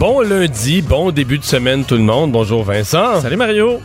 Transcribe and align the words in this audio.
Bon 0.00 0.22
lundi, 0.22 0.80
bon 0.80 1.10
début 1.10 1.36
de 1.38 1.44
semaine 1.44 1.84
tout 1.84 1.94
le 1.94 2.00
monde. 2.02 2.32
Bonjour 2.32 2.64
Vincent. 2.64 3.20
Salut 3.20 3.36
Mario. 3.36 3.82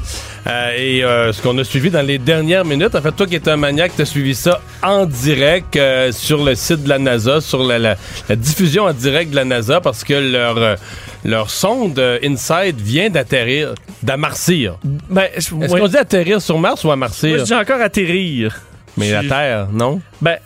Euh, 0.48 0.72
et 0.78 1.04
euh, 1.04 1.34
ce 1.34 1.42
qu'on 1.42 1.58
a 1.58 1.64
suivi 1.66 1.90
dans 1.90 2.02
les 2.06 2.18
dernières 2.20 2.64
minutes, 2.64 2.96
en 2.96 3.02
fait, 3.02 3.12
toi 3.12 3.28
qui 3.28 3.36
es 3.36 3.50
un 3.50 3.58
maniaque, 3.58 3.92
t'as 3.98 4.06
suivi 4.06 4.34
ça 4.34 4.62
en 4.82 5.06
direct 5.06 5.76
euh, 5.76 6.14
sur 6.14 6.42
le 6.42 6.56
site 6.56 6.84
de 6.84 6.90
la 6.90 7.00
NASA, 7.00 7.42
sur 7.42 7.64
la, 7.64 7.78
la- 7.80 7.98
la 8.30 8.36
diffusion 8.38 8.86
en 8.86 8.94
direct 8.94 9.32
de 9.32 9.36
la 9.36 9.44
NASA, 9.44 9.82
parce 9.82 10.06
que 10.06 10.14
leur, 10.14 10.78
leur 11.26 11.50
sonde 11.50 12.00
InSight 12.24 12.80
vient 12.80 13.10
d'atterrir, 13.10 13.74
d'amarcir. 14.02 14.78
Ben, 15.10 15.28
Est-ce 15.36 15.54
ouais. 15.54 15.68
qu'on 15.68 15.88
dit 15.90 15.98
atterrir 15.98 16.42
sur 16.42 16.58
Mars 16.58 16.82
ou 16.86 16.88
Moi, 16.88 16.94
amarcir? 16.94 17.40
je 17.40 17.44
dis 17.44 17.54
encore 17.54 17.82
atterrir. 17.82 18.62
Mais 18.98 19.12
la 19.12 19.24
Terre, 19.24 19.68
non? 19.74 20.00
Ben, 20.22 20.38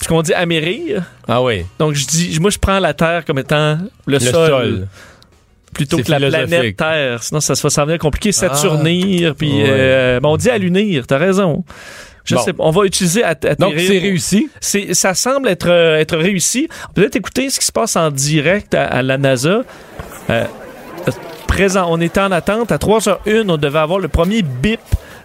ce 0.00 0.08
qu'on 0.08 0.22
dit 0.22 0.32
amérir. 0.34 1.02
Ah 1.28 1.42
oui. 1.42 1.64
Donc, 1.78 1.94
je 1.94 2.06
dis, 2.06 2.38
moi, 2.40 2.50
je 2.50 2.58
prends 2.58 2.78
la 2.78 2.94
Terre 2.94 3.24
comme 3.24 3.38
étant 3.38 3.78
le, 4.06 4.14
Le 4.14 4.18
sol, 4.20 4.48
sol. 4.48 4.88
plutôt 5.74 5.98
que 5.98 6.10
la 6.10 6.18
planète 6.18 6.76
Terre. 6.76 7.22
Sinon, 7.22 7.40
ça, 7.40 7.54
se 7.54 7.62
va 7.62 7.70
s'en 7.70 7.84
venir 7.84 7.98
compliqué. 7.98 8.32
Saturnir, 8.32 9.34
puis 9.34 9.50
Ouais. 9.52 9.64
euh, 9.68 10.20
ben, 10.20 10.28
on 10.28 10.36
dit 10.36 10.50
allunir. 10.50 11.06
T'as 11.06 11.18
raison. 11.18 11.64
Je 12.24 12.34
Bon. 12.34 12.42
sais. 12.42 12.52
On 12.58 12.70
va 12.70 12.84
utiliser 12.84 13.24
atterrir. 13.24 13.56
Donc 13.56 13.74
c'est 13.78 13.98
réussi? 13.98 14.50
C'est- 14.60 14.92
ça 14.94 15.14
semble 15.14 15.48
être, 15.48 15.68
euh, 15.70 15.96
être 15.98 16.16
réussi. 16.16 16.68
Peut-être 16.94 17.16
écouter 17.16 17.48
ce 17.50 17.58
qui 17.58 17.64
se 17.66 17.72
passe 17.72 17.96
en 17.96 18.10
direct 18.10 18.74
à, 18.74 18.84
à 18.84 19.02
la 19.02 19.16
NASA. 19.18 19.62
Euh, 20.28 20.44
présent, 21.46 21.86
on 21.90 22.00
était 22.00 22.20
en 22.20 22.30
attente. 22.30 22.72
À 22.72 22.76
3h01, 22.78 23.48
on 23.48 23.56
devait 23.56 23.78
avoir 23.78 23.98
le 23.98 24.08
premier 24.08 24.42
bip 24.42 24.80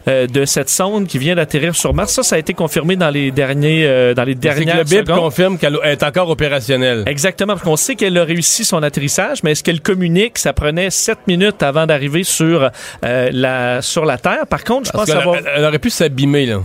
euh, 0.08 0.28
de 0.28 0.46
cette 0.46 0.70
sonde 0.70 1.08
qui 1.08 1.18
vient 1.18 1.36
d'atterrir 1.36 1.76
sur 1.76 1.94
Mars. 1.94 2.12
Ça, 2.14 2.24
ça 2.24 2.36
a 2.36 2.40
été 2.40 2.54
confirmé 2.54 2.96
dans 2.96 3.10
les 3.10 3.32
derniers, 3.32 3.86
euh, 3.88 4.14
dans 4.14 4.24
les 4.24 4.34
C'est 4.34 4.38
que 4.38 4.42
dernières 4.42 4.78
le 4.78 4.84
BIP 4.84 5.00
secondes. 5.08 5.18
confirme 5.20 5.58
qu'elle 5.58 5.78
est 5.84 6.04
encore 6.04 6.30
opérationnelle. 6.30 7.04
Exactement, 7.08 7.54
parce 7.54 7.64
qu'on 7.64 7.76
sait 7.76 7.96
qu'elle 7.96 8.18
a 8.18 8.24
réussi 8.24 8.66
son 8.66 8.84
atterrissage, 8.84 9.44
mais 9.44 9.52
est-ce 9.52 9.64
qu'elle 9.64 9.82
communique? 9.82 10.38
Ça 10.38 10.54
prenait 10.54 10.90
7 10.90 11.20
minutes 11.28 11.64
avant 11.64 11.86
d'arriver 11.86 12.24
sur, 12.24 12.70
euh, 13.06 13.30
la, 13.32 13.82
sur 13.82 14.06
la 14.06 14.18
Terre. 14.18 14.46
Par 14.50 14.64
contre, 14.64 14.88
je 14.88 14.92
Parce 14.92 15.06
pense 15.06 15.14
qu'elle 15.16 15.22
avoir... 15.22 15.40
elle 15.56 15.64
aurait 15.66 15.80
pu 15.80 15.90
s'abîmer, 15.90 16.46
là. 16.46 16.56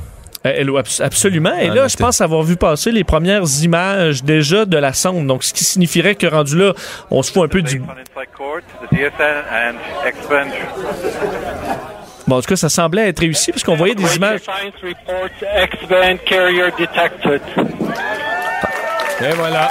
Euh, 0.47 0.53
elle- 0.57 0.69
abs- 0.71 1.03
absolument. 1.03 1.53
Et 1.61 1.69
Ah, 1.71 1.75
là, 1.75 1.89
je 1.89 1.97
pense 1.97 2.21
avoir 2.23 2.43
vu 2.43 2.57
passer 2.57 2.93
les 2.93 3.05
premières 3.05 3.43
images 3.63 4.25
déjà 4.25 4.65
de 4.65 4.77
la 4.79 4.95
sonde. 4.95 5.27
Donc, 5.27 5.45
ce 5.45 5.53
qui 5.53 5.65
signifierait 5.65 6.15
que 6.15 6.27
rendu 6.27 6.57
là, 6.59 6.73
on 7.11 7.23
se 7.23 7.31
fout 7.31 7.45
un 7.45 7.49
peu 7.49 7.61
du... 7.61 7.83
on. 12.27 12.31
Bon, 12.31 12.37
en 12.37 12.41
tout 12.41 12.49
cas, 12.49 12.57
ça 12.57 12.69
semblait 12.69 13.09
être 13.09 13.21
réussi 13.21 13.53
parce 13.53 13.65
qu'on 13.65 13.77
voyait 13.77 13.95
des 13.95 14.17
images. 14.17 14.41
Science 14.41 14.75
report 14.83 15.29
X-band 15.65 16.17
carrier 16.27 16.65
detected. 16.79 17.41
Et 19.23 19.35
voilà. 19.37 19.71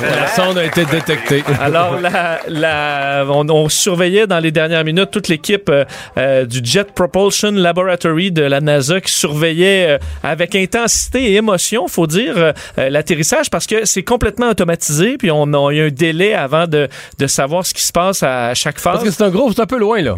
La 0.00 0.28
sonde 0.28 0.58
a 0.58 0.64
été 0.64 0.84
détectée. 0.84 1.42
Alors, 1.60 2.00
la, 2.00 2.40
la, 2.48 3.24
on, 3.28 3.48
on 3.50 3.68
surveillait 3.68 4.28
dans 4.28 4.38
les 4.38 4.52
dernières 4.52 4.84
minutes 4.84 5.10
toute 5.10 5.26
l'équipe 5.28 5.68
euh, 5.68 5.84
euh, 6.16 6.46
du 6.46 6.60
Jet 6.62 6.92
Propulsion 6.92 7.50
Laboratory 7.50 8.30
de 8.30 8.42
la 8.42 8.60
NASA 8.60 9.00
qui 9.00 9.12
surveillait 9.12 9.90
euh, 9.90 9.98
avec 10.22 10.54
intensité 10.54 11.32
et 11.32 11.34
émotion, 11.34 11.88
faut 11.88 12.06
dire, 12.06 12.34
euh, 12.36 12.52
l'atterrissage 12.76 13.50
parce 13.50 13.66
que 13.66 13.84
c'est 13.84 14.04
complètement 14.04 14.50
automatisé. 14.50 15.18
Puis 15.18 15.30
on 15.32 15.52
a 15.52 15.72
eu 15.72 15.88
un 15.88 15.90
délai 15.90 16.32
avant 16.32 16.66
de, 16.68 16.88
de 17.18 17.26
savoir 17.26 17.66
ce 17.66 17.74
qui 17.74 17.82
se 17.82 17.92
passe 17.92 18.22
à 18.22 18.54
chaque 18.54 18.78
phase. 18.78 18.94
Parce 18.94 19.04
que 19.04 19.10
c'est 19.10 19.24
un 19.24 19.30
gros, 19.30 19.52
c'est 19.52 19.62
un 19.62 19.66
peu 19.66 19.78
loin, 19.78 20.00
là. 20.00 20.14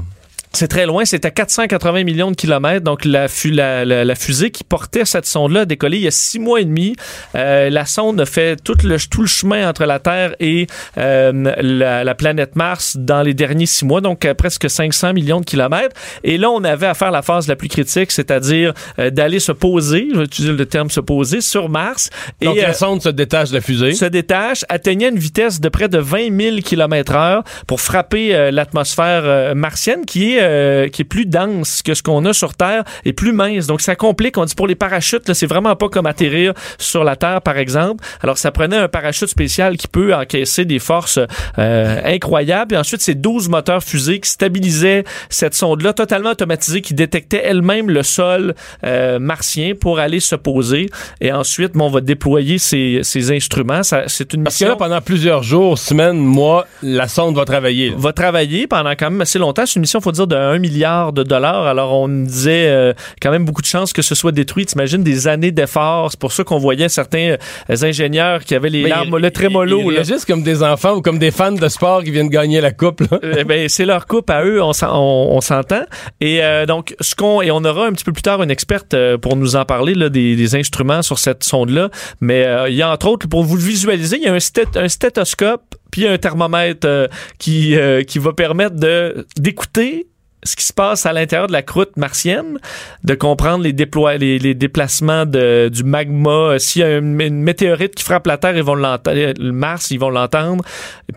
C'est 0.55 0.69
très 0.69 0.87
loin, 0.87 1.05
c'est 1.05 1.25
à 1.25 1.31
480 1.31 2.05
millions 2.05 2.31
de 2.31 2.37
kilomètres. 2.37 2.85
Donc, 2.85 3.05
la, 3.05 3.29
fu- 3.29 3.51
la, 3.51 3.85
la- 3.85 4.05
la 4.05 4.15
fusée 4.15 4.51
qui 4.51 4.63
portait 4.65 5.05
cette 5.05 5.27
sonde-là 5.27 5.61
a 5.61 5.65
décollé 5.65 5.97
il 5.99 6.05
y 6.05 6.07
a 6.07 6.11
six 6.13 6.39
mois 6.39 6.61
et 6.61 6.65
demi. 6.65 6.95
Euh, 7.35 7.71
la 7.71 7.87
sonde 7.87 8.21
a 8.21 8.27
fait 8.27 8.57
tout 8.63 8.77
le, 8.85 8.97
tout 9.11 9.23
le 9.23 9.27
chemin 9.27 9.69
entre 9.69 9.85
la 9.85 9.99
Terre 9.99 10.35
et 10.41 10.67
euh, 10.97 11.33
la, 11.61 12.05
la 12.05 12.15
planète 12.15 12.55
Mars 12.57 12.97
dans 12.97 13.23
les 13.23 13.35
derniers 13.35 13.67
six 13.67 13.85
mois, 13.85 14.01
donc 14.01 14.25
à 14.25 14.35
presque 14.35 14.71
500 14.71 15.13
millions 15.13 15.41
de 15.41 15.45
kilomètres. 15.45 15.97
Et 16.23 16.39
là, 16.39 16.51
on 16.51 16.63
avait 16.63 16.87
à 16.87 16.95
faire 16.95 17.11
la 17.11 17.23
phase 17.23 17.49
la 17.49 17.57
plus 17.57 17.69
critique, 17.69 18.13
c'est-à-dire 18.13 18.73
euh, 18.99 19.11
d'aller 19.11 19.41
se 19.41 19.53
poser, 19.53 20.07
je 20.13 20.19
vais 20.19 20.25
utiliser 20.25 20.53
le 20.53 20.67
terme 20.67 20.89
se 20.91 21.01
poser, 21.01 21.41
sur 21.41 21.69
Mars. 21.69 22.11
Donc 22.41 22.57
et, 22.57 22.63
la 22.63 22.69
euh, 22.71 22.73
sonde 22.75 23.03
se 23.03 23.09
détache 23.09 23.51
de 23.51 23.55
la 23.57 23.61
fusée. 23.61 23.93
se 23.93 24.05
détache, 24.05 24.65
atteignait 24.69 25.09
une 25.09 25.19
vitesse 25.19 25.61
de 25.61 25.69
près 25.69 25.89
de 25.89 25.99
20 25.99 26.41
000 26.41 26.57
km 26.65 27.15
heure 27.17 27.43
pour 27.67 27.81
frapper 27.81 28.35
euh, 28.35 28.51
l'atmosphère 28.53 29.23
euh, 29.25 29.55
martienne 29.55 30.05
qui 30.07 30.35
est, 30.37 30.44
euh, 30.45 30.89
qui 30.89 31.03
est 31.03 31.05
plus 31.05 31.27
dense 31.27 31.83
que 31.83 31.95
ce 31.95 32.03
qu'on 32.03 32.25
a 32.25 32.33
sur 32.33 32.55
Terre 32.55 32.85
et 33.05 33.13
plus 33.13 33.33
mince. 33.33 33.67
Donc, 33.67 33.81
ça 33.81 33.97
complique. 33.97 34.39
On 34.39 34.45
dit 34.45 34.55
pour 34.55 34.67
les 34.67 34.75
parachutes, 34.75 35.29
là, 35.29 35.35
c'est 35.35 35.47
vraiment 35.47 35.75
pas 35.77 35.89
comme 35.89 36.07
atterrir 36.07 36.55
sur 36.79 37.05
la 37.05 37.17
Terre, 37.17 37.41
par 37.43 37.59
exemple. 37.59 38.05
Alors, 38.23 38.39
ça 38.39 38.51
prenait 38.51 38.77
un 38.77 38.89
parachute 38.89 39.29
spécial 39.29 39.77
qui 39.77 39.89
peut 39.89 40.15
encaisser 40.15 40.65
des 40.65 40.79
forces 40.79 41.19
euh, 41.59 42.01
incroyables. 42.05 42.75
Et 42.75 42.79
ensuite, 42.79 43.01
c'est 43.01 43.15
12 43.15 43.49
moteurs 43.49 43.83
fusées 43.83 44.21
qui 44.21 44.31
stabilisaient 44.31 45.05
cette 45.29 45.55
sonde-là, 45.55 45.93
totalement 45.93 46.31
automatisée, 46.31 46.81
qui 46.81 46.95
détectait 46.95 47.43
elle-même 47.45 47.91
le 47.91 48.03
sol 48.03 48.55
euh, 48.85 49.19
martien 49.19 49.75
pour 49.79 49.99
aller 49.99 50.21
se 50.21 50.35
poser. 50.35 50.89
Et 51.21 51.33
ensuite, 51.33 51.73
bon, 51.73 51.87
on 51.87 51.91
va 51.91 52.01
déployer 52.01 52.59
ces, 52.59 53.01
ces 53.03 53.35
instruments. 53.35 53.83
Ça, 53.83 54.05
c'est 54.07 54.33
une 54.35 54.45
Parce 54.45 54.59
que 54.59 54.65
mission 54.65 54.69
là, 54.69 54.77
pendant 54.77 55.01
plusieurs 55.01 55.43
jours, 55.43 55.79
semaines, 55.79 56.19
mois, 56.19 56.67
la 56.83 57.09
sonde 57.09 57.37
va 57.37 57.45
travailler. 57.45 57.91
là. 57.91 57.97
va 57.99 58.13
travailler 58.13 58.67
pendant 58.67 58.91
quand 58.91 59.11
même 59.11 59.21
assez 59.21 59.39
longtemps. 59.39 59.67
C'est 59.67 59.77
une 59.77 59.83
mission, 59.83 60.01
faut 60.01 60.13
dire, 60.13 60.27
de 60.27 60.34
1 60.37 60.59
milliard 60.59 61.13
de 61.13 61.23
dollars. 61.23 61.67
Alors, 61.67 61.93
on 61.93 62.09
disait 62.09 62.67
euh, 62.69 62.93
quand 63.21 63.31
même 63.31 63.45
beaucoup 63.45 63.63
de 63.63 63.67
chances 63.67 63.93
que 63.93 64.03
ce 64.03 64.15
soit 64.15 64.33
détruit. 64.33 64.67
T'imagines 64.67 65.03
des 65.03 65.29
années 65.29 65.51
d'efforts. 65.53 66.11
C'est 66.11 66.21
pour 66.21 66.33
ça 66.33 66.45
qu'on 66.45 66.59
voyait 66.59 66.89
certains 66.89 67.37
euh, 67.71 67.77
ingénieurs 67.83 68.45
qui 68.45 68.55
avaient 68.55 68.71
les 68.71 68.83
Mais 68.85 68.89
larmes, 68.91 69.15
ils- 69.19 69.23
le 69.23 69.31
trémolo. 69.31 69.91
Ils, 69.91 69.95
réagissent 69.95 70.25
comme 70.25 70.43
des 70.43 70.63
enfants 70.63 70.95
ou 70.95 71.03
comme 71.03 71.19
des 71.19 71.31
fans 71.31 71.53
de 71.53 71.69
sport 71.69 72.03
qui 72.05 72.11
viennent 72.11 72.29
gagner 72.29 72.61
la 72.61 72.73
coupe. 72.73 73.01
là. 73.11 73.19
Eh 73.39 73.45
ben, 73.45 73.69
c'est 73.69 73.85
leur 73.85 74.07
coupe 74.07 74.31
à 74.31 74.45
eux, 74.45 74.63
on, 74.63 74.73
s'en- 74.73 74.95
on, 74.97 75.37
on 75.37 75.41
s'entend. 75.41 75.85
Et 76.21 76.43
euh, 76.43 76.67
donc, 76.67 76.95
ce 77.01 77.15
qu'on 77.15 77.43
et 77.43 77.51
on 77.51 77.65
aura 77.65 77.87
un 77.87 77.93
petit 77.93 78.05
peu 78.05 78.13
plus 78.13 78.23
tard 78.23 78.43
une 78.43 78.51
experte 78.51 78.95
euh, 78.95 79.19
pour 79.19 79.37
nous 79.37 79.57
en 79.57 79.65
parler 79.65 79.95
là, 79.95 80.09
des, 80.09 80.37
des 80.37 80.57
instruments 80.57 81.03
sur 81.03 81.19
cette 81.19 81.45
sonde-là. 81.45 81.91
Mais 82.21 82.45
euh, 82.45 82.69
il 82.69 82.75
y 82.77 82.83
a 82.83 82.91
entre 82.91 83.09
autres, 83.09 83.29
pour 83.29 83.43
vous 83.45 83.57
le 83.57 83.63
visualiser, 83.63 84.17
il 84.19 84.23
y 84.25 84.29
a 84.29 84.33
un, 84.33 84.39
stét- 84.39 84.79
un 84.79 84.89
stéthoscope 84.89 85.63
puis 85.91 86.07
un 86.09 86.19
thermomètre 86.19 86.87
euh, 86.89 87.07
qui 87.39 87.77
euh, 87.77 88.03
qui 88.03 88.19
va 88.19 88.33
permettre 88.33 88.75
de 88.77 89.27
d'écouter 89.39 90.07
ce 90.45 90.57
qui 90.57 90.65
se 90.65 90.73
passe 90.73 91.07
à 91.07 91.13
l'intérieur 91.13 91.47
de 91.49 91.53
la 91.53 91.63
croûte 91.63 91.97
martienne, 91.97 92.59
de 93.03 93.15
comprendre 93.15 93.65
les, 93.65 93.73
déplois, 93.73 94.17
les, 94.17 94.39
les 94.39 94.55
déplacements 94.55 95.27
de, 95.27 95.69
du 95.73 95.85
magma. 95.85 96.31
Euh, 96.31 96.59
S'il 96.59 96.83
y 96.83 96.85
a 96.85 96.99
une, 96.99 97.21
une 97.21 97.43
météorite 97.43 97.95
qui 97.95 98.05
frappe 98.05 98.27
la 98.27 98.37
Terre, 98.39 98.57
ils 98.57 98.63
vont 98.63 98.75
l'entendre. 98.75 99.33
Le 99.39 99.53
Mars, 99.53 99.91
ils 99.91 99.99
vont 99.99 100.11
l'entendre. 100.11 100.63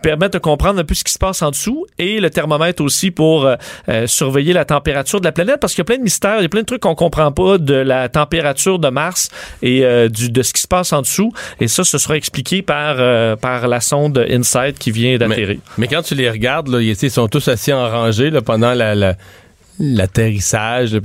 Permettre 0.02 0.34
de 0.34 0.38
comprendre 0.38 0.80
un 0.80 0.84
peu 0.84 0.94
ce 0.94 1.04
qui 1.04 1.12
se 1.12 1.18
passe 1.18 1.42
en 1.42 1.50
dessous. 1.50 1.86
Et 1.98 2.20
le 2.20 2.30
thermomètre 2.30 2.82
aussi 2.82 3.10
pour 3.10 3.44
euh, 3.46 3.56
euh, 3.88 4.06
surveiller 4.06 4.52
la 4.52 4.64
température 4.64 5.20
de 5.20 5.24
la 5.24 5.32
planète, 5.32 5.58
parce 5.60 5.74
qu'il 5.74 5.80
y 5.80 5.82
a 5.82 5.84
plein 5.86 5.98
de 5.98 6.02
mystères, 6.02 6.36
il 6.38 6.42
y 6.42 6.46
a 6.46 6.48
plein 6.48 6.60
de 6.62 6.66
trucs 6.66 6.80
qu'on 6.82 6.94
comprend 6.94 7.30
pas 7.32 7.58
de 7.58 7.74
la 7.74 8.08
température 8.08 8.78
de 8.78 8.88
Mars 8.88 9.28
et 9.62 9.84
euh, 9.84 10.08
du, 10.08 10.30
de 10.30 10.42
ce 10.42 10.52
qui 10.52 10.62
se 10.62 10.68
passe 10.68 10.92
en 10.92 11.02
dessous. 11.02 11.32
Et 11.60 11.68
ça, 11.68 11.84
ce 11.84 11.98
sera 11.98 12.16
expliqué 12.16 12.62
par, 12.62 12.96
euh, 12.98 13.36
par 13.36 13.68
la 13.68 13.80
sonde 13.80 14.24
InSight 14.30 14.78
qui 14.78 14.90
vient 14.90 15.16
d'atterrir. 15.18 15.58
Mais 15.76 15.86
quand 15.86 16.02
tu 16.02 16.14
les 16.14 16.30
regardes, 16.30 16.68
là, 16.68 16.80
ils 16.80 16.96
ils 17.02 17.10
sont 17.10 17.28
tous 17.28 17.46
assis 17.48 17.72
en 17.72 17.88
rangée 17.88 18.30
là, 18.30 18.40
pendant 18.42 18.74
la- 18.74 18.94
la- 18.94 19.14
l'atterrissage. 19.78 21.00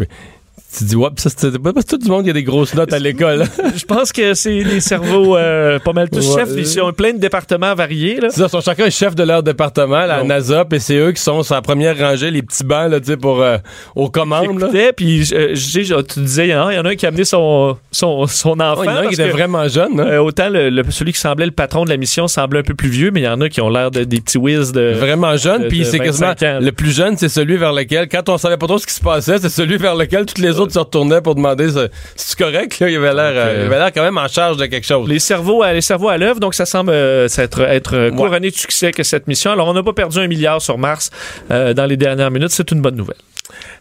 Tu 0.78 0.84
dis, 0.86 0.96
ouais, 0.96 1.10
ça, 1.18 1.30
c'est 1.36 1.60
pas 1.60 1.74
parce 1.74 1.86
que 1.86 1.96
tout 1.96 2.02
le 2.06 2.10
monde 2.10 2.24
qui 2.24 2.30
a 2.30 2.34
des 2.34 2.44
grosses 2.44 2.74
notes 2.74 2.94
à 2.94 3.00
l'école. 3.00 3.44
Je 3.76 3.86
pense 3.86 4.12
que 4.12 4.34
c'est 4.34 4.64
des 4.64 4.80
cerveaux 4.80 5.38
euh, 5.38 5.80
pas 5.80 5.94
mal 5.94 6.10
tous 6.10 6.36
Ouais. 6.36 6.42
chefs. 6.46 6.50
Ils 6.58 6.82
ont 6.82 6.92
plein 6.94 7.14
de 7.14 7.20
départements 7.20 7.76
variés. 7.76 8.20
Là. 8.20 8.30
C'est 8.30 8.38
ça, 8.40 8.46
ils 8.48 8.50
sont 8.50 8.62
chacun 8.62 8.90
chef 8.90 9.16
de 9.16 9.24
leur 9.24 9.44
département, 9.44 10.06
la. 10.06 10.24
NASA, 10.24 10.66
puis 10.66 10.80
c'est 10.80 10.98
eux 10.98 11.12
qui 11.12 11.22
sont 11.22 11.44
sur 11.44 11.56
la 11.56 11.62
première 11.62 11.98
rangée, 11.98 12.32
les 12.32 12.42
petits 12.42 12.64
bancs, 12.64 12.90
là, 12.90 13.00
tu 13.00 13.08
sais, 13.08 13.18
pour, 13.18 13.42
euh, 13.42 13.58
aux 13.96 14.10
commandes, 14.10 14.70
puis 14.96 15.24
euh, 15.34 15.54
tu 15.56 16.20
disais, 16.22 16.52
hein, 16.52 16.68
il 16.72 16.76
y 16.76 16.80
en 16.80 16.86
a 16.86 16.90
un 16.90 16.96
qui 16.96 17.06
a 17.06 17.10
amené 17.10 17.26
son, 17.26 17.78
son, 17.92 18.26
son 18.28 18.60
enfant. 18.60 18.82
Oh, 18.82 18.84
il 18.84 18.88
y 18.88 18.90
en 18.90 18.96
a 18.96 19.00
un 19.02 19.08
qui 19.08 19.14
était 19.16 19.30
vraiment 19.30 19.68
jeune, 19.68 20.00
hein. 20.00 20.06
euh, 20.08 20.18
autant 20.20 20.50
le, 20.50 20.70
le- 20.70 20.84
celui 20.90 21.14
qui 21.14 21.20
semblait 21.20 21.46
le 21.46 21.52
patron 21.52 21.84
de 21.86 21.90
la 21.90 21.98
mission 21.98 22.28
semblait 22.28 22.60
un 22.60 22.64
peu 22.64 22.74
plus 22.74 22.90
vieux, 22.90 23.12
mais 23.12 23.22
il 23.22 23.26
y 23.26 23.28
en 23.28 23.42
a 23.42 23.50
qui 23.50 23.62
ont 23.62 23.70
l'air 23.70 23.92
de, 23.92 24.04
des 24.04 24.22
petits 24.22 24.38
whiz 24.38 24.72
de. 24.72 24.94
Vraiment 24.94 25.36
jeune, 25.38 25.68
puis 25.68 25.86
c'est 25.86 26.00
quasiment 26.00 26.28
25 26.30 26.48
ans, 26.48 26.54
là. 26.54 26.60
le 26.62 26.72
plus 26.72 26.96
jeune, 26.96 27.18
c'est 27.18 27.30
celui 27.30 27.58
vers 27.58 27.74
lequel, 27.74 28.08
quand 28.08 28.30
on 28.30 28.38
savait 28.38 28.58
pas 28.58 28.68
trop 28.68 28.78
ce 28.78 28.88
qui 28.88 28.94
se 28.94 29.02
passait, 29.02 29.38
c'est 29.40 29.50
celui 29.50 29.78
vers 29.78 29.96
lequel 29.96 30.26
toutes 30.26 30.40
les 30.40 30.60
autres 30.60 30.63
autres 30.64 30.74
se 30.74 30.80
retournaient 30.80 31.22
pour 31.22 31.36
demander 31.36 31.70
si 31.70 31.78
c'est 32.16 32.38
correct. 32.38 32.80
Là, 32.80 32.90
il 32.90 32.96
avait 32.98 33.14
l'air, 33.14 33.32
euh, 33.36 33.56
il 33.60 33.66
avait 33.68 33.78
l'air 33.78 33.92
quand 33.94 34.02
même 34.04 34.18
en 34.18 34.28
charge 34.28 34.58
de 34.58 34.66
quelque 34.66 34.86
chose. 34.88 35.08
Les 35.08 35.20
cerveaux, 35.20 35.62
à- 35.64 35.74
les 35.74 35.82
cerveaux 35.82 36.10
à 36.10 36.18
l'œuvre, 36.18 36.40
donc 36.40 36.54
ça 36.56 36.66
semble 36.66 36.92
euh, 36.92 37.28
être, 37.38 37.62
être 37.62 37.96
euh, 37.96 38.12
couronné 38.12 38.50
de 38.50 38.56
succès 38.56 38.92
que 38.92 39.04
cette 39.04 39.28
mission. 39.28 39.52
Alors, 39.52 39.68
on 39.68 39.74
n'a 39.74 39.84
pas 39.84 39.94
perdu 39.94 40.20
un 40.20 40.28
milliard 40.28 40.62
sur 40.62 40.78
Mars 40.78 41.12
euh, 41.52 41.74
dans 41.74 41.86
les 41.86 41.98
dernières 41.98 42.32
minutes. 42.32 42.50
C'est 42.52 42.72
une 42.72 42.82
bonne 42.82 42.96
nouvelle. 42.96 43.18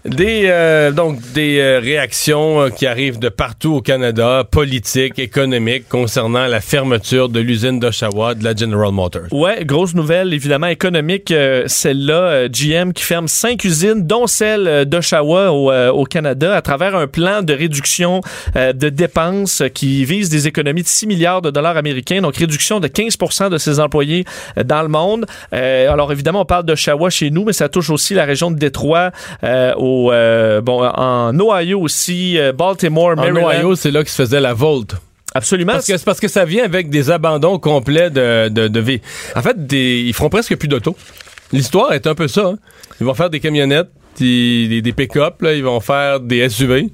Des 0.05 0.47
euh, 0.47 0.91
donc 0.91 1.20
des 1.32 1.61
euh, 1.61 1.79
réactions 1.79 2.62
euh, 2.62 2.69
qui 2.70 2.88
arrivent 2.88 3.20
de 3.20 3.29
partout 3.29 3.75
au 3.75 3.81
Canada, 3.81 4.43
politiques, 4.50 5.20
économiques, 5.20 5.88
concernant 5.88 6.49
la 6.49 6.61
fermeture 6.61 7.29
de 7.29 7.38
l'usine 7.38 7.79
d'Oshawa 7.79 8.35
de 8.35 8.43
la 8.43 8.56
General 8.56 8.91
Motors. 8.91 9.32
Ouais, 9.32 9.64
grosse 9.64 9.94
nouvelle, 9.94 10.35
évidemment 10.35 10.67
économique, 10.67 11.32
celle-là, 11.67 12.49
GM 12.49 12.93
qui 12.93 13.05
ferme 13.05 13.29
cinq 13.29 13.62
usines, 13.62 14.05
dont 14.05 14.26
celle 14.26 14.87
d'Oshawa 14.87 15.53
au, 15.53 15.73
au 15.73 16.05
Canada, 16.05 16.56
à 16.56 16.62
travers 16.62 16.97
un 16.97 17.06
plan 17.06 17.43
de 17.43 17.53
réduction 17.55 18.20
de 18.56 18.88
dépenses 18.88 19.62
qui 19.73 20.05
vise 20.05 20.29
des 20.29 20.49
économies 20.49 20.82
de 20.82 20.88
6 20.88 21.06
milliards 21.06 21.43
de 21.43 21.50
dollars 21.50 21.76
américains, 21.76 22.20
donc 22.20 22.37
réduction 22.37 22.81
de 22.81 22.88
15% 22.88 23.50
de 23.50 23.59
ses 23.59 23.79
employés 23.79 24.25
dans 24.64 24.82
le 24.82 24.88
monde. 24.88 25.26
Alors 25.53 26.11
évidemment, 26.11 26.41
on 26.41 26.47
parle 26.47 26.64
d'Oshawa 26.64 27.11
chez 27.11 27.31
nous, 27.31 27.44
mais 27.44 27.53
ça 27.53 27.69
touche 27.69 27.91
aussi 27.91 28.14
la 28.14 28.25
région 28.25 28.50
de 28.50 28.59
Détroit, 28.59 29.12
euh, 29.52 29.75
au, 29.76 30.10
euh, 30.12 30.60
bon, 30.60 30.82
en 30.84 31.38
Ohio 31.38 31.81
aussi, 31.81 32.38
euh, 32.38 32.52
Baltimore, 32.52 33.10
En 33.12 33.16
Maryland. 33.16 33.49
Ohio, 33.49 33.75
c'est 33.76 33.90
là 33.90 34.02
que 34.02 34.10
se 34.10 34.16
faisait 34.22 34.40
la 34.40 34.54
volte. 34.54 34.94
Absolument. 35.34 35.72
Parce 35.72 35.87
que 35.87 36.04
parce 36.04 36.20
que 36.20 36.28
ça 36.28 36.44
vient 36.44 36.64
avec 36.64 36.90
des 36.90 37.10
abandons 37.10 37.58
complets 37.58 38.10
de, 38.10 38.49
de, 38.49 38.69
de 38.69 38.81
vie. 38.81 39.00
En 39.34 39.43
fait, 39.43 39.66
des, 39.66 40.02
ils 40.06 40.12
feront 40.14 40.28
presque 40.28 40.56
plus 40.56 40.69
d'auto. 40.69 40.96
L'histoire 41.52 41.93
est 41.93 42.06
un 42.06 42.14
peu 42.14 42.28
ça. 42.28 42.46
hein. 42.49 42.58
Ils 43.00 43.06
vont 43.06 43.14
faire 43.14 43.31
des 43.31 43.40
camionnettes, 43.40 43.88
des, 44.19 44.69
des, 44.69 44.82
des 44.82 44.93
pick-up, 44.93 45.37
ils 45.43 45.64
vont 45.64 45.81
faire 45.81 46.20
des 46.20 46.49
SUV, 46.49 46.90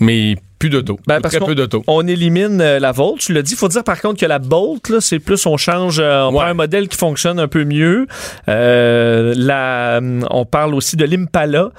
mais 0.00 0.36
plus 0.58 0.70
d'auto. 0.70 0.98
Ben, 1.06 1.20
très 1.20 1.38
peu 1.38 1.54
d'auto. 1.54 1.82
on 1.86 2.06
élimine 2.06 2.60
euh, 2.60 2.78
la 2.78 2.92
Volt. 2.92 3.18
Tu 3.18 3.32
l'as 3.32 3.42
dit. 3.42 3.52
Il 3.52 3.56
faut 3.58 3.68
dire 3.68 3.84
par 3.84 4.00
contre 4.00 4.20
que 4.20 4.26
la 4.26 4.38
Bolt, 4.38 5.00
c'est 5.00 5.18
plus 5.18 5.44
on 5.46 5.56
change, 5.56 5.98
euh, 6.00 6.22
on 6.24 6.28
Ouais. 6.30 6.36
prend 6.40 6.46
un 6.46 6.54
modèle 6.54 6.88
qui 6.88 6.96
fonctionne 6.96 7.38
un 7.38 7.48
peu 7.48 7.64
mieux. 7.64 8.06
Euh, 8.48 9.34
la, 9.36 10.00
on 10.30 10.44
parle 10.46 10.74
aussi 10.74 10.96
de 10.96 11.04
l'Impala 11.04 11.70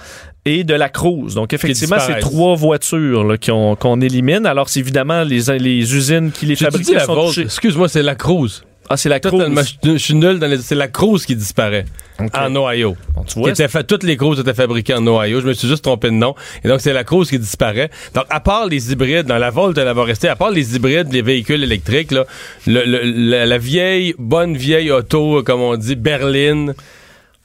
et 0.45 0.63
de 0.63 0.74
la 0.74 0.89
Cruise. 0.89 1.33
Donc 1.35 1.53
effectivement, 1.53 1.97
c'est 2.00 2.19
trois 2.19 2.56
voitures 2.56 3.35
qu'on 3.79 4.01
élimine. 4.01 4.45
Alors 4.45 4.69
c'est 4.69 4.79
évidemment 4.79 5.24
les, 5.24 5.57
les 5.59 5.95
usines 5.95 6.31
qui 6.31 6.45
les 6.45 6.56
touchées. 6.56 7.41
Excuse-moi, 7.41 7.89
c'est 7.89 8.03
la 8.03 8.15
Cruise. 8.15 8.63
Ah, 8.89 8.98
c'est 8.98 9.10
la 9.10 9.19
Cruise. 9.19 9.34
Totalement, 9.34 9.62
je, 9.84 9.98
suis 9.98 10.13
nul 10.16 10.39
dans 10.39 10.48
les. 10.48 10.57
C'est 10.60 10.75
la 10.75 10.88
Cruise 10.88 11.25
qui 11.25 11.36
disparaît 11.36 11.86
en 12.34 12.56
Ohio. 12.56 12.95
Bon, 13.13 13.24
tu 13.24 13.34
Qui 13.34 13.39
vois, 13.39 13.50
était 13.50 13.68
fait, 13.68 13.84
toutes 13.84 14.04
les 14.04 14.16
Cruises 14.18 14.39
étaient 14.39 14.54
fabriquées 14.54 14.94
en 14.94 15.06
Ohio. 15.06 15.42
Je 15.42 15.48
me 15.48 15.54
suis 15.54 15.68
juste 15.68 15.84
trompé 15.84 16.07
de 16.07 16.13
nom. 16.13 16.36
Et 16.63 16.68
donc, 16.68 16.80
c'est 16.81 16.94
la 16.94 17.04
Cruise 17.04 17.30
qui 17.30 17.38
disparaît. 17.38 17.89
Donc, 18.13 18.25
à 18.30 18.39
part 18.39 18.66
les 18.68 18.92
hybrides, 18.92 19.25
dans 19.28 19.38
la 19.38 19.50
Volt, 19.50 19.78
elle 19.78 19.92
va 19.94 20.04
rester, 20.04 20.30
à 20.30 20.36
part 20.36 20.51
les 20.51 20.75
hybrides, 20.75 21.12
les 21.12 21.22
véhicules 21.22 21.63
électriques, 21.63 22.12
là, 22.12 22.25
le- 22.66 22.86
le- 22.86 23.01
la, 23.30 23.45
la 23.45 23.57
vieille, 23.57 24.16
bonne 24.18 24.56
vieille 24.56 24.89
auto, 24.92 25.44
comme 25.44 25.62
on 25.62 25.75
dit, 25.75 25.95
berline, 25.95 26.74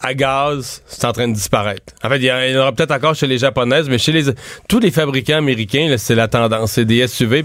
à 0.05 0.15
gaz, 0.15 0.83
c'est 0.87 1.05
en 1.05 1.13
train 1.13 1.29
de 1.29 1.35
disparaître. 1.35 1.93
En 2.03 2.09
fait, 2.09 2.17
il 2.19 2.25
y, 2.25 2.33
en- 2.33 2.41
il 2.41 2.53
y 2.53 2.57
en 2.57 2.61
aura 2.63 2.73
peut-être 2.73 2.91
encore 2.93 3.15
chez 3.15 3.27
les 3.27 3.39
japonaises, 3.39 3.89
mais 3.89 3.99
chez 3.99 4.13
les 4.13 4.25
tous 4.69 4.79
les 4.81 4.91
fabricants 4.91 5.37
américains, 5.39 5.89
là, 5.89 5.99
c'est 5.99 6.15
la 6.15 6.29
tendance. 6.29 6.73
C'est 6.73 6.85
des 6.85 7.07
SUV. 7.07 7.45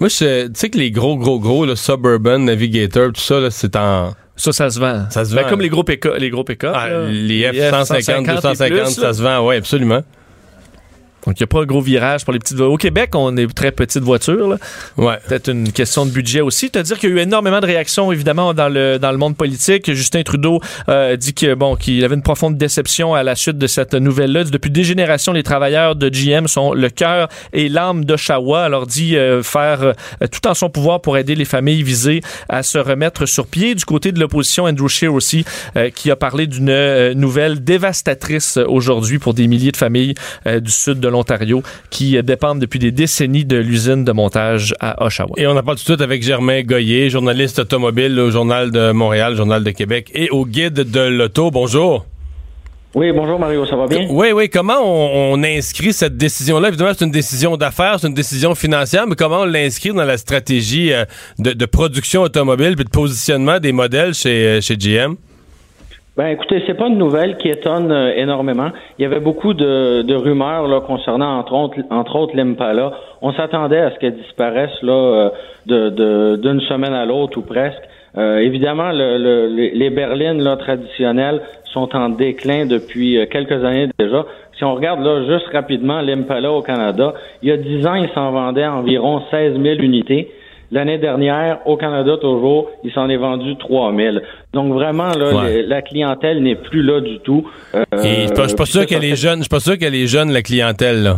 Moi, 0.00 0.08
je- 0.08 0.46
tu 0.46 0.52
sais 0.54 0.70
que 0.70 0.78
les 0.78 0.90
gros, 0.90 1.16
gros, 1.16 1.38
gros, 1.38 1.64
le 1.66 1.76
Suburban, 1.76 2.38
Navigator, 2.40 3.12
tout 3.12 3.20
ça, 3.20 3.38
là, 3.40 3.50
c'est 3.50 3.76
en... 3.76 4.12
ça, 4.36 4.52
ça 4.52 4.70
se 4.70 4.80
vend. 4.80 5.06
Ça 5.10 5.24
se 5.24 5.34
Ben, 5.34 5.42
vend. 5.42 5.48
comme 5.50 5.60
les 5.60 5.68
gros 5.68 5.84
pick-up. 5.84 6.14
Les 6.18 6.30
gros 6.30 6.42
pick-up, 6.44 6.72
Ah, 6.74 6.88
les 7.08 7.42
F-150, 7.52 8.24
250, 8.26 8.60
et 8.66 8.70
plus, 8.70 8.90
ça 8.90 9.12
se 9.12 9.22
vend, 9.22 9.46
oui, 9.46 9.56
absolument. 9.56 10.02
Donc, 11.26 11.38
il 11.38 11.42
n'y 11.42 11.44
a 11.44 11.46
pas 11.46 11.62
un 11.62 11.66
gros 11.66 11.80
virage 11.80 12.24
pour 12.24 12.32
les 12.32 12.38
petites 12.38 12.56
voitures. 12.56 12.72
Au 12.72 12.76
Québec, 12.76 13.10
on 13.14 13.36
est 13.36 13.52
très 13.54 13.72
petites 13.72 14.02
voitures. 14.02 14.48
Là. 14.48 14.56
Ouais. 14.96 15.16
Peut-être 15.26 15.50
une 15.50 15.72
question 15.72 16.06
de 16.06 16.10
budget 16.10 16.40
aussi. 16.40 16.70
Te 16.70 16.78
dire 16.78 16.98
qu'il 16.98 17.10
y 17.10 17.12
a 17.12 17.16
eu 17.16 17.18
énormément 17.20 17.60
de 17.60 17.66
réactions, 17.66 18.12
évidemment, 18.12 18.54
dans 18.54 18.68
le, 18.68 18.98
dans 18.98 19.10
le 19.10 19.18
monde 19.18 19.36
politique. 19.36 19.92
Justin 19.92 20.22
Trudeau 20.22 20.60
euh, 20.88 21.16
dit 21.16 21.34
que 21.34 21.54
bon 21.54 21.76
qu'il 21.76 22.04
avait 22.04 22.14
une 22.14 22.22
profonde 22.22 22.56
déception 22.56 23.14
à 23.14 23.22
la 23.22 23.34
suite 23.34 23.58
de 23.58 23.66
cette 23.66 23.94
nouvelle-là. 23.94 24.44
Depuis 24.44 24.70
des 24.70 24.84
générations, 24.84 25.32
les 25.32 25.42
travailleurs 25.42 25.96
de 25.96 26.08
GM 26.08 26.46
sont 26.46 26.72
le 26.74 26.88
cœur 26.90 27.28
et 27.52 27.68
l'âme 27.68 28.04
d'Oshawa. 28.04 28.64
Alors 28.64 28.86
dit 28.86 29.16
euh, 29.16 29.42
faire 29.42 29.82
euh, 29.82 30.26
tout 30.30 30.46
en 30.46 30.54
son 30.54 30.70
pouvoir 30.70 31.00
pour 31.00 31.16
aider 31.16 31.34
les 31.34 31.44
familles 31.44 31.82
visées 31.82 32.20
à 32.48 32.62
se 32.62 32.78
remettre 32.78 33.26
sur 33.26 33.46
pied. 33.46 33.74
Du 33.74 33.84
côté 33.84 34.12
de 34.12 34.20
l'opposition, 34.20 34.64
Andrew 34.64 34.88
Scheer 34.88 35.12
aussi, 35.12 35.44
euh, 35.76 35.90
qui 35.90 36.10
a 36.10 36.16
parlé 36.16 36.46
d'une 36.46 36.70
euh, 36.70 37.14
nouvelle 37.14 37.62
dévastatrice 37.62 38.56
aujourd'hui 38.56 39.18
pour 39.18 39.34
des 39.34 39.46
milliers 39.46 39.72
de 39.72 39.76
familles 39.76 40.14
du 40.46 40.70
sud 40.70 41.00
de 41.00 41.08
l'Ontario 41.14 41.62
qui 41.90 42.22
dépendent 42.22 42.60
depuis 42.60 42.78
des 42.78 42.90
décennies 42.92 43.44
de 43.44 43.56
l'usine 43.56 44.04
de 44.04 44.12
montage 44.12 44.74
à 44.80 45.04
Oshawa. 45.04 45.34
Et 45.36 45.46
on 45.46 45.56
en 45.56 45.62
parle 45.62 45.76
tout 45.78 45.84
de 45.84 45.90
suite 45.94 46.00
avec 46.00 46.22
Germain 46.22 46.62
Goyer, 46.62 47.08
journaliste 47.08 47.58
automobile 47.60 48.18
au 48.18 48.30
Journal 48.30 48.70
de 48.70 48.92
Montréal, 48.92 49.34
Journal 49.36 49.62
de 49.64 49.70
Québec 49.70 50.10
et 50.14 50.28
au 50.30 50.44
Guide 50.44 50.74
de 50.74 51.00
l'Auto. 51.00 51.50
Bonjour. 51.50 52.04
Oui, 52.94 53.10
bonjour 53.12 53.40
Mario, 53.40 53.66
ça 53.66 53.74
va 53.74 53.88
bien? 53.88 54.06
Oui, 54.08 54.28
oui. 54.32 54.48
Comment 54.48 54.78
on, 54.80 55.34
on 55.34 55.42
inscrit 55.42 55.92
cette 55.92 56.16
décision-là? 56.16 56.68
Évidemment, 56.68 56.92
c'est 56.96 57.04
une 57.04 57.10
décision 57.10 57.56
d'affaires, 57.56 57.98
c'est 57.98 58.06
une 58.06 58.14
décision 58.14 58.54
financière, 58.54 59.06
mais 59.08 59.16
comment 59.16 59.40
on 59.40 59.46
l'inscrit 59.46 59.90
dans 59.92 60.04
la 60.04 60.16
stratégie 60.16 60.92
euh, 60.92 61.04
de, 61.40 61.52
de 61.52 61.66
production 61.66 62.22
automobile 62.22 62.76
puis 62.76 62.84
de 62.84 62.90
positionnement 62.90 63.58
des 63.58 63.72
modèles 63.72 64.14
chez, 64.14 64.46
euh, 64.46 64.60
chez 64.60 64.76
GM? 64.76 65.16
Ben 66.16 66.28
écoutez, 66.28 66.62
c'est 66.64 66.74
pas 66.74 66.86
une 66.86 66.96
nouvelle 66.98 67.36
qui 67.38 67.48
étonne 67.48 67.90
euh, 67.90 68.12
énormément. 68.14 68.68
Il 68.98 69.02
y 69.02 69.04
avait 69.04 69.18
beaucoup 69.18 69.52
de, 69.52 70.02
de 70.02 70.14
rumeurs 70.14 70.68
là, 70.68 70.80
concernant 70.80 71.38
entre 71.38 72.14
autres, 72.16 72.36
l'Impala. 72.36 72.92
On 73.20 73.32
s'attendait 73.32 73.80
à 73.80 73.90
ce 73.90 73.98
qu'elle 73.98 74.14
disparaisse 74.16 74.80
là 74.82 74.92
euh, 74.92 75.30
de 75.66 75.88
de- 75.88 76.36
d'une 76.36 76.60
semaine 76.60 76.94
à 76.94 77.04
l'autre 77.04 77.38
ou 77.38 77.42
presque. 77.42 77.82
Euh, 78.16 78.38
évidemment, 78.38 78.92
le, 78.92 79.18
le- 79.18 79.48
les- 79.48 79.72
les 79.72 79.90
berlines 79.90 80.40
là, 80.40 80.56
traditionnelles 80.56 81.40
sont 81.72 81.96
en 81.96 82.10
déclin 82.10 82.64
depuis 82.66 83.18
euh, 83.18 83.26
quelques 83.26 83.64
années 83.64 83.88
déjà. 83.98 84.24
Si 84.56 84.62
on 84.62 84.72
regarde 84.76 85.00
là 85.04 85.24
juste 85.26 85.48
rapidement 85.52 86.00
l'Impala 86.00 86.52
au 86.52 86.62
Canada, 86.62 87.14
il 87.42 87.48
y 87.48 87.52
a 87.52 87.56
10 87.56 87.84
ans, 87.88 87.94
il 87.96 88.08
s'en 88.10 88.30
vendait 88.30 88.64
environ 88.66 89.20
16 89.32 89.60
000 89.60 89.80
unités. 89.80 90.30
L'année 90.70 90.98
dernière, 90.98 91.58
au 91.66 91.76
Canada 91.76 92.16
toujours, 92.20 92.68
il 92.84 92.92
s'en 92.92 93.08
est 93.08 93.16
vendu 93.16 93.56
3000. 93.56 94.22
Donc 94.52 94.72
vraiment, 94.72 95.08
là, 95.14 95.34
Ouais. 95.34 95.62
la 95.62 95.82
clientèle 95.82 96.42
n'est 96.42 96.56
plus 96.56 96.82
là 96.82 97.00
du 97.00 97.18
tout. 97.20 97.46
Euh, 97.74 97.84
Et 98.02 98.22
je 98.22 98.26
suis 98.26 98.34
pas- 98.34 98.42
je 98.42 98.48
suis 98.48 98.56
pas 98.56 98.66
sûr 98.66 98.86
qu'elle 98.86 99.04
est 99.04 99.16
jeune. 99.16 99.38
Je 99.38 99.42
suis 99.44 99.48
pas 99.48 99.60
sûr 99.60 99.78
qu'elle 99.78 99.94
est 99.94 100.06
jeune, 100.06 100.30
la 100.32 100.42
clientèle, 100.42 101.02
là. 101.02 101.16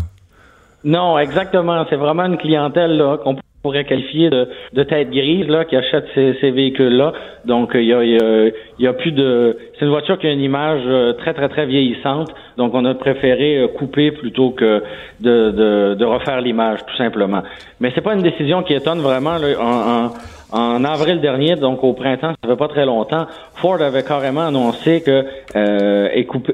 Non, 0.85 1.19
exactement. 1.19 1.85
C'est 1.91 1.97
vraiment 1.97 2.25
une 2.27 2.37
clientèle 2.39 2.97
là 2.97 3.17
qu'on 3.19 3.37
pourrait 3.67 3.85
qualifier 3.85 4.31
de, 4.31 4.43
de 4.79 4.83
tête 4.85 5.11
grise 5.11 5.49
là 5.49 5.65
qui 5.65 5.75
achète 5.75 6.07
ces, 6.15 6.29
ces 6.41 6.53
véhicules-là. 6.53 7.13
Donc 7.47 7.73
il 7.75 7.89
y 7.93 7.93
a, 7.93 8.05
y, 8.05 8.17
a, 8.17 8.51
y 8.79 8.87
a 8.87 8.93
plus 8.93 9.11
de. 9.11 9.59
C'est 9.75 9.85
une 9.87 9.91
voiture 9.91 10.17
qui 10.21 10.29
a 10.29 10.33
une 10.39 10.47
image 10.53 10.83
euh, 10.87 11.15
très 11.15 11.35
très 11.35 11.49
très 11.49 11.67
vieillissante. 11.67 12.29
Donc 12.57 12.71
on 12.75 12.85
a 12.85 12.95
préféré 12.95 13.59
euh, 13.59 13.67
couper 13.67 14.13
plutôt 14.13 14.51
que 14.51 14.85
de, 15.21 15.51
de, 15.51 15.71
de 15.95 16.05
refaire 16.05 16.41
l'image 16.41 16.79
tout 16.87 16.97
simplement. 16.97 17.43
Mais 17.81 17.91
c'est 17.93 18.05
pas 18.09 18.15
une 18.15 18.23
décision 18.23 18.63
qui 18.63 18.75
étonne 18.75 19.01
vraiment 19.01 19.37
là, 19.43 19.49
en, 19.61 20.05
en 20.05 20.11
en 20.53 20.85
avril 20.85 21.21
dernier, 21.21 21.57
donc 21.57 21.83
au 21.83 21.93
printemps, 21.93 22.35
ça 22.41 22.49
fait 22.49 22.57
pas 22.57 22.69
très 22.69 22.87
longtemps, 22.87 23.27
Ford 23.57 23.83
avait 23.83 24.05
carrément 24.05 24.47
annoncé 24.47 25.03
que 25.03 25.25
euh, 25.57 26.09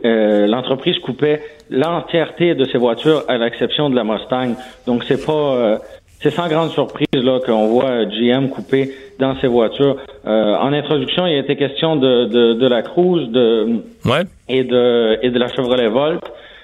euh, 0.05 0.47
l'entreprise 0.47 0.99
coupait 1.01 1.43
l'entièreté 1.69 2.55
de 2.55 2.65
ses 2.65 2.79
voitures 2.79 3.23
à 3.29 3.37
l'exception 3.37 3.91
de 3.91 3.95
la 3.95 4.03
Mustang. 4.03 4.55
Donc 4.87 5.05
c'est 5.05 5.23
pas 5.27 5.33
euh, 5.33 5.77
c'est 6.23 6.31
sans 6.31 6.49
grande 6.49 6.71
surprise 6.71 7.07
là 7.13 7.41
qu'on 7.45 7.69
voit 7.69 7.91
euh, 7.91 8.05
GM 8.07 8.49
couper 8.49 8.91
dans 9.19 9.37
ses 9.41 9.47
voitures. 9.49 9.97
Euh, 10.27 10.55
en 10.57 10.73
introduction, 10.73 11.27
il 11.27 11.35
a 11.35 11.39
été 11.39 11.57
question 11.57 11.97
de, 11.97 12.25
de, 12.27 12.53
de 12.55 12.67
la 12.67 12.83
Cruise 12.83 13.29
de 13.31 13.83
Ouais. 14.05 14.23
et 14.49 14.65
de 14.65 15.19
et 15.23 15.31
de 15.31 15.39
la 15.39 15.49
Chevrolet 15.49 15.89
Volt. 15.89 16.23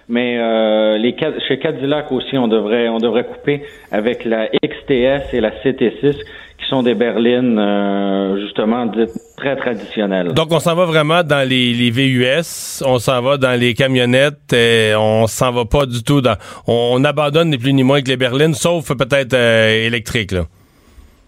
Mais 0.09 0.39
euh, 0.39 0.97
les 0.97 1.15
chez 1.47 1.59
Cadillac 1.59 2.11
aussi, 2.13 2.39
on 2.39 2.49
devrait 2.49 2.89
on 2.89 2.99
devrait 2.99 3.25
couper 3.25 3.63
avec 3.93 4.25
la 4.25 4.49
XTS 4.49 5.35
et 5.35 5.41
la 5.41 5.51
CT6 5.51 6.17
qui 6.59 6.67
sont 6.69 6.83
des 6.83 6.95
berlines 6.95 7.59
euh, 7.59 8.41
justement 8.41 8.87
dites 8.87 9.11
très 9.37 9.57
traditionnelles. 9.57 10.33
Donc, 10.33 10.49
on 10.51 10.59
s'en 10.59 10.75
va 10.75 10.87
vraiment 10.87 11.23
dans 11.23 11.49
les, 11.49 11.73
les 11.73 11.91
VUS, 11.91 12.83
on 12.85 12.99
s'en 12.99 13.23
va 13.23 13.37
dans 13.37 13.59
les 13.59 13.75
camionnettes, 13.75 14.53
et 14.53 14.93
on 14.97 15.27
s'en 15.29 15.53
va 15.53 15.65
pas 15.65 15.87
du 15.87 16.03
tout 16.03 16.21
dans... 16.21 16.35
On, 16.67 16.95
on 16.95 17.05
abandonne 17.05 17.51
ni 17.51 17.59
plus 17.59 17.73
ni 17.73 17.85
moins 17.85 18.03
que 18.03 18.09
les 18.09 18.17
berlines, 18.17 18.55
sauf 18.55 18.89
peut-être 18.89 19.35
euh, 19.35 19.87
électriques, 19.87 20.33
là. 20.33 20.43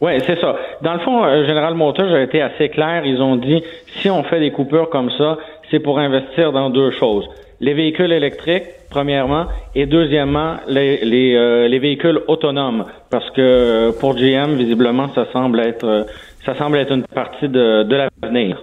Oui, 0.01 0.13
c'est 0.27 0.41
ça. 0.41 0.57
Dans 0.83 0.95
le 0.95 1.01
fond, 1.01 1.23
euh, 1.25 1.47
General 1.47 1.75
Motors 1.75 2.13
a 2.13 2.23
été 2.23 2.41
assez 2.41 2.71
clair. 2.71 3.05
Ils 3.05 3.21
ont 3.21 3.37
dit, 3.37 3.63
si 4.01 4.09
on 4.09 4.25
fait 4.25 4.41
des 4.41 4.51
coupures 4.51 4.89
comme 4.89 5.11
ça, 5.19 5.37
c'est 5.71 5.79
pour 5.79 5.99
investir 5.99 6.53
dans 6.53 6.71
deux 6.71 6.91
choses. 6.93 7.29
Les 7.61 7.75
véhicules 7.75 8.13
électriques, 8.13 8.65
premièrement, 8.91 9.47
et 9.75 9.87
deuxièmement, 9.87 10.57
les, 10.67 11.05
les, 11.05 11.35
euh, 11.37 11.69
les 11.69 11.79
véhicules 11.79 12.21
autonomes. 12.27 12.87
Parce 13.11 13.29
que 13.31 13.41
euh, 13.41 13.93
pour 13.99 14.15
GM, 14.15 14.55
visiblement, 14.57 15.09
ça 15.15 15.27
semble 15.33 15.61
être 15.61 15.85
euh, 15.85 16.05
ça 16.47 16.55
semble 16.57 16.79
être 16.79 16.93
une 16.93 17.05
partie 17.05 17.49
de, 17.49 17.83
de 17.83 17.97
l'avenir. 17.97 18.63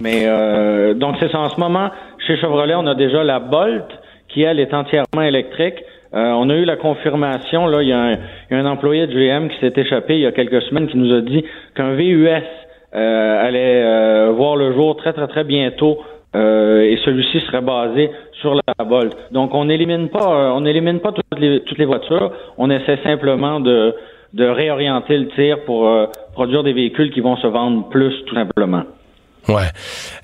Mais 0.00 0.24
euh, 0.26 0.94
donc 0.94 1.16
c'est 1.20 1.30
ça. 1.30 1.38
En 1.40 1.48
ce 1.48 1.58
moment, 1.58 1.90
chez 2.26 2.36
Chevrolet, 2.36 2.74
on 2.74 2.86
a 2.86 2.94
déjà 2.94 3.24
la 3.24 3.38
Bolt 3.38 3.86
qui 4.28 4.42
elle 4.42 4.60
est 4.60 4.74
entièrement 4.74 5.22
électrique. 5.22 5.76
Euh, 6.14 6.32
on 6.32 6.48
a 6.50 6.54
eu 6.54 6.64
la 6.64 6.76
confirmation, 6.76 7.66
là, 7.66 7.82
il 7.82 7.88
y, 7.88 7.92
a 7.92 7.98
un, 7.98 8.12
il 8.12 8.18
y 8.50 8.54
a 8.54 8.58
un 8.58 8.66
employé 8.66 9.06
de 9.06 9.12
GM 9.12 9.48
qui 9.48 9.58
s'est 9.60 9.72
échappé 9.76 10.14
il 10.14 10.20
y 10.20 10.26
a 10.26 10.32
quelques 10.32 10.62
semaines 10.62 10.86
qui 10.88 10.96
nous 10.96 11.12
a 11.14 11.20
dit 11.20 11.44
qu'un 11.74 11.94
VUS 11.94 12.28
euh, 12.94 13.46
allait 13.46 13.82
euh, 13.84 14.32
voir 14.32 14.56
le 14.56 14.72
jour 14.72 14.96
très 14.96 15.12
très 15.12 15.26
très 15.26 15.44
bientôt 15.44 15.98
euh, 16.36 16.82
et 16.82 16.98
celui-ci 17.04 17.40
serait 17.46 17.62
basé 17.62 18.10
sur 18.40 18.54
la 18.54 18.84
Volt. 18.84 19.16
Donc 19.32 19.54
on 19.54 19.64
n'élimine 19.64 20.08
pas, 20.08 20.28
euh, 20.28 20.50
on 20.50 20.60
n'élimine 20.60 21.00
pas 21.00 21.12
toutes 21.12 21.40
les, 21.40 21.60
toutes 21.60 21.78
les 21.78 21.86
voitures. 21.86 22.30
On 22.58 22.70
essaie 22.70 22.98
simplement 23.02 23.58
de, 23.60 23.94
de 24.34 24.44
réorienter 24.44 25.16
le 25.16 25.28
tir 25.28 25.64
pour 25.64 25.88
euh, 25.88 26.06
produire 26.34 26.62
des 26.62 26.74
véhicules 26.74 27.10
qui 27.10 27.20
vont 27.20 27.36
se 27.36 27.46
vendre 27.46 27.88
plus, 27.88 28.14
tout 28.26 28.34
simplement. 28.34 28.82
Ouais. 29.48 29.68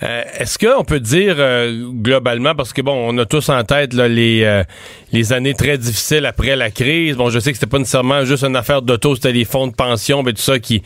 Euh, 0.02 0.23
Est-ce 0.38 0.59
qu'on 0.59 0.83
peut 0.85 0.99
dire 0.99 1.37
euh, 1.38 1.88
globalement, 1.93 2.57
parce 2.57 2.73
que 2.73 2.83
bon, 2.83 2.93
on 2.93 3.17
a 3.19 3.25
tous 3.25 3.49
en 3.50 3.62
tête 3.62 3.95
là, 3.95 4.09
les, 4.09 4.43
euh, 4.43 4.64
les 5.12 5.33
années 5.33 5.55
très 5.55 5.79
difficiles 5.79 6.26
après 6.26 6.57
la 6.57 6.71
crise. 6.71 7.17
Bon, 7.17 7.31
je 7.31 7.38
sais 7.38 7.52
que 7.52 7.57
c'était 7.57 7.71
pas 7.71 7.79
nécessairement 7.79 8.25
juste 8.25 8.43
une 8.43 8.57
affaire 8.57 8.83
d'auto, 8.83 9.14
c'était 9.14 9.33
les 9.33 9.45
fonds 9.45 9.69
de 9.69 9.75
pension, 9.75 10.25
mais 10.25 10.33
tout 10.33 10.43
ça 10.43 10.59
qui, 10.59 10.83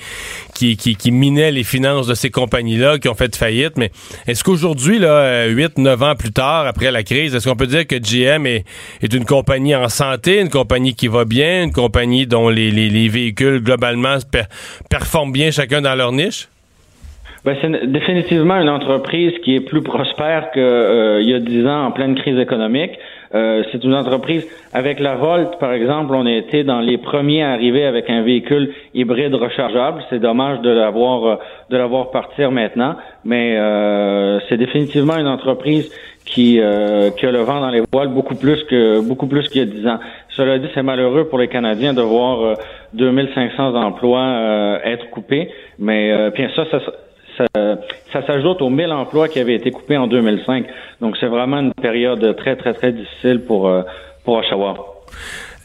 qui, 0.54 0.76
qui, 0.76 0.96
qui 0.96 1.10
les 1.10 1.64
finances 1.64 2.06
de 2.06 2.14
ces 2.14 2.30
compagnies-là, 2.30 2.98
qui 2.98 3.08
ont 3.08 3.14
fait 3.14 3.34
faillite. 3.34 3.78
Mais 3.78 3.90
est-ce 4.26 4.44
qu'aujourd'hui, 4.44 4.98
là, 4.98 5.46
8, 5.46 5.78
9 5.78 6.02
ans 6.02 6.14
plus 6.14 6.32
tard, 6.32 6.66
après 6.66 6.90
la 6.90 7.02
crise, 7.02 7.34
est-ce 7.34 7.48
qu'on 7.48 7.56
peut 7.56 7.66
dire 7.66 7.86
que 7.86 7.96
GM 7.96 8.46
est, 8.46 8.64
est 9.02 9.12
une 9.14 9.24
compagnie 9.24 9.74
en 9.74 9.88
santé, 9.88 10.40
une 10.40 10.50
compagnie 10.50 10.94
qui 10.94 11.08
va 11.08 11.24
bien, 11.24 11.64
une 11.64 11.72
compagnie 11.72 12.26
dont 12.26 12.50
les, 12.50 12.70
les, 12.70 12.90
les 12.90 13.08
véhicules 13.08 13.62
globalement 13.62 14.18
per 14.30 14.44
performent 14.90 15.32
bien 15.32 15.50
chacun 15.50 15.80
dans 15.80 15.94
leur 15.94 16.12
niche? 16.12 16.48
Ben, 17.46 17.56
c'est 17.62 17.92
définitivement 17.92 18.56
une 18.60 18.68
entreprise 18.68 19.32
qui 19.44 19.54
est 19.54 19.60
plus 19.60 19.80
prospère 19.80 20.50
qu'il 20.50 20.60
euh, 20.60 21.22
y 21.22 21.32
a 21.32 21.38
dix 21.38 21.64
ans 21.64 21.84
en 21.86 21.92
pleine 21.92 22.16
crise 22.16 22.36
économique. 22.40 22.98
Euh, 23.36 23.62
c'est 23.70 23.84
une 23.84 23.94
entreprise 23.94 24.44
avec 24.72 24.98
la 24.98 25.14
Volt, 25.14 25.56
par 25.60 25.72
exemple, 25.72 26.12
on 26.16 26.26
a 26.26 26.32
été 26.32 26.64
dans 26.64 26.80
les 26.80 26.98
premiers 26.98 27.44
à 27.44 27.52
arriver 27.52 27.84
avec 27.84 28.10
un 28.10 28.22
véhicule 28.22 28.74
hybride 28.94 29.32
rechargeable. 29.32 30.02
C'est 30.10 30.18
dommage 30.18 30.60
de 30.62 30.70
l'avoir 30.70 31.24
euh, 31.24 31.36
de 31.70 31.76
l'avoir 31.76 32.10
partir 32.10 32.50
maintenant, 32.50 32.96
mais 33.24 33.56
euh, 33.56 34.40
c'est 34.48 34.56
définitivement 34.56 35.16
une 35.16 35.28
entreprise 35.28 35.88
qui, 36.24 36.58
euh, 36.60 37.10
qui 37.10 37.26
a 37.26 37.30
le 37.30 37.42
vent 37.42 37.60
dans 37.60 37.70
les 37.70 37.82
voiles 37.92 38.08
beaucoup 38.08 38.34
plus 38.34 38.64
que 38.64 39.00
beaucoup 39.00 39.28
plus 39.28 39.48
qu'il 39.48 39.60
y 39.60 39.62
a 39.62 39.72
dix 39.72 39.86
ans. 39.86 40.00
Cela 40.30 40.58
dit, 40.58 40.66
c'est 40.74 40.82
malheureux 40.82 41.28
pour 41.28 41.38
les 41.38 41.46
Canadiens 41.46 41.94
de 41.94 42.02
voir 42.02 42.42
euh, 42.42 42.54
2500 42.94 43.76
emplois 43.76 44.20
euh, 44.20 44.78
être 44.82 45.08
coupés, 45.10 45.48
mais 45.78 46.10
euh, 46.10 46.30
bien 46.30 46.48
ça, 46.56 46.64
ça 46.72 46.80
ça, 47.36 48.26
s'ajoute 48.26 48.62
aux 48.62 48.70
1000 48.70 48.92
emplois 48.92 49.28
qui 49.28 49.40
avaient 49.40 49.54
été 49.54 49.70
coupés 49.70 49.96
en 49.96 50.06
2005. 50.06 50.66
Donc, 51.00 51.16
c'est 51.20 51.26
vraiment 51.26 51.58
une 51.58 51.74
période 51.74 52.36
très, 52.36 52.56
très, 52.56 52.74
très 52.74 52.92
difficile 52.92 53.40
pour, 53.46 53.68
euh, 53.68 53.82
pour 54.24 54.36
Oshawa. 54.36 54.76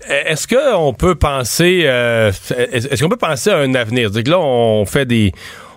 Est-ce 0.07 0.47
qu'on 0.47 0.93
peut 0.93 1.15
penser, 1.15 1.83
euh, 1.85 2.29
est-ce 2.29 3.03
qu'on 3.03 3.09
peut 3.09 3.17
penser 3.17 3.51
à 3.51 3.57
un 3.57 3.75
avenir? 3.75 4.09
Que 4.11 4.29
là, 4.29 4.39
on 4.39 4.85
fait 4.85 5.05
des, 5.05 5.31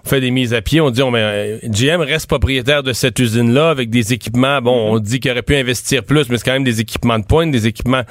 fait 0.05 0.21
des 0.21 0.31
mises 0.31 0.55
à 0.55 0.63
pied, 0.63 0.81
on 0.81 0.91
dit, 0.91 1.03
on, 1.03 1.11
mais, 1.11 1.61
GM 1.65 2.01
reste 2.01 2.27
propriétaire 2.27 2.83
de 2.83 2.93
cette 2.93 3.19
usine-là 3.19 3.71
avec 3.71 3.91
des 3.91 4.13
équipements. 4.13 4.61
Bon, 4.61 4.93
on 4.93 4.99
dit 4.99 5.21
qu'il 5.21 5.31
aurait 5.31 5.43
pu 5.43 5.57
investir 5.57 6.05
plus, 6.05 6.29
mais 6.29 6.37
c'est 6.37 6.45
quand 6.45 6.53
même 6.53 6.65
des 6.65 6.81
équipements 6.81 7.19
de 7.19 7.25
pointe, 7.25 7.51
des 7.51 7.67
équipements 7.67 8.03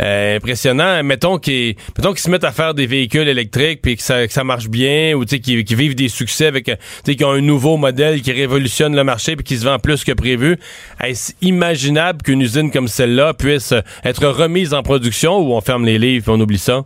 euh, 0.00 0.36
impressionnants. 0.36 1.02
Mettons 1.04 1.38
qu'ils, 1.38 1.76
se 2.16 2.30
mettent 2.30 2.44
à 2.44 2.52
faire 2.52 2.74
des 2.74 2.86
véhicules 2.86 3.28
électriques 3.28 3.82
puis 3.82 3.96
que 3.96 4.02
ça, 4.02 4.26
que 4.26 4.32
ça 4.32 4.44
marche 4.44 4.68
bien, 4.68 5.14
ou 5.14 5.24
qu'ils, 5.24 5.64
qu'ils 5.64 5.76
vivent 5.76 5.94
des 5.94 6.08
succès 6.08 6.46
avec, 6.46 6.70
sais, 7.04 7.16
qu'ils 7.16 7.26
ont 7.26 7.32
un 7.32 7.40
nouveau 7.40 7.76
modèle 7.76 8.22
qui 8.22 8.32
révolutionne 8.32 8.96
le 8.96 9.04
marché 9.04 9.36
puis 9.36 9.44
qui 9.44 9.56
se 9.56 9.64
vend 9.64 9.78
plus 9.78 10.04
que 10.04 10.12
prévu. 10.12 10.58
Est-ce 11.02 11.32
imaginable 11.42 12.22
qu'une 12.22 12.40
usine 12.40 12.70
comme 12.70 12.88
celle-là 12.88 13.34
puisse 13.34 13.74
être 14.04 14.26
remise 14.26 14.74
en 14.74 14.82
production 14.82 15.38
ou 15.38 15.54
on 15.54 15.60
ferme 15.60 15.84
les 15.84 15.98
livres 15.98 16.28
et 16.28 16.32
on 16.32 16.40
oublie 16.40 16.58
ça? 16.58 16.84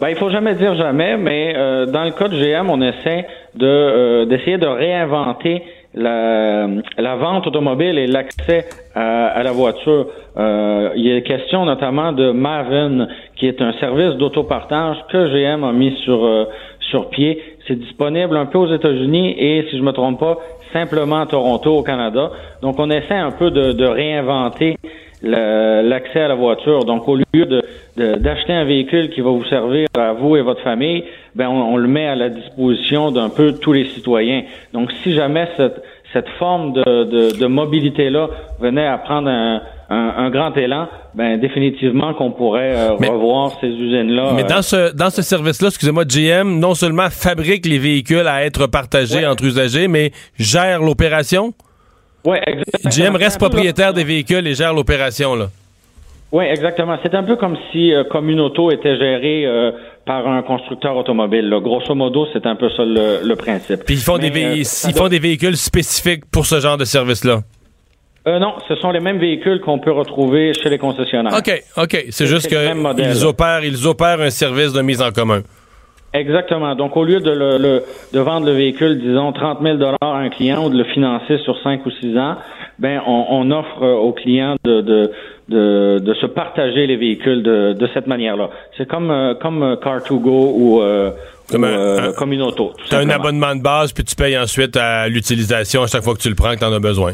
Ben, 0.00 0.10
il 0.10 0.16
faut 0.16 0.30
jamais 0.30 0.54
dire 0.54 0.76
jamais, 0.76 1.16
mais 1.16 1.54
euh, 1.56 1.86
dans 1.86 2.04
le 2.04 2.12
cas 2.12 2.28
de 2.28 2.36
GM, 2.36 2.70
on 2.70 2.80
essaie 2.80 3.26
de 3.56 3.66
euh, 3.66 4.24
d'essayer 4.26 4.56
de 4.56 4.66
réinventer 4.66 5.64
la, 5.94 6.68
la 6.96 7.16
vente 7.16 7.48
automobile 7.48 7.98
et 7.98 8.06
l'accès 8.06 8.66
à, 8.94 9.26
à, 9.26 9.42
la 9.42 9.50
voiture. 9.50 10.06
Euh, 10.36 10.90
il 10.94 11.10
est 11.10 11.22
question 11.22 11.64
notamment 11.64 12.12
de 12.12 12.30
Maven, 12.30 13.08
qui 13.34 13.48
est 13.48 13.60
un 13.60 13.72
service 13.80 14.14
d'autopartage 14.18 14.98
que 15.10 15.28
GM 15.32 15.64
a 15.64 15.72
mis 15.72 15.96
sur 16.04 16.24
euh, 16.24 16.44
sur 16.90 17.10
pied. 17.10 17.42
C'est 17.66 17.78
disponible 17.78 18.36
un 18.36 18.46
peu 18.46 18.58
aux 18.58 18.72
États-Unis 18.72 19.34
et, 19.36 19.66
si 19.68 19.78
je 19.78 19.82
me 19.82 19.92
trompe 19.92 20.20
pas, 20.20 20.38
simplement 20.72 21.20
à 21.22 21.26
Toronto, 21.26 21.76
au 21.78 21.82
Canada. 21.82 22.30
Donc, 22.62 22.78
on 22.78 22.88
essaie 22.90 23.14
un 23.14 23.32
peu 23.32 23.50
de, 23.50 23.72
de 23.72 23.84
réinventer 23.84 24.76
l'accès 25.22 26.20
à 26.20 26.28
la 26.28 26.34
voiture. 26.34 26.84
Donc, 26.84 27.08
au 27.08 27.16
lieu 27.16 27.24
de 27.34 27.62
d'acheter 27.96 28.52
un 28.52 28.64
véhicule 28.64 29.10
qui 29.10 29.20
va 29.20 29.30
vous 29.30 29.44
servir 29.46 29.88
à 29.98 30.12
vous 30.12 30.36
et 30.36 30.42
votre 30.42 30.62
famille, 30.62 31.02
ben 31.34 31.48
on, 31.48 31.74
on 31.74 31.76
le 31.76 31.88
met 31.88 32.06
à 32.06 32.14
la 32.14 32.28
disposition 32.28 33.10
d'un 33.10 33.28
peu 33.28 33.54
tous 33.54 33.72
les 33.72 33.86
citoyens. 33.86 34.44
Donc, 34.72 34.92
si 35.02 35.14
jamais 35.14 35.48
cette, 35.56 35.82
cette 36.12 36.28
forme 36.38 36.74
de, 36.74 37.04
de, 37.04 37.36
de 37.36 37.46
mobilité-là 37.46 38.28
venait 38.60 38.86
à 38.86 38.98
prendre 38.98 39.28
un, 39.28 39.60
un, 39.90 40.14
un, 40.16 40.30
grand 40.30 40.56
élan, 40.56 40.88
ben 41.14 41.40
définitivement 41.40 42.14
qu'on 42.14 42.30
pourrait 42.30 42.74
euh, 42.76 42.96
mais, 43.00 43.08
revoir 43.08 43.52
ces 43.60 43.68
usines-là. 43.68 44.32
Mais 44.36 44.44
dans 44.44 44.62
ce 44.62 44.94
dans 44.94 45.10
ce 45.10 45.22
service-là, 45.22 45.68
excusez-moi, 45.68 46.04
GM 46.04 46.58
non 46.58 46.74
seulement 46.74 47.10
fabrique 47.10 47.66
les 47.66 47.78
véhicules 47.78 48.26
à 48.26 48.44
être 48.44 48.66
partagés 48.66 49.20
ouais. 49.20 49.26
entre 49.26 49.44
usagers, 49.44 49.88
mais 49.88 50.12
gère 50.38 50.82
l'opération? 50.82 51.52
Oui, 52.28 52.36
exactement. 52.46 52.90
GM 52.90 53.16
reste 53.16 53.38
propriétaire 53.38 53.94
des 53.94 54.04
véhicules 54.04 54.46
et 54.46 54.54
gère 54.54 54.74
l'opération, 54.74 55.34
là. 55.34 55.48
Oui, 56.30 56.44
exactement. 56.44 56.98
C'est 57.02 57.14
un 57.14 57.22
peu 57.22 57.36
comme 57.36 57.56
si 57.72 57.94
euh, 57.94 58.04
Communauto 58.04 58.70
était 58.70 58.98
géré 58.98 59.46
euh, 59.46 59.70
par 60.04 60.28
un 60.28 60.42
constructeur 60.42 60.94
automobile. 60.94 61.48
Là. 61.48 61.58
Grosso 61.60 61.94
modo, 61.94 62.26
c'est 62.34 62.44
un 62.44 62.54
peu 62.54 62.68
ça 62.68 62.84
le, 62.84 63.26
le 63.26 63.36
principe. 63.36 63.82
Puis 63.86 63.94
ils 63.94 64.00
font, 64.02 64.18
Mais, 64.18 64.28
des, 64.28 64.44
euh, 64.44 64.88
ils 64.88 64.94
font 64.94 65.08
des 65.08 65.20
véhicules 65.20 65.56
spécifiques 65.56 66.24
pour 66.30 66.44
ce 66.44 66.60
genre 66.60 66.76
de 66.76 66.84
service-là. 66.84 67.40
Euh, 68.26 68.38
non, 68.38 68.52
ce 68.68 68.76
sont 68.76 68.90
les 68.90 69.00
mêmes 69.00 69.18
véhicules 69.18 69.62
qu'on 69.62 69.78
peut 69.78 69.92
retrouver 69.92 70.52
chez 70.52 70.68
les 70.68 70.76
concessionnaires. 70.76 71.32
OK, 71.32 71.62
OK. 71.78 72.04
C'est 72.10 72.26
juste 72.26 72.48
qu'ils 72.48 73.24
opèrent, 73.24 73.64
ils 73.64 73.86
opèrent 73.86 74.20
un 74.20 74.28
service 74.28 74.74
de 74.74 74.82
mise 74.82 75.00
en 75.00 75.12
commun. 75.12 75.40
Exactement. 76.14 76.74
Donc, 76.74 76.96
au 76.96 77.04
lieu 77.04 77.20
de, 77.20 77.30
le, 77.30 77.58
le, 77.58 77.82
de 78.12 78.20
vendre 78.20 78.46
le 78.46 78.52
véhicule, 78.52 78.98
disons, 79.00 79.32
30 79.32 79.58
000 79.62 79.78
à 80.00 80.06
un 80.06 80.30
client 80.30 80.64
ou 80.64 80.70
de 80.70 80.78
le 80.78 80.84
financer 80.84 81.38
sur 81.44 81.60
5 81.62 81.84
ou 81.84 81.90
6 81.90 82.16
ans, 82.16 82.36
ben, 82.78 83.00
on, 83.06 83.26
on 83.30 83.50
offre 83.50 83.82
aux 83.82 84.12
clients 84.12 84.56
de, 84.64 84.80
de, 84.80 85.10
de, 85.48 85.98
de, 86.02 86.14
se 86.14 86.26
partager 86.26 86.86
les 86.86 86.96
véhicules 86.96 87.42
de, 87.42 87.74
de 87.74 87.88
cette 87.92 88.06
manière-là. 88.06 88.48
C'est 88.76 88.88
comme, 88.88 89.10
euh, 89.10 89.34
comme 89.34 89.76
Car2Go 89.82 90.52
ou, 90.54 90.80
euh, 90.80 91.10
comme, 91.50 91.62
ou, 91.62 91.66
un, 91.66 91.68
euh, 91.68 92.12
comme 92.12 92.32
une 92.32 92.42
auto. 92.42 92.72
Tu 92.88 92.94
as 92.94 92.98
un 92.98 93.10
abonnement 93.10 93.54
de 93.54 93.62
base, 93.62 93.92
puis 93.92 94.04
tu 94.04 94.14
payes 94.14 94.38
ensuite 94.38 94.76
à 94.76 95.08
l'utilisation 95.08 95.82
à 95.82 95.86
chaque 95.88 96.04
fois 96.04 96.14
que 96.14 96.20
tu 96.20 96.28
le 96.30 96.34
prends, 96.34 96.54
que 96.54 96.58
tu 96.60 96.64
en 96.64 96.72
as 96.72 96.80
besoin. 96.80 97.12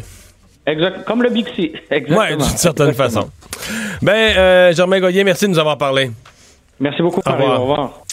Exact, 0.66 1.04
comme 1.04 1.22
le 1.22 1.30
Bixi. 1.30 1.72
Exactement. 1.90 2.20
Oui, 2.20 2.36
d'une 2.36 2.40
certaine 2.42 2.88
Exactement. 2.90 3.26
façon. 3.26 3.30
Ben, 4.02 4.36
euh, 4.36 4.72
Germain 4.72 5.00
Goyer, 5.00 5.24
merci 5.24 5.46
de 5.46 5.50
nous 5.50 5.58
avoir 5.58 5.78
parlé. 5.78 6.10
Merci 6.80 7.02
beaucoup, 7.02 7.20
Au 7.24 7.32
revoir. 7.32 7.58
Au 7.58 7.62
revoir. 7.62 8.03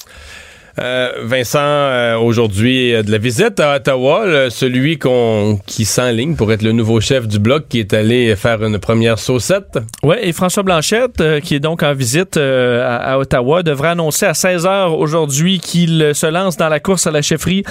Euh, 0.81 1.11
Vincent, 1.23 1.59
euh, 1.59 2.17
aujourd'hui, 2.17 2.93
euh, 2.93 3.03
de 3.03 3.11
la 3.11 3.19
visite 3.19 3.59
à 3.59 3.75
Ottawa, 3.75 4.25
là, 4.25 4.50
celui 4.50 4.97
qu'on 4.97 5.59
qui 5.67 5.85
s'enligne 5.85 6.35
pour 6.35 6.51
être 6.51 6.63
le 6.63 6.71
nouveau 6.71 7.00
chef 7.00 7.27
du 7.27 7.38
bloc 7.38 7.65
qui 7.69 7.79
est 7.79 7.93
allé 7.93 8.35
faire 8.35 8.63
une 8.63 8.79
première 8.79 9.19
saucette. 9.19 9.77
Oui, 10.01 10.15
et 10.21 10.33
François 10.33 10.63
Blanchette, 10.63 11.21
qui 11.43 11.55
est 11.55 11.59
donc 11.59 11.83
en 11.83 11.93
visite 11.93 12.38
à, 12.38 12.95
à, 12.95 13.17
Ottawa, 13.19 13.61
devrait 13.61 13.89
annoncer 13.89 14.25
à 14.25 14.33
16 14.33 14.65
h 14.65 14.89
aujourd'hui 14.89 15.59
qu'il 15.59 16.11
se 16.13 16.25
lance 16.25 16.57
dans 16.57 16.69
la 16.69 16.79
course 16.79 17.05
à 17.05 17.11
la 17.11 17.21
chefferie 17.21 17.63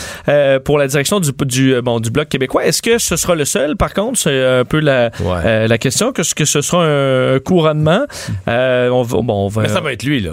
pour 0.64 0.78
la 0.78 0.86
direction 0.86 1.18
du, 1.20 1.30
du, 1.46 1.80
bon, 1.82 1.98
du 1.98 2.10
bloc 2.10 2.28
québécois. 2.28 2.64
Est-ce 2.64 2.82
que 2.82 2.98
ce 2.98 3.16
sera 3.16 3.34
le 3.34 3.44
seul, 3.44 3.76
par 3.76 3.92
contre? 3.92 4.18
C'est 4.18 4.44
un 4.44 4.64
peu 4.64 4.78
la, 4.78 5.10
ouais. 5.20 5.66
la 5.66 5.78
question. 5.78 6.12
Est-ce 6.12 6.34
que 6.34 6.44
ce 6.44 6.60
sera 6.60 6.84
un, 6.84 7.38
couronnement? 7.40 8.04
on 8.46 9.02
va, 9.02 9.22
bon, 9.22 9.46
on 9.46 9.48
va... 9.48 9.62
Mais 9.62 9.68
ça 9.68 9.80
va 9.80 9.92
être 9.92 10.04
lui, 10.04 10.20
là. 10.20 10.32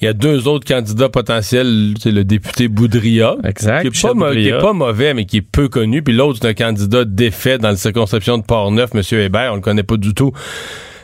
Il 0.00 0.04
y 0.04 0.08
a 0.08 0.12
deux 0.12 0.48
autres 0.48 0.66
candidats 0.66 1.08
potentiels 1.08 1.75
c'est 2.00 2.10
le 2.10 2.24
député 2.24 2.68
Boudria. 2.68 3.36
Exact. 3.44 3.82
Qui 3.82 3.88
est, 3.88 4.02
pas, 4.02 4.32
qui 4.32 4.48
est, 4.48 4.58
pas, 4.58 4.72
mauvais, 4.72 5.14
mais 5.14 5.24
qui 5.24 5.38
est 5.38 5.42
peu 5.42 5.68
connu. 5.68 6.02
Puis 6.02 6.14
l'autre, 6.14 6.38
c'est 6.40 6.48
un 6.48 6.54
candidat 6.54 7.04
défait 7.04 7.58
dans 7.58 7.70
la 7.70 7.76
circonscription 7.76 8.38
de 8.38 8.44
Port-Neuf, 8.44 8.90
M. 8.94 9.02
Hébert. 9.20 9.52
On 9.52 9.56
le 9.56 9.60
connaît 9.60 9.82
pas 9.82 9.96
du 9.96 10.14
tout. 10.14 10.32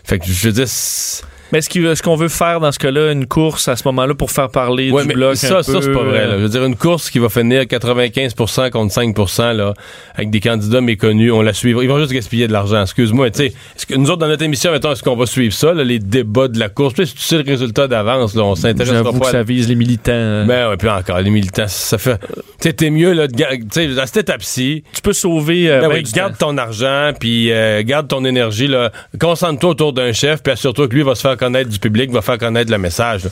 Fait 0.05 0.19
que 0.19 0.26
je 0.26 0.49
veux 0.49 0.52
dire, 0.52 0.67
Mais 1.53 1.59
est-ce 1.59 2.03
qu'on 2.03 2.17
veut 2.17 2.29
faire 2.29 2.61
dans 2.61 2.73
ce 2.73 2.79
cas-là 2.79 3.13
une 3.13 3.27
course 3.27 3.69
à 3.69 3.77
ce 3.77 3.83
moment-là 3.87 4.15
pour 4.15 4.31
faire 4.31 4.49
parler 4.49 4.91
Ouais, 4.91 5.03
du 5.03 5.09
mais 5.09 5.15
bloc 5.15 5.37
ça, 5.37 5.59
un 5.59 5.63
ça 5.63 5.73
peu, 5.73 5.81
c'est 5.83 5.93
pas 5.93 6.03
vrai. 6.03 6.27
Là. 6.27 6.33
euh, 6.35 6.39
Je 6.39 6.43
veux 6.45 6.49
dire, 6.49 6.65
une 6.65 6.77
course 6.77 7.11
qui 7.11 7.19
va 7.19 7.29
finir 7.29 7.63
95% 7.63 8.71
contre 8.71 8.95
5%, 8.95 9.53
là, 9.57 9.75
avec 10.15 10.31
des 10.31 10.41
candidats 10.41 10.81
méconnus, 10.81 11.31
on 11.33 11.43
la 11.43 11.53
suivra. 11.53 11.83
Ils 11.83 11.89
vont 11.89 11.99
juste 11.99 12.13
gaspiller 12.13 12.47
de 12.49 12.53
l'argent. 12.53 12.83
Excuse-moi, 12.83 13.31
tu 13.31 13.39
sais. 13.39 13.47
Est-ce 13.47 13.87
que 13.87 13.95
nous 13.95 14.07
autres, 14.11 14.19
dans 14.19 14.29
notre 14.29 14.43
émission, 14.43 14.73
mettons, 14.73 14.93
est-ce 14.93 15.03
qu'on 15.03 15.17
va 15.17 15.27
suivre 15.27 15.55
ça, 15.55 15.75
là, 15.75 15.85
les 15.85 15.99
débats 15.99 16.49
de 16.49 16.59
la 16.59 16.69
course? 16.69 16.95
Puis, 16.95 17.07
si 17.07 17.15
tu 17.15 17.21
sais 17.23 17.37
le 17.43 17.45
résultat 17.51 17.87
d'avance, 17.87 18.35
là, 18.35 18.45
on 18.45 18.55
s'intéressera 18.55 18.99
J'avoue 19.03 19.19
pas 19.19 19.25
que 19.27 19.29
à 19.29 19.33
ça 19.33 19.43
vise 19.43 19.69
les 19.69 19.75
militants. 19.75 20.13
hein. 20.13 20.47
Ben 20.47 20.71
ouais, 20.71 20.77
puis 20.77 20.89
encore, 20.89 21.21
les 21.21 21.31
militants, 21.31 21.69
ça 21.69 21.99
fait. 21.99 22.19
Tu 22.19 22.41
sais, 22.61 22.73
t'es 22.73 22.91
mieux, 22.91 23.13
là, 23.13 23.27
de 23.29 23.33
ga- 23.35 23.57
tu 23.57 23.67
sais, 23.73 24.01
à 24.01 24.07
cette 24.07 24.17
étape-ci, 24.29 24.85
tu 24.95 25.01
peux 25.03 25.13
sauver. 25.13 25.71
euh, 25.71 25.81
ben 25.81 25.89
ben 25.89 26.03
garde 26.15 26.37
temps. 26.39 26.49
ton 26.49 26.57
argent, 26.59 27.13
puis 27.19 27.53
euh, 27.53 27.83
garde 27.85 28.09
ton 28.09 28.25
énergie, 28.25 28.69
là. 28.69 28.91
Concentre-toi 29.21 29.71
autour 29.71 29.93
d'un 29.93 30.13
chef, 30.13 30.43
puis 30.43 30.53
assure-toi 30.53 30.89
que 30.89 30.95
lui 30.95 31.03
va 31.03 31.15
se 31.15 31.21
faire 31.21 31.37
connaître 31.43 31.71
du 31.71 31.79
public, 31.79 32.11
va 32.11 32.23
faire 32.23 32.39
connaître 32.39 32.71
le 32.71 32.79
message. 32.79 33.25
là. 33.25 33.31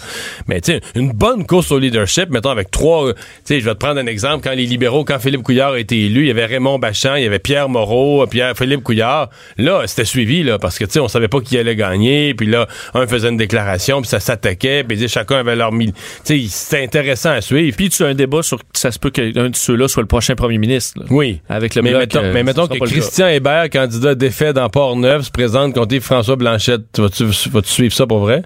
Mais 0.48 0.60
tu 0.60 0.72
sais, 0.72 0.80
une 0.94 1.12
bonne 1.12 1.46
course 1.46 1.70
au 1.72 1.78
leadership, 1.78 2.30
mettons 2.30 2.50
avec 2.50 2.70
trois. 2.70 3.06
euh, 3.08 3.12
Tu 3.14 3.20
sais, 3.44 3.60
je 3.60 3.64
vais 3.66 3.74
te 3.74 3.78
prendre 3.78 4.00
un 4.00 4.06
exemple. 4.06 4.42
Quand 4.42 4.54
les 4.54 4.66
libéraux, 4.66 5.04
quand 5.04 5.18
Philippe 5.18 5.42
Couillard 5.42 5.72
a 5.72 5.78
été 5.78 5.98
élu, 6.06 6.22
il 6.22 6.26
y 6.28 6.30
avait 6.30 6.46
Raymond 6.46 6.78
Bachand, 6.78 7.14
il 7.16 7.22
y 7.24 7.26
avait 7.26 7.38
Pierre 7.38 7.68
Moreau, 7.68 8.26
Pierre 8.26 8.56
Philippe 8.56 8.82
Couillard. 8.82 9.28
Là, 9.58 9.82
c'était 9.86 10.04
suivi, 10.04 10.42
là, 10.42 10.58
parce 10.58 10.78
que 10.78 10.84
tu 10.84 10.92
sais, 10.92 11.00
on 11.00 11.08
savait 11.08 11.28
pas 11.28 11.40
qui 11.40 11.56
allait 11.58 11.76
gagner, 11.76 12.34
puis 12.34 12.46
là, 12.46 12.66
un 12.94 13.06
faisait 13.06 13.28
une 13.28 13.36
déclaration, 13.36 14.00
puis 14.00 14.08
ça 14.08 14.20
s'attaquait, 14.20 14.84
puis 14.84 15.08
chacun 15.08 15.36
avait 15.36 15.56
leur 15.56 15.72
mille. 15.72 15.92
Tu 16.24 16.40
sais, 16.40 16.46
c'était 16.48 16.84
intéressant 16.84 17.30
à 17.30 17.40
suivre. 17.40 17.76
Puis 17.76 17.88
tu 17.90 18.02
as 18.04 18.06
un 18.08 18.14
débat 18.14 18.42
sur 18.42 18.58
ça 18.72 18.90
se 18.90 18.98
peut 18.98 19.10
qu'un 19.10 19.30
de 19.30 19.54
ceux-là 19.54 19.88
soit 19.88 20.02
le 20.02 20.06
prochain 20.08 20.34
premier 20.34 20.58
ministre. 20.58 21.00
là. 21.00 21.06
Oui. 21.10 21.40
Avec 21.48 21.74
le 21.74 21.82
mais 21.82 21.90
bloc, 21.90 22.00
mettons, 22.00 22.22
euh, 22.24 22.32
mais 22.32 22.42
mettons 22.42 22.66
que. 22.66 22.78
Christian 22.84 23.28
Hébert, 23.28 23.68
candidat 23.70 24.14
défait 24.14 24.52
dans 24.52 24.68
Port-Neuf, 24.68 25.26
se 25.26 25.30
présente 25.30 25.74
contre 25.74 25.98
François 26.00 26.36
Blanchette. 26.36 26.82
Tu 26.92 27.00
Vas-tu 27.02 27.24
vas-tu 27.50 27.68
suivre 27.68 27.94
ça 27.94 27.99
pour 28.06 28.20
vrai? 28.20 28.42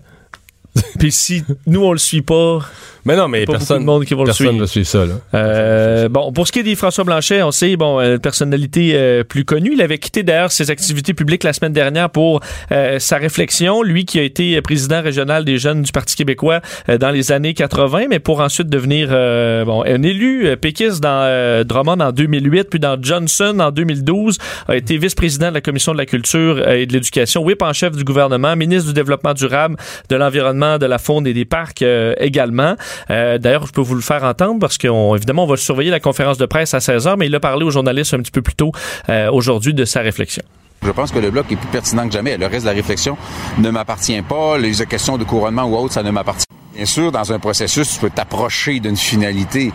Puis 0.99 1.13
si 1.13 1.45
nous 1.67 1.85
on 1.85 1.93
le 1.93 1.99
suit 1.99 2.23
pas, 2.23 2.61
Mais 3.05 3.17
non, 3.17 3.29
mais 3.29 3.45
pas 3.45 3.53
personne 3.53 3.81
de 3.81 3.85
monde 3.87 4.05
qui 4.05 4.15
va 4.15 4.21
le 4.21 4.27
personne 4.27 4.67
suivre. 4.67 4.87
ça. 4.87 5.05
Là. 5.05 5.15
Euh, 5.35 6.09
bon, 6.09 6.33
pour 6.33 6.47
ce 6.47 6.53
qui 6.53 6.61
est 6.61 6.65
des 6.65 6.75
François 6.75 7.05
Blanchet, 7.05 7.43
on 7.43 7.51
sait, 7.53 7.77
bon, 7.77 8.01
euh, 8.01 8.19
personnalité 8.19 8.93
euh, 8.95 9.25
plus 9.25 9.45
connue. 9.45 9.73
Il 9.75 9.83
avait 9.83 9.99
quitté 9.99 10.23
d'ailleurs 10.23 10.51
ses 10.51 10.71
activités 10.71 11.15
publiques 11.15 11.45
la 11.45 11.53
semaine 11.53 11.73
dernière 11.73 12.11
pour 12.11 12.41
euh, 12.73 12.99
sa 12.99 13.19
réflexion. 13.19 13.83
Lui 13.83 14.05
qui 14.05 14.19
a 14.19 14.23
été 14.23 14.61
président 14.63 15.03
régional 15.03 15.45
des 15.45 15.59
jeunes 15.59 15.83
du 15.83 15.93
Parti 15.93 16.17
québécois 16.17 16.61
euh, 16.89 16.99
dans 16.99 17.11
les 17.11 17.31
années 17.31 17.55
80, 17.55 18.07
mais 18.11 18.19
pour 18.19 18.41
ensuite 18.41 18.69
devenir 18.69 19.09
euh, 19.11 19.65
bon 19.65 19.83
un 19.85 20.03
élu 20.03 20.47
euh, 20.47 20.57
péquiste 20.57 21.01
dans 21.01 21.25
euh, 21.25 21.63
Drummond 21.63 22.01
en 22.01 22.11
2008, 22.13 22.65
puis 22.71 22.81
dans 22.81 22.97
Johnson 23.01 23.59
en 23.61 23.71
2012, 23.71 24.39
a 24.69 24.77
été 24.77 24.97
vice-président 24.97 25.51
de 25.51 25.55
la 25.55 25.61
commission 25.61 25.93
de 25.93 25.99
la 25.99 26.07
culture 26.07 26.57
euh, 26.67 26.77
et 26.77 26.87
de 26.87 26.93
l'éducation, 26.93 27.43
whip 27.43 27.63
en 27.63 27.73
chef 27.73 27.95
du 27.95 28.03
gouvernement, 28.03 28.57
ministre 28.57 28.89
du 28.89 28.95
développement 28.95 29.35
durable, 29.35 29.77
de 30.09 30.17
l'environnement, 30.17 30.64
de 30.79 30.87
la 30.87 30.99
faune 30.99 31.27
et 31.27 31.33
des 31.33 31.45
parcs 31.45 31.83
euh, 31.83 32.15
également. 32.19 32.77
Euh, 33.11 33.39
D'ailleurs, 33.39 33.67
je 33.67 33.73
peux 33.73 33.81
vous 33.81 33.95
le 33.95 34.01
faire 34.01 34.25
entendre 34.25 34.59
parce 34.61 34.79
qu'on 34.79 35.15
évidemment 35.15 35.45
on 35.45 35.49
va 35.49 35.57
surveiller 35.57 35.91
la 35.91 36.01
conférence 36.01 36.39
de 36.39 36.47
presse 36.47 36.75
à 36.75 36.79
16h, 36.79 37.17
mais 37.19 37.27
il 37.27 37.35
a 37.35 37.41
parlé 37.41 37.65
aux 37.65 37.71
journalistes 37.71 38.15
un 38.15 38.19
petit 38.19 38.31
peu 38.31 38.43
plus 38.43 38.55
tôt 38.55 38.73
euh, 39.09 39.31
aujourd'hui 39.31 39.75
de 39.75 39.85
sa 39.85 40.01
réflexion. 40.01 40.43
Je 40.83 40.91
pense 40.91 41.13
que 41.13 41.19
le 41.19 41.31
bloc 41.31 41.47
est 41.51 41.57
plus 41.57 41.69
pertinent 41.69 42.07
que 42.07 42.13
jamais. 42.13 42.37
Le 42.37 42.47
reste 42.47 42.65
de 42.65 42.71
la 42.71 42.77
réflexion 42.77 43.17
ne 43.59 43.71
m'appartient 43.71 44.21
pas. 44.23 44.59
Les 44.59 44.73
questions 44.87 45.17
de 45.17 45.25
couronnement 45.25 45.65
ou 45.65 45.77
autre, 45.77 45.95
ça 45.95 46.03
ne 46.03 46.11
m'appartient 46.11 46.47
pas. 46.49 46.55
Bien 46.77 46.85
sûr, 46.87 47.13
dans 47.13 47.33
un 47.33 47.39
processus, 47.39 47.95
tu 47.95 48.01
peux 48.01 48.11
t'approcher 48.11 48.81
d'une 48.81 48.97
finalité. 48.97 49.73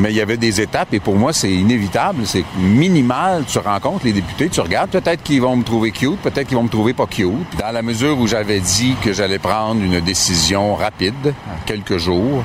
Mais 0.00 0.10
il 0.10 0.16
y 0.16 0.20
avait 0.20 0.36
des 0.36 0.60
étapes 0.60 0.94
et 0.94 1.00
pour 1.00 1.16
moi, 1.16 1.32
c'est 1.32 1.50
inévitable, 1.50 2.26
c'est 2.26 2.44
minimal. 2.58 3.44
Tu 3.46 3.58
rencontres 3.58 4.06
les 4.06 4.12
députés, 4.12 4.48
tu 4.48 4.60
regardes, 4.60 4.90
peut-être 4.90 5.22
qu'ils 5.22 5.42
vont 5.42 5.56
me 5.56 5.62
trouver 5.62 5.90
cute, 5.90 6.18
peut-être 6.20 6.48
qu'ils 6.48 6.56
vont 6.56 6.62
me 6.62 6.68
trouver 6.68 6.94
pas 6.94 7.06
cute. 7.06 7.28
Dans 7.58 7.72
la 7.72 7.82
mesure 7.82 8.18
où 8.18 8.26
j'avais 8.26 8.60
dit 8.60 8.94
que 9.02 9.12
j'allais 9.12 9.38
prendre 9.38 9.82
une 9.82 10.00
décision 10.00 10.74
rapide, 10.74 11.34
quelques 11.66 11.98
jours, 11.98 12.42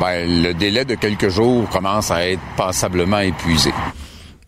ben, 0.00 0.42
le 0.42 0.52
délai 0.54 0.84
de 0.84 0.94
quelques 0.94 1.28
jours 1.28 1.68
commence 1.68 2.10
à 2.10 2.28
être 2.28 2.42
passablement 2.56 3.18
épuisé. 3.18 3.72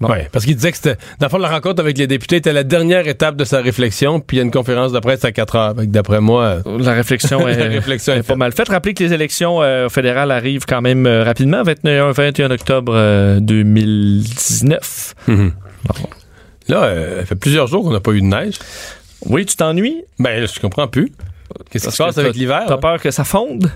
Ouais, 0.01 0.29
parce 0.33 0.47
qu'il 0.47 0.57
disait 0.57 0.71
que 0.71 0.79
c'était. 0.79 0.97
Dans 1.19 1.37
la 1.39 1.49
rencontre 1.49 1.81
avec 1.81 1.99
les 1.99 2.07
députés 2.07 2.37
était 2.37 2.55
la 2.55 2.65
dernière 2.65 3.07
étape 3.07 3.37
de 3.37 3.45
sa 3.45 3.61
réflexion, 3.61 4.19
puis 4.21 4.37
il 4.37 4.39
y 4.39 4.41
a 4.41 4.45
une 4.45 4.51
conférence 4.51 4.93
de 4.93 4.99
presse 4.99 5.25
à 5.27 5.33
4 5.33 5.57
heures. 5.57 5.75
D'après 5.75 6.21
moi. 6.21 6.63
euh, 6.67 6.79
La 6.79 6.93
réflexion 6.95 7.47
est, 7.49 7.59
La 7.59 7.67
réflexion 7.67 8.15
est 8.15 8.21
est 8.21 8.23
pas 8.23 8.37
mal 8.37 8.53
faite. 8.53 8.71
Rappelez 8.71 8.95
que 8.95 9.05
les 9.05 9.13
élections 9.13 9.61
euh, 9.63 9.91
fédérales 9.91 10.31
arrivent 10.31 10.65
quand 10.67 10.81
même 10.81 11.07
euh, 11.07 11.23
rapidement, 11.23 11.63
21, 11.63 12.13
21 12.13 12.51
octobre 12.51 12.93
euh, 12.97 13.41
2019. 13.41 15.15
Là, 16.69 16.85
euh, 16.85 17.21
ça 17.21 17.27
fait 17.27 17.35
plusieurs 17.35 17.67
jours 17.67 17.83
qu'on 17.85 17.93
n'a 17.93 18.01
pas 18.01 18.13
eu 18.13 18.21
de 18.21 18.27
neige. 18.27 18.55
Oui, 19.27 19.45
tu 19.45 19.57
t'ennuies? 19.57 20.03
Ben, 20.19 20.47
je 20.47 20.61
comprends 20.61 20.89
plus. 20.89 21.13
Qu'est-ce 21.71 21.89
qui 21.89 21.93
se 21.93 22.03
passe 22.03 22.15
que 22.15 22.21
avec 22.21 22.35
l'hiver? 22.37 22.63
T'as 22.67 22.75
là? 22.75 22.79
peur 22.79 23.01
que 23.01 23.11
ça 23.11 23.25
fonde? 23.25 23.71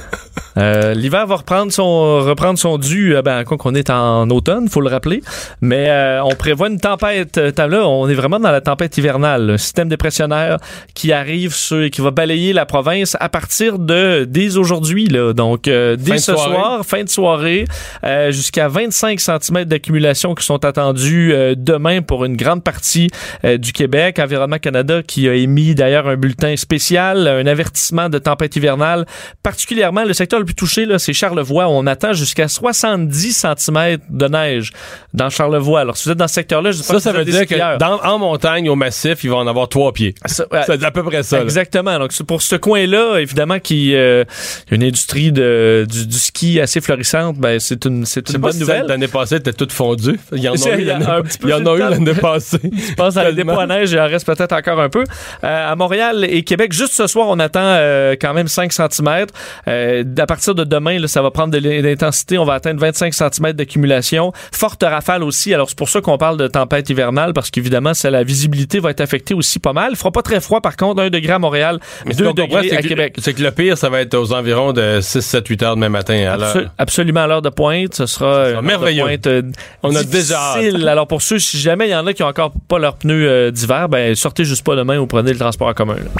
Euh, 0.60 0.94
L'hiver 0.94 1.26
va 1.26 1.36
reprendre 1.36 1.72
son 1.72 2.20
reprendre 2.20 2.58
son 2.58 2.76
dû, 2.78 3.16
euh, 3.16 3.22
ben 3.22 3.44
quoi 3.44 3.56
qu'on 3.56 3.74
est 3.74 3.90
en 3.90 4.28
automne, 4.30 4.68
faut 4.68 4.80
le 4.80 4.88
rappeler. 4.90 5.22
Mais 5.60 5.88
euh, 5.88 6.22
on 6.22 6.34
prévoit 6.34 6.68
une 6.68 6.78
tempête. 6.78 7.38
euh, 7.38 7.50
Là, 7.68 7.86
on 7.86 8.08
est 8.08 8.14
vraiment 8.14 8.40
dans 8.40 8.50
la 8.50 8.60
tempête 8.60 8.96
hivernale. 8.98 9.50
Un 9.50 9.58
système 9.58 9.88
dépressionnaire 9.88 10.56
qui 10.94 11.12
arrive 11.12 11.54
sur, 11.54 11.88
qui 11.90 12.00
va 12.00 12.10
balayer 12.10 12.52
la 12.52 12.66
province 12.66 13.16
à 13.20 13.28
partir 13.28 13.78
de 13.78 14.24
dès 14.28 14.56
aujourd'hui. 14.56 15.06
Là, 15.06 15.32
donc 15.32 15.68
euh, 15.68 15.96
dès 15.96 16.18
ce 16.18 16.32
soirée. 16.34 16.54
soir, 16.54 16.84
fin 16.84 17.04
de 17.04 17.08
soirée, 17.08 17.64
euh, 18.04 18.30
jusqu'à 18.30 18.68
25 18.68 19.20
cm 19.20 19.64
d'accumulation 19.64 20.34
qui 20.34 20.44
sont 20.44 20.64
attendus 20.64 21.32
euh, 21.32 21.54
demain 21.56 22.02
pour 22.02 22.24
une 22.24 22.36
grande 22.36 22.64
partie 22.64 23.08
du 23.44 23.72
Québec. 23.72 24.18
Environnement 24.18 24.58
Canada 24.58 25.02
qui 25.02 25.28
a 25.28 25.34
émis 25.34 25.74
d'ailleurs 25.74 26.08
un 26.08 26.16
bulletin 26.16 26.56
spécial, 26.56 27.28
un 27.28 27.46
avertissement 27.46 28.08
de 28.08 28.18
tempête 28.18 28.56
hivernale. 28.56 29.06
Particulièrement, 29.42 30.04
le 30.04 30.12
secteur 30.12 30.38
le 30.38 30.44
plus 30.44 30.49
touché, 30.54 30.86
là, 30.86 30.98
c'est 30.98 31.12
Charlevoix. 31.12 31.68
On 31.68 31.86
attend 31.86 32.12
jusqu'à 32.12 32.48
70 32.48 33.32
cm 33.56 33.98
de 34.08 34.26
neige 34.28 34.72
dans 35.14 35.30
Charlevoix. 35.30 35.80
Alors, 35.80 35.96
si 35.96 36.04
vous 36.08 36.12
êtes 36.12 36.18
dans 36.18 36.28
ce 36.28 36.34
secteur-là, 36.34 36.72
je 36.72 36.78
sais 36.78 36.92
pas 36.92 36.94
Ça, 36.94 36.98
si 37.00 37.04
ça 37.04 37.12
veut 37.12 37.24
des 37.24 37.32
dire 37.32 37.46
que 37.46 37.78
dans, 37.78 38.00
en 38.02 38.18
montagne, 38.18 38.68
au 38.68 38.76
massif, 38.76 39.24
il 39.24 39.30
va 39.30 39.36
en 39.36 39.46
avoir 39.46 39.68
trois 39.68 39.92
pieds. 39.92 40.14
Ouais, 40.50 40.62
C'est 40.66 40.82
à 40.82 40.90
peu 40.90 41.02
près 41.04 41.22
ça. 41.22 41.36
là. 41.38 41.42
Exactement. 41.42 41.98
Donc 41.98 42.12
c'est 42.12 42.24
pour 42.24 42.42
ce 42.42 42.56
coin-là, 42.56 43.18
évidemment, 43.18 43.58
qui 43.60 43.94
euh, 43.94 44.24
une 44.70 44.82
industrie 44.82 45.30
de, 45.32 45.86
du, 45.88 46.06
du 46.06 46.18
ski 46.18 46.60
assez 46.60 46.80
florissante, 46.80 47.36
ben 47.36 47.60
c'est 47.60 47.84
une 47.84 48.04
c'est 48.06 48.28
une 48.30 48.38
bonne 48.38 48.58
nouvelle. 48.58 48.86
L'année 48.86 49.06
passée, 49.08 49.36
était 49.36 49.52
toute 49.52 49.72
fondue. 49.72 50.18
Il 50.32 50.38
y 50.42 50.48
en 50.48 50.54
a 50.54 50.76
eu 50.76 50.84
l'année 50.84 51.06
un 51.06 51.22
petit 51.22 51.38
peu 51.38 51.48
il 51.48 51.50
y 51.50 51.54
en 51.54 51.58
sur 51.58 51.68
a 51.68 51.72
le 51.74 51.78
eu 51.78 51.82
temps. 51.82 51.90
l'année 51.90 52.14
passée. 52.14 52.58
Je 52.90 52.94
pense 52.94 53.16
à 53.16 53.30
dépôts 53.32 53.58
à 53.60 53.66
neige, 53.66 53.90
il 53.92 54.00
en 54.00 54.06
reste 54.08 54.26
peut-être 54.26 54.52
encore 54.52 54.80
un 54.80 54.88
peu. 54.88 55.04
Euh, 55.44 55.72
à 55.72 55.76
Montréal 55.76 56.24
et 56.28 56.42
Québec, 56.42 56.72
juste 56.72 56.94
ce 56.94 57.06
soir, 57.06 57.26
on 57.28 57.38
attend 57.38 57.60
euh, 57.62 58.16
quand 58.20 58.32
même 58.34 58.48
5 58.48 58.72
cm. 58.72 59.26
Euh, 59.68 60.02
partir 60.30 60.54
de 60.54 60.62
demain, 60.62 60.98
là, 61.00 61.08
ça 61.08 61.22
va 61.22 61.30
prendre 61.32 61.52
de 61.52 61.58
l'intensité. 61.82 62.38
On 62.38 62.44
va 62.44 62.54
atteindre 62.54 62.80
25 62.80 63.12
cm 63.12 63.52
d'accumulation. 63.52 64.32
Forte 64.52 64.84
rafale 64.84 65.24
aussi. 65.24 65.52
Alors, 65.52 65.68
c'est 65.68 65.76
pour 65.76 65.88
ça 65.88 66.00
qu'on 66.00 66.18
parle 66.18 66.36
de 66.36 66.46
tempête 66.46 66.88
hivernale, 66.88 67.32
parce 67.32 67.50
qu'évidemment, 67.50 67.90
la 68.04 68.22
visibilité 68.22 68.78
va 68.78 68.90
être 68.90 69.00
affectée 69.00 69.34
aussi 69.34 69.58
pas 69.58 69.72
mal. 69.72 69.88
Il 69.90 69.96
fera 69.96 70.12
pas 70.12 70.22
très 70.22 70.40
froid, 70.40 70.60
par 70.60 70.76
contre, 70.76 71.02
1 71.02 71.10
degré 71.10 71.32
à 71.32 71.38
Montréal, 71.40 71.80
Mais 72.06 72.12
ce 72.12 72.18
2 72.18 72.24
qu'on 72.26 72.30
comprend, 72.34 72.60
degrés 72.60 72.76
à 72.76 72.80
que- 72.82 72.86
Québec. 72.86 73.16
C'est 73.18 73.34
que 73.34 73.42
le 73.42 73.50
pire, 73.50 73.76
ça 73.76 73.88
va 73.88 74.00
être 74.02 74.14
aux 74.14 74.32
environs 74.32 74.72
de 74.72 75.00
6, 75.00 75.20
7, 75.20 75.48
8 75.48 75.62
heures 75.64 75.74
demain 75.74 75.88
matin 75.88 76.14
à 76.14 76.36
l'heure. 76.36 76.54
Absol- 76.56 76.68
absolument 76.78 77.20
à 77.22 77.26
l'heure 77.26 77.42
de 77.42 77.50
pointe. 77.50 77.94
Ce 77.96 78.06
sera, 78.06 78.26
euh, 78.26 78.48
une 78.50 78.54
heure 78.56 78.62
de 78.62 78.66
merveilleux. 78.68 79.02
pointe, 79.02 79.26
euh, 79.26 79.42
On 79.82 79.94
a 79.96 80.04
déjà 80.04 80.38
hâte. 80.38 80.74
Alors 80.86 81.06
pour 81.08 81.22
ceux, 81.22 81.40
si 81.40 81.58
jamais 81.58 81.88
il 81.88 81.90
y 81.90 81.96
en 81.96 82.06
a 82.06 82.12
qui 82.12 82.22
ont 82.22 82.28
encore 82.28 82.52
pas 82.68 82.78
leurs 82.78 82.94
pneus 82.94 83.28
euh, 83.28 83.50
d'hiver, 83.50 83.88
ben 83.88 84.14
sortez 84.14 84.44
juste 84.44 84.64
pas 84.64 84.76
demain 84.76 84.98
ou 84.98 85.06
prenez 85.08 85.32
le 85.32 85.38
transport 85.38 85.66
en 85.68 85.74
commun. 85.74 85.96
là. 85.96 86.10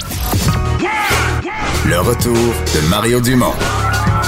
Le 1.89 1.99
retour 1.99 2.35
de 2.35 2.89
Mario 2.89 3.19
Dumont. 3.21 3.53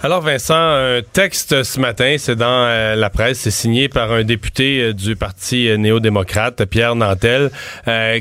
Alors 0.00 0.20
Vincent, 0.20 0.54
un 0.54 1.00
texte 1.02 1.64
ce 1.64 1.80
matin, 1.80 2.14
c'est 2.18 2.36
dans 2.36 2.46
euh, 2.46 2.94
la 2.94 3.10
presse, 3.10 3.40
c'est 3.40 3.50
signé 3.50 3.88
par 3.88 4.12
un 4.12 4.22
député 4.22 4.80
euh, 4.80 4.92
du 4.94 5.16
Parti 5.16 5.68
euh, 5.68 5.76
néo-démocrate, 5.76 6.64
Pierre 6.66 6.94
Nantel, 6.94 7.50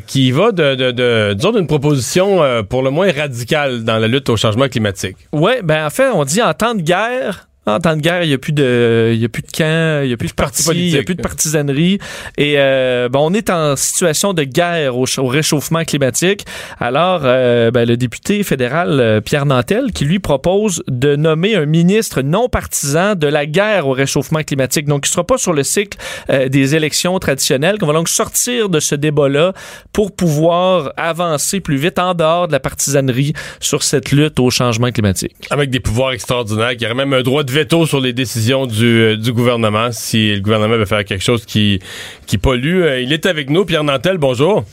qui 0.07 0.31
va 0.31 0.51
de, 0.51 0.73
de, 0.73 0.89
de 0.89 1.33
disons 1.35 1.51
d'une 1.51 1.67
proposition 1.67 2.41
pour 2.67 2.81
le 2.81 2.89
moins 2.89 3.11
radicale 3.11 3.83
dans 3.83 3.99
la 3.99 4.07
lutte 4.07 4.27
au 4.29 4.37
changement 4.37 4.67
climatique. 4.67 5.17
Ouais, 5.31 5.61
ben 5.61 5.85
en 5.85 5.89
fait, 5.91 6.09
on 6.09 6.23
dit 6.23 6.41
en 6.41 6.53
temps 6.55 6.73
de 6.73 6.81
guerre, 6.81 7.47
En 7.67 7.79
temps 7.79 7.97
de 7.97 8.01
guerre, 8.01 8.23
il 8.23 8.29
n'y 8.29 8.33
a 8.33 8.37
plus 8.37 8.53
de, 8.53 9.11
il 9.13 9.19
y 9.19 9.25
a 9.25 9.29
plus 9.29 9.43
de 9.43 9.51
camp, 9.51 10.01
il 10.01 10.07
n'y 10.07 10.13
a 10.13 10.17
plus 10.17 10.29
de 10.29 10.33
parti 10.33 10.63
il 10.73 10.93
n'y 10.93 10.97
a 10.97 11.03
plus 11.03 11.15
de 11.15 11.21
partisanerie. 11.21 11.99
Et 12.37 12.53
euh, 12.57 13.09
ben, 13.09 13.19
on 13.21 13.33
est 13.33 13.49
en 13.49 13.75
situation 13.75 14.33
de 14.33 14.43
guerre 14.43 14.97
au, 14.97 15.05
ch- 15.05 15.19
au 15.19 15.27
réchauffement 15.27 15.83
climatique. 15.83 16.45
Alors, 16.79 17.21
euh, 17.25 17.69
ben, 17.69 17.85
le 17.85 17.97
député 17.97 18.41
fédéral 18.43 18.99
euh, 19.01 19.19
Pierre 19.19 19.45
Nantel, 19.45 19.91
qui 19.91 20.05
lui 20.05 20.19
propose 20.19 20.81
de 20.87 21.17
nommer 21.17 21.55
un 21.55 21.65
ministre 21.65 22.21
non 22.21 22.47
partisan 22.47 23.15
de 23.15 23.27
la 23.27 23.45
guerre 23.45 23.87
au 23.87 23.91
réchauffement 23.91 24.43
climatique. 24.43 24.85
Donc, 24.85 25.05
il 25.05 25.09
ne 25.09 25.13
sera 25.13 25.25
pas 25.25 25.37
sur 25.37 25.51
le 25.51 25.63
cycle 25.63 25.97
euh, 26.29 26.47
des 26.47 26.73
élections 26.73 27.19
traditionnelles, 27.19 27.79
qu'on 27.79 27.87
va 27.87 27.93
donc 27.93 28.07
sortir 28.07 28.69
de 28.69 28.79
ce 28.79 28.95
débat-là 28.95 29.51
pour 29.91 30.15
pouvoir 30.15 30.93
avancer 30.95 31.59
plus 31.59 31.77
vite 31.77 31.99
en 31.99 32.13
dehors 32.13 32.47
de 32.47 32.53
la 32.53 32.61
partisanerie 32.61 33.33
sur 33.59 33.83
cette 33.83 34.11
lutte 34.13 34.39
au 34.39 34.49
changement 34.51 34.91
climatique. 34.91 35.35
Avec 35.49 35.69
des 35.69 35.81
pouvoirs 35.81 36.13
extraordinaires, 36.13 36.77
qui 36.77 36.85
aurait 36.85 36.95
même 36.95 37.11
un 37.11 37.21
droit 37.21 37.43
de 37.43 37.51
veto 37.57 37.87
sur 37.87 37.99
les 37.99 38.13
décisions 38.13 38.67
du, 38.67 38.85
euh, 38.85 39.17
du 39.17 39.33
gouvernement 39.33 39.91
si 39.91 40.35
le 40.35 40.41
gouvernement 40.41 40.77
veut 40.77 40.85
faire 40.85 41.03
quelque 41.03 41.23
chose 41.23 41.43
qui, 41.43 41.79
qui 42.27 42.37
pollue. 42.37 42.83
Euh, 42.83 43.01
il 43.01 43.11
est 43.11 43.25
avec 43.25 43.49
nous, 43.49 43.65
Pierre 43.65 43.83
Nantel, 43.83 44.19
bonjour. 44.19 44.63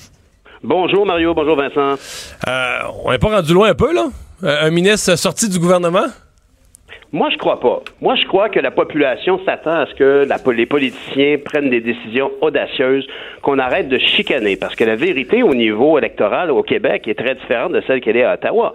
Bonjour 0.63 1.07
Mario, 1.07 1.33
bonjour 1.33 1.57
Vincent. 1.57 1.95
Euh, 2.47 2.79
on 3.05 3.11
n'est 3.11 3.19
pas 3.19 3.37
rendu 3.37 3.55
loin 3.55 3.71
un 3.71 3.75
peu, 3.75 3.95
là? 3.95 4.09
Un 4.43 4.71
ministre 4.71 5.17
sorti 5.17 5.49
du 5.49 5.59
gouvernement? 5.59 6.09
Moi, 7.11 7.31
je 7.33 7.39
crois 7.39 7.59
pas. 7.59 7.81
Moi, 8.03 8.17
je 8.17 8.27
crois 8.27 8.51
que 8.51 8.61
la 8.61 8.71
population 8.71 9.41
s'attend 9.47 9.81
à 9.83 9.87
ce 9.87 9.95
que 9.95 10.27
la, 10.29 10.37
les 10.53 10.67
politiciens 10.67 11.37
prennent 11.43 11.71
des 11.71 11.81
décisions 11.81 12.31
audacieuses, 12.43 13.07
qu'on 13.41 13.59
arrête 13.59 13.89
de 13.89 13.99
chicaner, 13.99 14.57
parce 14.57 14.75
que 14.75 14.85
la 14.85 14.97
vérité 14.97 15.43
au 15.43 15.55
niveau 15.55 15.97
électoral 15.97 16.51
au 16.51 16.63
Québec 16.63 17.09
est 17.09 17.15
très 17.15 17.35
différente 17.37 17.73
de 17.73 17.83
celle 17.87 18.01
qu'elle 18.03 18.17
est 18.17 18.25
à 18.25 18.35
Ottawa. 18.35 18.75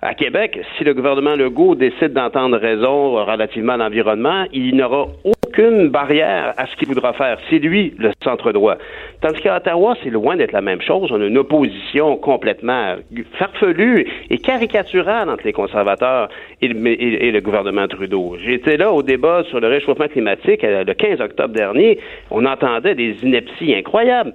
À 0.00 0.14
Québec, 0.14 0.60
si 0.76 0.84
le 0.84 0.94
gouvernement 0.94 1.34
Legault 1.34 1.74
décide 1.74 2.12
d'entendre 2.12 2.56
raison 2.56 3.14
relativement 3.24 3.72
à 3.72 3.76
l'environnement, 3.78 4.44
il 4.52 4.76
n'aura 4.76 5.08
aucune 5.24 5.88
barrière 5.88 6.54
à 6.56 6.66
ce 6.66 6.76
qu'il 6.76 6.86
voudra 6.86 7.12
faire. 7.14 7.36
C'est 7.50 7.58
lui 7.58 7.94
le 7.98 8.12
centre 8.22 8.52
droit. 8.52 8.76
Tandis 9.20 9.40
qu'à 9.40 9.56
Ottawa, 9.56 9.96
c'est 10.04 10.10
loin 10.10 10.36
d'être 10.36 10.52
la 10.52 10.60
même 10.60 10.80
chose. 10.82 11.10
On 11.10 11.20
a 11.20 11.26
une 11.26 11.38
opposition 11.38 12.16
complètement 12.16 12.94
farfelue 13.40 14.06
et 14.30 14.38
caricaturale 14.38 15.28
entre 15.28 15.44
les 15.44 15.52
conservateurs 15.52 16.28
et 16.62 16.68
le, 16.68 16.86
et- 16.86 17.32
le 17.32 17.40
gouvernement 17.40 17.88
Trudeau. 17.88 18.36
J'étais 18.44 18.76
là 18.76 18.92
au 18.92 19.02
débat 19.02 19.42
sur 19.48 19.58
le 19.58 19.66
réchauffement 19.66 20.06
climatique 20.06 20.62
euh, 20.62 20.84
le 20.84 20.94
15 20.94 21.20
octobre 21.20 21.54
dernier. 21.54 21.98
On 22.30 22.46
entendait 22.46 22.94
des 22.94 23.16
inepties 23.24 23.74
incroyables. 23.74 24.32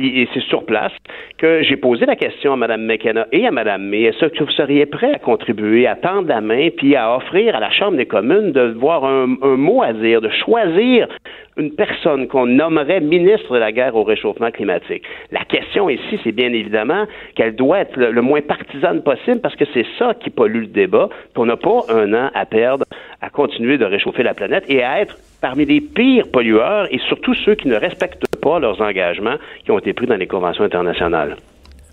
Et 0.00 0.28
c'est 0.34 0.42
sur 0.44 0.64
place 0.64 0.92
que 1.38 1.62
j'ai 1.62 1.76
posé 1.76 2.04
la 2.04 2.16
question 2.16 2.52
à 2.52 2.56
Mme 2.56 2.84
McKenna 2.84 3.26
et 3.30 3.46
à 3.46 3.50
Mme 3.50 3.84
May. 3.84 4.02
Est-ce 4.02 4.26
que 4.26 4.42
vous 4.42 4.50
seriez 4.50 4.86
prêts 4.86 5.14
à 5.14 5.18
contribuer, 5.18 5.86
à 5.86 5.94
tendre 5.94 6.28
la 6.28 6.40
main, 6.40 6.68
puis 6.76 6.96
à 6.96 7.16
offrir 7.16 7.54
à 7.54 7.60
la 7.60 7.70
Chambre 7.70 7.96
des 7.96 8.06
communes 8.06 8.52
de 8.52 8.74
voir 8.76 9.04
un, 9.04 9.26
mot 9.26 9.82
à 9.82 9.92
dire, 9.92 10.20
de 10.20 10.30
choisir 10.44 11.08
une 11.56 11.70
personne 11.70 12.26
qu'on 12.26 12.46
nommerait 12.46 13.00
ministre 13.00 13.54
de 13.54 13.58
la 13.58 13.70
guerre 13.70 13.94
au 13.94 14.02
réchauffement 14.02 14.50
climatique? 14.50 15.04
La 15.30 15.44
question 15.44 15.88
ici, 15.88 16.18
c'est 16.24 16.32
bien 16.32 16.52
évidemment 16.52 17.06
qu'elle 17.36 17.54
doit 17.54 17.80
être 17.80 17.96
le, 17.96 18.22
moins 18.22 18.40
partisane 18.40 19.02
possible 19.02 19.40
parce 19.40 19.54
que 19.54 19.64
c'est 19.72 19.86
ça 19.98 20.14
qui 20.14 20.30
pollue 20.30 20.62
le 20.62 20.66
débat. 20.66 21.08
On 21.36 21.46
n'a 21.46 21.56
pas 21.56 21.82
un 21.90 22.12
an 22.14 22.30
à 22.34 22.46
perdre 22.46 22.84
à 23.20 23.30
continuer 23.30 23.78
de 23.78 23.84
réchauffer 23.84 24.22
la 24.22 24.34
planète 24.34 24.64
et 24.68 24.82
à 24.82 25.00
être 25.00 25.16
parmi 25.40 25.64
les 25.66 25.80
pires 25.80 26.30
pollueurs 26.32 26.88
et 26.90 26.98
surtout 27.06 27.34
ceux 27.34 27.54
qui 27.54 27.68
ne 27.68 27.76
respectent 27.76 28.24
pas 28.44 28.58
leurs 28.58 28.80
engagements 28.80 29.36
qui 29.64 29.70
ont 29.70 29.78
été 29.78 29.92
pris 29.94 30.06
dans 30.06 30.16
les 30.16 30.26
conventions 30.26 30.64
internationales. 30.64 31.36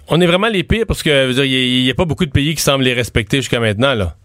On 0.10 0.20
est 0.20 0.26
vraiment 0.26 0.50
les 0.50 0.64
pires 0.64 0.86
parce 0.86 1.02
que 1.02 1.32
il 1.46 1.84
n'y 1.84 1.90
a, 1.90 1.94
pas 1.94 2.06
beaucoup 2.06 2.26
de 2.26 2.32
pays 2.32 2.54
qui 2.54 2.62
semblent 2.62 2.84
les 2.84 2.94
respecter 2.94 3.38
jusqu'à 3.38 3.60
maintenant, 3.60 3.94
là. 3.96 4.16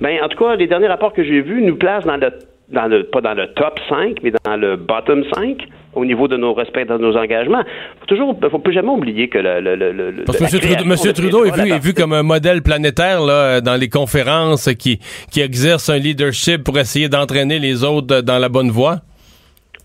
Ben, 0.00 0.18
en 0.22 0.28
tout 0.28 0.38
cas, 0.38 0.54
les 0.56 0.66
derniers 0.66 0.88
rapports 0.88 1.12
que 1.12 1.24
j'ai 1.24 1.40
vus 1.40 1.62
nous 1.62 1.76
placent 1.76 2.04
dans 2.04 2.16
le, 2.16 2.30
dans 2.68 2.86
le, 2.86 3.04
pas 3.04 3.20
dans 3.20 3.34
le 3.34 3.46
top 3.54 3.78
5, 3.88 4.18
mais 4.22 4.32
dans 4.44 4.56
le 4.56 4.76
bottom 4.76 5.24
5 5.34 5.58
au 5.94 6.04
niveau 6.04 6.28
de 6.28 6.36
nos 6.36 6.52
respects, 6.52 6.86
de 6.86 6.98
nos 6.98 7.16
engagements. 7.16 7.62
Faut 8.00 8.06
toujours, 8.06 8.38
faut 8.50 8.58
plus 8.58 8.74
jamais 8.74 8.90
oublier 8.90 9.28
que 9.28 9.38
le, 9.38 9.60
le, 9.60 9.76
le, 9.76 10.10
le 10.10 10.24
Parce 10.24 10.38
que 10.38 10.44
M. 10.44 10.60
Trudeau, 10.60 10.84
Monsieur 10.84 11.12
de 11.12 11.16
Trudeau 11.16 11.44
est 11.46 11.58
vu, 11.58 11.70
est 11.70 11.78
vu 11.78 11.94
comme 11.94 12.12
un 12.12 12.22
modèle 12.22 12.62
planétaire 12.62 13.22
là, 13.22 13.62
dans 13.62 13.76
les 13.76 13.88
conférences 13.88 14.68
qui, 14.78 15.00
qui 15.30 15.40
exerce 15.40 15.88
un 15.88 15.96
leadership 15.96 16.62
pour 16.64 16.78
essayer 16.78 17.08
d'entraîner 17.08 17.58
les 17.58 17.82
autres 17.82 18.20
dans 18.20 18.38
la 18.38 18.50
bonne 18.50 18.70
voie. 18.70 19.00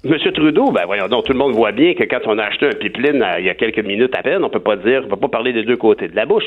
Monsieur 0.03 0.31
Trudeau, 0.31 0.71
ben 0.71 0.81
voyons 0.87 1.07
donc, 1.07 1.25
tout 1.25 1.31
le 1.33 1.37
monde 1.37 1.53
voit 1.53 1.71
bien 1.71 1.93
que 1.93 2.03
quand 2.05 2.21
on 2.25 2.39
a 2.39 2.45
acheté 2.45 2.65
un 2.65 2.71
pipeline 2.73 3.21
euh, 3.21 3.39
il 3.39 3.45
y 3.45 3.49
a 3.49 3.53
quelques 3.53 3.85
minutes 3.85 4.17
à 4.17 4.23
peine, 4.23 4.43
on 4.43 4.49
peut 4.49 4.59
pas 4.59 4.75
dire, 4.75 5.03
on 5.05 5.09
peut 5.09 5.15
pas 5.15 5.27
parler 5.27 5.53
des 5.53 5.61
deux 5.63 5.77
côtés 5.77 6.07
de 6.07 6.15
la 6.15 6.25
bouche. 6.25 6.45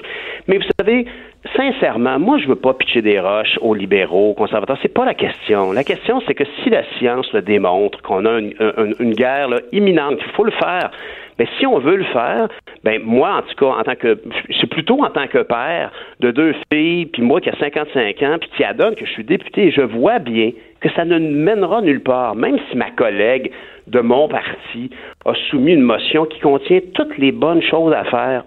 Mais 0.48 0.58
vous 0.58 0.64
savez, 0.80 1.06
sincèrement, 1.54 2.18
moi 2.18 2.38
je 2.38 2.48
veux 2.48 2.56
pas 2.56 2.74
pitcher 2.74 3.00
des 3.00 3.20
roches 3.20 3.56
aux 3.60 3.74
libéraux, 3.74 4.30
aux 4.30 4.34
conservateurs. 4.34 4.76
C'est 4.82 4.92
pas 4.92 5.04
la 5.04 5.14
question. 5.14 5.70
La 5.70 5.84
question, 5.84 6.20
c'est 6.26 6.34
que 6.34 6.42
si 6.64 6.70
la 6.70 6.82
science 6.98 7.32
le 7.32 7.42
démontre 7.42 8.02
qu'on 8.02 8.24
a 8.26 8.40
une, 8.40 8.54
une- 8.98 9.14
guerre 9.14 9.48
imminente, 9.70 10.18
il 10.26 10.32
faut 10.32 10.44
le 10.44 10.50
faire. 10.50 10.90
Mais 11.38 11.46
si 11.58 11.66
on 11.66 11.78
veut 11.78 11.96
le 11.96 12.04
faire, 12.04 12.48
ben 12.82 13.00
moi, 13.04 13.36
en 13.38 13.42
tout 13.42 13.54
cas, 13.56 13.78
en 13.78 13.82
tant 13.84 13.94
que 13.94 14.20
c'est 14.60 14.68
plutôt 14.68 15.02
en 15.04 15.10
tant 15.10 15.26
que 15.28 15.38
père 15.38 15.92
de 16.20 16.32
deux 16.32 16.54
filles, 16.72 17.06
puis 17.06 17.22
moi 17.22 17.40
qui 17.40 17.50
a 17.50 17.56
55 17.58 18.22
ans, 18.22 18.36
puis 18.40 18.50
qui 18.56 18.64
adonne 18.64 18.94
que 18.96 19.04
je 19.04 19.10
suis 19.12 19.24
député, 19.24 19.70
je 19.70 19.80
vois 19.82 20.18
bien 20.18 20.50
que 20.84 20.90
ça 20.90 21.06
ne 21.06 21.18
mènera 21.18 21.80
nulle 21.80 22.02
part, 22.02 22.34
même 22.34 22.58
si 22.68 22.76
ma 22.76 22.90
collègue 22.90 23.50
de 23.86 24.00
mon 24.00 24.28
parti 24.28 24.90
a 25.24 25.32
soumis 25.48 25.72
une 25.72 25.80
motion 25.80 26.26
qui 26.26 26.38
contient 26.40 26.80
toutes 26.92 27.16
les 27.16 27.32
bonnes 27.32 27.62
choses 27.62 27.94
à 27.94 28.04
faire. 28.04 28.44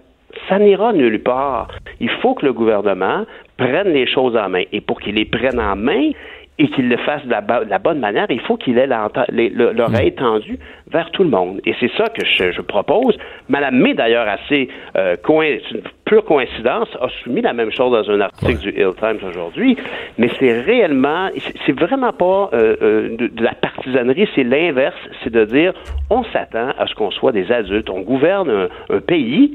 Ça 0.48 0.60
n'ira 0.60 0.94
nulle 0.94 1.24
part. 1.24 1.70
Il 2.00 2.12
faut 2.22 2.36
que 2.36 2.46
le 2.46 2.54
gouvernement 2.54 3.26
prenne 3.58 3.92
les 3.92 4.06
choses 4.06 4.38
en 4.38 4.50
main. 4.50 4.64
Et 4.72 4.82
pour 4.82 5.00
qu'il 5.00 5.16
les 5.16 5.26
prenne 5.26 5.60
en 5.60 5.76
main, 5.76 6.12
et 6.60 6.68
qu'il 6.70 6.90
le 6.90 6.98
fasse 6.98 7.24
de 7.26 7.30
la, 7.30 7.42
ba- 7.42 7.64
de 7.66 7.70
la 7.70 7.78
bonne 7.78 8.00
manière, 8.00 8.26
il 8.30 8.40
faut 8.42 8.58
qu'il 8.58 8.78
ait 8.80 8.88
l'oreille 8.88 10.14
tendue 10.16 10.58
vers 10.92 11.12
tout 11.12 11.24
le 11.24 11.30
monde. 11.30 11.60
Et 11.66 11.76
c'est 11.80 11.92
ça 11.98 12.06
que 12.10 12.26
je, 12.26 12.52
je 12.52 12.62
propose. 12.62 13.16
Madame 13.48 13.76
May, 13.80 13.94
d'ailleurs, 13.94 14.28
assez 14.28 14.68
euh, 14.96 15.16
une 15.30 15.82
pure 16.06 16.26
coïncidence, 16.26 16.88
a 17.00 17.10
soumis 17.24 17.42
la 17.42 17.54
même 17.54 17.72
chose 17.72 17.92
dans 17.92 18.10
un 18.12 18.22
article 18.22 18.60
du 18.62 18.70
Hill 18.70 18.92
Times 19.00 19.20
aujourd'hui. 19.30 19.78
Mais 20.18 20.30
c'est 20.40 20.62
réellement, 20.62 21.30
c'est- 21.38 21.54
c'est 21.66 21.80
vraiment 21.80 22.14
pas 22.14 22.50
euh, 22.54 22.76
euh, 22.82 23.16
de, 23.18 23.28
de 23.28 23.44
la 23.44 23.54
partisanerie, 23.54 24.28
c'est 24.34 24.44
l'inverse, 24.44 24.96
c'est 25.24 25.32
de 25.32 25.46
dire 25.46 25.74
on 26.10 26.24
s'attend 26.26 26.70
à 26.80 26.88
ce 26.88 26.96
qu'on 26.96 27.12
soit 27.12 27.34
des 27.34 27.52
adultes, 27.52 27.90
on 27.90 28.02
gouverne 28.02 28.50
un, 28.50 28.96
un 28.96 29.00
pays. 29.00 29.54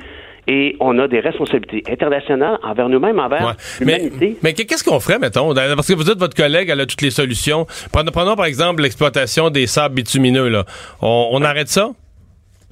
Et 0.49 0.77
on 0.81 0.99
a 0.99 1.07
des 1.07 1.21
responsabilités 1.21 1.85
internationales 1.91 2.59
envers 2.65 2.89
nous-mêmes, 2.89 3.19
envers 3.21 3.47
Ouais. 3.47 3.53
L'humanité. 3.81 4.37
mais 4.43 4.53
qu'est-ce 4.55 4.83
qu'on 4.83 4.99
ferait, 4.99 5.19
mettons? 5.21 5.55
Parce 5.55 5.87
que 5.87 5.93
vous 5.95 6.05
dites 6.05 6.19
votre 6.19 6.35
collègue, 6.37 6.69
elle 6.69 6.81
a 6.81 6.87
toutes 6.87 7.03
les 7.03 7.11
solutions. 7.13 7.67
Prenons, 7.93 8.11
prenons 8.11 8.35
par 8.37 8.47
exemple 8.47 8.83
l'exploitation 8.83 9.51
des 9.51 9.67
sables 9.67 9.95
bitumineux. 9.95 10.49
Là. 10.49 10.65
On, 11.01 11.29
on 11.33 11.43
arrête 11.43 11.69
ça? 11.69 11.91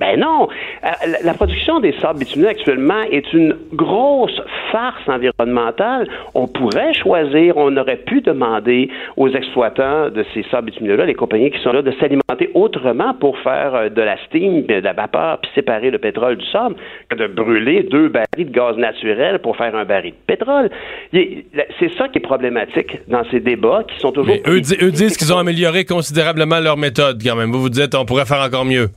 Ben 0.01 0.19
non. 0.19 0.49
Euh, 0.85 0.89
la- 1.23 1.35
production 1.35 1.79
des 1.81 1.93
sables 2.01 2.19
bitumineux 2.21 2.49
actuellement 2.49 3.03
est 3.11 3.33
une 3.35 3.55
grosse 3.75 4.41
farce 4.73 5.07
environnementale. 5.07 6.09
On 6.35 6.47
pourrait 6.49 6.95
choisir, 6.95 7.57
on 7.59 7.77
aurait 7.77 7.97
pu 7.99 8.21
demander 8.23 8.89
aux 9.19 9.29
exploitants 9.29 10.09
de 10.09 10.25
ces 10.35 10.43
sables 10.51 10.67
bitumineux-là, 10.71 11.05
les 11.07 11.15
compagnies 11.15 11.51
qui 11.51 11.61
sont 11.63 11.73
là, 11.73 11.83
de 11.83 11.93
s'alimenter 12.01 12.51
autrement 12.55 13.13
pour 13.15 13.39
faire 13.41 13.75
euh, 13.75 13.89
de 13.91 14.01
la 14.01 14.17
steam, 14.27 14.65
de 14.67 14.75
la 14.75 14.93
vapeur, 14.95 15.39
puis 15.41 15.51
séparer 15.55 15.91
le 15.91 15.99
pétrole 15.99 16.37
du 16.37 16.47
sable, 16.47 16.77
que 17.11 17.17
de 17.17 17.27
brûler 17.27 17.83
deux 17.91 18.09
barils 18.09 18.51
de 18.51 18.53
gaz 18.53 18.77
naturel 18.77 19.39
pour 19.41 19.57
faire 19.57 19.75
un 19.77 19.85
baril 19.85 20.13
de 20.13 20.17
pétrole. 20.35 20.71
C'est 21.13 21.93
ça 21.99 22.09
qui 22.09 22.19
est 22.19 22.23
problématique 22.23 22.99
dans 23.09 23.23
ces 23.31 23.41
débats 23.41 23.83
qui 23.89 23.99
sont 24.01 24.13
toujours... 24.13 24.35
Mais 24.35 24.43
eux, 24.47 24.61
eux 24.83 24.91
disent 24.91 25.17
qu'ils 25.19 25.33
ont 25.35 25.39
amélioré 25.39 25.85
considérablement 25.85 26.59
leur 26.61 26.77
méthode 26.79 27.23
quand 27.23 27.37
même. 27.37 27.51
Vous 27.53 27.61
vous 27.61 27.69
dites, 27.69 27.95
on 27.95 28.05
pourrait 28.07 28.25
faire 28.27 28.41
encore 28.43 28.65
mieux. 28.65 28.89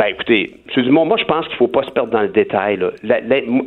Ben 0.00 0.06
écoutez, 0.06 0.50
M. 0.74 0.82
Dumont, 0.84 1.04
moi 1.04 1.18
je 1.18 1.26
pense 1.26 1.44
qu'il 1.44 1.52
ne 1.52 1.58
faut 1.58 1.68
pas 1.68 1.82
se 1.82 1.90
perdre 1.90 2.10
dans 2.10 2.22
le 2.22 2.28
détail. 2.28 2.78
là. 2.78 2.90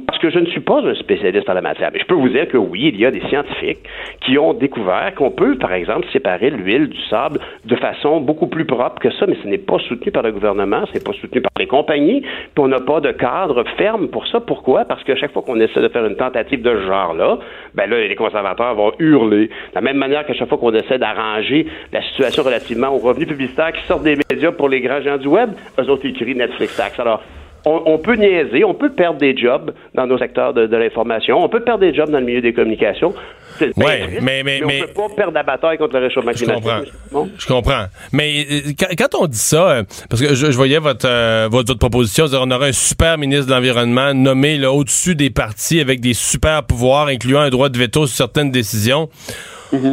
Parce 0.08 0.18
que 0.18 0.32
je 0.32 0.40
ne 0.40 0.48
suis 0.48 0.62
pas 0.62 0.82
un 0.82 0.96
spécialiste 0.96 1.48
en 1.48 1.54
la 1.54 1.62
matière. 1.62 1.92
Mais 1.94 2.00
je 2.00 2.06
peux 2.06 2.16
vous 2.16 2.30
dire 2.30 2.48
que 2.48 2.58
oui, 2.58 2.90
il 2.92 3.00
y 3.00 3.06
a 3.06 3.12
des 3.12 3.22
scientifiques 3.30 3.88
qui 4.22 4.40
ont 4.40 4.56
découvert 4.56 5.14
qu'on 5.16 5.30
peut, 5.30 5.60
par 5.60 5.74
exemple, 5.74 6.08
séparer 6.12 6.50
l'huile 6.50 6.88
du 6.90 7.00
sable 7.04 7.40
de 7.66 7.76
façon 7.76 8.20
beaucoup 8.20 8.48
plus 8.48 8.66
propre 8.66 9.00
que 9.00 9.12
ça, 9.12 9.28
mais 9.28 9.38
ce 9.44 9.48
n'est 9.48 9.60
pas 9.60 9.78
soutenu 9.88 10.12
par 10.12 10.24
le 10.24 10.32
gouvernement, 10.32 10.88
ce 10.88 10.94
n'est 10.94 11.04
pas 11.04 11.14
soutenu 11.14 11.40
par 11.40 11.52
les 11.60 11.68
compagnies, 11.68 12.22
puis 12.22 12.64
on 12.64 12.68
n'a 12.68 12.80
pas 12.80 13.00
de 13.00 13.12
cadre 13.12 13.64
ferme 13.78 14.08
pour 14.08 14.26
ça. 14.26 14.40
Pourquoi? 14.40 14.86
Parce 14.86 15.04
que 15.04 15.16
chaque 15.16 15.34
fois 15.34 15.44
qu'on 15.44 15.60
essaie 15.60 15.82
de 15.82 15.90
faire 15.90 16.04
une 16.04 16.16
tentative 16.16 16.64
de 16.64 16.80
ce 16.80 16.88
genre-là, 16.88 17.38
ben 17.76 17.88
là, 17.88 18.08
les 18.08 18.16
conservateurs 18.16 18.74
vont 18.74 18.92
hurler. 18.98 19.50
De 19.50 19.76
la 19.76 19.82
même 19.82 19.98
manière 19.98 20.26
qu'à 20.26 20.34
chaque 20.34 20.50
fois 20.50 20.58
qu'on 20.58 20.74
essaie 20.74 20.98
d'arranger 20.98 21.68
la 21.92 22.02
situation 22.02 22.42
relativement 22.42 22.88
aux 22.88 22.98
revenus 22.98 23.28
publicitaires 23.28 23.72
qui 23.72 23.84
sortent 23.84 24.02
des 24.02 24.18
médias 24.32 24.52
pour 24.52 24.68
les 24.68 24.82
grands 24.82 25.02
gens 25.02 25.18
du 25.18 25.28
web, 25.28 25.52
eux 25.80 25.90
autres 25.92 26.06
ils 26.06 26.23
crient 26.24 26.36
Netflix 26.36 26.76
tax. 26.76 27.00
Alors, 27.00 27.22
on, 27.66 27.82
on 27.86 27.98
peut 27.98 28.16
niaiser, 28.16 28.66
on 28.66 28.74
peut 28.74 28.92
perdre 28.92 29.20
des 29.20 29.38
jobs 29.38 29.72
dans 29.96 30.06
nos 30.06 30.18
secteurs 30.18 30.54
de, 30.54 30.68
de 30.68 30.76
l'information, 30.76 31.42
on 31.42 31.48
peut 31.48 31.62
perdre 31.62 31.80
des 31.80 31.94
jobs 31.94 32.10
dans 32.10 32.20
le 32.20 32.26
milieu 32.26 32.42
des 32.42 32.52
communications. 32.54 33.14
Bien 33.60 33.70
Ouais, 33.78 34.00
triste, 34.02 34.22
mais- 34.22 34.44
mais- 34.44 34.62
on 34.64 34.68
mais- 34.68 34.80
peut 34.82 34.88
pas 34.88 35.08
perdre 35.16 35.34
la 35.34 35.44
bataille 35.44 35.78
contre 35.78 35.94
le 35.96 36.02
réchauffement 36.08 36.32
Je 36.34 36.38
climatique. 36.44 36.64
comprends. 36.64 36.82
Bon. 37.12 37.30
Je 37.38 37.46
comprends. 37.48 37.86
Mais 38.12 38.46
euh, 38.52 38.60
quand, 38.78 38.88
quand 38.98 39.22
on 39.22 39.28
dit 39.28 39.38
ça, 39.38 39.70
euh, 39.70 39.84
parce 40.10 40.22
que 40.22 40.34
je, 40.34 40.48
je 40.52 40.58
voyais 40.58 40.80
votre, 40.80 41.08
euh, 41.08 41.48
votre, 41.52 41.68
votre 41.68 41.80
proposition, 41.80 42.26
on 42.34 42.50
aurait 42.52 42.70
un 42.70 42.74
super 42.74 43.18
ministre 43.18 43.46
de 43.46 43.52
l'Environnement 43.52 44.14
nommé 44.14 44.66
au-dessus 44.66 45.16
des 45.16 45.30
partis 45.30 45.80
avec 45.80 46.02
des 46.02 46.14
super 46.16 46.64
pouvoirs, 46.64 47.08
incluant 47.08 47.42
un 47.42 47.50
droit 47.52 47.70
de 47.70 47.78
veto 47.78 48.08
sur 48.08 48.18
certaines 48.18 48.50
décisions. 48.52 49.08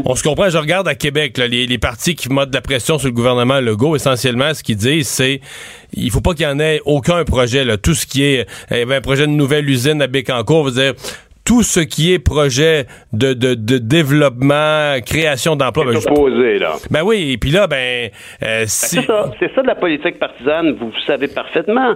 On 0.05 0.15
se 0.15 0.23
comprend, 0.23 0.49
je 0.51 0.59
regarde 0.59 0.87
à 0.89 0.95
Québec, 0.95 1.39
là, 1.39 1.47
les, 1.47 1.67
les 1.67 1.79
partis 1.79 2.15
qui 2.15 2.33
mettent 2.33 2.51
de 2.51 2.55
la 2.55 2.61
pression 2.61 2.99
sur 2.99 3.09
le 3.09 3.15
gouvernement 3.15 3.61
Legault, 3.61 3.97
essentiellement, 3.97 4.53
ce 4.55 4.63
qu'ils 4.63 4.77
disent, 4.77 5.09
c'est 5.09 5.41
il 5.93 6.11
faut 6.11 6.21
pas 6.21 6.35
qu'il 6.35 6.45
y 6.45 6.47
en 6.47 6.59
ait 6.61 6.81
aucun 6.85 7.25
projet. 7.25 7.65
Là. 7.65 7.77
Tout 7.77 7.95
ce 7.95 8.07
qui 8.07 8.23
est 8.25 8.47
il 8.71 8.77
y 8.79 8.81
avait 8.83 8.97
un 8.97 9.01
projet 9.01 9.27
de 9.27 9.33
nouvelle 9.33 9.69
usine 9.69 10.01
à 10.03 10.07
Bécancour, 10.07 10.65
veut 10.65 10.73
dire 10.73 10.93
tout 11.43 11.63
ce 11.63 11.81
qui 11.81 12.13
est 12.13 12.19
projet 12.19 12.87
de, 13.13 13.33
de, 13.33 13.55
de 13.55 13.79
développement, 13.79 14.97
création 15.05 15.57
d'emplois. 15.57 15.87
Ben, 15.87 15.99
je- 16.01 16.09
opposé, 16.09 16.59
là. 16.59 16.75
ben 16.91 17.03
oui, 17.03 17.33
et 17.33 17.39
puis 17.39 17.51
là, 17.51 17.67
ben, 17.67 18.11
euh, 18.43 18.65
si- 18.67 18.97
C'est 18.97 19.07
ça, 19.07 19.33
c'est 19.41 19.53
ça 19.55 19.63
de 19.63 19.67
la 19.67 19.75
politique 19.75 20.19
partisane, 20.19 20.73
vous 20.79 20.93
savez 21.07 21.29
parfaitement. 21.29 21.95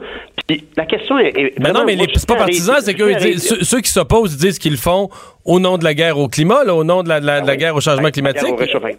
La 0.77 0.85
question 0.85 1.19
est. 1.19 1.29
est- 1.39 1.59
Ben 1.59 1.73
non, 1.73 1.85
mais 1.87 1.95
les- 1.97 2.05
je 2.13 2.19
c'est 2.19 2.29
pas 2.29 2.35
partisan, 2.37 2.75
c'est 2.81 2.93
disent- 3.33 3.49
ceux, 3.49 3.65
ceux 3.65 3.81
qui 3.81 3.91
s'opposent 3.91 4.37
disent 4.37 4.59
qu'ils 4.59 4.73
le 4.73 4.79
font 4.79 5.09
au 5.47 5.59
nom 5.59 5.79
de 5.79 5.85
la 5.85 5.95
guerre 5.95 6.19
au 6.19 6.29
climat, 6.29 6.65
là, 6.65 6.75
au 6.75 6.85
nom 6.85 7.03
de 7.03 7.09
la, 7.09 7.19
de 7.21 7.25
la- 7.27 7.41
de 7.41 7.47
la 7.47 7.57
guerre 7.57 7.75
au 7.75 7.81
changement 7.81 8.03
Ben, 8.05 8.11
climatique. 8.13 8.53
au. 8.53 8.57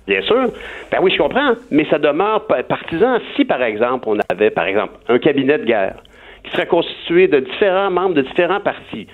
Bien 0.08 0.22
sûr. 0.24 0.48
Ben 0.92 0.98
oui, 1.04 1.12
je 1.12 1.18
comprends. 1.22 1.52
Mais 1.70 1.86
ça 1.90 2.00
demeure 2.00 2.48
pa- 2.48 2.64
partisan 2.64 3.20
si, 3.36 3.46
par 3.46 3.62
exemple, 3.62 4.06
on 4.10 4.18
avait, 4.30 4.50
par 4.50 4.66
exemple, 4.66 4.94
un 5.08 5.20
cabinet 5.20 5.60
de 5.60 5.66
guerre 5.66 5.98
qui 6.44 6.52
serait 6.52 6.66
constitué 6.68 7.28
de 7.28 7.40
différents 7.40 7.92
membres 7.92 8.16
de 8.16 8.22
différents 8.24 8.60
partis. 8.62 9.06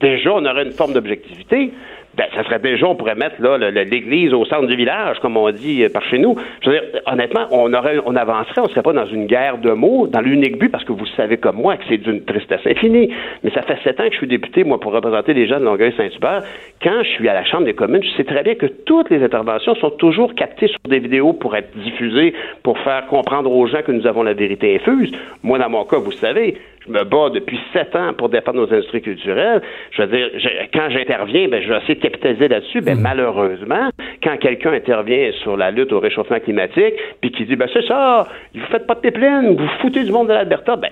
Déjà, 0.00 0.32
on 0.34 0.44
aurait 0.44 0.64
une 0.64 0.72
forme 0.72 0.92
d'objectivité. 0.92 1.70
Ben, 2.16 2.26
ça 2.34 2.44
serait 2.44 2.60
déjà, 2.60 2.86
on 2.86 2.94
pourrait 2.94 3.16
mettre 3.16 3.40
là, 3.40 3.58
l'église 3.70 4.32
au 4.32 4.44
centre 4.44 4.66
du 4.66 4.76
village, 4.76 5.18
comme 5.20 5.36
on 5.36 5.50
dit 5.50 5.82
euh, 5.82 5.88
par 5.88 6.02
chez 6.04 6.18
nous. 6.18 6.36
Je 6.62 6.70
veux 6.70 6.78
dire, 6.78 7.00
honnêtement, 7.06 7.46
on 7.50 7.72
aurait, 7.72 7.98
on 8.06 8.14
avancerait, 8.14 8.60
on 8.60 8.68
serait 8.68 8.82
pas 8.82 8.92
dans 8.92 9.06
une 9.06 9.26
guerre 9.26 9.58
de 9.58 9.72
mots, 9.72 10.06
dans 10.06 10.20
l'unique 10.20 10.58
but, 10.58 10.68
parce 10.68 10.84
que 10.84 10.92
vous 10.92 11.06
savez 11.16 11.38
comme 11.38 11.56
moi 11.56 11.76
que 11.76 11.84
c'est 11.88 11.98
d'une 11.98 12.24
tristesse 12.24 12.60
infinie. 12.66 13.10
Mais 13.42 13.50
ça 13.50 13.62
fait 13.62 13.78
sept 13.82 13.98
ans 14.00 14.04
que 14.04 14.12
je 14.12 14.18
suis 14.18 14.28
député, 14.28 14.62
moi, 14.62 14.78
pour 14.78 14.92
représenter 14.92 15.34
les 15.34 15.46
gens 15.46 15.58
de 15.58 15.64
Longueuil-Saint-Hubert. 15.64 16.42
Quand 16.82 17.02
je 17.02 17.08
suis 17.08 17.28
à 17.28 17.34
la 17.34 17.44
Chambre 17.44 17.64
des 17.64 17.74
communes, 17.74 18.02
je 18.02 18.16
sais 18.16 18.24
très 18.24 18.42
bien 18.42 18.54
que 18.54 18.66
toutes 18.66 19.10
les 19.10 19.22
interventions 19.22 19.74
sont 19.76 19.90
toujours 19.90 20.34
captées 20.34 20.68
sur 20.68 20.78
des 20.88 21.00
vidéos 21.00 21.32
pour 21.32 21.56
être 21.56 21.76
diffusées, 21.76 22.34
pour 22.62 22.78
faire 22.78 23.06
comprendre 23.06 23.50
aux 23.50 23.66
gens 23.66 23.82
que 23.82 23.92
nous 23.92 24.06
avons 24.06 24.22
la 24.22 24.34
vérité 24.34 24.76
infuse. 24.76 25.10
Moi, 25.42 25.58
dans 25.58 25.70
mon 25.70 25.84
cas, 25.84 25.98
vous 25.98 26.12
savez, 26.12 26.56
je 26.86 26.90
me 26.92 27.04
bats 27.04 27.30
depuis 27.32 27.58
sept 27.72 27.94
ans 27.96 28.12
pour 28.12 28.28
défendre 28.28 28.58
nos 28.66 28.72
industries 28.72 29.02
culturelles. 29.02 29.62
Je 29.92 30.02
veux 30.02 30.08
dire, 30.08 30.30
je- 30.36 30.66
quand 30.72 30.90
j'interviens, 30.90 31.48
ben, 31.48 31.62
je 31.62 31.68
vais 31.68 31.78
essayer 31.78 31.94
de 31.94 32.00
capitaliser 32.00 32.48
là-dessus. 32.48 32.80
Ben, 32.82 32.98
malheureusement, 33.00 33.88
quand 34.22 34.36
quelqu'un 34.38 34.72
intervient 34.72 35.30
sur 35.42 35.56
la 35.56 35.70
lutte 35.70 35.92
au 35.92 36.00
réchauffement 36.00 36.40
climatique, 36.40 36.94
puis 37.20 37.30
qui 37.30 37.44
dit, 37.46 37.56
ben, 37.56 37.68
c'est 37.72 37.86
ça, 37.86 38.26
vous 38.54 38.66
faites 38.70 38.86
pas 38.86 38.94
de 38.96 39.00
pipeline, 39.00 39.56
vous 39.56 39.68
foutez 39.80 40.04
du 40.04 40.12
monde 40.12 40.28
de 40.28 40.32
l'Alberta, 40.34 40.76
ben, 40.76 40.90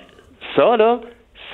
ça, 0.57 0.77
là, 0.77 1.01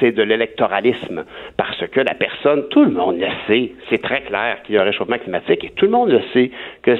c'est 0.00 0.12
de 0.12 0.22
l'électoralisme. 0.22 1.24
Parce 1.56 1.84
que 1.88 1.98
la 2.00 2.14
personne, 2.14 2.68
tout 2.68 2.84
le 2.84 2.92
monde 2.92 3.18
le 3.18 3.26
sait, 3.48 3.72
c'est 3.90 4.00
très 4.00 4.20
clair 4.20 4.58
qu'il 4.62 4.76
y 4.76 4.78
a 4.78 4.82
un 4.82 4.84
réchauffement 4.84 5.18
climatique 5.18 5.64
et 5.64 5.70
tout 5.70 5.86
le 5.86 5.90
monde 5.90 6.10
le 6.10 6.20
sait 6.32 6.52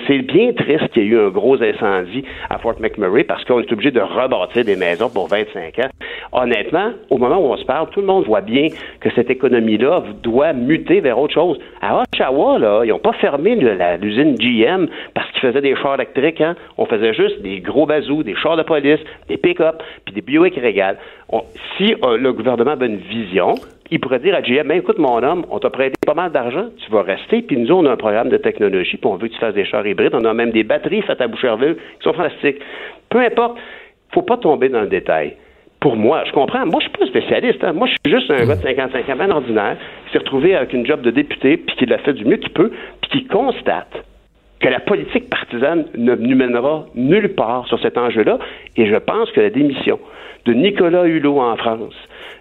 c'est 0.07 0.19
bien 0.19 0.53
triste 0.53 0.89
qu'il 0.93 1.03
y 1.05 1.07
ait 1.07 1.09
eu 1.11 1.19
un 1.19 1.29
gros 1.29 1.63
incendie 1.63 2.25
à 2.51 2.59
Fort 2.59 2.75
McMurray 2.81 3.25
parce 3.25 3.45
qu'on 3.45 3.61
est 3.61 3.73
obligé 3.73 3.91
de 3.91 4.01
rebâtir 4.01 4.65
des 4.65 4.77
maisons 4.77 5.09
pour 5.09 5.29
25 5.29 5.79
ans. 5.81 5.89
Honnêtement, 6.33 6.91
au 7.11 7.19
moment 7.19 7.39
où 7.39 7.53
on 7.53 7.57
se 7.57 7.65
parle, 7.65 7.89
tout 7.91 8.01
le 8.01 8.07
monde 8.07 8.25
voit 8.25 8.41
bien 8.43 8.69
que 9.01 9.09
cette 9.15 9.31
économie-là 9.31 10.03
doit 10.23 10.53
muter 10.53 11.01
vers 11.01 11.19
autre 11.19 11.35
chose. 11.35 11.59
À 11.81 12.03
Oshawa, 12.13 12.59
là, 12.59 12.83
ils 12.85 12.89
n'ont 12.91 12.99
pas 12.99 13.13
fermé 13.15 13.55
l'usine 13.55 14.35
GM 14.35 14.89
parce 15.15 15.31
qu'ils 15.33 15.41
faisaient 15.41 15.61
des 15.63 15.77
chars 15.77 15.95
électriques. 15.95 16.41
Hein? 16.41 16.55
On 16.77 16.87
faisait 16.87 17.15
juste 17.15 17.41
des 17.43 17.61
gros 17.61 17.87
bazous, 17.87 18.23
des 18.23 18.35
chars 18.35 18.57
de 18.57 18.63
police, 18.63 19.01
des 19.29 19.37
pick-up, 19.37 19.83
puis 20.05 20.15
des 20.15 20.21
Buick 20.21 20.55
Regal. 20.57 20.99
On- 21.31 21.43
si 21.77 21.95
euh, 22.05 22.17
le 22.19 22.33
gouvernement 22.33 22.73
avait 22.73 22.87
une 22.87 22.97
vision, 22.97 23.55
il 23.91 24.01
pourrait 24.01 24.19
dire 24.19 24.35
à 24.35 24.43
GM, 24.43 24.69
ben, 24.69 24.79
écoute 24.79 24.99
mon 24.99 25.23
homme, 25.23 25.45
on 25.51 25.59
t'a 25.59 25.71
prêté 25.71 25.95
pas 26.07 26.15
mal 26.15 26.31
d'argent, 26.33 26.67
tu 26.85 26.91
vas 26.91 27.03
rester, 27.03 27.43
puis 27.43 27.57
nous 27.57 27.73
on 27.73 27.87
a 27.87 27.93
un 27.93 27.97
programme 27.97 28.29
de 28.29 28.37
technologie, 28.37 28.97
puis 28.97 29.07
on 29.11 29.17
veut 29.17 29.29
que 29.29 29.33
tu 29.33 29.39
fasses 29.39 29.55
des 29.55 29.65
chars 29.65 29.87
hybrides, 29.87 30.15
on 30.15 30.25
a 30.25 30.35
même 30.35 30.51
des 30.51 30.65
batteries 30.65 31.03
faites 31.03 31.21
à 31.21 31.29
Boucherville 31.29 31.77
qui 31.77 32.05
sont 32.05 32.13
fantastiques. 32.13 32.61
Peu 33.09 33.19
importe, 33.21 33.59
faut 34.13 34.23
pas 34.23 34.37
tomber 34.37 34.69
dans 34.69 34.83
le 34.83 34.89
détail. 34.89 35.37
Pour 35.81 35.97
moi, 35.97 36.25
je 36.27 36.33
comprends. 36.33 36.67
Moi, 36.67 36.81
je 36.81 36.89
suis 36.89 36.99
pas 36.99 37.07
spécialiste. 37.07 37.63
hein. 37.63 37.73
Moi, 37.73 37.87
je 37.87 37.93
suis 37.93 38.19
juste 38.19 38.31
un 38.33 38.45
gars 38.47 38.57
de 38.57 38.63
55 38.63 39.09
ans, 39.11 39.31
ordinaire, 39.31 39.77
qui 40.07 40.13
s'est 40.13 40.19
retrouvé 40.19 40.57
avec 40.57 40.73
une 40.73 40.85
job 40.85 41.03
de 41.03 41.11
député, 41.11 41.57
puis 41.57 41.77
qui 41.77 41.87
l'a 41.87 41.99
fait 41.99 42.15
du 42.15 42.25
mieux 42.25 42.39
qu'il 42.39 42.51
peut, 42.51 42.73
puis 43.01 43.11
qui 43.11 43.27
constate 43.29 44.05
que 44.61 44.69
la 44.69 44.81
politique 44.81 45.31
partisane 45.31 45.85
ne 45.97 46.17
nous 46.17 46.37
mènera 46.37 46.87
nulle 46.97 47.35
part 47.35 47.67
sur 47.69 47.81
cet 47.81 47.97
enjeu-là. 47.97 48.41
Et 48.77 48.87
je 48.87 48.97
pense 48.97 49.31
que 49.31 49.41
la 49.41 49.51
démission 49.51 50.01
de 50.47 50.53
Nicolas 50.53 51.05
Hulot 51.07 51.39
en 51.39 51.57
France, 51.57 51.95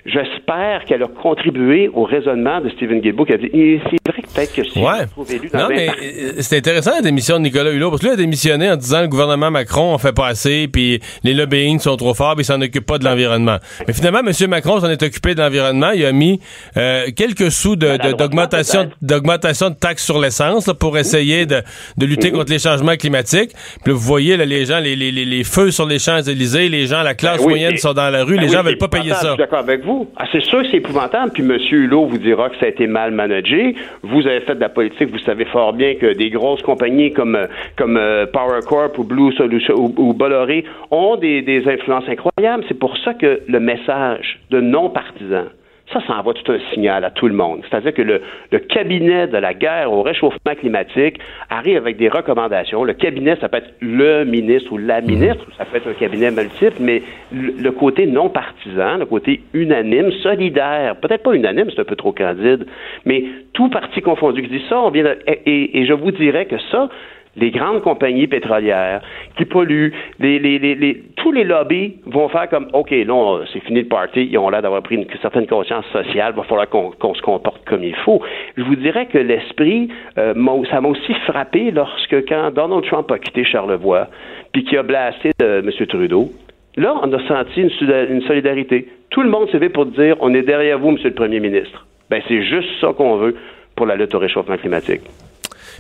j'espère 0.08 0.86
qu'elle 0.86 1.04
a 1.04 1.08
contribué 1.08 1.90
au 1.94 2.04
raisonnement 2.04 2.62
de 2.62 2.70
Stephen 2.70 3.02
Guilbeault 3.02 3.26
qui 3.26 3.34
a 3.34 3.38
dit 3.38 3.50
c'est 3.54 4.12
vrai 4.12 4.22
que 4.22 4.28
peut-être 4.34 4.54
que 4.54 4.64
si 4.64 4.80
Ouais. 4.80 5.06
trouve 5.12 5.32
élu 5.32 5.50
dans 5.52 5.60
Non, 5.60 5.68
mais 5.70 5.90
euh, 5.90 6.32
c'est 6.40 6.58
intéressant 6.58 6.92
la 6.96 7.02
démission 7.02 7.36
de 7.38 7.42
Nicolas 7.44 7.72
Hulot, 7.72 7.90
parce 7.90 8.02
que 8.02 8.08
lui 8.08 8.14
a 8.14 8.18
démissionné 8.18 8.72
en 8.72 8.76
disant 8.78 9.02
le 9.02 9.08
gouvernement 9.08 9.52
Macron 9.52 9.94
on 9.94 9.98
fait 9.98 10.14
pas 10.14 10.28
assez, 10.28 10.68
puis 10.68 11.00
les 11.24 11.34
lobbying 11.34 11.80
sont 11.80 11.96
trop 11.98 12.14
forts, 12.14 12.36
puis 12.36 12.44
il 12.44 12.46
s'en 12.46 12.62
occupe 12.62 12.86
pas 12.86 12.98
de 12.98 13.04
l'environnement. 13.06 13.58
Mais 13.88 13.94
finalement, 13.94 14.20
M. 14.20 14.32
Macron 14.50 14.80
s'en 14.80 14.90
est 14.90 15.04
occupé 15.04 15.36
de 15.36 15.42
l'environnement. 15.42 15.92
Il 15.92 16.06
a 16.06 16.12
mis 16.12 16.40
euh, 16.78 17.08
quelques 17.16 17.52
sous 17.52 17.76
de- 17.76 17.82
de- 17.82 17.88
Maladroitement, 17.88 18.18
d'augmentation 18.18 18.90
d'augmentation 19.02 19.70
de 19.70 19.76
taxes 19.76 20.06
sur 20.06 20.20
l'essence 20.20 20.70
pour 20.80 20.98
essayer 20.98 21.46
de, 21.46 21.62
de 21.98 22.06
lutter 22.06 22.32
contre 22.32 22.52
les 22.52 22.60
changements 22.60 22.96
climatiques. 22.96 23.52
Puis 23.84 23.92
là, 23.92 23.94
vous 23.94 24.00
voyez 24.00 24.38
là, 24.38 24.46
les 24.46 24.66
gens, 24.66 24.80
les, 24.80 24.96
les, 24.96 25.12
les, 25.12 25.26
les 25.26 25.44
feux 25.44 25.72
sur 25.72 25.86
les 25.86 26.00
Champs-Élysées, 26.00 26.70
les 26.70 26.86
gens, 26.88 27.02
la 27.04 27.14
classe 27.16 27.38
Ben 27.40 27.44
oui, 27.46 27.50
moyenne 27.50 27.78
sont 27.78 27.94
dans 27.94 28.10
la 28.10 28.24
rue, 28.24 28.36
Ben 28.36 28.42
les 28.42 28.48
oui, 28.48 28.54
gens 28.54 28.64
veulent 28.64 28.78
pas 28.78 28.88
payer 28.88 29.12
ça. 29.14 29.22
Je 29.22 29.28
suis 29.30 29.38
d'accord 29.38 29.60
avec 29.60 29.84
vous. 29.84 29.97
Ah, 30.16 30.26
c'est 30.32 30.42
sûr 30.42 30.62
que 30.62 30.68
c'est 30.70 30.78
épouvantable. 30.78 31.32
Puis 31.32 31.44
M. 31.44 31.58
Hulot 31.72 32.06
vous 32.06 32.18
dira 32.18 32.50
que 32.50 32.58
ça 32.58 32.66
a 32.66 32.70
été 32.70 32.88
mal 32.88 33.12
managé. 33.12 33.76
Vous 34.04 34.28
avez 34.28 34.42
fait 34.42 34.56
de 34.56 34.60
la 34.60 34.70
politique. 34.70 35.10
Vous 35.12 35.20
savez 35.20 35.46
fort 35.46 35.74
bien 35.74 35.96
que 35.96 36.14
des 36.14 36.30
grosses 36.30 36.62
compagnies 36.62 37.14
comme, 37.14 37.36
euh, 37.36 37.48
euh, 37.80 38.26
Power 38.28 38.60
Corp 38.68 38.98
ou 38.98 39.04
Blue 39.04 39.32
Solution 39.34 39.76
ou, 39.76 39.94
ou 39.98 40.14
Bolloré 40.14 40.64
ont 40.92 41.16
des, 41.16 41.42
des 41.42 41.68
influences 41.68 42.08
incroyables. 42.08 42.64
C'est 42.68 42.80
pour 42.80 42.98
ça 42.98 43.14
que 43.14 43.42
le 43.48 43.60
message 43.60 44.40
de 44.52 44.62
non-partisans, 44.62 45.50
ça, 45.94 46.02
ça 46.06 46.14
envoie 46.20 46.34
tout 46.34 46.52
un 46.52 46.60
signal 46.74 47.06
à 47.06 47.12
tout 47.12 47.28
le 47.28 47.34
monde. 47.34 47.62
C'est-à-dire 47.70 47.94
que 47.94 48.02
le, 48.02 48.22
le 48.52 48.60
cabinet 48.60 49.28
de 49.28 49.38
la 49.38 49.54
guerre 49.54 49.92
au 49.92 50.02
réchauffement 50.02 50.54
climatique 50.60 51.18
arrive 51.50 51.78
avec 51.78 51.96
des 51.96 52.10
recommandations. 52.10 52.84
Le 52.84 52.94
cabinet, 52.94 53.38
ça 53.40 53.48
peut 53.48 53.58
être 53.58 53.74
le 53.80 54.26
ministre 54.26 54.72
ou 54.74 54.78
la 54.78 55.00
ministre, 55.02 55.46
ou 55.48 55.52
ça 55.58 55.64
peut 55.66 55.78
être 55.78 55.88
un 55.88 55.94
cabinet 55.94 56.30
multiple, 56.32 56.76
mais 56.82 57.02
le, 57.32 57.54
le 57.62 57.72
côté 57.72 58.06
non 58.06 58.30
partisan, 58.30 58.98
le 58.98 59.06
côté 59.06 59.42
unanime, 59.54 60.12
solidaire, 60.24 60.98
peut-être 60.98 61.24
pas 61.24 61.34
unanime, 61.34 61.70
c'est 61.74 61.80
un 61.82 61.86
peu 61.86 61.96
trop 61.96 62.12
candide, 62.12 62.66
mais 63.06 63.24
tout 63.54 63.70
parti 63.70 64.02
confondu 64.02 64.42
qui 64.44 64.50
dit 64.50 64.64
ça, 64.70 64.80
on 64.82 64.90
vient 64.90 65.04
de- 65.04 65.18
et, 65.26 65.40
et- 65.46 65.80
et 65.80 65.86
je 65.86 65.94
vous 65.94 66.12
dirais 66.12 66.46
que 66.48 66.58
ça, 66.70 66.90
les 67.38 67.52
grandes 67.52 67.82
compagnies 67.82 68.28
pétrolières 68.28 69.02
qui 69.38 69.46
polluent, 69.46 69.94
les, 70.20 71.04
tous 71.16 71.32
les 71.32 71.44
lobbies 71.44 71.96
vont 72.06 72.28
faire 72.30 72.50
comme 72.50 72.68
OK, 72.74 72.92
là, 72.92 73.40
c'est 73.54 73.60
fini 73.62 73.82
le 73.82 73.88
party, 73.88 74.28
ils 74.32 74.38
ont 74.38 74.50
l'air 74.50 74.62
d'avoir 74.62 74.82
pris 74.82 74.96
une, 74.96 75.06
certaine 75.22 75.48
conscience 75.48 75.86
sociale, 75.92 76.34
il 76.34 76.38
va 76.38 76.44
falloir 76.44 76.68
qu'on 76.70 77.14
se 77.14 77.22
comporte 77.22 77.64
comme 77.66 77.84
il 77.84 77.96
faut. 77.98 78.22
Je 78.58 78.64
vous 78.64 78.76
dirais 78.76 79.06
que 79.06 79.18
l'esprit, 79.18 79.90
euh, 80.18 80.34
ça 80.70 80.82
m'a 80.82 80.90
aussi 80.90 81.14
frappé 81.26 81.72
lorsque 81.72 82.28
quand 82.28 82.52
Donald 82.52 82.84
Trump 82.86 83.12
a 83.12 83.20
quitté 83.20 83.44
Charlevoix, 83.44 84.08
puis 84.52 84.64
qu'il 84.64 84.78
a 84.78 84.84
blasté 84.84 85.32
de 85.40 85.60
M. 85.60 85.88
Trudeau, 85.88 86.32
là, 86.76 86.96
on 87.04 87.14
a 87.14 87.28
senti 87.28 87.62
une, 87.62 88.22
solidarité. 88.22 88.88
Tout 89.10 89.22
le 89.22 89.30
monde 89.30 89.50
s'est 89.52 89.60
vu 89.60 89.70
pour 89.70 89.86
dire 89.86 90.16
on 90.22 90.34
est 90.34 90.42
derrière 90.42 90.80
vous, 90.80 90.90
M. 90.90 90.98
le 91.04 91.14
Premier 91.14 91.40
ministre. 91.40 91.86
Ben, 92.10 92.22
c'est 92.28 92.44
juste 92.44 92.70
ça 92.82 92.94
qu'on 92.98 93.18
veut 93.18 93.36
pour 93.76 93.86
la 93.86 93.96
lutte 93.96 94.16
au 94.16 94.20
réchauffement 94.20 94.58
climatique. 94.58 95.02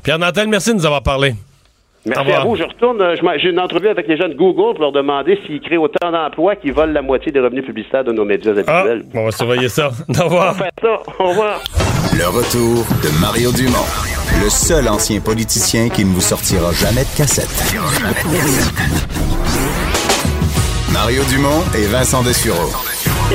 Pierre 0.07 0.19
Nantel, 0.19 0.47
merci 0.47 0.69
de 0.69 0.75
nous 0.75 0.85
avoir 0.85 1.03
parlé. 1.03 1.35
Merci 2.05 2.31
à 2.31 2.39
vous. 2.45 2.55
Je 2.55 2.63
retourne. 2.63 3.01
euh, 3.01 3.17
J'ai 3.43 3.49
une 3.49 3.59
entrevue 3.59 3.89
avec 3.89 4.07
les 4.07 4.15
gens 4.15 4.29
de 4.29 4.35
Google 4.35 4.75
pour 4.75 4.79
leur 4.83 4.93
demander 4.93 5.37
s'ils 5.45 5.59
créent 5.59 5.75
autant 5.75 6.13
d'emplois 6.13 6.55
qu'ils 6.55 6.71
volent 6.71 6.93
la 6.93 7.01
moitié 7.01 7.29
des 7.33 7.41
revenus 7.41 7.65
publicitaires 7.65 8.05
de 8.05 8.13
nos 8.13 8.23
médias 8.23 8.53
Ah, 8.67 8.77
habituels. 8.83 9.03
on 9.13 9.25
va 9.25 9.31
surveiller 9.33 9.67
ça. 9.67 9.89
Au 10.17 10.23
revoir. 10.23 10.55
Faites 10.55 10.71
ça. 10.81 11.01
Au 11.19 11.27
revoir. 11.27 11.59
Le 12.17 12.25
retour 12.25 12.85
de 13.03 13.19
Mario 13.19 13.51
Dumont, 13.51 13.83
le 14.41 14.49
seul 14.49 14.87
ancien 14.87 15.19
politicien 15.19 15.89
qui 15.89 16.05
ne 16.05 16.13
vous 16.13 16.21
sortira 16.21 16.71
jamais 16.71 17.01
de 17.03 17.17
cassette. 17.17 17.75
Mario 20.93 21.21
Dumont 21.25 21.63
et 21.77 21.85
Vincent 21.87 22.23
Dessureau. 22.23 22.69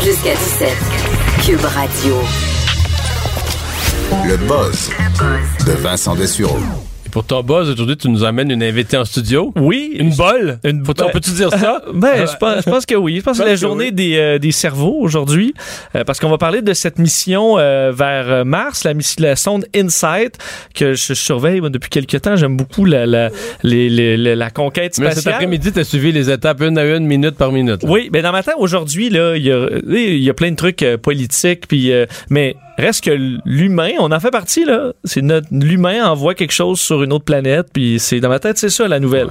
Jusqu'à 0.01 0.33
17. 0.33 0.71
Cube 1.45 1.67
Radio. 1.67 2.15
Le 4.13 4.37
buzz 4.47 4.91
de 5.67 5.73
Vincent 5.73 6.15
Dessureau. 6.15 6.59
Pour 7.11 7.25
ton 7.25 7.43
buzz, 7.43 7.69
aujourd'hui, 7.71 7.97
tu 7.97 8.09
nous 8.11 8.25
amènes 8.25 8.51
une 8.51 8.63
invitée 8.63 8.97
en 8.99 9.05
studio. 9.07 9.53
Oui. 9.57 9.95
Une 9.99 10.15
bolle? 10.15 10.59
Une- 10.65 10.85
Faut- 10.85 10.93
on 11.03 11.09
peut-tu 11.11 11.31
dire 11.31 11.51
ça? 11.51 11.83
Ben, 11.95 12.27
je 12.27 12.37
pense, 12.37 12.57
je 12.65 12.71
pense 12.71 12.85
que 12.87 12.95
oui. 12.95 13.17
Je 13.19 13.23
pense 13.23 13.33
que 13.39 13.39
c'est 13.39 13.45
la 13.45 13.51
pense 13.53 13.61
que 13.61 13.67
journée 13.67 13.85
oui. 13.87 13.93
des, 13.93 14.17
euh, 14.17 14.39
des 14.39 14.53
cerveaux 14.53 14.97
aujourd'hui, 15.01 15.55
euh, 15.95 16.05
parce 16.05 16.21
qu'on 16.21 16.29
va 16.31 16.37
parler 16.39 16.61
de 16.63 16.73
cette 16.75 16.99
mission 16.99 17.59
euh, 17.59 17.91
vers 17.95 18.45
Mars, 18.45 18.87
la, 19.19 19.35
sonde 19.37 19.67
InSight, 19.75 20.37
que 20.75 20.93
je 20.95 21.15
surveille 21.15 21.61
moi, 21.61 21.69
depuis 21.71 21.89
quelques 21.91 22.21
temps. 22.21 22.37
J'aime 22.37 22.57
beaucoup 22.57 22.85
la, 22.85 23.07
la, 23.07 23.31
les- 23.63 23.89
les- 23.91 24.17
les- 24.19 24.37
la 24.37 24.51
conquête 24.51 24.99
Mais 24.99 25.11
cet 25.13 25.27
après-midi, 25.27 25.73
tu 25.73 25.81
as 25.81 25.85
suivi 25.85 26.13
les 26.13 26.31
étapes 26.31 26.61
une 26.63 26.77
à 26.79 26.85
une, 26.85 27.07
minute 27.07 27.37
par 27.37 27.51
minute. 27.53 27.83
là. 27.83 27.89
Oui, 27.91 28.09
mais 28.13 28.21
dans 28.23 28.33
ma 28.33 28.43
tête 28.43 28.57
aujourd'hui 28.59 29.09
là, 29.11 29.37
il 29.37 29.43
y 29.45 29.53
a, 29.53 29.69
il 29.89 30.23
y 30.23 30.31
a 30.31 30.35
plein 30.35 30.51
de 30.51 30.57
trucs 30.57 30.83
euh, 30.83 30.97
politiques, 30.99 31.67
puis 31.67 31.93
euh, 31.93 32.07
mais 32.31 32.57
Reste 32.79 33.05
que 33.05 33.11
l'humain, 33.45 33.91
on 33.99 34.11
en 34.13 34.19
fait 34.21 34.31
partie, 34.31 34.65
là. 34.65 34.93
C'est 35.05 35.21
notre, 35.23 35.47
l'humain 35.51 36.07
envoie 36.07 36.35
quelque 36.35 36.53
chose 36.53 36.81
sur 36.81 37.03
une 37.03 37.13
autre 37.13 37.25
planète, 37.25 37.67
puis 37.73 37.99
c'est, 37.99 38.19
dans 38.21 38.29
ma 38.31 38.39
tête, 38.39 38.57
c'est 38.59 38.71
ça, 38.71 38.89
la 38.89 38.99
nouvelle. 38.99 39.29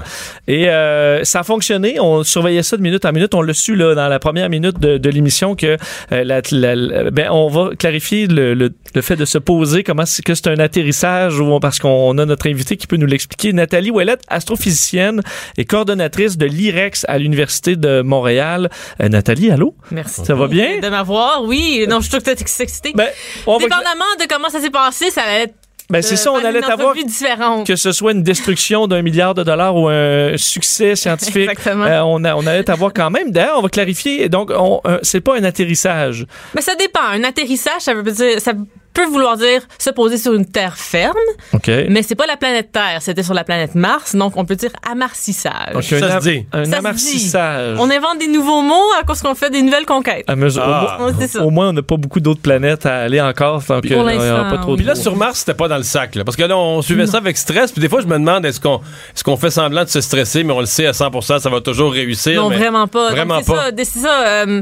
Et 0.48 0.70
euh, 0.70 1.24
ça 1.24 1.40
a 1.40 1.44
fonctionné. 1.44 2.00
On 2.00 2.24
surveillait 2.24 2.64
ça 2.64 2.78
de 2.78 2.82
minute 2.82 3.04
en 3.04 3.12
minute. 3.12 3.34
On 3.34 3.42
l'a 3.42 3.54
su, 3.54 3.76
là, 3.76 3.96
dans 3.96 4.08
la 4.08 4.20
première 4.20 4.50
minute 4.50 4.80
de, 4.80 4.98
de 4.98 5.10
l'émission 5.10 5.56
que 5.56 5.78
euh, 6.12 6.24
la, 6.24 6.42
la- 6.52 6.76
la- 6.76 7.12
ben, 7.12 7.30
on 7.32 7.48
va 7.50 7.72
clarifier 7.78 8.28
le, 8.28 8.54
le, 8.54 8.72
le 8.94 9.02
fait 9.02 9.16
de 9.16 9.26
se 9.26 9.38
poser, 9.40 9.84
comment 9.84 10.06
c'est 10.06 10.22
que 10.24 10.36
c'est 10.36 10.48
un 10.48 10.60
atterrissage, 10.60 11.40
ou 11.40 11.60
parce 11.60 11.80
qu'on 11.80 12.18
a 12.20 12.26
notre 12.26 12.48
invité 12.48 12.78
qui 12.78 12.86
peut 12.88 12.98
nous 12.98 13.08
l'expliquer. 13.08 13.54
Nathalie 13.54 13.90
Ouellette, 13.92 14.22
astrophysicienne 14.28 15.22
et 15.58 15.66
coordonnatrice 15.66 16.38
de 16.38 16.46
l'IREX 16.46 17.06
à 17.08 17.18
l'Université 17.18 17.76
de 17.76 18.02
Montréal. 18.02 18.70
Euh, 19.02 19.10
Nathalie, 19.10 19.50
allô? 19.52 19.76
Merci. 19.90 20.24
Ça 20.26 20.36
va 20.36 20.48
bien? 20.48 20.80
De 20.80 20.90
m'avoir, 20.90 21.44
oui. 21.44 21.86
Non, 21.90 22.02
je 22.02 22.10
suis 22.10 22.18
tout 22.20 22.30
excitée. 22.30 22.92
Ben, 22.96 23.08
on 23.48 23.58
va... 23.58 23.64
Dépendamment 23.66 24.06
de 24.20 24.26
comment 24.28 24.50
ça 24.50 24.60
s'est 24.60 24.70
passé, 24.70 25.10
ça 25.12 25.22
allait 25.24 25.44
être 25.44 25.54
Ben, 25.90 26.02
c'est 26.02 26.14
euh, 26.14 26.18
ça, 26.18 26.32
on 26.32 26.40
faire 26.40 26.48
allait 26.48 27.04
différente. 27.04 27.68
que 27.68 27.76
ce 27.76 27.92
soit 27.92 28.12
une 28.12 28.24
destruction 28.24 28.88
d'un 28.88 29.02
milliard 29.02 29.34
de 29.34 29.44
dollars 29.44 29.76
ou 29.76 29.88
un 29.88 30.38
succès 30.38 30.96
scientifique. 30.96 31.50
Exactement. 31.50 31.86
euh, 31.86 32.02
on, 32.02 32.24
a, 32.24 32.36
on 32.36 32.46
allait 32.46 32.64
t'avoir 32.64 32.94
quand 32.94 33.10
même. 33.10 33.32
D'ailleurs, 33.32 33.60
on 33.60 33.62
va 33.62 33.70
clarifier. 33.70 34.30
Donc, 34.30 34.52
on, 34.56 34.82
euh, 34.86 35.00
c'est 35.02 35.22
pas 35.22 35.38
un 35.38 35.44
atterrissage. 35.44 36.26
Mais 36.56 36.62
ça 36.62 36.76
dépend. 36.76 37.04
Un 37.12 37.24
atterrissage, 37.24 37.82
ça 37.82 37.94
veut 37.94 38.04
dire, 38.12 38.40
ça 38.40 38.54
peut 38.94 39.06
vouloir 39.06 39.38
dire 39.38 39.62
se 39.78 39.90
poser 39.90 40.18
sur 40.18 40.34
une 40.34 40.46
terre 40.46 40.78
ferme, 40.78 41.16
OK. 41.54 41.70
mais 41.90 42.04
c'est 42.04 42.16
pas 42.16 42.26
la 42.26 42.38
planète 42.38 42.72
Terre, 42.72 42.98
c'était 43.02 43.24
sur 43.24 43.34
la 43.34 43.44
planète 43.44 43.76
Mars, 43.76 44.16
donc 44.16 44.34
on 44.38 44.46
peut 44.46 44.56
dire 44.56 44.72
amarcissage. 44.90 45.74
Donc, 45.74 45.84
Ça 45.84 46.20
se 46.20 46.30
dit. 46.30 46.46
un 46.54 46.66
Ça 46.66 46.82
se. 46.82 47.78
On 47.80 47.90
invente 47.90 48.20
des 48.20 48.28
nouveaux 48.28 48.62
mots 48.62 48.76
à 49.00 49.04
cause 49.04 49.22
qu'on 49.22 49.36
fait 49.36 49.50
des 49.50 49.62
nouvelles 49.62 49.86
conquêtes. 49.86 50.26
À 50.28 50.36
mesure- 50.36 50.64
Ah. 50.66 50.98
au, 51.00 51.04
moins- 51.04 51.14
C'est 51.20 51.28
ça. 51.28 51.44
au 51.44 51.50
moins, 51.50 51.70
on 51.70 51.74
n'a 51.74 51.82
pas 51.82 51.98
beaucoup 51.98 52.20
d'autres 52.20 52.42
planètes 52.42 52.86
à 52.86 53.00
aller 53.02 53.22
encore. 53.22 53.62
Y 53.84 53.94
aura 53.96 54.14
l'instant, 54.14 54.50
pas 54.50 54.58
trop 54.58 54.72
oui. 54.72 54.78
Puis 54.78 54.86
là, 54.86 54.96
sur 54.96 55.16
Mars, 55.16 55.40
c'était 55.40 55.54
pas 55.54 55.68
dans 55.68 55.78
le 55.78 55.84
sac. 55.84 56.16
Là, 56.16 56.24
parce 56.24 56.38
que 56.38 56.44
là, 56.44 56.58
on 56.58 56.82
suivait 56.82 57.08
ça 57.08 57.18
avec 57.18 57.38
stress. 57.38 57.72
Puis 57.72 57.82
des 57.82 57.90
fois, 57.90 58.02
je 58.02 58.08
me 58.08 58.14
demande, 58.18 58.46
est-ce 58.46 58.60
qu'on 58.60 58.78
est 59.16 59.24
qu'on 59.24 59.38
fait 59.38 59.52
semblant 59.52 59.84
de 59.84 59.90
se 59.90 60.02
stresser, 60.02 60.44
mais 60.44 60.54
on 60.54 60.60
le 60.60 60.66
sait 60.66 60.86
à 60.86 60.94
100 60.94 61.40
ça 61.40 61.50
va 61.50 61.62
toujours 61.62 61.92
réussir. 61.92 62.42
Non, 62.42 62.50
mais 62.50 62.58
vraiment 62.58 62.88
pas. 62.88 63.08
Donc, 63.08 63.18
Vraiment 63.18 63.40
c'est 63.40 63.52
pas. 63.52 63.70
ça, 63.70 63.72
c'est 63.78 64.00
ça, 64.00 64.28
euh, 64.28 64.62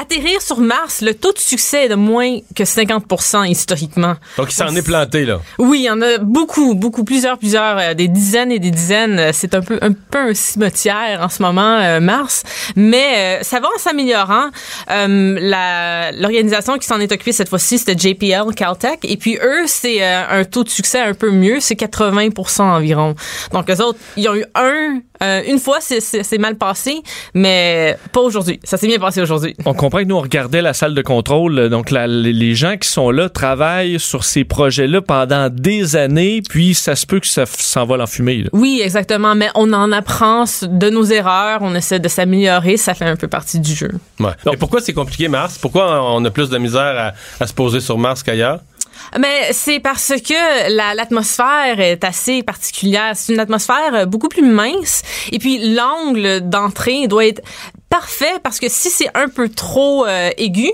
atterrir 0.00 0.40
sur 0.42 0.58
Mars, 0.58 1.00
le 1.02 1.14
taux 1.14 1.32
de 1.32 1.38
succès 1.38 1.84
est 1.86 1.88
de 1.88 1.94
moins 1.94 2.38
que 2.54 2.64
50 2.64 3.04
historiquement. 3.44 4.14
Donc, 4.36 4.50
il 4.52 4.54
s'en 4.54 4.74
est 4.74 4.82
planté, 4.82 5.24
là. 5.24 5.40
Oui, 5.58 5.80
il 5.80 5.84
y 5.84 5.90
en 5.90 6.00
a 6.02 6.18
beaucoup, 6.18 6.74
beaucoup, 6.74 7.04
plusieurs, 7.04 7.38
plusieurs, 7.38 7.78
euh, 7.78 7.94
des 7.94 8.08
dizaines 8.08 8.52
et 8.52 8.58
des 8.58 8.70
dizaines. 8.70 9.18
Euh, 9.18 9.30
C'est 9.32 9.54
un 9.54 9.60
peu, 9.60 9.78
un 9.82 9.92
peu 9.92 10.18
un 10.30 10.34
cimetière 10.34 11.20
en 11.22 11.28
ce 11.28 11.42
moment, 11.42 11.78
euh, 11.78 12.00
Mars, 12.00 12.42
mais 12.76 13.38
euh, 13.40 13.42
ça 13.42 13.60
va 13.60 13.68
en 13.74 13.78
s'améliorant. 13.78 14.46
Euh, 14.90 16.10
L'organisation 16.18 16.78
qui 16.78 16.86
s'en 16.86 17.00
est 17.00 17.10
occupée 17.12 17.32
cette 17.32 17.48
fois-ci, 17.48 17.78
c'était 17.78 17.96
JPL, 17.98 18.54
Caltech, 18.56 19.00
et 19.04 19.16
puis 19.16 19.36
eux, 19.42 19.64
c'est 19.66 20.02
euh, 20.02 20.22
un 20.40 20.44
taux 20.44 20.64
de 20.64 20.68
succès 20.68 21.00
un 21.00 21.14
peu 21.14 21.30
mieux, 21.30 21.60
c'est 21.60 21.74
80% 21.74 22.62
environ. 22.62 23.14
Donc 23.52 23.68
eux 23.70 23.82
autres, 23.82 23.98
ils 24.16 24.28
ont 24.28 24.34
eu 24.34 24.44
un, 24.54 25.00
euh, 25.22 25.42
une 25.46 25.58
fois, 25.58 25.78
c'est- 25.80 26.34
mal 26.38 26.56
passé, 26.56 27.00
mais 27.32 27.96
pas 28.12 28.20
aujourd'hui. 28.20 28.58
Ça 28.64 28.76
s'est 28.76 28.86
bien 28.88 28.98
passé 28.98 29.20
aujourd'hui. 29.22 29.54
On 29.64 29.72
comprend 29.74 29.98
que 30.00 30.04
nous, 30.04 30.16
on 30.16 30.20
regardait 30.20 30.62
la 30.62 30.74
salle 30.74 30.94
de 30.94 31.02
contrôle. 31.02 31.68
Donc, 31.68 31.90
la- 31.92 32.06
les- 32.08 32.32
les 32.32 32.54
gens 32.56 32.76
qui 32.76 32.88
sont 32.88 33.10
là 33.10 33.28
travaillent 33.34 34.00
sur 34.00 34.24
ces 34.24 34.44
projets-là 34.44 35.02
pendant 35.02 35.50
des 35.50 35.96
années, 35.96 36.40
puis 36.48 36.72
ça 36.74 36.96
se 36.96 37.04
peut 37.06 37.20
que 37.20 37.26
ça 37.26 37.44
s'envole 37.46 38.00
en 38.00 38.06
fumée. 38.06 38.44
là. 38.44 38.48
Oui, 38.54 38.80
exactement. 38.82 39.34
Mais 39.34 39.50
on 39.54 39.72
en 39.74 39.92
apprend 39.92 40.44
de 40.62 40.88
nos 40.90 41.04
erreurs, 41.04 41.58
on 41.62 41.74
essaie 41.74 41.98
de 42.00 42.08
s'améliorer, 42.08 42.78
ça 42.78 42.94
fait 42.94 43.04
un 43.04 43.16
peu 43.16 43.28
partie 43.28 43.60
du 43.60 43.74
jeu. 43.74 43.90
Ouais. 44.20 44.32
Et 44.52 44.56
pourquoi 44.56 44.80
c'est 44.80 44.94
compliqué, 44.94 45.28
Mars? 45.28 45.58
Pourquoi 45.58 46.02
on 46.14 46.24
a 46.24 46.30
plus 46.30 46.48
de 46.48 46.56
misère 46.58 47.12
à, 47.38 47.42
à 47.42 47.46
se 47.46 47.52
poser 47.52 47.80
sur 47.80 47.98
Mars 47.98 48.22
qu'ailleurs? 48.22 48.60
Mais 49.18 49.52
c'est 49.52 49.80
parce 49.80 50.12
que 50.26 50.70
la- 50.74 50.94
l'atmosphère 50.94 51.78
est 51.78 52.02
assez 52.04 52.42
particulière. 52.42 53.12
C'est 53.14 53.34
une 53.34 53.40
atmosphère 53.40 53.92
euh, 53.92 54.06
beaucoup 54.06 54.28
plus 54.28 54.42
mince. 54.42 55.02
Et 55.30 55.38
puis 55.38 55.74
l'angle 55.74 56.40
d'entrée 56.48 57.06
doit 57.06 57.26
être 57.26 57.42
parfait 57.94 58.40
parce 58.42 58.58
que 58.58 58.66
si 58.68 58.90
c'est 58.90 59.08
un 59.14 59.28
peu 59.28 59.48
trop 59.48 60.04
euh, 60.04 60.30
aigu, 60.36 60.68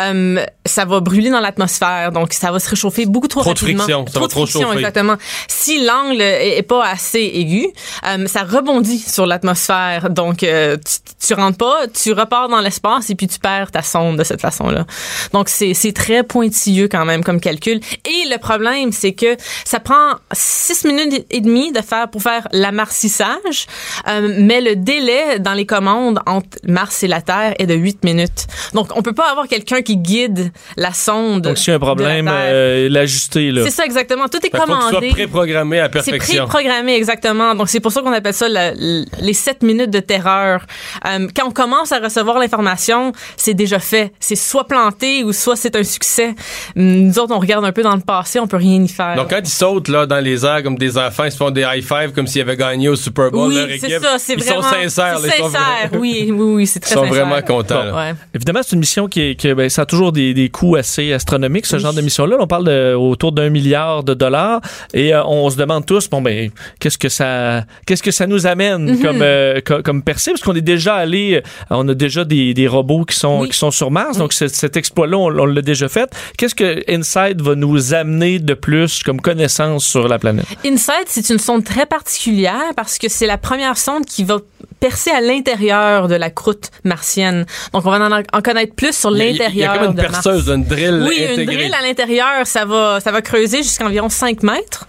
euh, 0.00 0.44
ça 0.64 0.84
va 0.84 0.98
brûler 0.98 1.30
dans 1.30 1.38
l'atmosphère. 1.38 2.10
Donc 2.10 2.32
ça 2.32 2.50
va 2.50 2.58
se 2.58 2.68
réchauffer 2.68 3.06
beaucoup 3.06 3.28
trop, 3.28 3.42
Trop 3.42 3.54
de 3.54 3.58
rapidement. 3.60 3.84
friction, 3.84 4.04
ça 4.12 4.18
va 4.18 4.26
de 4.26 4.30
trop 4.32 4.40
friction, 4.40 4.62
chauffer. 4.62 4.78
Exactement. 4.78 5.14
Si 5.46 5.84
l'angle 5.84 6.20
est, 6.20 6.58
est 6.58 6.62
pas 6.64 6.84
assez 6.84 7.20
aigu, 7.20 7.68
euh, 8.04 8.26
ça 8.26 8.42
rebondit 8.42 8.98
sur 8.98 9.26
l'atmosphère. 9.26 10.10
Donc 10.10 10.42
euh, 10.42 10.76
tu, 10.76 11.28
tu 11.28 11.34
rentres 11.34 11.56
pas, 11.58 11.86
tu 11.86 12.12
repars 12.12 12.48
dans 12.48 12.60
l'espace 12.60 13.10
et 13.10 13.14
puis 13.14 13.28
tu 13.28 13.38
perds 13.38 13.70
ta 13.70 13.82
sonde 13.82 14.18
de 14.18 14.24
cette 14.24 14.40
façon-là. 14.40 14.86
Donc 15.32 15.48
c'est 15.48 15.72
c'est 15.72 15.92
très 15.92 16.24
pointilleux 16.24 16.88
quand 16.88 17.04
même 17.04 17.22
comme 17.22 17.40
calcul. 17.40 17.78
Et 18.04 18.28
le 18.28 18.38
problème, 18.38 18.90
c'est 18.90 19.12
que 19.12 19.36
ça 19.64 19.78
prend 19.78 20.14
six 20.32 20.84
minutes 20.84 21.26
et 21.30 21.40
demie 21.40 21.70
de 21.70 21.80
faire 21.80 22.10
pour 22.10 22.22
faire 22.22 22.48
l'amarcissage, 22.50 23.66
euh, 24.08 24.34
mais 24.40 24.60
le 24.60 24.74
délai 24.74 25.38
dans 25.38 25.54
les 25.54 25.64
commandes 25.66 26.18
entre 26.26 26.55
Mars 26.66 27.02
et 27.02 27.08
la 27.08 27.20
Terre 27.20 27.54
est 27.58 27.66
de 27.66 27.74
8 27.74 28.04
minutes. 28.04 28.46
Donc 28.74 28.88
on 28.96 29.02
peut 29.02 29.12
pas 29.12 29.30
avoir 29.30 29.48
quelqu'un 29.48 29.82
qui 29.82 29.96
guide 29.96 30.50
la 30.76 30.92
sonde. 30.92 31.42
Donc, 31.42 31.58
s'il 31.58 31.68
y 31.68 31.72
a 31.72 31.76
un 31.76 31.78
problème, 31.78 32.28
euh, 32.30 32.88
l'ajuster. 32.88 33.50
là. 33.52 33.62
C'est 33.64 33.70
ça 33.70 33.84
exactement. 33.84 34.28
Tout 34.28 34.38
est 34.38 34.50
Fait 34.50 34.50
qu'il 34.50 34.60
faut 34.60 34.66
que 34.66 34.72
ce 34.72 34.80
soit 34.80 34.88
commandé. 34.90 35.08
préprogrammé 35.10 35.80
à 35.80 35.84
C'est 35.84 35.90
perfection. 35.90 36.46
préprogrammé, 36.46 36.94
exactement. 36.94 37.54
Donc, 37.54 37.68
c'est 37.68 37.80
pour 37.80 37.92
ça 37.92 38.02
qu'on 38.02 38.12
appelle 38.12 38.34
ça 38.34 38.48
le- 38.48 38.74
le- 38.76 39.04
les 39.20 39.32
sept 39.32 39.62
minutes 39.62 39.90
de 39.90 40.00
terreur. 40.00 40.64
Euh, 41.06 41.28
quand 41.36 41.46
on 41.48 41.50
commence 41.50 41.92
à 41.92 41.98
recevoir 41.98 42.38
l'information, 42.38 43.12
c'est 43.36 43.54
déjà 43.54 43.78
fait. 43.78 44.12
C'est 44.20 44.36
soit 44.36 44.66
planté 44.66 45.24
ou 45.24 45.32
soit 45.32 45.56
c'est 45.56 45.76
un 45.76 45.84
succès. 45.84 46.34
Nous 46.74 47.18
autres, 47.18 47.34
on 47.34 47.38
regarde 47.38 47.64
un 47.64 47.72
peu 47.72 47.82
dans 47.82 47.94
le 47.94 48.00
passé, 48.02 48.40
on 48.40 48.46
peut 48.46 48.56
rien 48.56 48.82
y 48.82 48.88
faire. 48.88 49.16
Donc, 49.16 49.30
quand 49.30 49.40
ils 49.42 49.46
sautent 49.48 49.88
là, 49.88 50.06
dans 50.06 50.20
les 50.20 50.44
airs 50.44 50.62
comme 50.62 50.78
des 50.78 50.96
enfants, 50.98 51.24
ils 51.24 51.32
se 51.32 51.36
font 51.36 51.50
des 51.50 51.62
high-five 51.62 52.12
comme 52.12 52.26
s'ils 52.26 52.42
avaient 52.42 52.56
gagné 52.56 52.88
au 52.88 52.96
Super 52.96 53.30
Bowl. 53.30 53.52
leur 53.52 53.66
oui, 53.66 53.78
c'est 53.80 53.98
ça. 54.00 54.18
C'est 54.18 54.34
ils 54.34 54.42
vraiment. 54.44 54.62
sont 54.62 54.68
sincères. 54.68 55.18
c'est 55.20 55.28
là, 55.28 55.34
ils 55.38 55.90
sont 55.90 55.98
Oui, 55.98 56.30
oui, 56.32 56.45
oui, 56.54 56.66
c'est 56.66 56.78
Ils 56.78 56.82
très 56.82 56.94
sont 56.94 57.04
sincère. 57.06 57.26
vraiment 57.26 57.42
contents. 57.42 57.94
Ouais. 57.96 58.14
Évidemment, 58.34 58.60
c'est 58.62 58.72
une 58.74 58.80
mission 58.80 59.08
qui, 59.08 59.20
est, 59.20 59.34
qui 59.34 59.52
ben, 59.54 59.68
ça 59.68 59.82
a 59.82 59.86
toujours 59.86 60.12
des, 60.12 60.32
des 60.34 60.48
coûts 60.48 60.76
assez 60.76 61.12
astronomiques, 61.12 61.66
ce 61.66 61.78
genre 61.78 61.92
de 61.92 62.00
mission-là. 62.00 62.36
On 62.40 62.46
parle 62.46 62.64
de, 62.64 62.94
autour 62.94 63.32
d'un 63.32 63.50
milliard 63.50 64.04
de 64.04 64.14
dollars 64.14 64.60
et 64.94 65.14
euh, 65.14 65.24
on 65.24 65.50
se 65.50 65.56
demande 65.56 65.84
tous, 65.86 66.08
bon, 66.08 66.22
ben, 66.22 66.50
qu'est-ce 66.80 66.98
que 66.98 67.08
ça, 67.08 67.64
qu'est-ce 67.86 68.02
que 68.02 68.10
ça 68.10 68.26
nous 68.26 68.46
amène 68.46 68.90
Mhm. 68.96 69.02
comme, 69.02 69.22
euh, 69.22 69.60
co- 69.64 69.82
comme 69.82 70.02
percée? 70.02 70.30
Parce 70.32 70.42
qu'on 70.42 70.54
est 70.54 70.60
déjà 70.60 70.94
allé, 70.94 71.36
euh, 71.36 71.40
on 71.70 71.88
a 71.88 71.94
déjà 71.94 72.24
des, 72.24 72.54
des 72.54 72.66
robots 72.68 73.04
qui 73.04 73.16
sont, 73.16 73.40
Oui. 73.40 73.48
qui 73.50 73.56
sont 73.58 73.70
sur 73.70 73.90
Mars, 73.90 74.18
donc 74.18 74.32
cet, 74.32 74.54
cet 74.54 74.76
exploit-là, 74.76 75.16
on, 75.18 75.26
on 75.38 75.46
l'a 75.46 75.62
déjà 75.62 75.88
fait. 75.88 76.10
Qu'est-ce 76.38 76.54
que 76.54 76.82
InSight 76.90 77.40
va 77.40 77.54
nous 77.54 77.94
amener 77.94 78.38
de 78.38 78.54
plus 78.54 79.02
comme 79.02 79.20
connaissance 79.20 79.84
sur 79.84 80.08
la 80.08 80.18
planète? 80.18 80.46
InSight, 80.64 81.06
c'est 81.08 81.30
une 81.30 81.38
sonde 81.38 81.64
très 81.64 81.86
particulière 81.86 82.72
parce 82.76 82.98
que 82.98 83.08
c'est 83.08 83.26
la 83.26 83.38
première 83.38 83.76
sonde 83.78 84.04
qui 84.04 84.24
va 84.24 84.38
percer 84.80 85.10
à 85.10 85.20
l'intérieur 85.20 86.08
de 86.08 86.14
la 86.14 86.30
croûte 86.30 86.70
martienne. 86.84 87.46
Donc, 87.72 87.84
on 87.86 87.90
va 87.90 87.98
en, 87.98 88.12
en 88.38 88.42
connaître 88.42 88.74
plus 88.74 88.94
sur 88.96 89.10
l'intérieur 89.10 89.50
Il 89.52 89.58
y 89.58 89.64
a 89.64 89.78
comme 89.78 89.86
une 89.90 89.94
de 89.94 90.02
Mars. 90.02 90.12
perceuse, 90.24 90.48
une 90.48 90.64
drill 90.64 91.04
Oui, 91.08 91.16
une 91.18 91.32
intégrée. 91.32 91.56
drill 91.56 91.74
à 91.74 91.82
l'intérieur, 91.82 92.46
ça 92.46 92.64
va, 92.64 93.00
ça 93.00 93.10
va 93.12 93.22
creuser 93.22 93.58
jusqu'à 93.62 93.84
environ 93.86 94.08
5 94.08 94.42
mètres. 94.42 94.86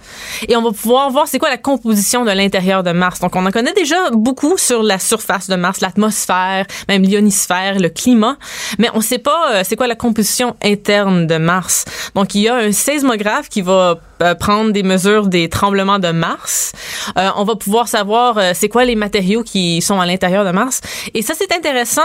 Et 0.47 0.55
on 0.55 0.61
va 0.61 0.71
pouvoir 0.71 1.09
voir 1.09 1.27
c'est 1.27 1.39
quoi 1.39 1.49
la 1.49 1.57
composition 1.57 2.25
de 2.25 2.31
l'intérieur 2.31 2.83
de 2.83 2.91
Mars. 2.91 3.19
Donc, 3.19 3.35
on 3.35 3.45
en 3.45 3.51
connaît 3.51 3.73
déjà 3.73 4.09
beaucoup 4.11 4.57
sur 4.57 4.83
la 4.83 4.99
surface 4.99 5.47
de 5.49 5.55
Mars, 5.55 5.81
l'atmosphère, 5.81 6.65
même 6.87 7.03
l'ionosphère, 7.03 7.79
le 7.79 7.89
climat. 7.89 8.37
Mais 8.79 8.89
on 8.93 9.01
sait 9.01 9.17
pas 9.19 9.51
euh, 9.53 9.61
c'est 9.65 9.75
quoi 9.75 9.87
la 9.87 9.95
composition 9.95 10.55
interne 10.63 11.27
de 11.27 11.37
Mars. 11.37 11.85
Donc, 12.15 12.35
il 12.35 12.41
y 12.41 12.49
a 12.49 12.55
un 12.55 12.71
séismographe 12.71 13.49
qui 13.49 13.61
va 13.61 13.99
euh, 14.21 14.35
prendre 14.35 14.71
des 14.71 14.83
mesures 14.83 15.27
des 15.27 15.49
tremblements 15.49 15.99
de 15.99 16.09
Mars. 16.11 16.71
Euh, 17.17 17.29
on 17.37 17.43
va 17.43 17.55
pouvoir 17.55 17.87
savoir 17.87 18.37
euh, 18.37 18.51
c'est 18.53 18.69
quoi 18.69 18.85
les 18.85 18.95
matériaux 18.95 19.43
qui 19.43 19.81
sont 19.81 19.99
à 19.99 20.05
l'intérieur 20.05 20.45
de 20.45 20.51
Mars. 20.51 20.81
Et 21.13 21.21
ça, 21.21 21.33
c'est 21.37 21.51
intéressant, 21.55 22.01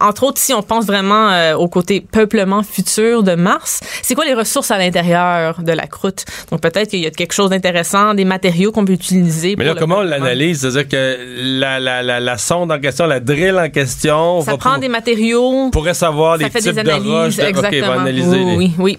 entre 0.00 0.24
autres, 0.24 0.40
si 0.40 0.52
on 0.54 0.62
pense 0.62 0.84
vraiment 0.86 1.54
au 1.56 1.68
côté 1.68 2.00
peuplement 2.00 2.62
futur 2.62 3.22
de 3.22 3.34
Mars. 3.34 3.80
C'est 4.02 4.14
quoi 4.14 4.24
les 4.24 4.34
ressources 4.34 4.70
à 4.70 4.78
l'intérieur 4.78 5.62
de 5.62 5.72
la 5.72 5.86
croûte? 5.86 6.24
Donc, 6.50 6.60
peut-être 6.60 6.90
qu'il 6.90 7.00
y 7.00 7.06
a 7.06 7.10
quelque 7.10 7.32
chose 7.32 7.50
d'intéressant, 7.50 8.14
des 8.14 8.24
matériaux 8.24 8.72
qu'on 8.72 8.84
peut 8.84 8.92
utiliser. 8.92 9.54
Mais 9.56 9.64
là, 9.64 9.74
comment 9.78 9.98
on 9.98 10.02
l'analyse? 10.02 10.60
C'est-à-dire 10.60 10.88
que 10.88 11.16
la, 11.60 11.80
la, 11.80 12.02
la, 12.02 12.20
la 12.20 12.38
sonde 12.38 12.70
en 12.72 12.78
question, 12.78 13.06
la 13.06 13.20
drill 13.20 13.56
en 13.58 13.70
question, 13.70 14.40
Ça 14.42 14.52
va 14.52 14.56
prend 14.58 14.70
pour- 14.72 14.80
des 14.80 14.88
matériaux. 14.88 15.70
pourrait 15.70 15.94
savoir 15.94 16.36
les 16.36 16.50
types 16.50 16.62
des 16.62 16.72
de 16.72 16.90
roches. 16.90 17.00
analyses, 17.02 17.36
de- 17.36 17.42
OK, 17.42 17.48
exactement. 17.48 17.86
va 17.94 18.00
analyser 18.00 18.28
oui, 18.40 18.44
les- 18.44 18.56
oui, 18.56 18.72
oui. 18.78 18.98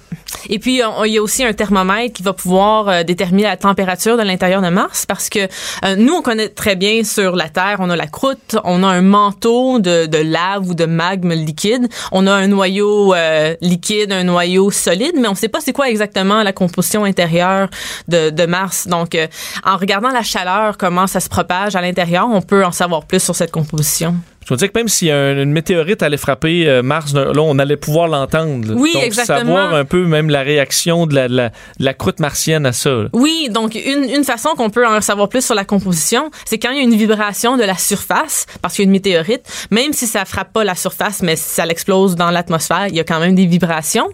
Et 0.50 0.60
puis, 0.60 0.82
il 1.06 1.12
y 1.14 1.18
a 1.18 1.22
aussi 1.22 1.44
un 1.44 1.54
thermomètre 1.54 2.14
qui 2.14 2.24
va 2.24 2.34
pouvoir 2.40 2.88
euh, 2.88 3.04
déterminer 3.04 3.44
la 3.44 3.58
température 3.58 4.18
de 4.18 4.24
l'intérieur 4.24 4.62
de 4.62 4.70
Mars 4.70 5.06
parce 5.06 5.30
que 5.30 5.40
euh, 5.40 5.96
nous, 5.98 6.14
on 6.14 6.22
connaît 6.22 6.50
très 6.50 6.76
bien 6.76 7.04
sur 7.04 7.36
la 7.36 7.50
Terre, 7.50 7.78
on 7.80 7.90
a 7.90 7.96
la 7.96 8.08
croûte, 8.08 8.56
on 8.64 8.84
a 8.84 8.88
un 8.88 9.02
manteau 9.02 9.80
de, 9.80 10.22
lave 10.22 10.70
ou 10.70 10.74
de 10.74 10.86
magme 10.86 11.34
liquide, 11.34 11.90
on 12.12 12.28
a 12.28 12.34
un 12.34 12.48
noyau 12.48 13.14
euh, 13.14 13.56
liquide, 13.62 14.12
un 14.12 14.24
noyau 14.24 14.72
solide, 14.72 15.16
mais 15.16 15.28
on 15.28 15.32
ne 15.32 15.38
sait 15.38 15.50
pas 15.50 15.60
c'est 15.60 15.74
quoi 15.74 15.90
exactement 15.90 16.42
la 16.44 16.54
composition 16.54 17.04
intérieure 17.04 17.70
de, 18.08 18.46
Mars. 18.46 18.88
Donc, 18.88 19.18
en 19.66 19.78
regardant 19.78 20.10
la 20.10 20.24
chaleur, 20.24 20.78
comment 20.78 21.08
ça 21.08 21.20
se 21.20 21.30
propage 21.30 21.76
à 21.76 21.82
l'intérieur, 21.82 22.28
on 22.32 22.42
peut 22.42 22.66
en 22.66 22.72
savoir 22.72 23.06
plus 23.06 23.22
sur 23.22 23.36
cette 23.36 23.52
composition. 23.52 24.16
Je 24.50 24.54
veux 24.56 24.58
dire 24.58 24.72
que 24.72 24.78
même 24.80 24.88
si 24.88 25.12
un- 25.12 25.38
une 25.44 25.52
météorite 25.52 26.02
allait 26.02 26.18
frapper 26.18 26.68
euh, 26.68 26.82
Mars, 26.82 27.14
là, 27.14 27.32
on 27.38 27.60
allait 27.60 27.78
pouvoir 27.78 28.08
l'entendre. 28.08 28.74
Oui, 28.76 28.94
Donc, 28.94 29.04
exactement. 29.04 29.38
savoir 29.40 29.76
un 29.76 29.86
peu 29.86 30.06
même 30.06 30.30
la 30.30 30.42
réaction 30.42 31.06
de 31.06 31.14
la, 31.16 31.28
de 31.28 31.36
la, 31.36 31.50
de 31.50 31.86
la 31.86 31.94
croûte 31.94 32.20
martienne 32.20 32.66
à 32.66 32.72
ça. 32.74 32.90
là. 32.90 33.10
Oui, 33.14 33.48
donc 33.52 33.76
une, 33.76 34.10
une 34.10 34.24
façon 34.24 34.50
qu'on 34.58 34.70
peut 34.72 34.86
en 34.88 35.02
savoir 35.02 35.30
plus 35.30 35.46
sur 35.46 35.56
la 35.56 35.66
composition, 35.66 36.32
c'est 36.46 36.58
quand 36.58 36.72
il 36.72 36.78
y 36.78 36.80
a 36.80 36.84
une 36.84 36.96
vibration 36.96 37.58
de 37.58 37.64
la 37.64 37.78
surface, 37.78 38.48
parce 38.62 38.74
qu'il 38.76 38.84
y 38.84 38.86
a 38.86 38.88
une 38.88 38.92
météorite, 38.92 39.44
même 39.72 39.94
si 39.94 40.08
ça 40.08 40.26
frappe 40.26 40.52
pas 40.52 40.64
la 40.64 40.76
surface, 40.76 41.22
mais 41.22 41.36
si 41.36 41.50
ça 41.50 41.66
l'explose 41.66 42.16
dans 42.16 42.32
l'atmosphère, 42.32 42.88
il 42.88 42.96
y 42.96 43.00
a 43.00 43.04
quand 43.04 43.20
même 43.20 43.36
des 43.36 43.46
vibrations. 43.46 44.10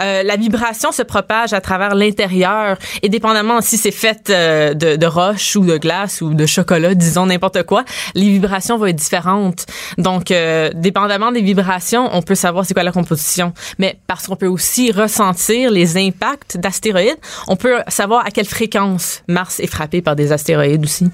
Euh, 0.00 0.22
la 0.22 0.36
vibration 0.36 0.92
se 0.92 1.02
propage 1.02 1.52
à 1.52 1.60
travers 1.60 1.94
l'intérieur, 1.94 2.78
et 3.02 3.08
dépendamment 3.08 3.60
si 3.60 3.76
c'est 3.76 3.90
fait 3.90 4.30
euh, 4.30 4.72
de, 4.74 4.96
de 4.96 5.06
roche 5.06 5.56
ou 5.56 5.64
de 5.64 5.76
glace 5.76 6.22
ou 6.22 6.32
de 6.34 6.46
chocolat, 6.46 6.94
disons 6.94 7.26
n'importe 7.26 7.62
quoi, 7.64 7.84
les 8.14 8.30
vibrations 8.30 8.78
vont 8.78 8.86
être 8.86 8.96
différentes. 8.96 9.66
Donc, 9.98 10.30
euh, 10.30 10.70
dépendamment 10.74 11.32
des 11.32 11.42
vibrations, 11.42 12.08
on 12.12 12.22
peut 12.22 12.34
savoir 12.34 12.64
c'est 12.64 12.74
quoi 12.74 12.82
la 12.82 12.92
composition. 12.92 13.52
Mais 13.78 13.98
parce 14.06 14.26
qu'on 14.26 14.36
peut 14.36 14.46
aussi 14.46 14.92
ressentir 14.92 15.70
les 15.70 15.96
impacts 15.96 16.56
d'astéroïdes, 16.56 17.18
on 17.48 17.56
peut 17.56 17.76
savoir 17.88 18.26
à 18.26 18.30
quelle 18.30 18.46
fréquence 18.46 19.22
Mars 19.28 19.60
est 19.60 19.66
frappé 19.66 20.02
par 20.02 20.16
des 20.16 20.32
astéroïdes 20.32 20.84
aussi. 20.84 21.08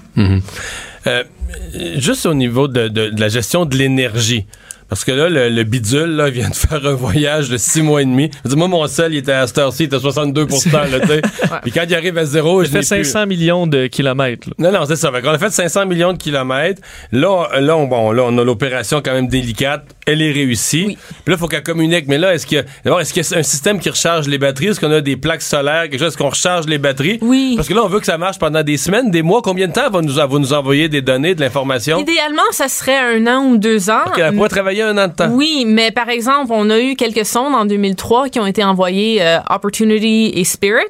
Euh, 1.07 1.23
juste 1.95 2.25
au 2.25 2.33
niveau 2.33 2.67
de 2.67 3.11
la 3.19 3.27
gestion 3.29 3.65
de 3.65 3.75
l'énergie. 3.75 4.45
Parce 4.91 5.05
que 5.05 5.13
là, 5.13 5.29
le, 5.29 5.47
le 5.47 5.63
bidule 5.63 6.17
là, 6.17 6.29
vient 6.29 6.49
de 6.49 6.53
faire 6.53 6.85
un 6.85 6.93
voyage 6.95 7.47
de 7.47 7.55
six 7.55 7.81
mois 7.81 8.01
et 8.01 8.05
demi. 8.05 8.29
Je 8.43 8.49
dire, 8.49 8.57
moi, 8.57 8.67
mon 8.67 8.85
sel, 8.87 9.13
il 9.13 9.19
était 9.19 9.31
à 9.31 9.47
cette 9.47 9.57
heure-ci, 9.57 9.83
il 9.83 9.85
était 9.85 9.95
à 9.95 9.99
62 9.99 10.41
là, 10.41 10.47
tu 10.51 11.07
sais. 11.07 11.21
Puis 11.63 11.71
quand 11.71 11.83
il 11.87 11.95
arrive 11.95 12.17
à 12.17 12.25
zéro, 12.25 12.61
je 12.61 12.67
Ça 12.69 12.81
fait 12.81 12.95
n'ai 12.97 13.01
plus. 13.03 13.09
500 13.09 13.25
millions 13.25 13.67
de 13.67 13.87
kilomètres. 13.87 14.49
là. 14.49 14.53
Non, 14.69 14.77
non, 14.77 14.85
c'est 14.85 14.97
ça. 14.97 15.09
Fait 15.13 15.21
qu'on 15.21 15.29
a 15.31 15.37
fait 15.39 15.49
500 15.49 15.85
millions 15.85 16.11
de 16.11 16.17
kilomètres. 16.17 16.81
Là, 17.13 17.31
on- 17.31 17.59
là, 17.61 17.77
on, 17.77 17.85
bon, 17.87 18.11
là, 18.11 18.23
on 18.25 18.37
a 18.37 18.43
l'opération 18.43 19.01
quand 19.03 19.13
même 19.13 19.29
délicate. 19.29 19.85
Elle 20.05 20.21
est 20.21 20.31
réussie. 20.33 20.83
Oui. 20.87 20.97
Puis 21.23 21.31
là, 21.31 21.33
il 21.35 21.37
faut 21.37 21.47
qu'elle 21.47 21.63
communique. 21.63 22.05
Mais 22.09 22.17
là, 22.17 22.33
est-ce 22.33 22.45
qu'il 22.45 22.57
y 22.57 22.59
a, 22.61 22.65
d'abord, 22.83 22.99
est-ce 22.99 23.13
qu'il 23.13 23.23
y 23.23 23.33
a 23.33 23.37
un 23.37 23.43
système 23.43 23.79
qui 23.79 23.89
recharge 23.89 24.27
les 24.27 24.37
batteries? 24.39 24.67
Est-ce 24.67 24.79
qu'on 24.81 24.91
a 24.91 24.99
des 24.99 25.15
plaques 25.15 25.41
solaires? 25.41 25.83
Quelque 25.83 25.99
chose? 25.99 26.09
Est-ce 26.09 26.17
qu'on 26.17 26.29
recharge 26.29 26.65
les 26.67 26.79
batteries? 26.79 27.19
Oui. 27.21 27.53
Parce 27.55 27.69
que 27.69 27.73
là, 27.73 27.81
on 27.85 27.87
veut 27.87 28.01
que 28.01 28.05
ça 28.05 28.17
marche 28.17 28.39
pendant 28.39 28.61
des 28.63 28.75
semaines, 28.75 29.09
des 29.09 29.21
mois. 29.21 29.41
Combien 29.41 29.67
de 29.69 29.73
temps 29.73 29.89
va 29.89 30.01
nous, 30.01 30.13
va 30.15 30.27
nous 30.27 30.51
envoyer 30.53 30.89
des 30.89 31.01
données, 31.01 31.33
de 31.33 31.39
l'information? 31.39 31.99
Idéalement, 31.99 32.41
ça 32.51 32.67
serait 32.67 32.97
un 32.97 33.25
an 33.27 33.45
ou 33.45 33.57
deux 33.57 33.89
ans. 33.89 34.01
OK, 34.07 34.17
elle 34.19 34.35
pourrait 34.35 34.49
travailler 34.49 34.80
un 34.81 34.97
an 34.97 35.07
de 35.07 35.13
temps. 35.13 35.29
Oui, 35.31 35.63
mais 35.67 35.91
par 35.91 36.09
exemple, 36.09 36.51
on 36.53 36.69
a 36.69 36.79
eu 36.79 36.95
quelques 36.95 37.25
sondes 37.25 37.53
en 37.55 37.65
2003 37.65 38.29
qui 38.29 38.39
ont 38.39 38.45
été 38.45 38.63
envoyées 38.63 39.21
euh, 39.21 39.39
Opportunity 39.49 40.31
et 40.35 40.43
Spirit. 40.43 40.85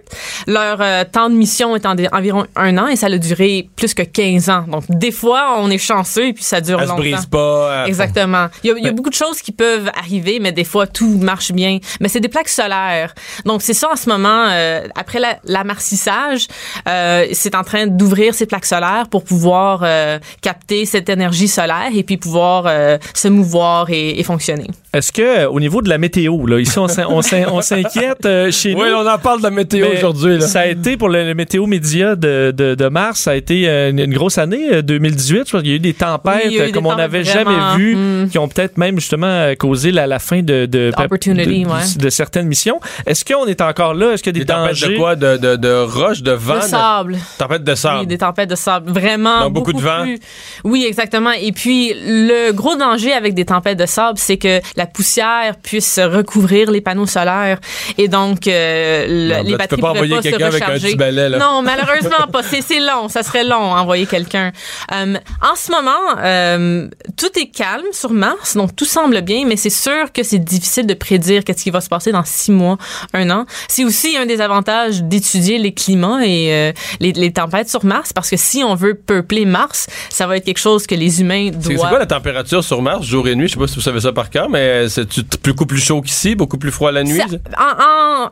Leur 0.48 0.78
euh, 0.82 1.04
temps 1.12 1.30
de 1.30 1.36
mission 1.36 1.76
est 1.76 1.86
en- 1.86 1.96
environ 2.12 2.46
un 2.56 2.78
an 2.78 2.88
et 2.88 2.96
ça 2.96 3.08
a 3.08 3.18
duré 3.18 3.70
plus 3.76 3.94
que 3.94 4.02
15 4.04 4.50
ans. 4.50 4.66
Donc, 4.68 4.84
des 4.89 5.12
fois, 5.12 5.56
on 5.60 5.70
est 5.70 5.78
chanceux 5.78 6.28
et 6.28 6.34
puis 6.34 6.44
ça 6.44 6.62
dure 6.62 6.80
Elle 6.80 6.86
se 6.88 6.89
longtemps. 6.92 7.02
brise 7.02 7.26
pas. 7.26 7.82
elle- 7.84 7.89
Exactement. 7.89 8.48
Il 8.64 8.70
y 8.70 8.74
a, 8.74 8.76
il 8.78 8.84
y 8.86 8.88
a 8.88 8.92
beaucoup 8.92 9.10
de 9.10 9.16
choses 9.16 9.42
qui 9.42 9.52
peuvent 9.52 9.89
arriver, 9.98 10.39
mais 10.39 10.52
des 10.52 10.64
fois, 10.64 10.88
tout 10.88 11.18
marche 11.22 11.52
bien. 11.52 11.80
Mais 12.00 12.08
c'est 12.08 12.20
des 12.20 12.30
plaques 12.30 12.50
solaires. 12.50 13.14
Donc, 13.46 13.62
c'est 13.62 13.74
ça 13.74 13.89
en 13.92 13.96
ce 13.96 14.10
moment. 14.10 14.48
euh, 14.52 14.88
après 14.96 15.20
la- 15.20 15.38
l'amarcissage, 15.46 16.48
euh, 16.88 17.26
c'est 17.34 17.56
en 17.56 17.64
train 17.64 17.88
d'ouvrir 17.88 18.34
ces 18.34 18.46
plaques 18.46 18.66
solaires 18.66 19.06
pour 19.10 19.24
pouvoir 19.24 19.82
euh, 19.84 20.20
capter 20.42 20.86
cette 20.86 21.10
énergie 21.10 21.48
solaire 21.48 21.89
et 21.96 22.04
puis 22.04 22.18
pouvoir 22.18 22.66
euh, 22.68 22.98
se 23.14 23.28
mouvoir 23.28 23.81
et, 23.90 24.22
fonctionner. 24.24 24.68
Est-ce 24.94 25.14
que, 25.14 25.22
euh, 25.22 25.50
au 25.50 25.62
niveau 25.62 25.82
de 25.82 25.88
la 25.88 25.98
météo, 25.98 26.46
là, 26.46 26.60
ici, 26.60 26.78
on 26.78 26.89
s'in- 26.89 27.06
on 27.08 27.22
s'in- 27.22 27.46
on 27.50 27.62
s'inquiète 27.62 28.26
euh, 28.26 28.52
chez 28.52 28.74
nous? 28.76 28.82
Oui, 28.82 28.89
on 28.94 29.08
en 29.08 29.18
parle 29.18 29.38
de 29.39 29.44
la 29.46 29.50
météo 29.50 29.88
Mais 29.89 29.98
aujourd'hui. 29.98 30.38
là. 30.38 30.42
Ça 30.48 30.62
a 30.62 30.66
été 30.68 30.98
pour 30.98 31.08
le, 31.08 31.24
le 31.26 31.34
météo 31.34 31.66
média 31.66 32.16
de, 32.18 32.52
de, 32.52 32.76
de 32.76 32.88
mars, 32.89 33.22
ça 33.22 33.32
a 33.32 33.36
été 33.36 33.70
euh, 33.70 33.92
une, 33.92 34.00
une 34.00 34.14
grosse 34.14 34.38
année, 34.38 34.68
euh, 34.74 34.82
2018. 34.82 35.48
Je 35.48 35.52
pense 35.52 35.62
qu'il 35.62 35.70
y 35.70 35.74
a 35.74 35.76
eu 35.78 35.80
des 35.80 35.94
tempêtes 35.94 36.42
Oui, 36.48 36.56
eu 36.58 36.60
euh, 36.60 36.66
des 36.66 36.72
comme 36.74 36.88
on 36.88 36.89
tempêtes 36.89 37.12
n'avait 37.12 37.24
jamais 37.24 37.76
vu, 37.78 37.96
mm. 37.96 38.30
qui 38.32 38.38
ont 38.38 38.50
peut-être 38.50 38.78
même 38.78 39.00
justement 39.00 39.28
euh, 39.28 39.56
causé 39.56 39.92
la, 39.94 40.08
la 40.08 40.20
fin 40.20 40.42
de, 40.42 40.66
de, 40.66 40.92
de, 40.92 40.94
ouais. 40.98 41.64
de 41.98 42.10
certaines 42.10 42.48
missions. 42.48 42.82
Est-ce 43.06 43.24
qu'on 43.24 43.46
est 43.46 43.62
encore 43.62 43.94
là? 43.94 44.12
Est-ce 44.12 44.24
qu'il 44.24 44.36
y 44.36 44.42
a 44.42 44.44
des, 44.44 44.46
Des 44.46 44.54
tempêtes 44.54 44.72
dangers? 44.82 44.94
de 44.94 44.98
quoi? 44.98 45.16
De, 45.16 45.38
de, 45.38 45.56
de 45.56 45.84
roche, 45.84 46.22
de 46.22 46.32
vent? 46.32 46.56
Le 46.56 46.62
sable. 46.62 47.18
Tempête 47.38 47.64
de 47.64 47.76
sable. 47.76 48.00
Oui, 48.02 48.08
des 48.08 48.18
tempêtes 48.18 48.50
de 48.50 48.56
sable. 48.56 48.92
Vraiment. 48.92 49.42
Donc, 49.44 49.54
beaucoup 49.54 49.72
de 49.74 49.80
vent. 49.82 50.02
plus- 50.04 50.20
Oui, 50.66 50.84
exactement. 50.86 51.32
Et 51.32 51.54
puis, 51.54 51.94
le 51.96 52.52
gros 52.52 52.76
danger 52.76 53.14
avec 53.14 53.34
des 53.36 53.46
tempêtes 53.46 53.80
de 53.80 53.86
sable, 53.86 54.18
c'est 54.18 54.38
que 54.38 54.60
la 54.82 54.88
poussière 54.88 55.56
puisse 55.62 56.00
recouvrir 56.00 56.72
les 56.72 56.82
panneaux 56.82 57.06
solaires. 57.06 57.60
Et 57.98 58.08
donc, 58.08 58.48
euh, 58.48 59.06
le- 59.08 59.36
Non, 59.38 59.44
les 59.44 59.56
batteries 59.58 59.82
pas 59.82 59.88
pourraient 59.88 60.00
envoyer 60.00 60.16
pas 60.16 60.22
se 60.24 60.30
quelqu'un 60.30 60.46
avec 60.48 60.62
un 60.64 60.66
recharger. 60.74 60.96
balai, 60.96 61.30
là. 61.30 61.38
Non, 61.38 61.62
malheureusement 61.62 62.26
pas. 62.32 62.42
C'est 62.44 62.62
c'est 62.62 62.80
long. 62.80 63.08
Ça 63.10 63.22
serait 63.24 63.44
long, 63.44 63.56
envoyer 63.84 64.06
quelqu'un. 64.08 64.52
Euh, 64.92 65.16
en 65.52 65.56
ce 65.56 65.72
moment, 65.72 66.04
euh, 66.20 66.88
tout 67.18 67.30
est 67.40 67.48
calme 67.52 67.86
sur 67.92 68.12
Mars, 68.12 68.56
donc 68.56 68.76
tout 68.76 68.86
semble 68.86 69.22
bien, 69.22 69.46
mais 69.46 69.56
c'est 69.58 69.70
sûr 69.70 70.12
que 70.14 70.24
c'est 70.24 70.40
difficile 70.40 70.88
de 70.88 70.94
prédire 70.96 71.44
qu'est-ce 71.44 71.64
qui 71.64 71.70
va 71.72 71.82
se 71.82 71.90
passer 71.90 72.12
dans 72.12 72.24
six 72.26 72.52
mois, 72.52 72.78
un 73.14 73.30
an. 73.30 73.46
C'est 73.68 73.84
aussi 73.84 74.18
un 74.18 74.26
des 74.26 74.42
avantages 74.42 75.04
d'étudier 75.04 75.58
les 75.60 75.74
climats 75.74 76.26
et 76.26 76.54
euh, 76.54 76.72
les, 77.00 77.12
les 77.14 77.32
tempêtes 77.32 77.70
sur 77.70 77.86
Mars, 77.86 78.14
parce 78.14 78.30
que 78.30 78.38
si 78.38 78.64
on 78.64 78.74
veut 78.76 78.96
peupler 78.96 79.46
Mars, 79.46 79.88
ça 80.10 80.26
va 80.28 80.38
être 80.38 80.46
quelque 80.46 80.60
chose 80.60 80.88
que 80.88 80.96
les 80.96 81.22
humains 81.22 81.52
C'est 81.60 81.68
c'est 81.70 81.74
doivent. 81.76 81.90
quoi 81.90 82.00
la 82.00 82.06
température 82.06 82.64
sur 82.64 82.82
Mars, 82.82 83.06
jour 83.06 83.28
et 83.28 83.36
nuit? 83.36 83.48
Je 83.48 83.54
sais 83.54 83.60
pas 83.60 83.68
si 83.68 83.76
vous 83.76 83.82
savez 83.82 84.00
ça 84.02 84.12
par 84.12 84.30
cœur, 84.30 84.50
mais 84.50 84.60
c'est 84.89 85.07
beaucoup 85.47 85.65
plus 85.65 85.80
chaud 85.84 86.01
qu'ici, 86.01 86.36
beaucoup 86.36 86.57
plus 86.57 86.72
froid 86.72 86.91
la 86.91 87.03
nuit? 87.03 87.22
En, 87.57 87.84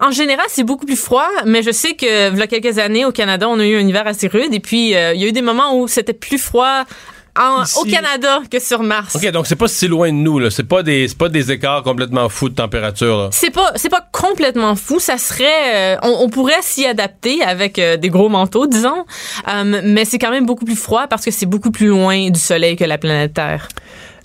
en, 0.03 0.07
en 0.07 0.11
général, 0.11 0.45
c'est 0.49 0.63
beaucoup 0.63 0.85
plus 0.85 0.95
froid, 0.99 1.27
mais 1.45 1.63
je 1.63 1.71
sais 1.71 1.93
que, 1.93 2.31
il 2.31 2.37
y 2.37 2.41
a 2.41 2.47
quelques 2.47 2.77
années, 2.77 3.05
au 3.05 3.11
Canada, 3.11 3.47
on 3.49 3.59
a 3.59 3.65
eu 3.65 3.75
un 3.77 3.87
hiver 3.87 4.05
assez 4.07 4.27
rude, 4.27 4.53
et 4.53 4.59
puis 4.59 4.95
euh, 4.95 5.13
il 5.13 5.21
y 5.21 5.25
a 5.25 5.27
eu 5.27 5.31
des 5.31 5.41
moments 5.41 5.75
où 5.77 5.87
c'était 5.87 6.13
plus 6.13 6.37
froid 6.37 6.83
en- 7.39 7.63
au 7.79 7.85
Canada 7.85 8.41
que 8.51 8.59
sur 8.59 8.81
Mars. 8.83 9.15
OK, 9.15 9.25
donc 9.31 9.47
c'est 9.47 9.55
pas 9.55 9.67
si 9.69 9.87
loin 9.87 10.09
de 10.09 10.15
nous, 10.17 10.39
là. 10.39 10.49
C'est 10.49 10.63
pas 10.67 10.83
des, 10.83 11.07
pas 11.17 11.29
des 11.29 11.51
écarts 11.51 11.83
complètement 11.83 12.27
fous 12.27 12.49
de 12.49 12.55
température. 12.55 13.29
C'est 13.31 13.51
pas 13.51 13.71
c'est 13.75 13.87
pas 13.89 14.05
complètement 14.11 14.75
fou, 14.75 14.99
ça 14.99 15.17
serait 15.17 15.45
euh, 15.95 15.97
on, 16.03 16.17
on 16.25 16.29
pourrait 16.29 16.61
s'y 16.61 16.85
adapter 16.85 17.41
avec 17.43 17.79
euh, 17.79 17.95
des 17.97 18.09
gros 18.09 18.27
manteaux 18.29 18.67
disons, 18.67 19.05
Euh, 19.47 19.81
mais 19.85 20.03
c'est 20.05 20.17
quand 20.19 20.31
même 20.31 20.45
beaucoup 20.45 20.65
plus 20.65 20.75
froid 20.75 21.07
parce 21.07 21.23
que 21.23 21.31
c'est 21.31 21.45
beaucoup 21.45 21.71
plus 21.71 21.87
loin 21.87 22.29
du 22.29 22.39
soleil 22.39 22.75
que 22.75 22.83
la 22.83 22.97
planète 22.97 23.33
Terre. 23.35 23.69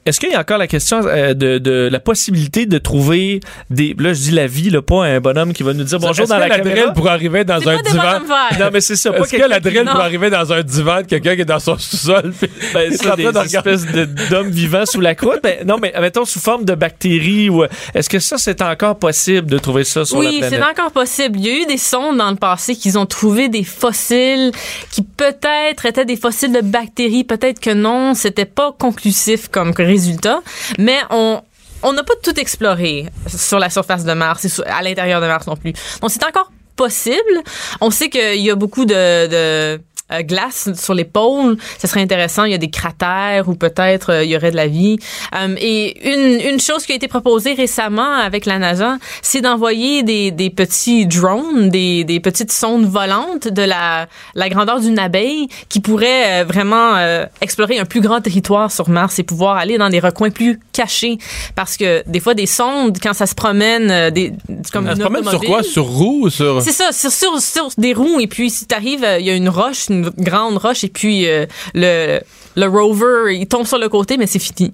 Est-ce 0.07 0.21
qu'il 0.21 0.31
y 0.31 0.35
a 0.35 0.41
encore 0.41 0.59
la 0.59 0.67
question 0.67 1.01
euh, 1.07 1.33
de, 1.35 1.59
de 1.59 1.89
la 1.91 1.99
possibilité 2.01 2.67
de 2.67 2.79
trouver 2.79 3.41
des. 3.71 3.95
Là, 3.99 4.13
je 4.13 4.21
dis 4.21 4.31
la 4.33 4.47
vie, 4.47 4.69
là, 4.71 4.83
pas 4.83 5.05
un 5.07 5.21
bonhomme 5.21 5.53
qui 5.53 5.63
va 5.63 5.73
nous 5.73 5.85
dire 5.85 5.99
bonjour 5.99 6.25
Est-ce 6.25 6.29
dans 6.31 6.37
que 6.37 6.41
la, 6.41 6.49
la 6.49 6.59
caméra? 6.59 6.77
drill 6.83 6.93
pour 6.95 7.09
arriver 7.09 7.45
dans 7.45 7.57
un 7.69 7.77
pas 7.77 7.83
des 7.83 7.91
divan? 7.91 8.21
Non, 8.61 8.71
mais 8.73 8.81
c'est 8.81 8.97
ça. 8.97 9.13
Pas 9.13 9.21
Est-ce 9.25 9.37
que 9.37 9.49
la 9.49 9.61
drill 9.61 9.83
non. 9.83 9.93
pour 9.93 10.01
arriver 10.01 10.29
dans 10.31 10.53
un 10.53 10.63
divan 10.63 10.99
de 11.03 11.07
quelqu'un 11.07 11.35
qui 11.35 11.41
est 11.43 11.47
dans 11.47 11.59
son 11.59 11.79
sous-sol? 11.79 12.33
puis- 12.39 12.51
Ben, 12.75 12.93
ça, 12.97 13.17
des 13.17 13.23
train 13.25 13.33
de 13.33 13.39
regarder- 13.39 13.71
espèces 13.71 13.87
de- 13.93 14.09
d'hommes 14.31 14.51
vivants 14.51 14.85
sous 14.87 15.01
la 15.01 15.15
croûte. 15.15 15.41
Ben, 15.43 15.67
non, 15.67 15.79
mais 15.81 15.93
mettons 16.01 16.25
sous 16.25 16.41
forme 16.41 16.65
de 16.65 16.75
bactéries. 16.75 17.49
ou 17.49 17.65
Est-ce 17.95 18.09
que 18.11 18.19
ça, 18.19 18.37
c'est 18.39 18.61
encore 18.63 18.99
possible 18.99 19.47
de 19.49 19.59
trouver 19.59 19.85
ça 19.85 20.05
sur 20.05 20.21
la 20.23 20.29
Oui, 20.29 20.39
planète? 20.39 20.61
c'est 20.61 20.81
encore 20.81 20.93
possible. 20.93 21.39
Il 21.39 21.47
y 21.47 21.51
a 21.51 21.63
eu 21.63 21.67
des 21.67 21.79
sondes 21.79 22.19
dans 22.19 22.31
le 22.31 22.37
passé 22.37 22.75
qui 22.77 22.95
ont 22.97 23.07
trouvé 23.07 23.49
des 23.49 23.65
fossiles 23.65 24.51
qui 24.91 25.03
peut-être 25.03 25.87
étaient 25.87 26.05
des 26.05 26.17
fossiles 26.17 26.53
de 26.53 26.61
bactéries, 26.61 27.25
peut-être 27.25 27.61
que 27.61 27.71
non, 27.73 28.15
c'était 28.15 28.45
pas 28.45 28.73
conclusif 28.79 29.49
comme 29.49 29.73
résultat, 29.95 30.41
mais 30.79 30.99
on 31.11 31.43
on 31.87 31.93
n'a 31.93 32.03
pas 32.03 32.15
tout 32.23 32.39
exploré 32.41 33.11
sur 33.29 33.59
la 33.59 33.69
surface 33.69 34.05
de 34.05 34.13
Mars 34.15 34.45
et 34.47 34.63
à 34.67 34.81
l'intérieur 34.83 35.21
de 35.21 35.27
Mars 35.27 35.47
non 35.47 35.57
plus. 35.57 35.75
Donc 36.01 36.11
c'est 36.11 36.25
encore 36.25 36.51
possible. 36.77 37.43
On 37.81 37.91
sait 37.91 38.09
qu'il 38.09 38.41
y 38.41 38.51
a 38.51 38.55
beaucoup 38.55 38.87
de, 38.87 39.27
de 39.27 39.81
euh, 40.13 40.23
glace 40.23 40.71
sur 40.75 40.95
les 40.95 41.05
pôles. 41.05 41.57
Ça 41.79 41.89
serait 41.89 42.03
intéressant. 42.03 42.45
Il 42.45 42.53
y 42.53 42.55
a 42.55 42.59
des 42.59 42.71
cratères 42.71 43.49
ou 43.49 43.55
peut-être 43.55 44.11
euh, 44.11 44.25
il 44.25 44.31
y 44.31 44.37
aurait 44.37 44.51
de 44.51 44.57
la 44.57 44.67
vie. 44.67 44.99
Euh, 45.35 45.55
et 45.59 46.13
une, 46.13 46.53
une 46.53 46.61
chose 46.61 46.85
qui 46.87 46.93
a 46.93 46.95
été 46.95 47.09
proposée 47.09 47.55
récemment 47.55 48.15
avec 48.15 48.47
la 48.47 48.59
NASA, 48.59 48.99
c'est 49.23 49.41
d'envoyer 49.41 50.03
des, 50.03 50.31
des 50.31 50.51
petits 50.51 51.07
drones, 51.07 51.69
des, 51.69 52.05
des 52.05 52.21
petites 52.21 52.53
sondes 52.53 52.87
volantes 52.87 53.49
de 53.49 53.63
la, 53.63 54.07
la 54.35 54.49
grandeur 54.49 54.81
d'une 54.81 54.99
abeille 54.99 55.49
qui 55.69 55.81
pourraient 55.81 56.43
euh, 56.43 56.45
vraiment 56.45 56.97
euh, 56.97 57.25
explorer 57.41 57.79
un 57.79 57.85
plus 57.85 58.01
grand 58.01 58.21
territoire 58.21 58.71
sur 58.71 58.89
Mars 58.89 59.19
et 59.19 59.23
pouvoir 59.23 59.57
aller 59.57 59.79
dans 59.79 59.89
des 59.89 60.01
recoins 60.01 60.31
plus 60.31 60.61
cachés. 60.73 61.19
Parce 61.55 61.77
que 61.77 62.03
des 62.07 62.21
fois, 62.21 62.35
des 62.35 62.47
sondes, 62.47 62.99
quand 63.03 63.13
ça 63.13 63.27
se 63.27 63.35
promène, 63.35 63.91
euh, 63.91 64.11
des, 64.11 64.33
comme 64.73 64.87
Elle 64.87 64.93
une 64.93 64.97
se 64.99 65.03
promène 65.03 65.25
sur 65.29 65.41
quoi? 65.41 65.63
Sur 65.63 65.85
roue 65.85 66.27
ou 66.27 66.31
sur. 66.31 66.61
c'est 66.63 66.73
ça, 66.73 66.93
sur, 66.93 67.11
sur, 67.11 67.41
sur 67.41 67.69
des 67.79 67.93
roues. 67.93 68.21
Et 68.21 68.27
puis, 68.27 68.51
si 68.51 68.67
t'arrives, 68.67 69.05
euh, 69.05 69.19
il 69.19 69.27
y 69.27 69.31
a 69.31 69.35
une 69.35 69.49
roche, 69.49 69.89
une 69.95 70.11
grande 70.19 70.57
roche, 70.57 70.85
et 70.85 70.89
puis 70.89 71.27
euh, 71.29 71.47
le, 71.75 72.67
rover, 72.67 73.35
il 73.35 73.47
tombe 73.47 73.67
sur 73.67 73.79
le 73.79 73.89
côté, 73.89 74.17
mais 74.17 74.27
c'est 74.27 74.39
fini. 74.39 74.73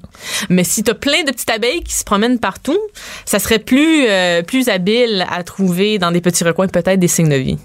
Mais 0.49 0.65
si 0.65 0.83
t'as 0.83 0.95
plein 0.95 1.23
de 1.25 1.31
petites 1.33 1.51
abeilles 1.51 1.83
qui 1.83 1.95
se 1.95 2.05
promènent 2.05 2.39
partout, 2.39 2.79
ça 3.25 3.39
serait 3.39 3.59
plus, 3.59 4.07
euh, 4.09 4.43
plus 4.43 4.69
habile 4.69 5.27
à 5.31 5.43
trouver 5.43 5.99
dans 5.99 6.11
des 6.11 6.21
petits 6.21 6.45
recoins 6.45 6.69
peut-être 6.69 6.99
des 7.01 7.09
signes 7.09 7.29
de 7.29 7.37
vie. 7.37 7.59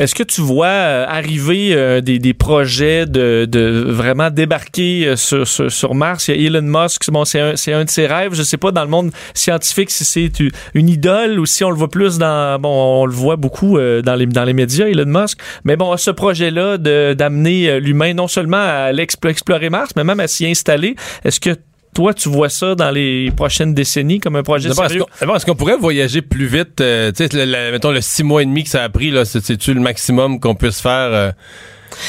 Est-ce 0.00 0.14
que 0.14 0.22
tu 0.22 0.40
vois 0.40 0.66
euh, 0.66 1.04
arriver 1.06 1.74
euh, 1.74 2.00
des, 2.00 2.18
des 2.18 2.32
projets 2.32 3.04
de, 3.04 3.84
vraiment 3.86 4.30
débarquer 4.30 5.08
euh, 5.08 5.16
sur, 5.16 5.46
sur, 5.46 5.94
Mars? 5.94 6.28
Il 6.28 6.40
y 6.40 6.46
a 6.46 6.48
Elon 6.48 6.62
Musk, 6.62 7.10
bon, 7.10 7.26
c'est 7.26 7.38
un, 7.38 7.52
un 7.78 7.84
de 7.84 7.90
ses 7.90 8.06
rêves. 8.06 8.32
Je 8.32 8.42
sais 8.42 8.56
pas 8.56 8.72
dans 8.72 8.82
le 8.82 8.88
monde 8.88 9.10
scientifique 9.34 9.90
si 9.90 10.06
c'est 10.06 10.32
une 10.72 10.88
idole 10.88 11.38
ou 11.38 11.44
si 11.44 11.64
on 11.64 11.70
le 11.70 11.76
voit 11.76 11.90
plus 11.90 12.16
dans... 12.16 12.58
Bon, 12.58 13.02
on 13.02 13.04
le 13.04 13.12
voit 13.12 13.36
beaucoup 13.36 13.78
dans, 13.78 14.16
les, 14.16 14.24
dans 14.24 14.44
les 14.44 14.54
médias, 14.54 14.86
Elon 14.86 15.04
Musk. 15.04 15.38
Mais 15.64 15.76
bon, 15.76 15.94
ce 15.98 16.10
projet-là 16.10 16.78
d'amener 16.78 17.78
l'humain 17.78 18.14
non 18.14 18.26
seulement 18.26 18.56
à 18.56 18.92
explorer 18.94 19.68
Mars, 19.68 19.90
mais 19.96 20.04
même 20.04 20.20
à 20.20 20.28
s'y 20.28 20.46
installer, 20.46 20.96
est-ce 21.24 21.40
que 21.40 21.50
toi, 21.94 22.14
tu 22.14 22.28
vois 22.28 22.48
ça 22.48 22.74
dans 22.74 22.90
les 22.90 23.30
prochaines 23.36 23.74
décennies 23.74 24.20
comme 24.20 24.36
un 24.36 24.42
projet 24.42 24.68
D'abord, 24.68 24.84
est-ce 24.84 24.92
sérieux? 24.94 25.06
d'abord, 25.20 25.36
est-ce 25.36 25.46
qu'on 25.46 25.56
pourrait 25.56 25.76
voyager 25.76 26.22
plus 26.22 26.46
vite? 26.46 26.80
euh, 26.80 27.10
tu 27.12 27.26
sais, 27.26 27.36
le- 27.36 27.50
le- 27.50 27.72
mettons 27.72 27.90
le 27.90 28.00
six 28.00 28.22
mois 28.22 28.42
et 28.42 28.46
demi 28.46 28.62
que 28.64 28.70
ça 28.70 28.84
a 28.84 28.88
pris, 28.88 29.10
là, 29.10 29.24
c'est- 29.24 29.44
c'est-tu 29.44 29.74
le 29.74 29.80
maximum 29.80 30.38
qu'on 30.40 30.54
puisse 30.54 30.80
faire? 30.80 31.10
euh? 31.12 31.32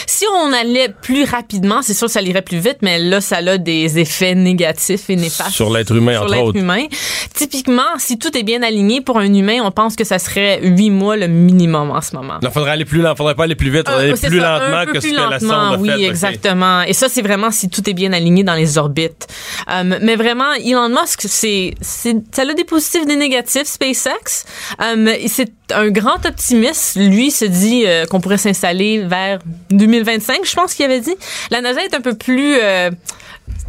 Si 0.08 0.26
on 0.44 0.52
allait 0.54 0.90
plus 1.02 1.24
rapidement, 1.24 1.82
c'est 1.82 1.94
sûr 1.94 2.08
que 2.08 2.14
ça 2.14 2.22
irait 2.22 2.42
plus 2.42 2.60
vite, 2.60 2.78
mais 2.82 3.00
là, 3.00 3.22
ça 3.22 3.38
a 3.38 3.58
des 3.58 4.00
effets 4.00 4.36
négatifs 4.36 5.10
et 5.10 5.16
néfastes. 5.16 5.52
Sur 5.52 5.72
l'être 5.72 5.96
humain, 5.96 6.14
sur 6.14 6.24
entre 6.24 6.32
l'être 6.34 6.44
autres. 6.46 6.58
humain. 6.60 6.86
Typiquement, 7.34 7.82
si 7.98 8.18
tout 8.18 8.36
est 8.38 8.44
bien 8.44 8.62
aligné 8.64 9.02
pour 9.02 9.18
un 9.18 9.34
humain, 9.34 9.60
on 9.64 9.72
pense 9.72 9.96
que 9.96 10.04
ça 10.04 10.20
serait 10.20 10.60
huit 10.64 10.90
mois 10.90 11.18
le 11.18 11.28
minimum 11.28 11.92
en 11.92 12.02
ce 12.02 12.16
moment. 12.16 12.40
Il 12.42 12.50
faudrait 12.50 12.72
aller 12.72 12.86
plus 12.86 13.02
lent, 13.02 13.16
faudrait 13.16 13.36
pas 13.36 13.44
aller 13.46 13.56
plus 13.56 13.70
vite, 13.72 13.88
faudrait 13.88 14.10
Euh, 14.10 14.14
aller 14.14 14.28
plus 14.30 14.40
ça, 14.40 14.60
lentement 14.60 14.92
que 14.92 15.00
ce 15.00 15.08
plus 15.08 15.12
que 15.16 15.22
la 15.22 15.30
lentement, 15.30 15.40
sonde 15.72 15.74
a 15.74 15.78
oui, 15.80 15.90
fait. 15.90 15.96
ok. 15.96 16.02
exactement. 16.10 16.82
Et 16.84 16.94
ça, 16.94 17.08
c'est 17.10 17.22
vraiment 17.22 17.52
si 17.52 17.70
tout 17.70 17.88
est 17.90 17.94
bien 17.94 18.14
aligné 18.14 18.44
dans 18.44 18.54
les 18.56 18.78
orbites. 18.78 19.28
Euh, 19.70 19.98
mais 20.02 20.16
vraiment, 20.16 20.54
Elon 20.54 20.90
Musk, 20.90 21.22
c'est, 21.28 21.74
c'est, 21.82 22.16
ça 22.32 22.44
a 22.44 22.54
des 22.54 22.64
positifs, 22.64 23.06
des 23.06 23.16
négatifs, 23.16 23.66
SpaceX. 23.66 24.46
Euh, 24.82 25.16
c'est 25.28 25.52
un 25.74 25.90
grand 25.90 26.26
optimiste. 26.26 26.96
Lui 26.98 27.32
se 27.32 27.46
dit 27.46 27.84
euh, 27.86 28.06
qu'on 28.06 28.20
pourrait 28.22 28.38
s'installer 28.38 29.00
vers 29.00 29.40
2025, 29.72 30.40
je 30.46 30.54
pense 30.56 30.74
qu'il 30.74 30.86
avait 30.86 31.00
dit. 31.02 31.16
La 31.50 31.62
NASA 31.62 31.84
est 31.84 31.94
un 31.94 32.02
peu 32.02 32.14
plus... 32.16 32.58
euh, 32.62 32.90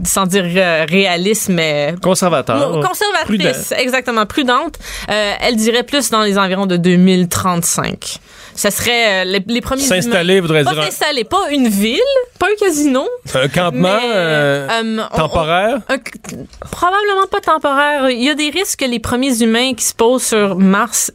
sans 0.05 0.27
dire 0.27 0.45
euh, 0.47 0.87
réaliste, 0.89 1.49
mais 1.49 1.95
Conservateur. 2.03 2.81
conservatrice, 2.87 3.67
Prudent. 3.69 3.83
exactement, 3.83 4.27
prudente. 4.27 4.79
Elle 5.09 5.57
dirait 5.57 5.83
plus 5.83 6.09
dans 6.11 6.23
les 6.23 6.39
environs 6.39 6.67
de 6.67 6.77
2035. 6.77 8.19
Ça 8.55 8.71
serait 8.71 9.25
les, 9.25 9.43
les 9.47 9.61
premiers 9.61 9.83
S'installer 9.83 10.41
voudrait 10.41 10.63
pas 10.65 10.75
dire 10.75 10.85
s'installer, 10.85 11.25
pas 11.25 11.51
une 11.51 11.69
ville, 11.69 11.99
pas 12.39 12.47
un 12.47 12.57
casino. 12.67 13.07
Un 13.35 13.49
campement 13.49 13.99
mais, 14.03 14.69
on- 14.83 15.17
temporaire? 15.17 15.81
on- 15.89 15.95
un- 15.95 15.99
probablement 16.71 17.27
pas 17.31 17.41
temporaire. 17.41 18.11
Il 18.11 18.23
y 18.23 18.29
a 18.31 18.35
des 18.35 18.51
risques 18.51 18.81
que 18.81 18.85
les 18.85 19.01
premiers 19.01 19.43
humains 19.43 19.75
qui 19.75 19.85
se 19.85 19.95
posent 19.95 20.23
sur 20.25 20.57
Mars 20.57 21.11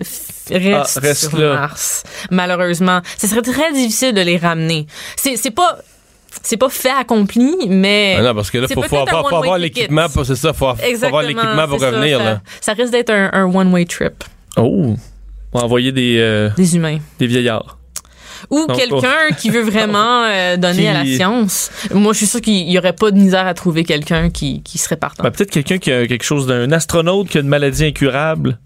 restent, 0.52 0.98
Ah, 0.98 1.08
restent 1.08 1.30
sur 1.30 1.38
là. 1.38 1.54
Mars. 1.56 2.04
Malheureusement, 2.32 3.02
ce 3.18 3.28
serait 3.28 3.42
très 3.42 3.72
difficile 3.74 4.14
de 4.14 4.22
les 4.22 4.38
ramener. 4.38 4.88
C'est 5.16 5.38
c'est 5.38 5.52
pas 5.52 5.78
c'est 6.44 6.58
pas 6.58 6.70
fait 6.70 6.90
accompli, 6.92 7.56
mais 7.68 8.16
Ah 8.20 8.22
non, 8.22 8.36
parce 8.36 8.52
que 8.52 8.60
là, 8.60 8.68
faut, 8.68 8.82
faut 8.84 8.96
avoir, 8.98 9.58
l'équipement, 9.58 10.08
pour- 10.08 10.26
c'est 10.26 10.36
ça, 10.36 10.54
faut, 10.54 10.74
faut 10.76 11.06
avoir 11.06 11.24
l'équipement 11.24 11.68
pour 11.68 11.82
revenir. 11.82 12.20
ça, 12.20 12.24
là. 12.24 12.42
ça 12.62 12.74
risque 12.74 12.92
d'être 12.92 13.10
un, 13.10 13.30
un 13.34 13.46
one-way 13.46 13.86
trip. 13.86 14.24
Oh. 14.56 14.96
Va 15.54 15.62
envoyer 15.64 15.92
des, 15.92 16.18
euh, 16.20 16.50
Des 16.56 16.76
humains. 16.76 17.00
des 17.20 17.26
vieillards. 17.28 17.78
Ou 18.52 18.68
quelqu'un 18.68 19.30
qui 19.40 19.50
veut 19.50 19.64
vraiment 19.64 20.26
euh, 20.26 20.58
donner 20.58 20.84
Qui- 20.84 20.88
à 20.88 20.94
la 20.94 21.06
science. 21.06 21.72
Moi, 21.92 22.14
je 22.14 22.18
suis 22.20 22.28
sûre 22.28 22.42
qu'il 22.42 22.70
y 22.70 22.78
aurait 22.78 22.94
pas 22.94 23.10
de 23.10 23.18
misère 23.18 23.48
à 23.48 23.54
trouver 23.56 23.84
quelqu'un 23.84 24.30
qui, 24.30 24.62
qui 24.62 24.78
serait 24.78 24.96
partant. 24.98 25.24
Ben, 25.24 25.32
Peut-être 25.32 25.50
quelqu'un 25.50 25.80
qui 25.80 25.92
a 25.92 26.06
quelque 26.06 26.24
chose 26.24 26.46
d'un 26.46 26.72
astronaute 26.72 27.30
qui 27.30 27.40
a 27.40 27.42
une 27.42 27.48
maladie 27.48 27.86
incurable. 27.86 28.60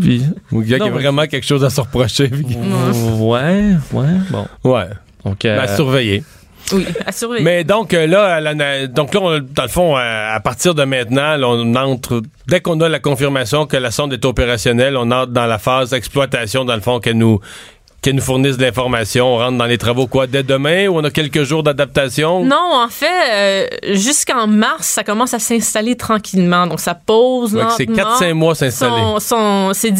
Puis, 0.00 0.22
y 0.52 0.74
a 0.74 0.78
Non, 0.78 0.90
vraiment 0.90 1.26
quelque 1.26 1.46
chose 1.46 1.64
à 1.64 1.70
se 1.70 1.80
reprocher. 1.80 2.30
ouais, 2.30 3.64
ouais, 3.92 4.04
bon. 4.30 4.46
ouais. 4.64 4.84
Donc, 5.24 5.44
euh, 5.44 5.56
Ben, 5.56 5.62
à 5.62 5.76
surveiller. 5.76 6.22
Oui, 6.72 6.84
à 7.06 7.12
surveiller. 7.12 7.44
Mais 7.44 7.64
donc 7.64 7.94
euh, 7.94 8.06
là, 8.06 8.40
la- 8.40 8.86
donc 8.86 9.14
là, 9.14 9.20
on- 9.22 9.38
dans 9.40 9.62
le 9.62 9.68
fond, 9.68 9.96
euh, 9.96 10.34
à 10.36 10.38
partir 10.40 10.74
de 10.74 10.84
maintenant, 10.84 11.36
là, 11.36 11.48
on 11.48 11.74
entre 11.74 12.22
dès 12.46 12.60
qu'on 12.60 12.78
a 12.80 12.88
la 12.88 12.98
confirmation 12.98 13.66
que 13.66 13.76
la 13.76 13.90
sonde 13.90 14.12
est 14.12 14.24
opérationnelle, 14.24 14.96
on 14.96 15.10
entre 15.10 15.32
dans 15.32 15.46
la 15.46 15.58
phase 15.58 15.90
d'exploitation, 15.90 16.64
dans 16.64 16.74
le 16.74 16.82
fond, 16.82 17.00
qu'elle 17.00 17.16
nous 17.16 17.40
qu'elle 18.00 18.14
nous 18.14 18.22
fournisse 18.22 18.56
de 18.56 18.62
l'information. 18.62 19.26
On 19.26 19.38
rentre 19.38 19.58
dans 19.58 19.66
les 19.66 19.78
travaux 19.78 20.06
quoi 20.06 20.26
dès 20.26 20.42
demain 20.42 20.86
ou 20.86 20.98
on 20.98 21.04
a 21.04 21.10
quelques 21.10 21.42
jours 21.42 21.62
d'adaptation? 21.62 22.44
Non, 22.44 22.70
en 22.74 22.88
fait, 22.88 23.06
euh, 23.32 23.66
jusqu'en 23.94 24.46
mars, 24.46 24.86
ça 24.86 25.02
commence 25.02 25.34
à 25.34 25.40
s'installer 25.40 25.96
tranquillement. 25.96 26.66
Donc, 26.66 26.80
ça 26.80 26.94
pose 26.94 27.54
Ouais, 27.54 27.64
que 27.64 27.72
c'est 27.72 27.86
lentement 27.86 28.18
4-5 28.20 28.32
mois 28.34 28.54
s'installer. 28.54 29.02
Son, 29.18 29.18
son, 29.18 29.74
ses 29.74 29.92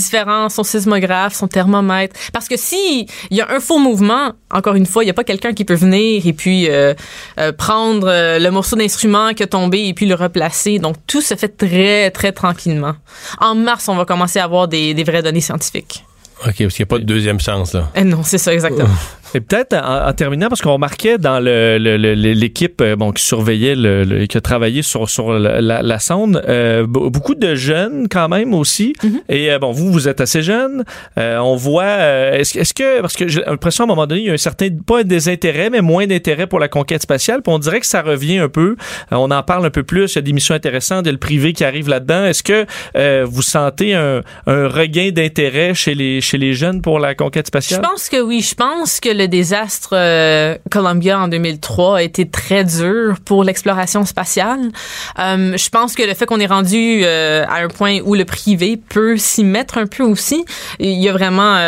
son 0.49 0.63
sismographe, 0.63 1.35
son 1.35 1.49
thermomètre. 1.49 2.15
Parce 2.33 2.49
que 2.49 2.57
si 2.57 3.07
il 3.31 3.37
y 3.37 3.41
a 3.41 3.51
un 3.51 3.59
faux 3.59 3.79
mouvement, 3.79 4.33
encore 4.53 4.77
une 4.77 4.87
fois, 4.87 5.03
il 5.03 5.07
n'y 5.07 5.11
a 5.11 5.15
pas 5.15 5.25
quelqu'un 5.25 5.53
qui 5.53 5.65
peut 5.65 5.75
venir 5.75 6.25
et 6.25 6.33
puis 6.33 6.69
euh, 6.71 6.95
euh, 7.39 7.53
prendre 7.53 8.09
le 8.09 8.51
morceau 8.51 8.77
d'instrument 8.77 9.35
qui 9.35 9.43
a 9.43 9.47
tombé 9.47 9.87
et 9.89 9.95
puis 9.95 10.07
le 10.07 10.15
replacer. 10.15 10.79
Donc, 10.79 10.97
tout 11.09 11.21
se 11.21 11.35
fait 11.35 11.49
très, 11.49 12.11
très 12.13 12.31
tranquillement. 12.31 12.95
En 13.41 13.57
mars, 13.57 13.89
on 13.89 13.97
va 13.97 14.05
commencer 14.05 14.39
à 14.39 14.45
avoir 14.45 14.69
des, 14.69 14.95
des 14.95 15.05
vraies 15.05 15.23
données 15.23 15.41
scientifiques. 15.41 16.05
OK, 16.47 16.55
parce 16.57 16.57
qu'il 16.57 16.67
n'y 16.79 16.83
a 16.83 16.87
pas 16.87 16.99
de 16.99 17.05
deuxième 17.05 17.41
chance, 17.41 17.73
là. 17.73 17.91
Eh 17.95 18.05
non, 18.05 18.23
c'est 18.23 18.39
ça, 18.39 18.53
exactement. 18.53 18.89
Et 19.35 19.41
peut-être 19.41 19.75
en, 19.75 20.09
en 20.09 20.13
terminant, 20.13 20.49
parce 20.49 20.63
qu'on 20.63 20.73
remarquait 20.73 21.19
dans 21.19 21.41
le- 21.41 21.79
le- 21.79 21.97
le- 21.97 22.15
l'équipe 22.15 22.81
euh, 22.81 22.97
bon, 22.97 23.13
qui 23.13 23.23
surveillait, 23.23 23.75
le, 23.75 24.05
le- 24.05 24.27
qui 24.27 24.37
a 24.37 24.41
travaillé 24.41 24.83
sur, 24.83 25.09
sur 25.09 25.33
la, 25.33 25.61
la- 25.61 25.83
la 25.83 25.99
sonde, 25.99 26.43
euh, 26.49 26.85
be- 26.87 27.11
beaucoup 27.11 27.35
de 27.35 27.55
jeunes 27.55 28.09
quand 28.11 28.29
même 28.29 28.55
aussi. 28.55 28.95
Et 29.29 29.51
euh, 29.53 29.59
bon, 29.59 29.73
vous, 29.73 29.93
vous 29.93 30.09
êtes 30.09 30.21
assez 30.21 30.43
jeune. 30.43 30.85
Euh, 31.19 31.39
on 31.39 31.57
voit, 31.57 31.83
euh, 31.85 32.39
est-ce 32.39 32.59
est-ce 32.59 32.75
que, 32.75 33.01
parce 33.01 33.15
que 33.17 33.29
j'ai 33.29 33.43
l'impression 33.47 33.85
à 33.85 33.87
un 33.87 33.89
moment 33.89 34.07
donné, 34.07 34.21
il 34.23 34.27
y 34.27 34.31
a 34.31 34.35
un 34.35 34.37
certain, 34.37 34.69
pas 34.87 35.01
un 35.01 35.05
désintérêt, 35.05 35.71
mais 35.71 35.81
moins 35.81 36.07
d'intérêt 36.07 36.47
pour 36.47 36.59
la 36.59 36.69
conquête 36.69 37.03
spatiale. 37.03 37.43
Puis 37.43 37.53
on 37.53 37.59
dirait 37.59 37.81
que 37.81 37.87
ça 37.87 38.03
revient 38.03 38.39
un 38.39 38.49
peu. 38.49 38.77
On 39.11 39.31
en 39.31 39.43
parle 39.43 39.67
un 39.67 39.71
peu 39.71 39.83
plus. 39.83 40.13
Il 40.13 40.17
y 40.17 40.19
a 40.19 40.23
des 40.23 40.33
missions 40.33 40.55
intéressantes. 40.55 41.03
Il 41.05 41.07
y 41.07 41.11
a 41.11 41.13
le 41.13 41.19
privé 41.19 41.53
qui 41.53 41.65
arrive 41.65 41.89
là-dedans. 41.89 42.25
Est-ce 42.25 42.43
que 42.43 42.67
euh, 42.97 43.27
vous 43.29 43.43
sentez 43.43 43.95
un, 43.95 44.23
un 44.47 44.69
regain 44.69 45.11
d'intérêt 45.13 45.75
chez 45.75 45.95
les, 45.95 46.21
chez 46.21 46.39
les 46.39 46.55
jeunes 46.55 46.81
pour 46.83 46.99
la 46.99 47.15
conquête 47.15 47.47
Je 47.47 47.49
spatiale? 47.49 47.81
pense 47.83 48.09
que 48.09 48.21
oui. 48.21 48.41
Je 48.41 48.55
pense 48.55 49.01
que 49.01 49.09
le 49.19 49.29
désastre 49.29 49.91
euh, 49.93 50.57
Columbia 50.71 51.19
en 51.19 51.29
2003 51.29 51.99
a 51.99 52.03
été 52.03 52.29
très 52.29 52.65
dur 52.65 53.17
pour 53.25 53.45
l'exploration 53.45 54.05
spatiale. 54.07 54.71
Euh, 55.19 55.57
je 55.57 55.69
pense 55.69 55.95
que 55.95 56.05
le 56.05 56.15
fait 56.15 56.25
qu'on 56.25 56.41
est 56.41 56.47
rendu 56.47 57.01
euh, 57.03 57.45
à 57.49 57.57
un 57.57 57.69
point 57.69 57.99
où 58.05 58.15
le 58.15 58.25
privé 58.25 58.79
peut 58.89 59.17
s'y 59.17 59.45
mettre 59.45 59.77
un 59.77 59.87
peu 59.87 60.05
aussi, 60.05 60.45
il 60.79 61.03
y 61.03 61.09
a 61.09 61.13
vraiment 61.13 61.59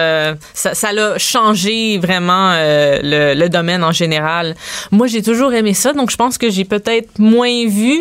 ça, 0.54 0.74
ça 0.74 0.90
changé 1.18 1.98
vraiment 1.98 2.52
le, 2.54 3.48
domaine 3.48 3.82
en 3.82 3.90
général. 3.90 4.54
Moi, 4.92 5.08
j'ai 5.08 5.22
toujours 5.22 5.52
aimé 5.52 5.74
ça, 5.74 5.92
donc 5.92 6.10
je 6.10 6.16
pense 6.16 6.38
que 6.38 6.50
j'ai 6.50 6.64
peut-être 6.64 7.18
moins 7.18 7.66
vu 7.66 7.98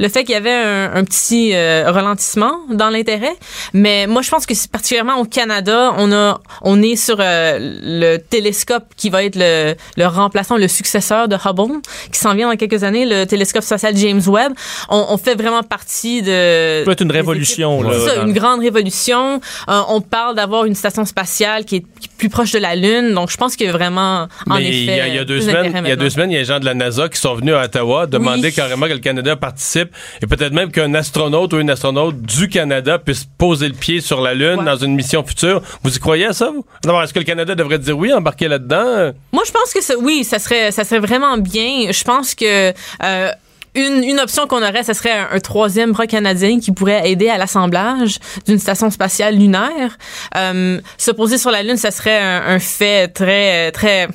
le 0.00 0.08
fait 0.08 0.24
qu'il 0.24 0.32
y 0.32 0.36
avait 0.36 0.50
un, 0.50 1.04
petit 1.04 1.54
ralentissement 1.54 2.58
dans 2.70 2.90
l'intérêt. 2.90 3.36
Mais 3.74 4.08
moi, 4.08 4.22
je 4.22 4.30
pense 4.30 4.44
que 4.44 4.54
particulièrement 4.68 5.18
au 5.18 5.24
Canada, 5.24 5.94
on 5.98 6.10
a, 6.12 6.40
on 6.62 6.82
est 6.82 6.96
sur 6.96 7.18
le 7.20 8.16
télescope 8.16 8.87
qui 8.96 9.10
va 9.10 9.24
être 9.24 9.36
le, 9.36 9.74
le 9.96 10.06
remplaçant, 10.06 10.56
le 10.56 10.68
successeur 10.68 11.28
de 11.28 11.36
Hubble, 11.36 11.80
qui 12.12 12.18
s'en 12.18 12.34
vient 12.34 12.50
dans 12.50 12.56
quelques 12.56 12.82
années, 12.84 13.06
le 13.06 13.24
télescope 13.26 13.62
spatial 13.62 13.96
James 13.96 14.22
Webb. 14.26 14.52
On, 14.88 15.06
on 15.10 15.16
fait 15.18 15.34
vraiment 15.34 15.62
partie 15.62 16.22
de. 16.22 16.80
Ça 16.80 16.84
peut 16.84 16.92
être 16.92 17.02
une 17.02 17.12
révolution, 17.12 17.82
là, 17.82 17.90
C'est 17.92 18.16
ça, 18.16 18.22
une 18.22 18.32
grande 18.32 18.60
révolution. 18.60 19.40
Euh, 19.68 19.80
on 19.88 20.00
parle 20.00 20.34
d'avoir 20.34 20.64
une 20.64 20.74
station 20.74 21.04
spatiale 21.04 21.64
qui 21.64 21.76
est 21.76 21.84
plus 22.18 22.28
proche 22.28 22.52
de 22.52 22.58
la 22.58 22.76
Lune, 22.76 23.14
donc 23.14 23.30
je 23.30 23.36
pense 23.36 23.56
a 23.70 23.72
vraiment, 23.72 24.28
en 24.48 24.54
Mais 24.56 24.66
effet, 24.68 24.76
il 24.76 24.84
y 24.96 25.00
a, 25.00 25.08
il 25.08 25.14
y 25.14 25.18
a 25.18 25.24
deux 25.24 25.40
semaines, 25.40 25.72
il 25.84 25.88
y 25.88 25.92
a 25.92 25.96
deux 25.96 26.10
semaines, 26.10 26.30
il 26.30 26.34
y 26.34 26.36
a 26.36 26.40
des 26.40 26.44
gens 26.44 26.60
de 26.60 26.64
la 26.66 26.74
NASA 26.74 27.08
qui 27.08 27.18
sont 27.18 27.34
venus 27.34 27.54
à 27.54 27.62
Ottawa 27.64 28.06
demander 28.06 28.48
Oui. 28.48 28.52
carrément 28.52 28.86
que 28.86 28.92
le 28.92 28.98
Canada 28.98 29.36
participe 29.36 29.90
et 30.20 30.26
peut-être 30.26 30.52
même 30.52 30.70
qu'un 30.70 30.92
astronaute 30.94 31.52
ou 31.54 31.58
une 31.60 31.70
astronaute 31.70 32.20
du 32.20 32.48
Canada 32.48 32.98
puisse 32.98 33.26
poser 33.38 33.68
le 33.68 33.74
pied 33.74 34.00
sur 34.00 34.20
la 34.20 34.34
Lune 34.34 34.58
Ouais. 34.58 34.64
dans 34.64 34.76
une 34.76 34.94
mission 34.94 35.24
future. 35.24 35.62
Vous 35.82 35.96
y 35.96 35.98
croyez 35.98 36.26
à 36.26 36.32
ça, 36.32 36.50
vous? 36.50 36.64
Est-ce 37.02 37.14
que 37.14 37.20
le 37.20 37.24
Canada 37.24 37.54
devrait 37.54 37.78
dire 37.78 37.96
oui, 37.96 38.12
embarquer 38.12 38.48
là-dedans? 38.48 39.12
Moi, 39.32 39.44
je 39.46 39.52
pense 39.52 39.72
que 39.72 39.80
ça, 39.82 39.94
oui, 39.98 40.24
ça 40.24 40.38
serait, 40.38 40.70
ça 40.72 40.84
serait 40.84 41.00
vraiment 41.00 41.38
bien. 41.38 41.90
Je 41.92 42.02
pense 42.04 42.34
que 42.34 42.72
euh, 43.02 43.30
une, 43.78 44.20
option 44.20 44.46
qu'on 44.46 44.62
aurait, 44.62 44.82
ce 44.82 44.92
serait 44.92 45.12
un, 45.30 45.38
troisième 45.40 45.92
bras 45.92 46.06
canadien 46.06 46.60
qui 46.60 46.72
pourrait 46.72 47.10
aider 47.10 47.28
à 47.28 47.38
l'assemblage 47.38 48.18
d'une 48.46 48.58
station 48.58 48.90
spatiale 48.90 49.36
lunaire. 49.36 49.96
Euh, 50.36 50.80
se 50.96 51.10
poser 51.10 51.38
sur 51.38 51.50
la 51.50 51.62
Lune, 51.62 51.76
ça 51.76 51.90
serait 51.90 52.18
un, 52.18 52.42
un 52.46 52.58
fait 52.58 53.08
très, 53.08 53.72
très 53.72 54.08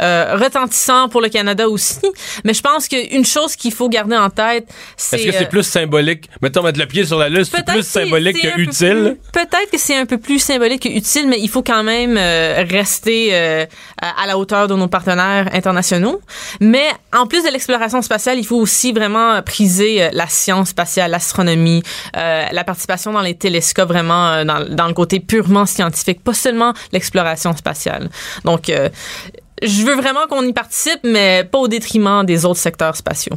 euh, 0.00 0.36
retentissant 0.36 1.08
pour 1.08 1.20
le 1.20 1.28
Canada 1.28 1.68
aussi. 1.68 2.00
Mais 2.44 2.54
je 2.54 2.60
pense 2.60 2.88
qu'une 2.88 3.24
chose 3.24 3.56
qu'il 3.56 3.72
faut 3.72 3.88
garder 3.88 4.16
en 4.16 4.30
tête, 4.30 4.68
c'est... 4.96 5.16
Est-ce 5.16 5.26
que 5.26 5.32
c'est 5.32 5.44
euh, 5.44 5.48
plus 5.48 5.62
symbolique? 5.62 6.28
Mettons, 6.42 6.62
mettre 6.62 6.78
le 6.78 6.86
pied 6.86 7.04
sur 7.04 7.18
la 7.18 7.28
Lune, 7.28 7.44
c'est 7.44 7.64
plus 7.64 7.86
symbolique 7.86 8.40
que 8.40 8.60
utile? 8.60 9.16
Peut-être 9.32 9.70
que 9.70 9.78
c'est 9.78 9.96
un 9.96 10.06
peu 10.06 10.18
plus 10.18 10.38
symbolique 10.38 10.82
que 10.82 10.88
utile, 10.88 11.28
mais 11.28 11.38
il 11.40 11.48
faut 11.48 11.62
quand 11.62 11.82
même 11.82 12.16
euh, 12.16 12.64
rester 12.68 13.30
euh, 13.32 13.66
à 14.00 14.26
la 14.26 14.38
hauteur 14.38 14.68
de 14.68 14.74
nos 14.74 14.88
partenaires 14.88 15.48
internationaux. 15.52 16.20
Mais 16.60 16.86
en 17.12 17.26
plus 17.26 17.42
de 17.44 17.50
l'exploration 17.50 18.02
spatiale, 18.02 18.38
il 18.38 18.46
faut 18.46 18.58
aussi 18.58 18.92
vraiment 18.92 19.42
priser 19.42 20.08
la 20.12 20.26
science 20.26 20.70
spatiale, 20.70 21.10
l'astronomie, 21.10 21.82
la 22.14 22.64
participation 22.64 23.12
dans 23.12 23.22
les 23.22 23.34
télescopes, 23.34 23.88
vraiment 23.88 24.44
dans, 24.44 24.64
dans 24.68 24.86
le 24.86 24.94
côté 24.94 25.20
purement 25.20 25.66
scientifique, 25.66 26.22
pas 26.22 26.34
seulement 26.34 26.72
l'exploration 26.92 27.56
spatiale. 27.56 28.08
Donc, 28.44 28.68
euh, 28.70 28.88
je 29.62 29.84
veux 29.84 29.94
vraiment 29.94 30.26
qu'on 30.28 30.42
y 30.42 30.52
participe, 30.52 31.00
mais 31.04 31.44
pas 31.44 31.58
au 31.58 31.68
détriment 31.68 32.24
des 32.24 32.44
autres 32.44 32.60
secteurs 32.60 32.96
spatiaux. 32.96 33.36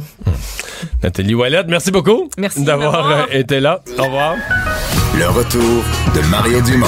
Nathalie 1.02 1.34
Wallet, 1.34 1.64
merci 1.68 1.90
beaucoup 1.90 2.28
Merci 2.38 2.64
d'avoir 2.64 3.10
euh, 3.10 3.22
été 3.30 3.60
là. 3.60 3.80
Au 3.98 4.04
revoir. 4.04 4.36
Le 5.16 5.28
retour 5.28 5.82
de 6.14 6.20
Mario 6.30 6.60
Dumont. 6.62 6.86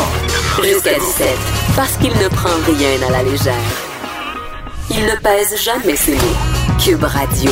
Jusqu'à 0.63 0.95
17. 0.95 1.29
Parce 1.77 1.97
qu'il 1.99 2.11
ne 2.11 2.29
prend 2.29 2.49
rien 2.67 3.07
à 3.09 3.11
la 3.13 3.23
légère. 3.23 3.55
Il 4.91 5.05
ne 5.05 5.17
pèse 5.23 5.63
jamais 5.63 5.97
ses 5.97 6.15
mots. 6.15 6.37
Cube 6.83 7.05
Radio. 7.05 7.51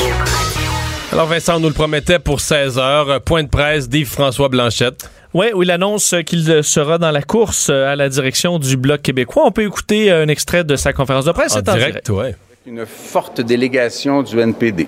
Alors 1.13 1.27
Vincent, 1.27 1.57
on 1.57 1.61
nous 1.61 1.69
le 1.69 1.75
promettait 1.75 2.19
pour 2.19 2.41
16 2.41 2.79
heures. 2.79 3.21
Point 3.23 3.45
de 3.45 3.49
presse 3.49 3.89
d'Yves-François 3.89 4.49
Blanchette. 4.49 5.09
Oui, 5.35 5.47
où 5.53 5.65
il 5.65 5.71
annonce 5.73 6.15
qu'il 6.25 6.63
sera 6.63 6.97
dans 6.99 7.11
la 7.11 7.23
course 7.23 7.69
à 7.69 7.97
la 7.97 8.09
direction 8.09 8.61
du 8.61 8.77
Bloc 8.77 9.03
québécois. 9.03 9.43
On 9.45 9.51
peut 9.51 9.65
écouter 9.65 10.13
un 10.13 10.29
extrait 10.29 10.63
de 10.63 10.77
sa 10.77 10.93
conférence 10.93 11.25
de 11.25 11.33
presse. 11.33 11.57
En 11.57 11.57
C'est 11.57 11.69
en 11.69 11.75
direct, 11.75 12.09
ouais. 12.11 12.23
Avec 12.27 12.37
une 12.67 12.87
forte 12.87 13.41
délégation 13.41 14.23
du 14.23 14.39
NPD 14.39 14.87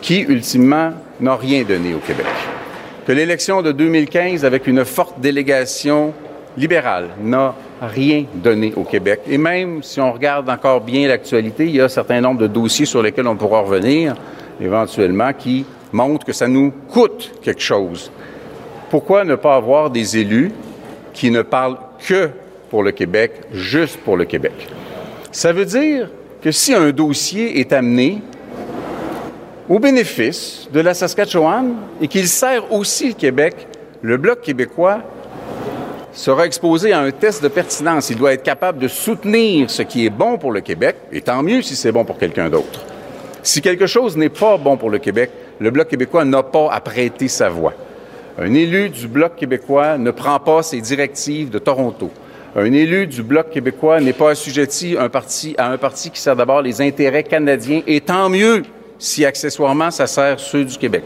qui, 0.00 0.20
ultimement, 0.20 0.92
n'a 1.20 1.36
rien 1.36 1.64
donné 1.64 1.92
au 1.92 1.98
Québec. 1.98 2.24
Que 3.06 3.12
l'élection 3.12 3.60
de 3.60 3.72
2015, 3.72 4.42
avec 4.46 4.66
une 4.68 4.86
forte 4.86 5.20
délégation 5.20 6.14
libérale, 6.56 7.08
n'a 7.22 7.54
rien 7.82 8.24
donné 8.36 8.72
au 8.74 8.84
Québec. 8.84 9.20
Et 9.28 9.36
même 9.36 9.82
si 9.82 10.00
on 10.00 10.14
regarde 10.14 10.48
encore 10.48 10.80
bien 10.80 11.06
l'actualité, 11.08 11.66
il 11.66 11.76
y 11.76 11.80
a 11.82 11.84
un 11.84 11.88
certain 11.88 12.22
nombre 12.22 12.40
de 12.40 12.46
dossiers 12.46 12.86
sur 12.86 13.02
lesquels 13.02 13.26
on 13.26 13.36
pourra 13.36 13.60
revenir 13.60 14.14
éventuellement 14.62 15.34
qui 15.34 15.66
montrent 15.92 16.24
que 16.24 16.32
ça 16.32 16.48
nous 16.48 16.72
coûte 16.88 17.32
quelque 17.42 17.60
chose. 17.60 18.10
Pourquoi 18.90 19.24
ne 19.24 19.34
pas 19.34 19.54
avoir 19.54 19.90
des 19.90 20.16
élus 20.16 20.50
qui 21.12 21.30
ne 21.30 21.42
parlent 21.42 21.78
que 22.06 22.30
pour 22.70 22.82
le 22.82 22.92
Québec, 22.92 23.32
juste 23.52 23.98
pour 23.98 24.16
le 24.16 24.24
Québec? 24.24 24.68
Ça 25.30 25.52
veut 25.52 25.66
dire 25.66 26.08
que 26.42 26.50
si 26.50 26.72
un 26.74 26.90
dossier 26.90 27.60
est 27.60 27.72
amené 27.72 28.22
au 29.68 29.78
bénéfice 29.78 30.68
de 30.72 30.80
la 30.80 30.94
Saskatchewan 30.94 31.74
et 32.00 32.08
qu'il 32.08 32.26
sert 32.28 32.72
aussi 32.72 33.08
le 33.08 33.14
Québec, 33.14 33.66
le 34.00 34.16
Bloc 34.16 34.40
québécois 34.40 35.00
sera 36.12 36.46
exposé 36.46 36.92
à 36.92 37.00
un 37.00 37.10
test 37.10 37.42
de 37.42 37.48
pertinence. 37.48 38.08
Il 38.08 38.16
doit 38.16 38.32
être 38.32 38.42
capable 38.42 38.78
de 38.78 38.88
soutenir 38.88 39.70
ce 39.70 39.82
qui 39.82 40.06
est 40.06 40.10
bon 40.10 40.38
pour 40.38 40.50
le 40.50 40.62
Québec, 40.62 40.96
et 41.12 41.20
tant 41.20 41.42
mieux 41.42 41.60
si 41.60 41.76
c'est 41.76 41.92
bon 41.92 42.04
pour 42.04 42.16
quelqu'un 42.16 42.48
d'autre. 42.48 42.80
Si 43.42 43.60
quelque 43.60 43.86
chose 43.86 44.16
n'est 44.16 44.30
pas 44.30 44.56
bon 44.56 44.76
pour 44.76 44.88
le 44.88 44.98
Québec, 44.98 45.30
le 45.60 45.70
Bloc 45.70 45.88
québécois 45.88 46.24
n'a 46.24 46.42
pas 46.42 46.72
à 46.72 46.80
prêter 46.80 47.28
sa 47.28 47.48
voix. 47.50 47.74
Un 48.40 48.54
élu 48.54 48.88
du 48.88 49.08
Bloc 49.08 49.34
québécois 49.34 49.98
ne 49.98 50.12
prend 50.12 50.38
pas 50.38 50.62
ses 50.62 50.80
directives 50.80 51.50
de 51.50 51.58
Toronto. 51.58 52.08
Un 52.54 52.72
élu 52.72 53.08
du 53.08 53.24
Bloc 53.24 53.50
québécois 53.50 54.00
n'est 54.00 54.12
pas 54.12 54.30
assujetti 54.30 54.96
à 54.96 55.04
un 55.04 55.76
parti 55.76 56.10
qui 56.12 56.20
sert 56.20 56.36
d'abord 56.36 56.62
les 56.62 56.80
intérêts 56.80 57.24
canadiens, 57.24 57.82
et 57.84 58.00
tant 58.00 58.28
mieux 58.28 58.62
si 58.96 59.24
accessoirement 59.24 59.90
ça 59.90 60.06
sert 60.06 60.38
ceux 60.38 60.64
du 60.64 60.78
Québec. 60.78 61.02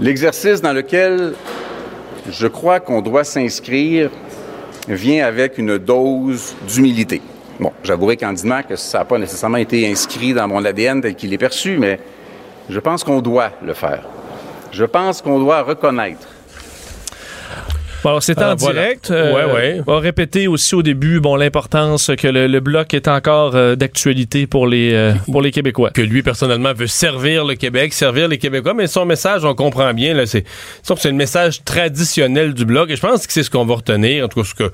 L'exercice 0.00 0.60
dans 0.60 0.72
lequel 0.72 1.34
je 2.28 2.48
crois 2.48 2.80
qu'on 2.80 3.00
doit 3.00 3.22
s'inscrire 3.22 4.10
vient 4.88 5.24
avec 5.24 5.56
une 5.56 5.78
dose 5.78 6.56
d'humilité. 6.66 7.22
Bon, 7.60 7.70
j'avouerai 7.84 8.16
candidement 8.16 8.64
que 8.68 8.74
ça 8.74 8.98
n'a 8.98 9.04
pas 9.04 9.18
nécessairement 9.18 9.58
été 9.58 9.88
inscrit 9.88 10.34
dans 10.34 10.48
mon 10.48 10.64
ADN 10.64 11.00
tel 11.00 11.14
qu'il 11.14 11.32
est 11.32 11.38
perçu, 11.38 11.78
mais 11.78 12.00
je 12.68 12.80
pense 12.80 13.04
qu'on 13.04 13.20
doit 13.20 13.52
le 13.64 13.74
faire. 13.74 14.02
Je 14.72 14.84
pense 14.84 15.22
qu'on 15.22 15.38
doit 15.38 15.62
reconnaître 15.62 16.26
Bon, 18.02 18.10
alors, 18.10 18.22
c'est 18.22 18.36
en 18.38 18.42
Euh, 18.50 18.54
voilà. 18.58 18.80
direct. 18.80 19.10
Euh, 19.12 19.32
Ouais, 19.32 19.52
ouais. 19.54 19.80
On 19.86 19.92
va 19.92 20.00
répéter 20.00 20.48
aussi 20.48 20.74
au 20.74 20.82
début 20.82 21.20
bon, 21.20 21.36
l'importance 21.36 22.10
que 22.18 22.26
le, 22.26 22.48
le 22.48 22.58
bloc 22.58 22.94
est 22.94 23.06
encore 23.06 23.54
euh, 23.54 23.76
d'actualité 23.76 24.48
pour 24.48 24.66
les, 24.66 24.92
euh, 24.92 25.12
pour 25.30 25.40
les 25.40 25.52
Québécois. 25.52 25.90
que 25.90 26.02
lui 26.02 26.24
personnellement 26.24 26.72
veut 26.74 26.88
servir 26.88 27.44
le 27.44 27.54
Québec, 27.54 27.92
servir 27.92 28.26
les 28.26 28.38
Québécois, 28.38 28.74
mais 28.74 28.88
son 28.88 29.04
message, 29.04 29.44
on 29.44 29.54
comprend 29.54 29.94
bien, 29.94 30.14
là, 30.14 30.26
c'est, 30.26 30.44
sauf 30.82 30.96
que 30.98 31.02
c'est 31.02 31.10
le 31.10 31.14
message 31.16 31.62
traditionnel 31.62 32.54
du 32.54 32.64
bloc, 32.64 32.90
et 32.90 32.96
je 32.96 33.00
pense 33.00 33.24
que 33.24 33.32
c'est 33.32 33.44
ce 33.44 33.50
qu'on 33.50 33.64
va 33.66 33.76
retenir, 33.76 34.24
en 34.24 34.28
tout 34.28 34.42
cas, 34.42 34.48
ce 34.48 34.54
que, 34.54 34.72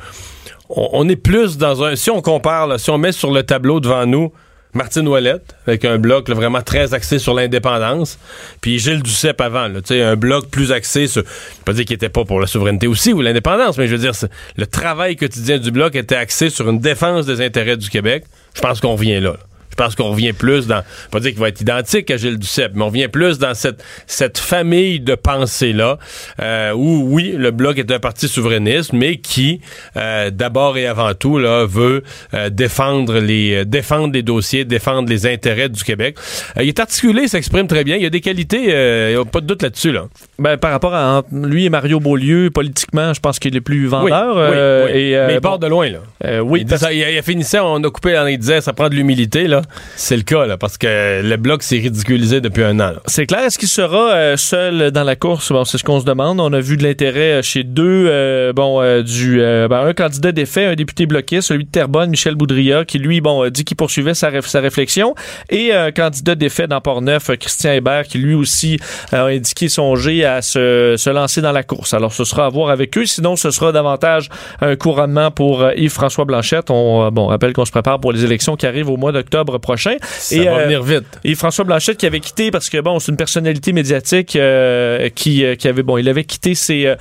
on, 0.70 0.88
on 0.94 1.08
est 1.10 1.16
plus 1.16 1.58
dans 1.58 1.84
un, 1.84 1.96
si 1.96 2.08
on 2.10 2.22
compare, 2.22 2.66
là, 2.66 2.78
si 2.78 2.88
on 2.88 2.96
met 2.96 3.12
sur 3.12 3.30
le 3.30 3.42
tableau 3.42 3.78
devant 3.80 4.06
nous, 4.06 4.32
Martine 4.74 5.08
Ouellette, 5.08 5.54
avec 5.66 5.84
un 5.84 5.98
bloc 5.98 6.28
vraiment 6.28 6.62
très 6.62 6.94
axé 6.94 7.18
sur 7.18 7.34
l'indépendance, 7.34 8.18
puis 8.60 8.78
Gilles 8.78 9.02
Duceppe 9.02 9.40
avant, 9.40 9.68
là, 9.68 9.80
un 9.90 10.16
bloc 10.16 10.48
plus 10.50 10.72
axé 10.72 11.06
sur, 11.06 11.22
je 11.22 11.64
pas 11.64 11.72
dire 11.72 11.84
qu'il 11.84 11.94
était 11.94 12.08
pas 12.08 12.24
pour 12.24 12.40
la 12.40 12.46
souveraineté 12.46 12.86
aussi 12.86 13.12
ou 13.12 13.20
l'indépendance, 13.20 13.78
mais 13.78 13.86
je 13.86 13.96
veux 13.96 14.00
dire, 14.00 14.12
le 14.56 14.66
travail 14.66 15.16
quotidien 15.16 15.58
du 15.58 15.70
bloc 15.70 15.96
était 15.96 16.16
axé 16.16 16.50
sur 16.50 16.68
une 16.68 16.80
défense 16.80 17.26
des 17.26 17.40
intérêts 17.40 17.76
du 17.76 17.88
Québec. 17.88 18.24
Je 18.54 18.60
pense 18.60 18.80
qu'on 18.80 18.92
revient 18.92 19.20
là. 19.20 19.32
là. 19.32 19.47
Pense 19.78 19.94
qu'on 19.94 20.10
revient 20.10 20.32
plus 20.32 20.66
dans, 20.66 20.82
pas 21.12 21.20
dire 21.20 21.30
qu'il 21.30 21.38
va 21.38 21.48
être 21.48 21.60
identique 21.60 22.10
à 22.10 22.16
Gilles 22.16 22.36
Duceppe, 22.36 22.72
mais 22.74 22.82
on 22.82 22.88
revient 22.88 23.06
plus 23.06 23.38
dans 23.38 23.54
cette, 23.54 23.80
cette 24.08 24.36
famille 24.36 24.98
de 24.98 25.14
pensées-là, 25.14 25.98
euh, 26.42 26.72
où 26.72 27.04
oui, 27.14 27.32
le 27.38 27.52
Bloc 27.52 27.78
est 27.78 27.90
un 27.92 28.00
parti 28.00 28.26
souverainiste, 28.26 28.92
mais 28.92 29.18
qui, 29.18 29.60
euh, 29.96 30.30
d'abord 30.30 30.76
et 30.78 30.86
avant 30.88 31.14
tout, 31.14 31.38
là, 31.38 31.64
veut 31.64 32.02
euh, 32.34 32.50
défendre 32.50 33.20
les 33.20 33.54
euh, 33.60 33.64
défendre 33.64 34.12
les 34.14 34.22
dossiers, 34.24 34.64
défendre 34.64 35.08
les 35.08 35.26
intérêts 35.26 35.68
du 35.68 35.84
Québec. 35.84 36.16
Il 36.56 36.66
est 36.66 36.80
articulé, 36.80 37.22
il 37.22 37.28
s'exprime 37.28 37.68
très 37.68 37.84
bien, 37.84 37.96
il 37.96 38.04
a 38.04 38.10
des 38.10 38.20
qualités, 38.20 38.74
euh, 38.74 39.10
il 39.10 39.14
n'y 39.14 39.20
a 39.22 39.24
pas 39.24 39.40
de 39.40 39.46
doute 39.46 39.62
là-dessus, 39.62 39.92
là. 39.92 40.06
Ben, 40.40 40.56
par 40.56 40.72
rapport 40.72 40.94
à 40.94 41.22
lui 41.32 41.66
et 41.66 41.70
Mario 41.70 42.00
Beaulieu, 42.00 42.50
politiquement, 42.50 43.14
je 43.14 43.20
pense 43.20 43.38
qu'il 43.38 43.54
est 43.54 43.60
plus 43.60 43.86
vendeur. 43.86 44.34
Oui, 44.36 44.42
oui, 44.42 44.92
oui. 44.92 45.00
et, 45.12 45.24
mais 45.28 45.34
il 45.34 45.40
bon, 45.40 45.48
part 45.50 45.58
de 45.60 45.68
loin, 45.68 45.88
là. 45.88 45.98
euh, 46.24 46.40
oui, 46.40 46.62
il, 46.62 46.66
parce- 46.66 46.80
ça, 46.80 46.92
il, 46.92 46.98
il 46.98 47.22
finissait, 47.22 47.60
on 47.60 47.76
a 47.76 47.90
coupé, 47.90 48.20
il 48.28 48.38
disait 48.38 48.60
ça 48.60 48.72
prend 48.72 48.88
de 48.88 48.94
l'humilité, 48.96 49.46
là. 49.46 49.62
C'est 49.96 50.16
le 50.16 50.22
cas, 50.22 50.46
là, 50.46 50.56
parce 50.56 50.78
que 50.78 51.22
le 51.22 51.36
bloc 51.36 51.62
s'est 51.62 51.78
ridiculisé 51.78 52.40
depuis 52.40 52.62
un 52.62 52.78
an. 52.80 52.92
C'est 53.06 53.26
clair. 53.26 53.40
Est-ce 53.40 53.58
qu'il 53.58 53.68
sera 53.68 54.12
euh, 54.12 54.36
seul 54.36 54.90
dans 54.90 55.04
la 55.04 55.16
course? 55.16 55.52
Bon, 55.52 55.64
c'est 55.64 55.78
ce 55.78 55.84
qu'on 55.84 56.00
se 56.00 56.04
demande. 56.04 56.40
On 56.40 56.52
a 56.52 56.60
vu 56.60 56.76
de 56.76 56.82
l'intérêt 56.82 57.42
chez 57.42 57.64
deux, 57.64 58.06
euh, 58.08 58.52
bon, 58.52 58.80
euh, 58.80 59.02
du, 59.02 59.40
euh, 59.40 59.68
ben, 59.68 59.86
un 59.86 59.92
candidat 59.92 60.32
défait, 60.32 60.66
un 60.66 60.74
député 60.74 61.06
bloqué, 61.06 61.40
celui 61.40 61.64
de 61.64 61.70
Terrebonne, 61.70 62.10
Michel 62.10 62.34
Boudria, 62.34 62.84
qui 62.84 62.98
lui, 62.98 63.20
bon, 63.20 63.48
dit 63.50 63.64
qu'il 63.64 63.76
poursuivait 63.76 64.14
sa, 64.14 64.30
sa 64.42 64.60
réflexion, 64.60 65.14
et 65.50 65.72
un 65.72 65.92
candidat 65.92 66.34
défait 66.34 66.66
dans 66.66 66.80
Port-Neuf, 66.80 67.30
Christian 67.38 67.72
Hébert, 67.72 68.04
qui 68.04 68.18
lui 68.18 68.34
aussi 68.34 68.78
a 69.12 69.24
indiqué 69.24 69.68
songer 69.68 70.24
à 70.24 70.42
se, 70.42 70.94
se 70.96 71.10
lancer 71.10 71.40
dans 71.40 71.52
la 71.52 71.62
course. 71.62 71.94
Alors, 71.94 72.12
ce 72.12 72.24
sera 72.24 72.46
à 72.46 72.48
voir 72.48 72.70
avec 72.70 72.96
eux. 72.96 73.06
Sinon, 73.06 73.36
ce 73.36 73.50
sera 73.50 73.72
davantage 73.72 74.28
un 74.60 74.76
couronnement 74.76 75.30
pour 75.30 75.62
euh, 75.62 75.72
Yves-François 75.76 76.24
Blanchette. 76.24 76.70
On, 76.70 77.06
euh, 77.06 77.10
bon, 77.10 77.26
rappelle 77.26 77.52
qu'on 77.52 77.64
se 77.64 77.70
prépare 77.70 78.00
pour 78.00 78.12
les 78.12 78.24
élections 78.24 78.56
qui 78.56 78.66
arrivent 78.66 78.90
au 78.90 78.96
mois 78.96 79.12
d'octobre 79.12 79.57
prochain. 79.58 79.96
Ça 80.02 80.36
Et, 80.36 80.44
va 80.44 80.58
euh, 80.58 80.64
venir 80.64 80.82
vite. 80.82 81.04
et 81.24 81.34
François 81.34 81.64
Blanchette 81.64 81.96
qui 81.98 82.06
avait 82.06 82.20
quitté 82.20 82.50
parce 82.50 82.68
que 82.70 82.78
bon, 82.80 82.98
c'est 82.98 83.10
une 83.10 83.16
personnalité 83.16 83.72
médiatique 83.72 84.36
euh, 84.36 85.08
qui, 85.14 85.44
euh, 85.44 85.54
qui 85.54 85.68
avait 85.68 85.82
bon, 85.82 85.98
il 85.98 86.08
avait 86.08 86.24
quitté 86.24 86.54
ses, 86.54 86.94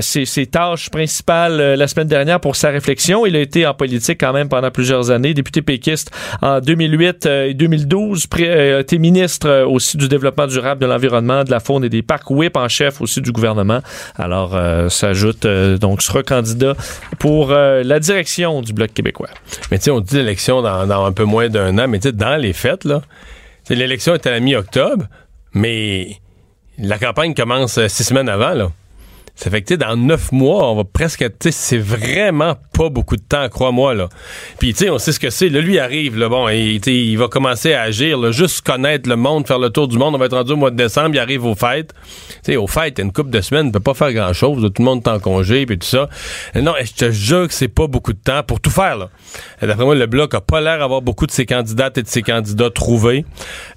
ses, 0.00 0.24
ses 0.24 0.46
tâches 0.46 0.90
principales 0.90 1.74
la 1.74 1.88
semaine 1.88 2.08
dernière 2.08 2.40
pour 2.40 2.56
sa 2.56 2.70
réflexion. 2.70 3.26
Il 3.26 3.36
a 3.36 3.40
été 3.40 3.66
en 3.66 3.74
politique 3.74 4.18
quand 4.20 4.32
même 4.32 4.48
pendant 4.48 4.70
plusieurs 4.70 5.10
années, 5.10 5.34
député 5.34 5.62
péquiste 5.62 6.10
en 6.42 6.60
2008 6.60 7.26
euh, 7.26 7.46
et 7.48 7.54
2012, 7.54 8.26
pré- 8.26 8.48
euh, 8.48 8.76
a 8.78 8.80
été 8.80 8.98
ministre 8.98 9.64
aussi 9.64 9.96
du 9.96 10.08
développement 10.08 10.46
durable, 10.46 10.80
de 10.80 10.86
l'environnement, 10.86 11.44
de 11.44 11.50
la 11.50 11.60
faune 11.60 11.84
et 11.84 11.88
des 11.88 12.02
parcs, 12.02 12.30
whip 12.30 12.56
en 12.56 12.68
chef 12.68 13.00
aussi 13.00 13.20
du 13.20 13.32
gouvernement. 13.32 13.80
Alors, 14.16 14.54
euh, 14.54 14.88
s'ajoute 14.88 15.44
euh, 15.46 15.78
donc 15.78 16.02
sera 16.02 16.22
candidat 16.22 16.74
pour 17.18 17.52
euh, 17.52 17.82
la 17.84 18.00
direction 18.00 18.60
du 18.62 18.72
Bloc 18.72 18.92
québécois. 18.92 19.28
Mais 19.70 19.78
tu 19.78 19.84
sais, 19.84 19.90
on 19.90 20.00
dit 20.00 20.16
l'élection 20.16 20.62
dans, 20.62 20.86
dans 20.86 21.04
un 21.04 21.12
peu 21.12 21.24
moins 21.24 21.48
d'un 21.48 21.77
mais 21.86 21.98
dans 21.98 22.36
les 22.36 22.52
fêtes, 22.52 22.84
là, 22.84 23.02
l'élection 23.68 24.14
est 24.14 24.26
à 24.26 24.30
la 24.30 24.40
mi-octobre, 24.40 25.06
mais 25.52 26.16
la 26.78 26.98
campagne 26.98 27.34
commence 27.34 27.78
euh, 27.78 27.88
six 27.88 28.04
semaines 28.04 28.28
avant. 28.28 28.72
Ça 29.38 29.50
fait 29.50 29.62
que, 29.62 29.74
dans 29.74 29.96
neuf 29.96 30.32
mois, 30.32 30.68
on 30.68 30.74
va 30.74 30.82
presque, 30.82 31.20
tu 31.20 31.28
sais, 31.38 31.50
c'est 31.52 31.78
vraiment 31.78 32.56
pas 32.76 32.88
beaucoup 32.88 33.14
de 33.14 33.22
temps, 33.22 33.48
crois-moi, 33.48 33.94
là. 33.94 34.08
Puis, 34.58 34.72
tu 34.72 34.80
sais, 34.80 34.90
on 34.90 34.98
sait 34.98 35.12
ce 35.12 35.20
que 35.20 35.30
c'est. 35.30 35.48
Là, 35.48 35.60
lui 35.60 35.78
arrive, 35.78 36.18
là, 36.18 36.28
bon, 36.28 36.48
et, 36.48 36.80
il 36.84 37.16
va 37.16 37.28
commencer 37.28 37.72
à 37.72 37.82
agir, 37.82 38.18
là, 38.18 38.32
juste 38.32 38.62
connaître 38.62 39.08
le 39.08 39.14
monde, 39.14 39.46
faire 39.46 39.60
le 39.60 39.70
tour 39.70 39.86
du 39.86 39.96
monde. 39.96 40.16
On 40.16 40.18
va 40.18 40.26
être 40.26 40.36
rendu 40.36 40.54
au 40.54 40.56
mois 40.56 40.72
de 40.72 40.76
décembre, 40.76 41.10
il 41.14 41.20
arrive 41.20 41.44
aux 41.44 41.54
fêtes. 41.54 41.94
Tu 42.42 42.52
sais, 42.52 42.56
aux 42.56 42.66
fêtes, 42.66 42.98
une 42.98 43.12
couple 43.12 43.30
de 43.30 43.40
semaines, 43.40 43.66
il 43.66 43.72
peut 43.72 43.78
pas 43.78 43.94
faire 43.94 44.12
grand-chose, 44.12 44.60
tout 44.60 44.82
le 44.82 44.84
monde 44.84 45.02
est 45.06 45.08
en 45.08 45.20
congé, 45.20 45.66
puis 45.66 45.78
tout 45.78 45.86
ça. 45.86 46.08
Non, 46.56 46.74
je 46.82 46.92
te 46.92 47.12
jure 47.12 47.46
que 47.46 47.54
c'est 47.54 47.68
pas 47.68 47.86
beaucoup 47.86 48.14
de 48.14 48.18
temps 48.18 48.42
pour 48.42 48.60
tout 48.60 48.70
faire, 48.70 48.96
là. 48.96 49.08
D'après 49.62 49.84
moi, 49.84 49.94
le 49.94 50.06
Bloc 50.06 50.34
a 50.34 50.40
pas 50.40 50.60
l'air 50.60 50.80
d'avoir 50.80 51.00
beaucoup 51.00 51.26
de 51.26 51.32
ses 51.32 51.46
candidates 51.46 51.96
et 51.96 52.02
de 52.02 52.08
ses 52.08 52.22
candidats 52.22 52.70
trouvés. 52.70 53.24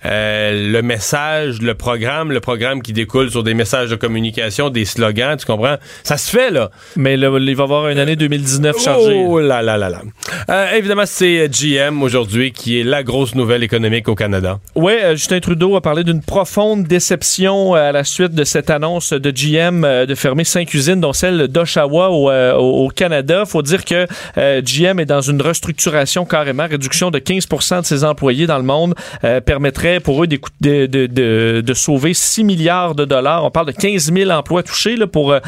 Euh, 0.06 0.72
le 0.72 0.82
message, 0.82 1.62
le 1.62 1.76
programme, 1.76 2.32
le 2.32 2.40
programme 2.40 2.82
qui 2.82 2.94
découle 2.94 3.30
sur 3.30 3.44
des 3.44 3.54
messages 3.54 3.92
de 3.92 3.96
communication, 3.96 4.72
des 4.72 4.86
slogans, 4.86 5.38
tu 5.38 5.46
comprends? 5.52 5.76
Ça 6.04 6.18
se 6.18 6.30
fait, 6.32 6.50
là. 6.52 6.70
Mais 6.96 7.18
là, 7.18 7.30
il 7.40 7.56
va 7.56 7.64
y 7.64 7.64
avoir 7.64 7.88
une 7.90 7.98
année 8.00 8.16
2019 8.16 8.80
chargée. 8.82 9.24
Oh 9.28 9.40
là 9.40 9.62
là 9.62 9.78
là 9.78 9.90
là. 9.90 10.02
Euh, 10.50 10.72
évidemment, 10.76 11.04
c'est 11.06 11.50
GM 11.50 12.02
aujourd'hui 12.04 12.52
qui 12.52 12.80
est 12.80 12.84
la 12.84 13.04
grosse 13.04 13.36
nouvelle 13.36 13.64
économique 13.64 14.08
au 14.08 14.16
Canada. 14.16 14.60
Oui, 14.76 14.94
Justin 15.12 15.40
Trudeau 15.40 15.76
a 15.76 15.82
parlé 15.82 16.04
d'une 16.04 16.22
profonde 16.22 16.84
déception 16.86 17.76
euh, 17.76 17.90
à 17.90 17.92
la 17.92 18.04
suite 18.04 18.34
de 18.34 18.44
cette 18.44 18.70
annonce 18.70 19.14
de 19.14 19.32
GM 19.32 19.84
euh, 19.84 20.06
de 20.06 20.16
fermer 20.16 20.44
cinq 20.44 20.74
usines, 20.74 21.00
dont 21.02 21.14
celle 21.14 21.48
d'Oshawa 21.48 22.10
au, 22.10 22.30
euh, 22.30 22.54
au- 22.56 22.90
Canada. 22.90 23.46
faut 23.46 23.62
dire 23.62 23.86
que 23.86 24.06
euh, 24.38 24.62
GM 24.62 25.00
est 25.00 25.06
dans 25.06 25.22
une 25.22 25.42
restructuration 25.42 26.26
carrément, 26.26 26.68
réduction 26.68 27.10
de 27.12 27.20
15% 27.20 27.82
de 27.82 27.86
ses 27.86 28.04
employés 28.04 28.48
dans 28.48 28.58
le 28.58 28.64
monde, 28.64 28.96
euh, 29.24 29.40
permettrait 29.42 30.00
pour 30.00 30.24
eux 30.24 30.28
de, 30.28 30.40
de, 30.62 30.86
de, 30.88 31.62
de 31.62 31.74
sauver 31.74 32.14
6 32.14 32.44
milliards 32.44 32.96
de 32.96 33.06
dollars. 33.06 33.46
On 33.46 33.52
parle 33.52 33.68
de 33.68 33.72
15 33.72 34.12
000 34.14 34.30
emplois 34.32 34.64
touchés 34.64 34.96
là, 34.96 35.08
pour 35.08 35.32
euh, 35.32 35.38
euh, 35.38 35.41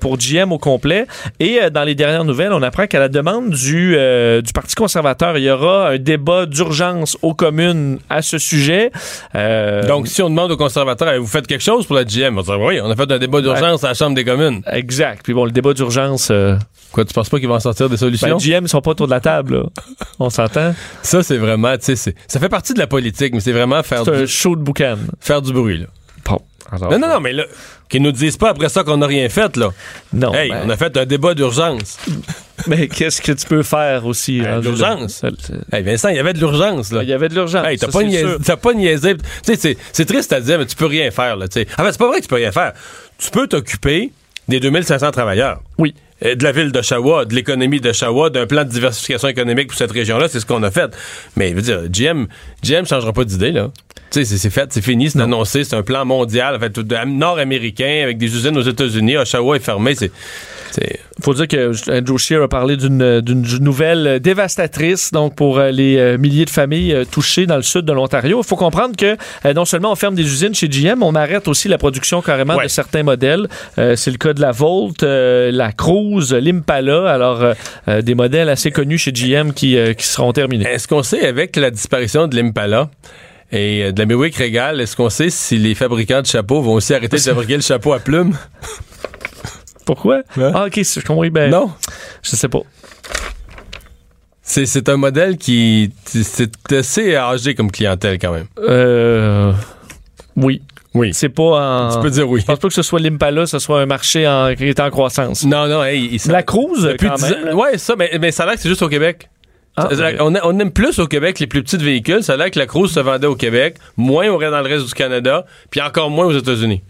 pour 0.00 0.18
GM 0.18 0.52
au 0.52 0.58
complet. 0.58 1.06
Et 1.40 1.60
euh, 1.62 1.70
dans 1.70 1.84
les 1.84 1.94
dernières 1.94 2.24
nouvelles, 2.24 2.52
on 2.52 2.62
apprend 2.62 2.86
qu'à 2.86 2.98
la 2.98 3.08
demande 3.08 3.50
du, 3.50 3.94
euh, 3.96 4.40
du 4.42 4.52
Parti 4.52 4.74
conservateur, 4.74 5.36
il 5.38 5.44
y 5.44 5.50
aura 5.50 5.88
un 5.90 5.98
débat 5.98 6.46
d'urgence 6.46 7.16
aux 7.22 7.34
communes 7.34 7.98
à 8.10 8.22
ce 8.22 8.38
sujet. 8.38 8.90
Euh, 9.34 9.86
Donc, 9.86 10.08
si 10.08 10.22
on 10.22 10.30
demande 10.30 10.50
aux 10.50 10.56
conservateurs, 10.56 11.08
Avez-vous 11.08 11.26
fait 11.26 11.46
quelque 11.46 11.62
chose 11.62 11.86
pour 11.86 11.96
la 11.96 12.04
GM? 12.04 12.38
On 12.38 12.42
va 12.42 12.56
dire, 12.56 12.60
oui, 12.64 12.80
on 12.82 12.90
a 12.90 12.96
fait 12.96 13.10
un 13.10 13.18
débat 13.18 13.40
d'urgence 13.40 13.84
à 13.84 13.88
la 13.88 13.94
Chambre 13.94 14.14
des 14.14 14.24
communes. 14.24 14.62
exact. 14.72 15.20
Puis 15.24 15.32
bon, 15.34 15.44
le 15.44 15.50
débat 15.50 15.72
d'urgence, 15.74 16.28
euh, 16.30 16.56
Quoi, 16.92 17.04
tu 17.04 17.12
penses 17.12 17.28
pas 17.28 17.38
qu'ils 17.38 17.48
vont 17.48 17.54
en 17.56 17.60
sortir 17.60 17.88
des 17.90 17.96
solutions? 17.96 18.28
ben, 18.28 18.38
GM, 18.38 18.64
ils 18.64 18.68
sont 18.68 18.80
pas 18.80 18.92
autour 18.92 19.06
de 19.06 19.12
la 19.12 19.20
table. 19.20 19.56
là. 19.58 19.62
On 20.18 20.30
s'entend? 20.30 20.74
Ça, 21.02 21.22
c'est 21.22 21.36
vraiment, 21.36 21.76
tu 21.76 21.84
sais, 21.84 21.96
c'est- 21.96 22.14
ça 22.26 22.40
fait 22.40 22.48
partie 22.48 22.72
de 22.74 22.78
la 22.78 22.86
politique, 22.86 23.34
mais 23.34 23.40
c'est 23.40 23.52
vraiment 23.52 23.82
faire, 23.82 24.04
C'est 24.04 24.14
un 24.14 24.20
du, 24.22 24.26
show 24.26 24.56
de 24.56 24.62
boucan. 24.62 24.96
faire 25.20 25.42
du 25.42 25.52
bruit, 25.52 25.78
là. 25.78 25.86
Alors, 26.72 26.90
Non, 26.90 26.98
non, 26.98 27.08
non, 27.08 27.20
mais 27.20 27.32
là, 27.32 27.44
qu'ils 27.88 28.02
nous 28.02 28.12
disent 28.12 28.36
pas 28.36 28.50
après 28.50 28.68
ça 28.68 28.82
qu'on 28.84 28.96
n'a 28.96 29.06
rien 29.06 29.28
fait, 29.28 29.56
là. 29.56 29.70
Non. 30.12 30.34
hey, 30.34 30.50
ben, 30.50 30.62
on 30.64 30.70
a 30.70 30.76
fait 30.76 30.96
un 30.96 31.06
débat 31.06 31.34
d'urgence. 31.34 31.98
Mais 32.66 32.88
qu'est-ce 32.88 33.20
que 33.20 33.32
tu 33.32 33.46
peux 33.46 33.62
faire 33.62 34.06
aussi? 34.06 34.40
Euh, 34.40 34.54
rendu 34.54 34.68
là? 34.68 34.94
l'urgence. 34.96 35.22
Hey, 35.70 35.82
Vincent, 35.82 36.08
il 36.08 36.16
y 36.16 36.18
avait 36.18 36.32
de 36.32 36.38
l'urgence, 36.38 36.90
là. 36.90 37.02
Il 37.02 37.08
y 37.08 37.12
avait 37.12 37.28
de 37.28 37.34
l'urgence. 37.34 37.66
Hey, 37.66 37.78
t'as 37.78 37.88
pas, 37.88 38.00
t'as 38.44 38.56
pas 38.56 38.72
niaisé. 38.72 39.14
Tu 39.44 39.54
sais, 39.54 39.76
c'est- 39.92 40.04
triste 40.06 40.32
à 40.32 40.40
dire, 40.40 40.58
mais 40.58 40.66
tu 40.66 40.74
peux 40.74 40.86
rien 40.86 41.10
faire, 41.10 41.36
là, 41.36 41.48
tu 41.48 41.60
sais. 41.60 41.66
En 41.78 41.84
fait, 41.84 41.92
c'est 41.92 41.98
pas 41.98 42.08
vrai 42.08 42.18
que 42.18 42.22
tu 42.22 42.28
peux 42.28 42.36
rien 42.36 42.52
faire. 42.52 42.72
Tu 43.18 43.30
peux 43.30 43.46
t'occuper 43.46 44.10
des 44.48 44.58
2500 44.58 45.10
travailleurs. 45.10 45.60
Oui. 45.78 45.94
Euh, 46.24 46.34
De 46.34 46.44
la 46.44 46.52
ville 46.52 46.72
d'Oshawa, 46.72 47.24
de 47.26 47.34
l'économie 47.34 47.80
d'Oshawa, 47.80 48.30
d'un 48.30 48.46
plan 48.46 48.64
de 48.64 48.70
diversification 48.70 49.28
économique 49.28 49.68
pour 49.68 49.76
cette 49.76 49.92
région-là, 49.92 50.28
c'est 50.28 50.40
ce 50.40 50.46
qu'on 50.46 50.62
a 50.62 50.70
fait. 50.70 50.90
Mais, 51.36 51.50
je 51.50 51.54
veux 51.56 51.62
dire, 51.62 51.80
GM, 51.90 52.26
GM 52.62 52.86
changera 52.86 53.12
pas 53.12 53.24
d'idée, 53.24 53.52
là. 53.52 53.70
Tu 54.10 54.24
sais, 54.24 54.36
c'est- 54.38 54.50
fait, 54.50 54.72
c'est 54.72 54.82
fini, 54.82 55.10
c'est 55.10 55.20
annoncé, 55.20 55.64
c'est 55.64 55.74
un 55.76 55.82
plan 55.82 56.04
mondial, 56.04 56.54
en 56.56 56.60
fait, 56.60 56.78
nord-américain, 57.06 58.00
avec 58.04 58.18
des 58.18 58.26
usines 58.34 58.56
aux 58.56 58.62
États-Unis. 58.62 59.16
Oshawa 59.18 59.56
est 59.56 59.60
fermé, 59.60 59.94
c'est. 59.94 60.10
faut 61.20 61.32
dire 61.34 61.48
que 61.48 61.72
Andrew 61.98 62.18
Scheer 62.18 62.42
a 62.42 62.48
parlé 62.48 62.76
d'une 62.76 63.20
d'une 63.22 63.42
nouvelle 63.60 64.20
dévastatrice 64.20 65.10
donc 65.10 65.34
pour 65.34 65.58
euh, 65.58 65.70
les 65.70 65.96
euh, 65.96 66.18
milliers 66.18 66.44
de 66.44 66.50
familles 66.50 66.92
euh, 66.92 67.04
touchées 67.10 67.46
dans 67.46 67.56
le 67.56 67.62
sud 67.62 67.82
de 67.86 67.92
l'Ontario. 67.92 68.40
Il 68.42 68.46
faut 68.46 68.56
comprendre 68.56 68.94
que 68.96 69.16
euh, 69.46 69.54
non 69.54 69.64
seulement 69.64 69.92
on 69.92 69.96
ferme 69.96 70.14
des 70.14 70.22
usines 70.24 70.54
chez 70.54 70.68
GM, 70.68 71.02
on 71.02 71.14
arrête 71.14 71.48
aussi 71.48 71.68
la 71.68 71.78
production 71.78 72.20
carrément 72.20 72.56
Ouais. 72.56 72.64
de 72.64 72.68
certains 72.68 73.02
modèles. 73.02 73.48
Euh, 73.78 73.96
C'est 73.96 74.10
le 74.10 74.18
cas 74.18 74.34
de 74.34 74.40
la 74.42 74.52
Volt, 74.52 75.02
euh, 75.02 75.50
la 75.50 75.72
L'Impala. 76.40 77.10
Alors 77.10 77.42
euh, 77.42 77.54
euh, 77.88 78.02
des 78.02 78.14
modèles 78.14 78.48
assez 78.48 78.70
connus 78.70 78.98
chez 78.98 79.12
GM 79.12 79.52
qui, 79.52 79.76
euh, 79.76 79.92
qui 79.92 80.06
seront 80.06 80.32
terminés. 80.32 80.66
Est-ce 80.66 80.88
qu'on 80.88 81.02
sait, 81.02 81.26
avec 81.26 81.56
la 81.56 81.70
disparition 81.70 82.26
de 82.26 82.36
l'Impala 82.36 82.90
et 83.52 83.92
de 83.92 83.98
la 83.98 84.06
Mewick 84.06 84.36
Regal, 84.36 84.80
est-ce 84.80 84.96
qu'on 84.96 85.08
sait 85.10 85.30
si 85.30 85.56
les 85.58 85.74
fabricants 85.74 86.20
de 86.20 86.26
chapeaux 86.26 86.60
vont 86.62 86.74
aussi 86.74 86.94
arrêter 86.94 87.16
de 87.16 87.22
fabriquer 87.22 87.56
le 87.56 87.62
chapeau 87.62 87.92
à 87.92 88.00
plumes? 88.00 88.36
Pourquoi? 89.84 90.22
Ouais. 90.36 90.50
Ah, 90.52 90.66
ok, 90.66 90.80
je 90.82 91.00
comprends. 91.00 91.26
Ben, 91.28 91.48
Non. 91.50 91.70
Je 92.22 92.34
sais 92.34 92.48
pas. 92.48 92.62
C'est, 94.42 94.66
c'est 94.66 94.88
un 94.88 94.96
modèle 94.96 95.36
qui. 95.36 95.92
C'est 96.04 96.50
assez 96.72 97.16
âgé 97.16 97.54
comme 97.54 97.70
clientèle 97.70 98.18
quand 98.18 98.32
même. 98.32 98.46
Euh, 98.58 99.52
oui. 100.36 100.62
Oui. 100.96 101.10
C'est 101.12 101.28
pas 101.28 101.42
en. 101.88 101.94
Tu 101.94 102.00
peux 102.00 102.10
dire 102.10 102.28
oui. 102.28 102.40
Je 102.40 102.46
pense 102.46 102.58
pas 102.58 102.68
que 102.68 102.74
ce 102.74 102.82
soit 102.82 102.98
l'Impala, 103.00 103.46
ce 103.46 103.58
soit 103.58 103.80
un 103.80 103.86
marché 103.86 104.26
en- 104.26 104.54
qui 104.56 104.64
est 104.64 104.80
en 104.80 104.88
croissance. 104.90 105.44
Non, 105.44 105.66
non, 105.68 105.84
hey, 105.84 106.18
La 106.26 106.42
Cruise, 106.42 106.82
Depuis 106.84 107.08
quand 107.08 107.14
10 107.16 107.30
même. 107.30 107.48
ans-. 107.54 107.60
Ouais, 107.60 107.76
ça, 107.78 107.94
mais, 107.96 108.10
mais 108.20 108.30
ça 108.32 108.42
a 108.42 108.46
l'air 108.46 108.54
que 108.56 108.60
c'est 108.62 108.68
juste 108.68 108.82
au 108.82 108.88
Québec. 108.88 109.28
Ah, 109.76 109.88
on, 110.20 110.34
a- 110.34 110.40
on 110.46 110.58
aime 110.58 110.70
plus 110.70 110.98
au 110.98 111.06
Québec 111.06 111.38
les 111.38 111.46
plus 111.46 111.62
petits 111.62 111.76
véhicules. 111.76 112.22
Ça 112.22 112.32
a 112.32 112.36
l'air 112.38 112.50
que 112.50 112.58
la 112.58 112.66
Cruise 112.66 112.90
se 112.90 113.00
vendait 113.00 113.26
au 113.26 113.36
Québec, 113.36 113.76
moins 113.98 114.26
au- 114.30 114.40
dans 114.40 114.62
le 114.62 114.66
reste 114.68 114.86
du 114.86 114.94
Canada, 114.94 115.44
puis 115.70 115.82
encore 115.82 116.08
moins 116.10 116.24
aux 116.24 116.32
États-Unis. 116.38 116.82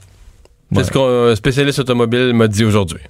Ouais. 0.71 0.85
C'est 0.85 0.85
ce 0.85 0.93
qu'un 0.93 1.35
spécialiste 1.35 1.81
automobile 1.81 2.33
m'a 2.33 2.47
dit 2.47 2.65
aujourd'hui. 2.65 3.01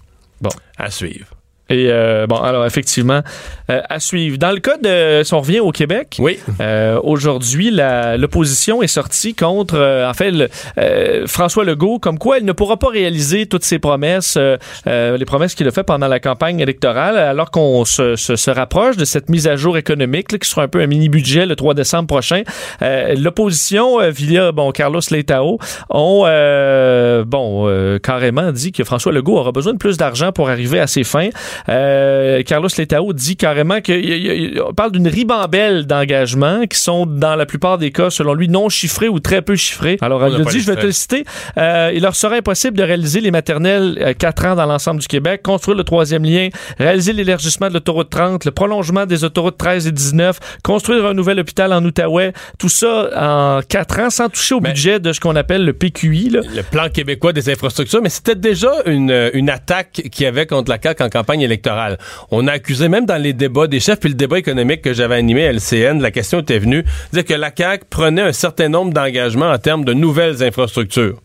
Bon. 0.40 0.48
À 0.78 0.90
suivre. 0.90 1.26
Et 1.68 1.88
euh, 1.90 2.26
bon, 2.28 2.36
alors 2.36 2.64
effectivement, 2.64 3.22
euh, 3.70 3.80
à 3.88 3.98
suivre. 3.98 4.38
Dans 4.38 4.52
le 4.52 4.60
cas 4.60 4.76
de, 4.78 5.24
si 5.24 5.34
on 5.34 5.40
revient 5.40 5.58
au 5.58 5.72
Québec, 5.72 6.16
Oui. 6.20 6.38
euh, 6.60 7.00
aujourd'hui, 7.02 7.72
l'opposition 8.16 8.82
est 8.82 8.86
sortie 8.86 9.34
contre, 9.34 9.74
euh, 9.76 10.08
en 10.08 10.14
fait, 10.14 10.30
le- 10.30 10.48
euh, 10.78 11.26
François 11.26 11.64
Legault, 11.64 11.98
comme 11.98 12.18
quoi 12.18 12.38
il 12.38 12.44
ne 12.44 12.52
pourra 12.52 12.76
pas 12.76 12.88
réaliser 12.88 13.46
toutes 13.46 13.64
ses 13.64 13.80
promesses, 13.80 14.36
euh, 14.36 14.56
euh, 14.86 15.16
les 15.16 15.24
promesses 15.24 15.56
qu'il 15.56 15.66
a 15.66 15.72
fait 15.72 15.82
pendant 15.82 16.06
la 16.06 16.20
campagne 16.20 16.60
électorale, 16.60 17.18
alors 17.18 17.50
qu'on 17.50 17.84
se, 17.84 18.14
se- 18.14 18.36
se 18.36 18.50
rapproche 18.52 18.96
de 18.96 19.04
cette 19.04 19.28
mise 19.28 19.48
à 19.48 19.56
jour 19.56 19.76
économique, 19.76 20.30
là, 20.32 20.38
qui 20.38 20.48
sera 20.48 20.62
un 20.62 20.68
peu 20.68 20.80
un 20.80 20.86
mini-budget 20.86 21.46
le 21.46 21.56
3 21.56 21.74
décembre 21.74 22.06
prochain. 22.06 22.42
Euh, 22.82 23.14
L'opposition, 23.16 23.98
via 24.10 24.52
bon, 24.52 24.70
Carlos 24.70 25.00
Leitao, 25.10 25.58
ont 25.90 26.22
euh, 26.26 27.24
bon, 27.26 27.64
euh, 27.68 27.98
carrément 27.98 28.52
dit 28.52 28.70
que 28.72 28.84
François 28.84 29.10
Legault 29.12 29.36
aura 29.36 29.50
besoin 29.52 29.72
de 29.72 29.78
plus 29.78 29.96
d'argent 29.96 30.30
pour 30.30 30.48
arriver 30.48 30.78
à 30.78 30.86
ses 30.86 31.02
fins. 31.04 31.28
Euh, 31.68 32.42
Carlos 32.42 32.68
Letao 32.76 33.12
dit 33.12 33.36
carrément 33.36 33.80
qu'on 33.80 34.72
parle 34.74 34.92
d'une 34.92 35.08
ribambelle 35.08 35.86
d'engagements 35.86 36.66
qui 36.66 36.78
sont, 36.78 37.06
dans 37.06 37.36
la 37.36 37.46
plupart 37.46 37.78
des 37.78 37.90
cas, 37.90 38.10
selon 38.10 38.34
lui, 38.34 38.48
non 38.48 38.68
chiffrés 38.68 39.08
ou 39.08 39.20
très 39.20 39.42
peu 39.42 39.56
chiffrés. 39.56 39.98
Alors, 40.00 40.26
il 40.28 40.34
a 40.40 40.44
dit, 40.44 40.60
je 40.60 40.70
vais 40.70 40.76
te 40.76 40.86
le 40.86 40.92
citer, 40.92 41.24
euh, 41.58 41.90
il 41.94 42.02
leur 42.02 42.14
serait 42.16 42.38
impossible 42.38 42.76
de 42.76 42.82
réaliser 42.82 43.20
les 43.20 43.30
maternelles 43.30 43.98
euh, 44.00 44.12
4 44.14 44.46
ans 44.46 44.54
dans 44.56 44.66
l'ensemble 44.66 45.00
du 45.00 45.06
Québec, 45.06 45.42
construire 45.42 45.76
le 45.76 45.84
troisième 45.84 46.24
lien, 46.24 46.48
réaliser 46.78 47.12
l'élargissement 47.12 47.68
de 47.68 47.74
l'autoroute 47.74 48.10
30, 48.10 48.44
le 48.44 48.50
prolongement 48.50 49.06
des 49.06 49.24
autoroutes 49.24 49.58
13 49.58 49.86
et 49.86 49.92
19, 49.92 50.38
construire 50.62 51.06
un 51.06 51.14
nouvel 51.14 51.38
hôpital 51.40 51.72
en 51.72 51.84
Outaouais, 51.84 52.32
tout 52.58 52.68
ça 52.68 53.10
en 53.16 53.60
4 53.66 54.00
ans 54.00 54.10
sans 54.10 54.28
toucher 54.28 54.54
au 54.54 54.60
Mais- 54.60 54.70
budget 54.70 55.00
de 55.00 55.12
ce 55.12 55.20
qu'on 55.20 55.36
appelle 55.36 55.64
le 55.64 55.72
PQI. 55.72 56.30
Là. 56.30 56.40
le 56.54 56.62
plan 56.62 56.88
québécois 56.88 57.32
des 57.32 57.48
infrastructures, 57.50 58.00
mais 58.02 58.08
c'était 58.08 58.34
déjà 58.34 58.70
une, 58.86 59.30
une 59.34 59.50
attaque 59.50 60.02
qu'il 60.10 60.24
y 60.24 60.26
avait 60.26 60.46
contre 60.46 60.70
la 60.70 60.78
CAQ 60.82 61.02
en 61.04 61.08
campagne 61.08 61.42
électorale. 61.46 61.96
On 62.30 62.46
a 62.46 62.52
accusé, 62.52 62.88
même 62.88 63.06
dans 63.06 63.16
les 63.20 63.32
débats 63.32 63.66
des 63.66 63.80
chefs, 63.80 63.98
puis 64.00 64.10
le 64.10 64.14
débat 64.14 64.38
économique 64.38 64.82
que 64.82 64.92
j'avais 64.92 65.14
animé 65.16 65.46
à 65.46 65.52
LCN, 65.52 66.00
la 66.02 66.10
question 66.10 66.40
était 66.40 66.58
venue, 66.58 66.84
dire 67.14 67.24
que 67.24 67.32
la 67.32 67.50
CAQ 67.56 67.84
prenait 67.88 68.22
un 68.22 68.32
certain 68.32 68.68
nombre 68.68 68.92
d'engagements 68.92 69.50
en 69.50 69.58
termes 69.58 69.84
de 69.84 69.94
nouvelles 69.94 70.42
infrastructures. 70.42 71.18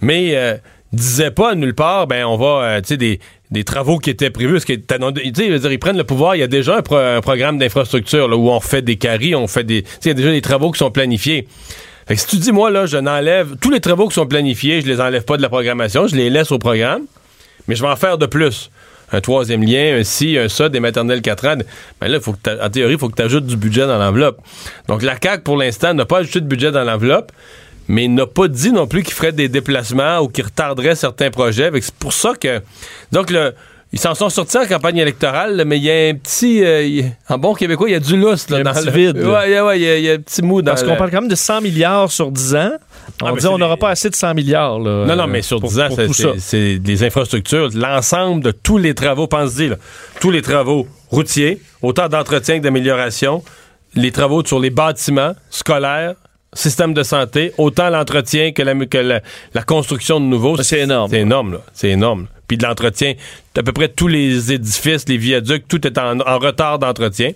Mais 0.00 0.30
euh, 0.34 0.56
disait 0.92 1.30
pas 1.30 1.54
nulle 1.54 1.74
part, 1.74 2.06
ben 2.06 2.24
on 2.24 2.36
va, 2.36 2.62
euh, 2.64 2.80
tu 2.80 2.88
sais, 2.88 2.96
des, 2.96 3.20
des 3.50 3.64
travaux 3.64 3.98
qui 3.98 4.10
étaient 4.10 4.30
prévus, 4.30 4.52
parce 4.54 4.64
que, 4.64 4.72
dire, 4.74 5.72
ils 5.72 5.78
prennent 5.78 5.96
le 5.96 6.04
pouvoir, 6.04 6.36
il 6.36 6.40
y 6.40 6.42
a 6.42 6.46
déjà 6.46 6.76
un, 6.78 6.82
pro- 6.82 6.96
un 6.96 7.20
programme 7.20 7.58
où 7.60 8.50
on 8.50 8.60
fait 8.60 8.82
des 8.82 8.96
carrés, 8.96 9.34
on 9.34 9.46
fait 9.46 9.64
des, 9.64 9.82
tu 9.82 9.88
sais, 9.88 9.96
il 10.04 10.08
y 10.08 10.10
a 10.10 10.14
déjà 10.14 10.30
des 10.30 10.40
travaux 10.42 10.70
qui 10.70 10.78
sont 10.78 10.90
planifiés. 10.90 11.46
Fait 12.06 12.16
que 12.16 12.20
si 12.20 12.26
tu 12.26 12.36
dis, 12.36 12.52
moi, 12.52 12.70
là, 12.70 12.84
je 12.84 12.98
n'enlève 12.98 13.56
tous 13.60 13.70
les 13.70 13.80
travaux 13.80 14.08
qui 14.08 14.14
sont 14.14 14.26
planifiés, 14.26 14.82
je 14.82 14.86
les 14.86 15.00
enlève 15.00 15.24
pas 15.24 15.38
de 15.38 15.42
la 15.42 15.48
programmation, 15.48 16.06
je 16.06 16.16
les 16.16 16.28
laisse 16.28 16.52
au 16.52 16.58
programme, 16.58 17.02
mais 17.66 17.74
je 17.76 17.82
vais 17.82 17.88
en 17.88 17.96
faire 17.96 18.18
de 18.18 18.26
plus. 18.26 18.70
Un 19.12 19.20
troisième 19.20 19.62
lien, 19.62 19.98
un 19.98 20.04
ci, 20.04 20.38
un 20.38 20.48
ça, 20.48 20.68
des 20.68 20.80
maternelles 20.80 21.22
4 21.22 21.46
ans. 21.46 21.56
Ben 22.00 22.08
là, 22.08 22.20
faut 22.20 22.34
en 22.46 22.70
théorie, 22.70 22.94
il 22.94 22.98
faut 22.98 23.08
que 23.08 23.16
tu 23.16 23.22
ajoutes 23.22 23.46
du 23.46 23.56
budget 23.56 23.86
dans 23.86 23.98
l'enveloppe. 23.98 24.40
Donc, 24.88 25.02
la 25.02 25.16
CAQ, 25.20 25.42
pour 25.42 25.56
l'instant, 25.56 25.94
n'a 25.94 26.04
pas 26.04 26.18
ajouté 26.18 26.40
de 26.40 26.46
budget 26.46 26.72
dans 26.72 26.84
l'enveloppe, 26.84 27.32
mais 27.88 28.08
n'a 28.08 28.26
pas 28.26 28.48
dit 28.48 28.72
non 28.72 28.86
plus 28.86 29.02
qu'il 29.02 29.14
ferait 29.14 29.32
des 29.32 29.48
déplacements 29.48 30.20
ou 30.20 30.28
qu'il 30.28 30.44
retarderait 30.44 30.94
certains 30.94 31.30
projets. 31.30 31.70
C'est 31.80 31.94
pour 31.94 32.12
ça 32.12 32.32
que. 32.38 32.60
Donc, 33.12 33.30
le. 33.30 33.54
Ils 33.94 34.00
s'en 34.00 34.14
sont 34.16 34.28
sortis 34.28 34.58
en 34.58 34.66
campagne 34.66 34.96
électorale, 34.98 35.54
là, 35.56 35.64
mais 35.64 35.78
il 35.78 35.84
y 35.84 35.90
a 35.90 36.08
un 36.08 36.14
petit. 36.14 36.64
euh, 36.64 36.82
il- 36.82 37.12
en 37.28 37.38
bon 37.38 37.54
québécois, 37.54 37.88
il 37.88 37.92
y 37.92 37.94
a 37.94 38.00
du 38.00 38.16
lousse. 38.16 38.50
Là, 38.50 38.58
Il 38.58 38.64
y 38.64 38.66
a 38.66 38.70
un 38.70 38.72
dans 38.74 38.80
petit 38.80 38.86
le- 38.86 38.92
vide. 38.92 39.16
Ouais, 39.18 39.32
ouais, 39.32 39.60
ouais, 39.60 39.78
il 39.78 39.82
y, 39.84 39.88
a- 39.88 39.98
il 39.98 40.04
y 40.04 40.10
a 40.10 40.14
un 40.14 40.18
petit 40.18 40.42
mou 40.42 40.62
dans 40.62 40.72
Parce 40.72 40.82
le- 40.82 40.88
qu'on 40.88 40.96
parle 40.96 41.10
quand 41.12 41.20
même 41.20 41.30
de 41.30 41.36
100 41.36 41.60
milliards 41.60 42.10
sur 42.10 42.32
10 42.32 42.56
ans. 42.56 42.72
On 43.22 43.26
Ah, 43.26 43.32
dit 43.38 43.46
on 43.46 43.56
n'aura 43.56 43.76
pas 43.76 43.90
assez 43.90 44.10
de 44.10 44.16
100 44.16 44.34
milliards. 44.34 44.80
Là, 44.80 45.04
Non, 45.06 45.14
non, 45.14 45.26
mais 45.28 45.42
sur 45.42 45.60
pour- 45.60 45.68
10 45.70 45.78
ans, 45.80 45.88
c'est- 46.38 46.78
des 46.80 47.04
infrastructures, 47.04 47.68
l'ensemble 47.74 48.42
de 48.42 48.50
tous 48.50 48.78
les 48.78 48.94
travaux, 48.94 49.28
pense-y, 49.28 49.70
tous 50.20 50.30
les 50.32 50.42
travaux 50.42 50.88
routiers, 51.10 51.60
autant 51.80 52.08
d'entretien 52.08 52.58
que 52.58 52.64
d'amélioration, 52.64 53.44
les 53.94 54.10
travaux 54.10 54.44
sur 54.44 54.58
les 54.58 54.70
bâtiments 54.70 55.34
scolaires, 55.50 56.14
système 56.52 56.94
de 56.94 57.02
santé, 57.04 57.52
autant 57.58 57.90
l'entretien 57.90 58.50
que, 58.52 58.62
la, 58.62 58.74
que 58.86 58.98
la, 58.98 59.20
la 59.54 59.62
construction 59.62 60.18
de 60.18 60.24
nouveaux. 60.24 60.56
C'est 60.62 60.80
énorme. 60.80 61.10
C'est 61.10 61.20
énorme, 61.20 61.52
là. 61.52 61.58
C'est 61.72 61.90
énorme. 61.90 62.26
Puis 62.48 62.56
de 62.58 62.64
l'entretien, 62.66 63.14
à 63.56 63.62
peu 63.62 63.72
près 63.72 63.88
tous 63.88 64.08
les 64.08 64.52
édifices, 64.52 65.08
les 65.08 65.16
viaducs, 65.16 65.66
tout 65.68 65.86
est 65.86 65.96
en, 65.98 66.16
retard 66.38 66.78
d'entretien. 66.78 67.30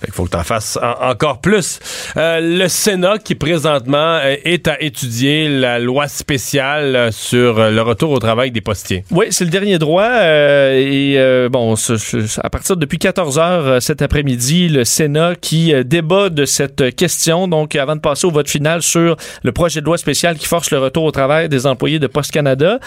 Fait 0.00 0.06
qu'il 0.06 0.14
faut 0.14 0.24
que 0.24 0.30
tu 0.30 0.36
en 0.36 0.44
fasses 0.44 0.78
en- 0.80 1.10
encore 1.10 1.40
plus. 1.40 1.80
Euh, 2.16 2.40
le 2.40 2.68
Sénat, 2.68 3.18
qui 3.18 3.34
présentement 3.34 4.18
euh, 4.22 4.36
est 4.44 4.68
à 4.68 4.80
étudier 4.80 5.48
la 5.48 5.78
loi 5.78 6.06
spéciale 6.08 6.94
euh, 6.96 7.10
sur 7.10 7.58
euh, 7.58 7.70
le 7.70 7.82
retour 7.82 8.10
au 8.12 8.18
travail 8.18 8.50
des 8.50 8.60
postiers. 8.60 9.04
Oui, 9.10 9.26
c'est 9.30 9.44
le 9.44 9.50
dernier 9.50 9.78
droit. 9.78 10.04
euh, 10.08 10.78
et 10.78 11.14
euh, 11.18 11.48
bon, 11.48 11.74
à 11.74 12.50
partir 12.50 12.76
de 12.76 12.80
depuis 12.80 12.98
14 12.98 13.38
heures 13.38 13.82
cet 13.82 14.00
après-midi, 14.02 14.68
le 14.68 14.84
Sénat 14.84 15.34
qui 15.40 15.74
débat 15.84 16.28
de 16.30 16.44
cette 16.44 16.94
question. 16.96 17.48
Donc, 17.48 17.74
avant 17.76 17.96
de 17.96 18.00
passer 18.00 18.26
au 18.26 18.30
vote 18.30 18.48
final 18.48 18.80
sur 18.82 19.16
le 19.42 19.52
projet 19.52 19.80
de 19.80 19.86
loi 19.86 19.98
spécial 19.98 20.36
qui 20.38 20.46
force 20.46 20.70
le 20.70 20.78
retour 20.78 21.04
au 21.04 21.10
travail 21.10 21.48
des 21.48 21.66
employés 21.66 21.98
de 21.98 22.06
Post 22.06 22.30
Canada. 22.30 22.78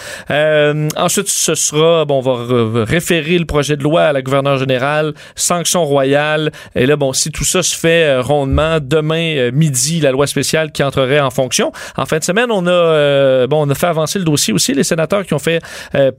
Ensuite, 0.96 1.28
ce 1.28 1.54
sera, 1.54 2.04
bon, 2.04 2.18
on 2.18 2.20
va 2.20 2.61
re- 2.62 2.82
référer 2.84 3.38
le 3.38 3.44
projet 3.44 3.76
de 3.76 3.82
loi 3.82 4.02
à 4.04 4.12
la 4.12 4.22
gouverneure 4.22 4.58
générale, 4.58 5.14
sanction 5.34 5.84
royale. 5.84 6.50
Et 6.74 6.86
là, 6.86 6.96
bon, 6.96 7.12
si 7.12 7.30
tout 7.30 7.44
ça 7.44 7.62
se 7.62 7.76
fait 7.76 8.04
euh, 8.04 8.22
rondement, 8.22 8.78
demain 8.80 9.36
euh, 9.36 9.50
midi, 9.52 10.00
la 10.00 10.10
loi 10.12 10.26
spéciale 10.26 10.72
qui 10.72 10.82
entrerait 10.82 11.20
en 11.20 11.30
fonction. 11.30 11.72
En 11.96 12.06
fin 12.06 12.18
de 12.18 12.24
semaine, 12.24 12.50
on 12.50 12.66
a, 12.66 12.70
euh, 12.70 13.46
bon, 13.46 13.66
on 13.66 13.70
a 13.70 13.74
fait 13.74 13.86
avancer 13.86 14.18
le 14.18 14.24
dossier 14.24 14.52
aussi, 14.54 14.74
les 14.74 14.84
sénateurs 14.84 15.24
qui 15.26 15.34
ont 15.34 15.38
fait 15.38 15.60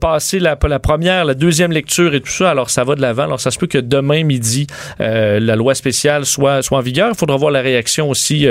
passer 0.00 0.38
la, 0.38 0.56
première, 0.56 1.24
la 1.24 1.34
deuxième 1.34 1.72
lecture 1.72 2.14
et 2.14 2.20
tout 2.20 2.30
ça. 2.30 2.50
Alors, 2.50 2.70
ça 2.70 2.84
va 2.84 2.94
de 2.94 3.00
l'avant. 3.00 3.24
Alors, 3.24 3.40
ça 3.40 3.50
se 3.50 3.58
peut 3.58 3.66
que 3.66 3.78
demain 3.78 4.24
midi, 4.24 4.66
la 4.98 5.56
loi 5.56 5.74
spéciale 5.74 6.24
soit, 6.24 6.62
soit 6.62 6.78
en 6.78 6.82
vigueur. 6.82 7.08
Il 7.12 7.16
faudra 7.16 7.36
voir 7.36 7.50
la 7.50 7.60
réaction 7.60 8.08
aussi 8.10 8.46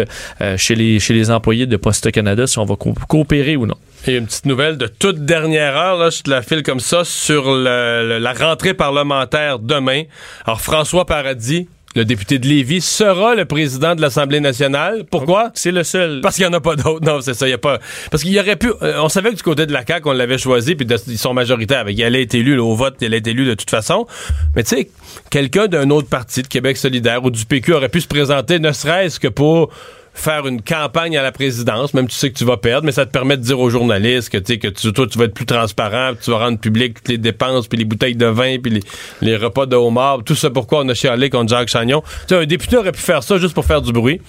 chez, 0.57 0.75
les, 0.75 0.99
chez 0.99 1.13
les 1.13 1.31
employés 1.31 1.65
de 1.65 1.77
Poste 1.77 2.11
Canada, 2.11 2.47
si 2.47 2.59
on 2.59 2.65
va 2.65 2.75
co- 2.75 2.93
coopérer 3.07 3.55
ou 3.55 3.65
non. 3.65 3.75
Et 4.05 4.17
une 4.17 4.25
petite 4.25 4.45
nouvelle 4.45 4.77
de 4.77 4.87
toute 4.87 5.23
dernière 5.25 5.77
heure, 5.77 5.97
là, 5.97 6.09
je 6.09 6.21
te 6.23 6.29
la 6.29 6.41
file 6.41 6.61
comme 6.61 6.81
ça, 6.81 7.03
sur 7.05 7.53
le- 7.55 7.63
le- 8.03 8.19
la 8.19 8.33
rentrée 8.33 8.73
parlementaire 8.73 9.59
demain. 9.59 10.03
Alors, 10.45 10.61
François 10.61 11.05
Paradis, 11.05 11.67
le 11.95 12.05
député 12.05 12.39
de 12.39 12.47
Lévis, 12.47 12.81
sera 12.81 13.35
le 13.35 13.45
président 13.45 13.93
de 13.93 14.01
l'Assemblée 14.01 14.39
nationale. 14.39 15.03
Pourquoi? 15.11 15.51
C'est 15.53 15.71
le 15.71 15.83
seul. 15.83 16.21
Parce 16.21 16.35
qu'il 16.37 16.43
n'y 16.47 16.49
en 16.49 16.57
a 16.57 16.59
pas 16.59 16.75
d'autres. 16.75 17.05
Non, 17.05 17.21
c'est 17.21 17.35
ça. 17.35 17.47
Il 17.47 17.51
y 17.51 17.53
a 17.53 17.59
pas. 17.59 17.77
Parce 18.09 18.23
qu'il 18.23 18.31
y 18.31 18.39
aurait 18.39 18.55
pu. 18.55 18.71
euh, 18.81 18.95
on 18.99 19.09
savait 19.09 19.29
que 19.29 19.35
du 19.35 19.43
côté 19.43 19.67
de 19.67 19.73
la 19.73 19.85
CAQ, 19.85 20.09
on 20.09 20.13
l'avait 20.13 20.39
choisi, 20.39 20.73
puis 20.73 20.87
de- 20.87 20.97
ils 21.07 21.19
sont 21.19 21.35
majoritaires. 21.35 21.87
Il 21.87 22.03
allait 22.03 22.23
être 22.23 22.33
élu 22.33 22.55
là, 22.55 22.63
au 22.63 22.73
vote, 22.75 22.95
il 23.01 23.05
allait 23.05 23.17
être 23.17 23.27
élu 23.27 23.45
de 23.45 23.53
toute 23.53 23.69
façon. 23.69 24.07
Mais 24.55 24.63
tu 24.63 24.75
sais, 24.75 24.89
quelqu'un 25.29 25.67
d'un 25.67 25.89
autre 25.91 26.09
parti, 26.09 26.41
de 26.41 26.47
Québec 26.47 26.77
solidaire 26.77 27.23
ou 27.23 27.29
du 27.29 27.45
PQ, 27.45 27.73
aurait 27.73 27.89
pu 27.89 28.01
se 28.01 28.07
présenter, 28.07 28.57
ne 28.57 28.71
serait-ce 28.71 29.19
que 29.19 29.27
pour 29.27 29.69
faire 30.13 30.45
une 30.47 30.61
campagne 30.61 31.17
à 31.17 31.23
la 31.23 31.31
présidence, 31.31 31.93
même 31.93 32.07
tu 32.07 32.15
sais 32.15 32.29
que 32.31 32.37
tu 32.37 32.45
vas 32.45 32.57
perdre, 32.57 32.85
mais 32.85 32.91
ça 32.91 33.05
te 33.05 33.11
permet 33.11 33.35
de 33.35 33.41
dire 33.41 33.59
aux 33.59 33.69
journalistes 33.69 34.29
que, 34.29 34.37
tu 34.37 34.53
sais, 34.53 34.59
que 34.59 34.67
tu, 34.67 34.93
toi, 34.93 35.07
tu 35.07 35.17
vas 35.17 35.25
être 35.25 35.33
plus 35.33 35.45
transparent, 35.45 36.11
tu 36.21 36.29
vas 36.31 36.37
rendre 36.37 36.59
public 36.59 36.95
toutes 36.95 37.07
les 37.09 37.17
dépenses, 37.17 37.67
puis 37.67 37.77
les 37.79 37.85
bouteilles 37.85 38.15
de 38.15 38.27
vin, 38.27 38.57
puis 38.59 38.71
les, 38.71 38.81
les 39.21 39.35
repas 39.37 39.65
de 39.65 39.75
homard, 39.75 40.19
tout 40.23 40.35
ça 40.35 40.49
pourquoi 40.49 40.81
on 40.81 40.89
a 40.89 40.93
chialé 40.93 41.29
contre 41.29 41.49
Jacques 41.49 41.69
Chagnon. 41.69 42.01
Tu 42.27 42.35
sais, 42.35 42.41
un 42.41 42.45
député 42.45 42.77
aurait 42.77 42.91
pu 42.91 43.01
faire 43.01 43.23
ça 43.23 43.37
juste 43.37 43.53
pour 43.55 43.65
faire 43.65 43.81
du 43.81 43.91
bruit, 43.91 44.21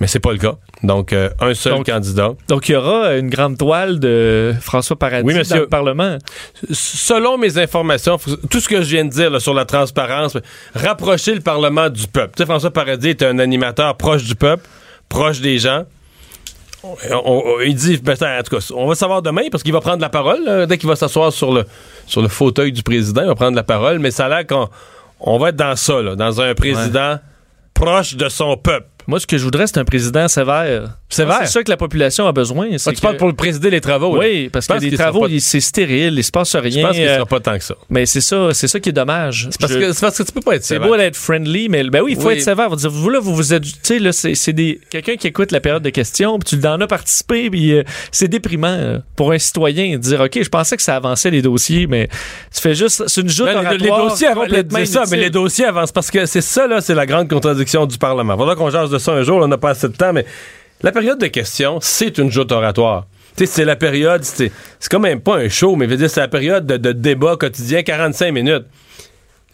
mais 0.00 0.06
c'est 0.06 0.20
pas 0.20 0.32
le 0.32 0.38
cas. 0.38 0.54
Donc, 0.82 1.12
euh, 1.12 1.30
un 1.40 1.54
seul 1.54 1.74
Donc, 1.74 1.86
candidat. 1.86 2.30
Donc, 2.48 2.68
il 2.68 2.72
y 2.72 2.74
aura 2.76 3.14
une 3.14 3.30
grande 3.30 3.56
toile 3.58 3.98
de 4.00 4.52
François 4.60 4.96
Paradis 4.96 5.26
Oui, 5.26 5.34
monsieur. 5.34 5.54
dans 5.56 5.62
le 5.62 5.68
Parlement. 5.68 6.18
Selon 6.70 7.38
mes 7.38 7.58
informations, 7.58 8.18
tout 8.50 8.60
ce 8.60 8.68
que 8.68 8.82
je 8.82 8.88
viens 8.90 9.04
de 9.04 9.10
dire 9.10 9.30
là, 9.30 9.40
sur 9.40 9.54
la 9.54 9.64
transparence, 9.64 10.36
rapprocher 10.74 11.34
le 11.34 11.40
Parlement 11.40 11.88
du 11.90 12.06
peuple. 12.06 12.32
Tu 12.36 12.42
sais, 12.42 12.46
François 12.46 12.70
Paradis 12.72 13.10
est 13.10 13.22
un 13.22 13.38
animateur 13.38 13.96
proche 13.96 14.24
du 14.24 14.34
peuple, 14.34 14.64
proche 15.14 15.40
des 15.40 15.58
gens. 15.58 15.84
On- 16.82 16.96
on- 17.24 17.60
il 17.60 17.74
dit, 17.74 17.96
ben, 17.96 18.12
en 18.12 18.42
tout 18.42 18.56
cas, 18.56 18.66
on 18.74 18.86
va 18.86 18.94
savoir 18.94 19.22
demain 19.22 19.42
parce 19.50 19.62
qu'il 19.62 19.72
va 19.72 19.80
prendre 19.80 20.02
la 20.02 20.10
parole 20.10 20.44
là, 20.44 20.66
dès 20.66 20.76
qu'il 20.76 20.88
va 20.88 20.96
s'asseoir 20.96 21.32
sur 21.32 21.50
le, 21.52 21.64
sur 22.06 22.20
le 22.20 22.28
fauteuil 22.28 22.72
du 22.72 22.82
président, 22.82 23.22
il 23.22 23.28
va 23.28 23.34
prendre 23.34 23.56
la 23.56 23.62
parole, 23.62 23.98
mais 24.00 24.10
ça 24.10 24.26
a 24.26 24.28
l'air 24.28 24.46
qu'on 24.46 24.68
on 25.20 25.38
va 25.38 25.48
être 25.48 25.56
dans 25.56 25.76
ça, 25.76 26.02
là, 26.02 26.14
dans 26.14 26.40
un 26.42 26.54
président 26.54 27.18
proche 27.72 28.16
de 28.16 28.28
son 28.28 28.56
peuple. 28.58 28.86
Moi, 29.06 29.18
ce 29.20 29.26
que 29.26 29.38
je 29.38 29.44
voudrais, 29.44 29.66
c'est 29.66 29.78
un 29.78 29.84
président 29.84 30.28
sévère. 30.28 30.90
Sévère? 31.14 31.38
C'est 31.42 31.46
ça 31.52 31.62
que 31.62 31.70
la 31.70 31.76
population 31.76 32.26
a 32.26 32.32
besoin. 32.32 32.68
c'est 32.78 32.90
Ah, 32.90 32.92
tu 32.92 32.96
que- 32.96 33.02
parles 33.02 33.16
pour 33.16 33.28
le 33.28 33.34
présider 33.34 33.70
les 33.70 33.80
travaux. 33.80 34.14
là. 34.16 34.20
Oui, 34.26 34.48
parce 34.48 34.66
Je 34.66 34.72
que 34.74 34.78
les 34.80 34.92
travaux, 34.96 35.20
pas- 35.22 35.28
c'est 35.40 35.60
stérile, 35.60 36.14
il 36.16 36.24
se 36.24 36.30
passe 36.30 36.52
Je 36.52 36.58
rien. 36.58 36.86
pense 36.86 36.96
qu'il 36.96 37.06
euh, 37.06 37.14
sera 37.16 37.26
pas 37.26 37.40
tant 37.40 37.56
que 37.58 37.64
ça. 37.64 37.74
mais 37.90 38.06
c'est 38.06 38.20
ça, 38.20 38.48
c'est 38.52 38.68
ça 38.68 38.80
qui 38.80 38.88
est 38.90 38.92
dommage. 38.92 39.48
C'est 39.50 39.60
parce, 39.60 39.72
Je- 39.72 39.78
que, 39.78 39.92
c'est 39.92 40.00
parce 40.00 40.18
que 40.18 40.22
tu 40.22 40.32
peux 40.32 40.40
pas 40.40 40.56
être 40.56 40.62
C'est 40.64 40.74
sévère. 40.74 40.88
beau 40.88 40.96
d'être 40.96 41.16
friendly, 41.16 41.68
mais 41.68 41.84
ben 41.84 42.02
oui, 42.02 42.12
il 42.16 42.20
faut 42.20 42.28
Oui. 42.28 42.34
être 42.34 42.42
sévère. 42.42 42.68
Vous, 42.68 42.76
dire, 42.76 42.90
vous 42.90 43.10
là, 43.10 43.20
vous 43.20 43.34
vous 43.34 43.52
êtes, 43.54 43.62
tu 43.64 43.70
sais, 43.82 43.98
là, 43.98 44.12
c'est, 44.12 44.34
c'est 44.34 44.52
des 44.52 44.80
quelqu'un 44.90 45.16
qui 45.16 45.26
écoute 45.26 45.52
la 45.52 45.60
période 45.60 45.82
de 45.82 45.90
questions, 45.90 46.38
puis 46.38 46.58
tu 46.58 46.66
en 46.66 46.80
as 46.80 46.86
participé, 46.86 47.50
puis 47.50 47.72
euh, 47.72 47.82
c'est 48.12 48.28
déprimant 48.28 48.68
euh, 48.68 48.98
pour 49.16 49.32
un 49.32 49.38
citoyen 49.38 49.92
de 49.92 49.98
dire, 49.98 50.20
ok, 50.20 50.42
je 50.42 50.48
pensais 50.48 50.76
que 50.76 50.82
ça 50.82 50.96
avançait 50.96 51.30
les 51.30 51.42
dossiers, 51.42 51.86
mais 51.86 52.08
tu 52.54 52.60
fais 52.60 52.74
juste, 52.74 53.04
c'est 53.06 53.20
une 53.20 53.28
joute 53.28 53.46
Ben, 53.46 53.62
les, 53.70 53.78
les 53.78 53.88
dossiers 53.88 54.28
avancent. 54.28 54.44
complètement 54.48 54.78
C'est 54.80 54.86
ça, 54.86 55.04
mais 55.10 55.16
les 55.18 55.30
dossiers 55.30 55.64
avancent 55.66 55.92
parce 55.92 56.10
que 56.10 56.26
c'est 56.26 56.40
ça, 56.40 56.66
là, 56.66 56.80
c'est 56.80 56.94
la 56.94 57.06
grande 57.06 57.28
contradiction 57.28 57.86
du 57.86 57.98
Parlement. 57.98 58.36
Faudra 58.36 58.54
qu'on 58.56 58.70
jase 58.70 58.90
de 58.90 58.98
ça 58.98 59.12
un 59.12 59.22
jour, 59.22 59.38
là, 59.38 59.44
on 59.46 59.48
n'a 59.48 59.58
pas 59.58 59.70
assez 59.70 59.88
de 59.88 59.92
temps, 59.96 60.12
mais 60.12 60.24
la 60.84 60.92
période 60.92 61.18
de 61.18 61.26
questions, 61.26 61.78
c'est 61.80 62.18
une 62.18 62.30
joute 62.30 62.52
oratoire. 62.52 63.06
Tu 63.36 63.46
sais, 63.46 63.52
c'est 63.52 63.64
la 63.64 63.74
période, 63.76 64.22
c'est 64.22 64.52
quand 64.90 65.00
même 65.00 65.20
pas 65.20 65.36
un 65.38 65.48
show, 65.48 65.74
mais 65.74 65.88
c'est 66.08 66.20
la 66.20 66.28
période 66.28 66.66
de, 66.66 66.76
de 66.76 66.92
débat 66.92 67.36
quotidien, 67.36 67.82
45 67.82 68.30
minutes. 68.32 68.64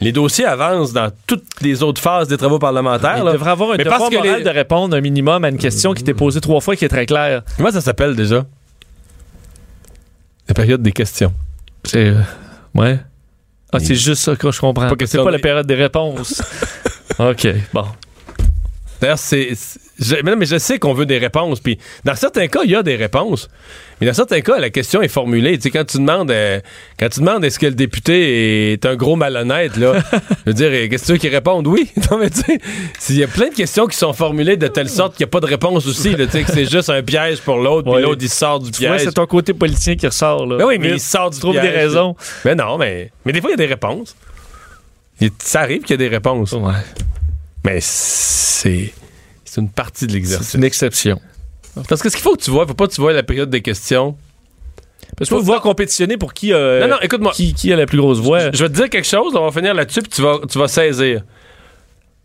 Les 0.03 0.13
dossiers 0.13 0.47
avancent 0.47 0.93
dans 0.93 1.11
toutes 1.27 1.45
les 1.61 1.83
autres 1.83 2.01
phases 2.01 2.29
des 2.29 2.37
travaux 2.39 2.59
parlementaires. 2.59 3.19
Il 3.19 3.33
devrait 3.33 3.51
avoir 3.51 3.71
un 3.73 3.77
Mais 3.77 3.85
devoir 3.85 3.99
parce 4.01 4.11
que 4.11 4.17
moral 4.17 4.39
les- 4.39 4.45
de 4.45 4.49
répondre 4.51 4.97
un 4.97 5.01
minimum 5.03 5.45
à 5.45 5.49
une 5.51 5.59
question 5.59 5.93
qui 5.95 6.03
t'est 6.05 6.15
posée 6.15 6.41
trois 6.41 6.61
fois 6.61 6.75
qui 6.77 6.85
est 6.85 6.89
très 6.89 7.05
claire. 7.07 7.43
Comment 7.57 7.71
ça 7.71 7.81
s'appelle 7.83 8.17
déjà? 8.17 8.45
La 10.49 10.55
période 10.55 10.83
des 10.83 10.93
questions. 10.93 11.33
C'est. 11.85 12.09
euh, 12.09 12.15
ouais. 12.75 12.99
Ah, 13.73 13.79
c'est 13.79 13.95
juste 13.95 14.23
ça 14.23 14.35
que 14.37 14.51
je 14.51 14.61
comprends. 14.61 14.89
Pas 14.89 15.07
C'est 15.07 15.19
pas 15.19 15.25
de- 15.27 15.31
la 15.31 15.39
période 15.39 15.67
des 15.67 15.75
réponses. 15.77 16.43
OK, 17.19 17.47
bon. 17.73 17.85
D'ailleurs, 19.01 19.19
c'est. 19.19 19.51
Je- 20.01 20.17
mais, 20.25 20.31
non, 20.33 20.37
mais 20.37 20.47
je 20.47 20.59
sais 20.59 20.79
qu'on 20.79 20.95
veut 20.95 21.07
des 21.07 21.19
réponses. 21.19 21.61
Puis 21.61 21.79
dans 22.05 22.15
certains 22.15 22.49
cas, 22.49 22.61
il 22.65 22.71
y 22.71 22.77
a 22.77 22.83
des 22.83 22.97
réponses. 22.97 23.49
Mais 24.01 24.07
dans 24.07 24.15
certains 24.15 24.41
cas, 24.41 24.59
la 24.59 24.71
question 24.71 25.03
est 25.03 25.09
formulée. 25.09 25.57
Tu 25.59 25.65
sais, 25.65 25.71
quand 25.71 25.85
tu 25.85 25.99
demandes, 25.99 26.31
euh, 26.31 26.59
quand 26.99 27.11
tu 27.11 27.21
demandes 27.21 27.45
est-ce 27.45 27.59
que 27.59 27.67
le 27.67 27.75
député 27.75 28.73
est 28.73 28.87
un 28.87 28.97
gros 28.97 29.15
malhonnête, 29.15 29.77
là, 29.77 29.95
je 30.13 30.19
veux 30.47 30.55
dire, 30.55 30.71
qu'est-ce 30.89 31.03
que 31.03 31.07
tu 31.07 31.13
veux 31.13 31.19
qu'il 31.19 31.35
réponde? 31.35 31.67
Oui. 31.67 31.91
Non, 32.11 32.17
mais 32.19 32.31
tu 32.31 32.41
sais, 32.41 32.59
s'il 32.99 33.17
y 33.19 33.23
a 33.25 33.29
plein 33.29 33.51
de 33.51 33.55
questions 33.55 33.87
qui 33.87 33.97
sont 33.97 34.13
formulées 34.15 34.57
de 34.57 34.69
telle 34.69 34.89
sorte 34.89 35.17
qu'il 35.17 35.25
n'y 35.25 35.29
a 35.29 35.33
pas 35.33 35.41
de 35.41 35.47
réponse 35.47 35.87
aussi, 35.87 36.17
là, 36.17 36.25
tu 36.27 36.33
sais, 36.33 36.43
que 36.45 36.51
c'est 36.53 36.69
juste 36.71 36.89
un 36.91 37.03
piège 37.03 37.41
pour 37.43 37.59
l'autre, 37.59 37.93
puis 37.93 38.03
l'autre, 38.03 38.23
il 38.23 38.29
sort 38.31 38.59
du 38.59 38.71
piège. 38.71 39.03
c'est 39.05 39.13
ton 39.13 39.27
côté 39.27 39.53
politicien 39.53 39.97
qui 39.97 40.07
ressort, 40.07 40.47
là. 40.47 40.57
Ben 40.57 40.65
oui, 40.67 40.79
mais 40.79 40.89
Vite, 40.89 40.97
il 40.97 41.01
sort 41.01 41.31
du 41.31 41.39
piège. 41.39 41.61
des 41.63 41.69
raisons. 41.69 42.17
Mais 42.45 42.55
non, 42.55 42.79
mais, 42.79 43.13
mais 43.27 43.33
des 43.33 43.41
fois, 43.41 43.51
il 43.51 43.53
y 43.53 43.55
a 43.55 43.57
des 43.59 43.67
réponses. 43.67 44.17
Il- 45.21 45.31
ça 45.45 45.61
arrive 45.61 45.83
qu'il 45.83 45.91
y 45.91 45.95
a 45.95 45.97
des 45.99 46.09
réponses. 46.09 46.53
Ouais. 46.53 46.73
Mais 47.65 47.79
c'est. 47.81 48.93
C'est 49.51 49.61
une 49.61 49.69
partie 49.69 50.07
de 50.07 50.13
l'exercice. 50.13 50.51
C'est 50.51 50.59
une 50.59 50.65
exception. 50.65 51.21
Parce 51.89 52.01
que 52.01 52.09
ce 52.09 52.15
qu'il 52.15 52.23
faut 52.23 52.37
que 52.37 52.41
tu 52.41 52.53
vois, 52.53 52.69
faut 52.69 52.75
pas 52.75 52.87
que 52.87 52.93
tu 52.93 53.01
vois 53.01 53.13
la 53.13 53.25
période 53.25 53.51
des 53.51 53.63
questions. 53.63 54.17
Parce 55.19 55.29
que 55.29 55.35
faut 55.35 55.43
voir 55.43 55.61
compétitionner 55.61 56.17
pour 56.17 56.35
qui, 56.35 56.53
euh, 56.53 56.81
non, 56.81 56.95
non, 56.95 57.01
écoute-moi. 57.03 57.33
qui, 57.33 57.53
qui 57.53 57.73
a 57.73 57.77
la 57.77 57.87
plus 57.87 57.99
grosse 57.99 58.21
voix. 58.21 58.53
Je 58.53 58.63
vais 58.63 58.69
te 58.69 58.75
dire 58.75 58.89
quelque 58.89 59.09
chose, 59.09 59.35
on 59.35 59.45
va 59.45 59.51
finir 59.51 59.75
là-dessus, 59.75 60.03
puis 60.03 60.11
tu 60.13 60.23
vas, 60.23 60.39
tu 60.49 60.57
vas 60.57 60.69
saisir. 60.69 61.23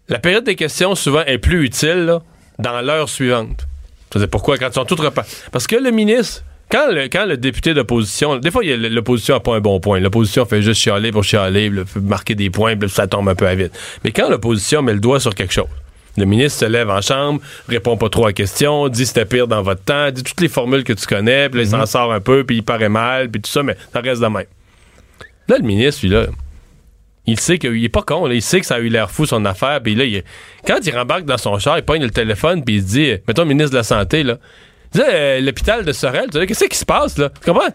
La 0.08 0.20
période 0.20 0.44
des 0.44 0.54
questions, 0.54 0.94
souvent, 0.94 1.24
est 1.26 1.40
plus 1.40 1.66
utile 1.66 2.06
là, 2.06 2.22
dans 2.60 2.80
l'heure 2.82 3.10
suivante. 3.10 3.66
Pourquoi? 4.30 4.60
Quand 4.60 4.68
ils 4.68 4.74
sont 4.74 4.86
toutes 4.86 5.00
repas. 5.00 5.26
Parce 5.52 5.66
que 5.66 5.78
le 5.78 5.90
ministre, 5.90 6.44
quand 6.70 6.92
le, 6.92 7.06
quand 7.06 7.26
le 7.26 7.38
député 7.38 7.74
d'opposition, 7.74 8.38
des 8.38 8.52
fois, 8.52 8.64
il 8.64 8.80
l'opposition 8.94 9.34
n'a 9.34 9.40
pas 9.40 9.56
un 9.56 9.62
bon 9.62 9.80
point. 9.80 10.00
L'opposition 10.00 10.46
fait 10.46 10.62
juste 10.62 10.80
chialer 10.80 11.12
pour 11.12 11.24
chialer, 11.24 11.72
marquer 11.96 12.36
des 12.36 12.52
points, 12.52 12.78
puis 12.78 12.88
ça 12.88 13.08
tombe 13.08 13.28
un 13.30 13.36
peu 13.36 13.48
à 13.48 13.56
vite. 13.56 13.72
Mais 14.04 14.12
quand 14.12 14.30
l'opposition 14.30 14.84
met 14.84 14.94
le 14.94 15.00
doigt 15.00 15.20
sur 15.20 15.34
quelque 15.34 15.54
chose, 15.54 15.66
le 16.18 16.26
ministre 16.26 16.60
se 16.60 16.66
lève 16.66 16.90
en 16.90 17.02
chambre, 17.02 17.42
répond 17.68 17.98
pas 17.98 18.10
trop 18.10 18.26
à 18.26 18.28
la 18.30 18.34
question, 18.34 18.88
dit 18.88 19.06
c'était 19.06 19.26
pire 19.26 19.48
dans 19.48 19.62
votre 19.62 19.84
temps, 19.84 20.12
dit 20.12 20.24
toutes 20.24 20.42
les 20.42 20.48
formules 20.48 20.84
que 20.84 20.94
tu 20.94 21.06
connais, 21.06 21.50
puis 21.50 21.60
là, 21.60 21.64
il 21.66 21.70
s'en 21.70 21.86
sort 21.86 22.12
un 22.14 22.20
peu, 22.22 22.44
puis 22.44 22.58
il 22.58 22.64
paraît 22.64 22.90
mal, 22.90 23.30
puis 23.30 23.42
tout 23.42 23.52
ça, 23.52 23.64
mais 23.64 23.76
ça 23.94 24.00
reste 24.02 24.22
de 24.22 24.28
même. 24.28 24.46
Là, 25.48 25.58
le 25.58 25.64
ministre, 25.64 26.02
lui, 26.04 26.10
là, 26.10 26.28
il 27.28 27.40
sait 27.40 27.58
qu'il 27.58 27.84
est 27.84 27.90
pas 27.90 28.04
con, 28.04 28.28
là, 28.28 28.34
il 28.36 28.42
sait 28.42 28.60
que 28.60 28.66
ça 28.66 28.76
a 28.76 28.80
eu 28.80 28.90
l'air 28.90 29.10
fou 29.12 29.26
son 29.26 29.44
affaire, 29.46 29.82
puis 29.82 29.96
là, 29.96 30.04
il- 30.06 30.24
quand 30.66 30.78
il 30.86 30.96
rembarque 30.96 31.26
dans 31.26 31.38
son 31.38 31.58
char, 31.60 31.78
il 31.78 31.84
pogne 31.84 32.04
le 32.04 32.12
téléphone, 32.12 32.64
puis 32.64 32.76
il 32.76 32.82
se 32.82 32.88
dit, 32.88 33.14
mettons, 33.28 33.46
ministre 33.46 33.72
de 33.72 33.78
la 33.78 33.84
Santé, 33.84 34.24
là, 34.24 34.38
Euh, 34.98 35.42
l'hôpital 35.42 35.84
de 35.84 35.92
Sorel, 35.92 36.28
tu 36.32 36.40
sais, 36.40 36.48
qu'est-ce 36.48 36.66
qui 36.66 36.78
se 36.78 36.86
passe, 36.86 37.18
là? 37.18 37.30
Tu 37.44 37.52
comprends? 37.52 37.68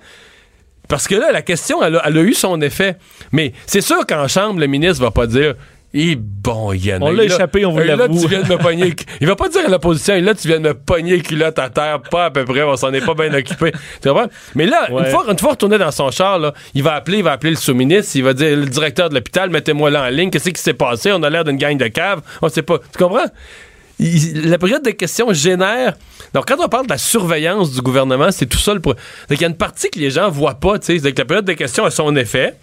Parce 0.89 1.07
que 1.07 1.15
là, 1.15 1.31
la 1.33 1.43
question, 1.43 1.83
elle 1.83 1.97
a, 1.97 2.03
elle 2.07 2.17
a 2.17 2.23
eu 2.23 2.33
son 2.33 2.59
effet. 2.63 2.97
Mais 3.31 3.53
c'est 3.67 3.83
sûr 3.83 4.07
qu'en 4.07 4.27
chambre, 4.27 4.59
le 4.59 4.67
ministre 4.67 5.03
va 5.05 5.11
pas 5.11 5.27
dire. 5.27 5.55
Et 5.93 6.15
bon, 6.17 6.73
Yann. 6.73 7.03
On 7.03 7.11
l'a 7.11 7.25
échappé, 7.25 7.67
on 7.67 7.73
vous 7.73 7.79
Là, 7.81 7.97
l'avoue. 7.97 8.21
tu 8.23 8.29
viens 8.29 8.43
de 8.43 8.49
me 8.49 8.59
pogner. 8.59 8.95
Il 9.21 9.27
va 9.27 9.35
pas 9.35 9.49
dire 9.49 9.63
à 9.67 9.69
l'opposition, 9.69 10.15
là, 10.21 10.35
tu 10.35 10.47
viens 10.47 10.61
de 10.61 10.69
me 10.69 10.75
pogner 10.75 11.17
les 11.17 11.23
culottes 11.23 11.59
à 11.59 11.69
terre, 11.69 12.01
pas 12.01 12.27
à 12.27 12.31
peu 12.31 12.45
près, 12.45 12.63
on 12.63 12.77
s'en 12.77 12.93
est 12.93 13.05
pas 13.05 13.15
bien 13.15 13.35
occupé. 13.35 13.73
Tu 14.01 14.09
comprends? 14.09 14.29
Mais 14.55 14.67
là, 14.67 14.89
Ouais. 14.93 15.03
une, 15.03 15.07
fois, 15.11 15.25
une 15.29 15.39
fois 15.39 15.51
retourné 15.51 15.79
dans 15.79 15.91
son 15.91 16.13
char, 16.13 16.39
là, 16.39 16.55
il 16.75 16.85
va 16.85 16.95
appeler, 16.95 17.19
il 17.19 17.25
va 17.25 17.33
appeler 17.33 17.51
le 17.51 17.57
sous-ministre, 17.57 18.13
il 18.15 18.23
va 18.23 18.35
dire, 18.35 18.57
le 18.57 18.67
directeur 18.67 19.09
de 19.09 19.15
l'hôpital, 19.17 19.51
mettez-moi 19.51 19.91
là 19.91 20.05
en 20.05 20.09
ligne, 20.11 20.31
qu'est-ce 20.31 20.51
qui 20.51 20.63
s'est 20.63 20.75
passé? 20.75 21.11
On 21.13 21.23
a 21.25 21.29
l'air 21.31 21.43
d'une 21.43 21.57
gang 21.57 21.77
de 21.77 21.89
caves. 21.89 22.21
On 22.41 22.49
sait 22.49 22.63
pas. 22.63 22.79
Tu 22.79 22.97
comprends? 23.03 23.27
Il- 23.99 24.49
la 24.49 24.59
période 24.59 24.83
des 24.85 24.95
questions 24.95 25.33
génère. 25.33 25.95
Donc, 26.33 26.47
quand 26.47 26.57
on 26.65 26.69
parle 26.69 26.87
de 26.87 26.93
la 26.93 26.99
surveillance 26.99 27.73
du 27.73 27.81
gouvernement, 27.83 28.31
c'est 28.31 28.47
tout 28.47 28.59
ça 28.59 28.75
le. 28.75 28.81
pro- 28.81 28.95
Donc, 28.95 29.01
il 29.33 29.41
y 29.41 29.45
a 29.45 29.49
une 29.49 29.57
partie 29.57 29.91
que 29.91 29.99
les 29.99 30.11
gens 30.11 30.31
voient 30.31 30.55
pas, 30.55 30.79
tu 30.79 30.87
sais. 30.87 30.99
C'est 31.01 31.13
que 31.13 31.19
la 31.19 31.25
période 31.27 31.45
des 31.45 31.57
questions 31.57 31.85
a 31.85 31.91
son 31.91 32.15
effet. 32.17 32.55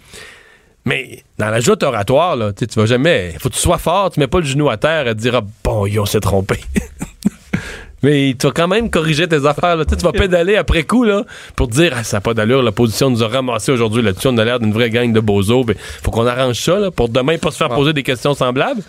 Mais 0.88 1.22
dans 1.36 1.50
la 1.50 1.60
joute 1.60 1.82
oratoire, 1.82 2.34
là, 2.34 2.50
tu 2.54 2.64
vas 2.74 2.86
jamais. 2.86 3.34
Faut 3.38 3.50
que 3.50 3.54
tu 3.54 3.60
sois 3.60 3.76
fort, 3.76 4.10
tu 4.10 4.20
mets 4.20 4.26
pas 4.26 4.38
le 4.38 4.46
genou 4.46 4.70
à 4.70 4.78
terre 4.78 5.06
et 5.06 5.14
te 5.14 5.20
dire, 5.20 5.34
ah, 5.34 5.42
bon, 5.62 5.86
on 5.86 6.06
s'est 6.06 6.20
trompé. 6.20 6.58
Mais 8.02 8.34
tu 8.38 8.46
vas 8.46 8.52
quand 8.52 8.68
même 8.68 8.88
corriger 8.88 9.28
tes 9.28 9.44
affaires. 9.44 9.76
Là. 9.76 9.84
Tu 9.84 9.90
sais, 9.90 9.96
tu 9.96 10.04
vas 10.04 10.12
pédaler 10.18 10.56
après 10.56 10.84
coup 10.84 11.04
là, 11.04 11.24
pour 11.56 11.68
te 11.68 11.74
dire 11.74 11.92
ah, 11.94 12.04
ça 12.04 12.16
n'a 12.16 12.20
pas 12.22 12.32
d'allure, 12.32 12.62
l'opposition 12.62 13.10
nous 13.10 13.22
a 13.22 13.28
ramassé 13.28 13.72
aujourd'hui 13.72 14.02
là-dessus, 14.02 14.28
on 14.28 14.38
a 14.38 14.44
l'air 14.44 14.60
d'une 14.60 14.72
vraie 14.72 14.88
gang 14.88 15.12
de 15.12 15.20
bozos. 15.20 15.66
Il 15.68 15.74
faut 16.02 16.10
qu'on 16.10 16.26
arrange 16.26 16.58
ça 16.58 16.78
là, 16.78 16.90
pour 16.90 17.10
demain 17.10 17.36
pas 17.36 17.50
se 17.50 17.56
faire 17.56 17.68
poser 17.68 17.92
des 17.92 18.04
questions 18.04 18.34
semblables. 18.34 18.82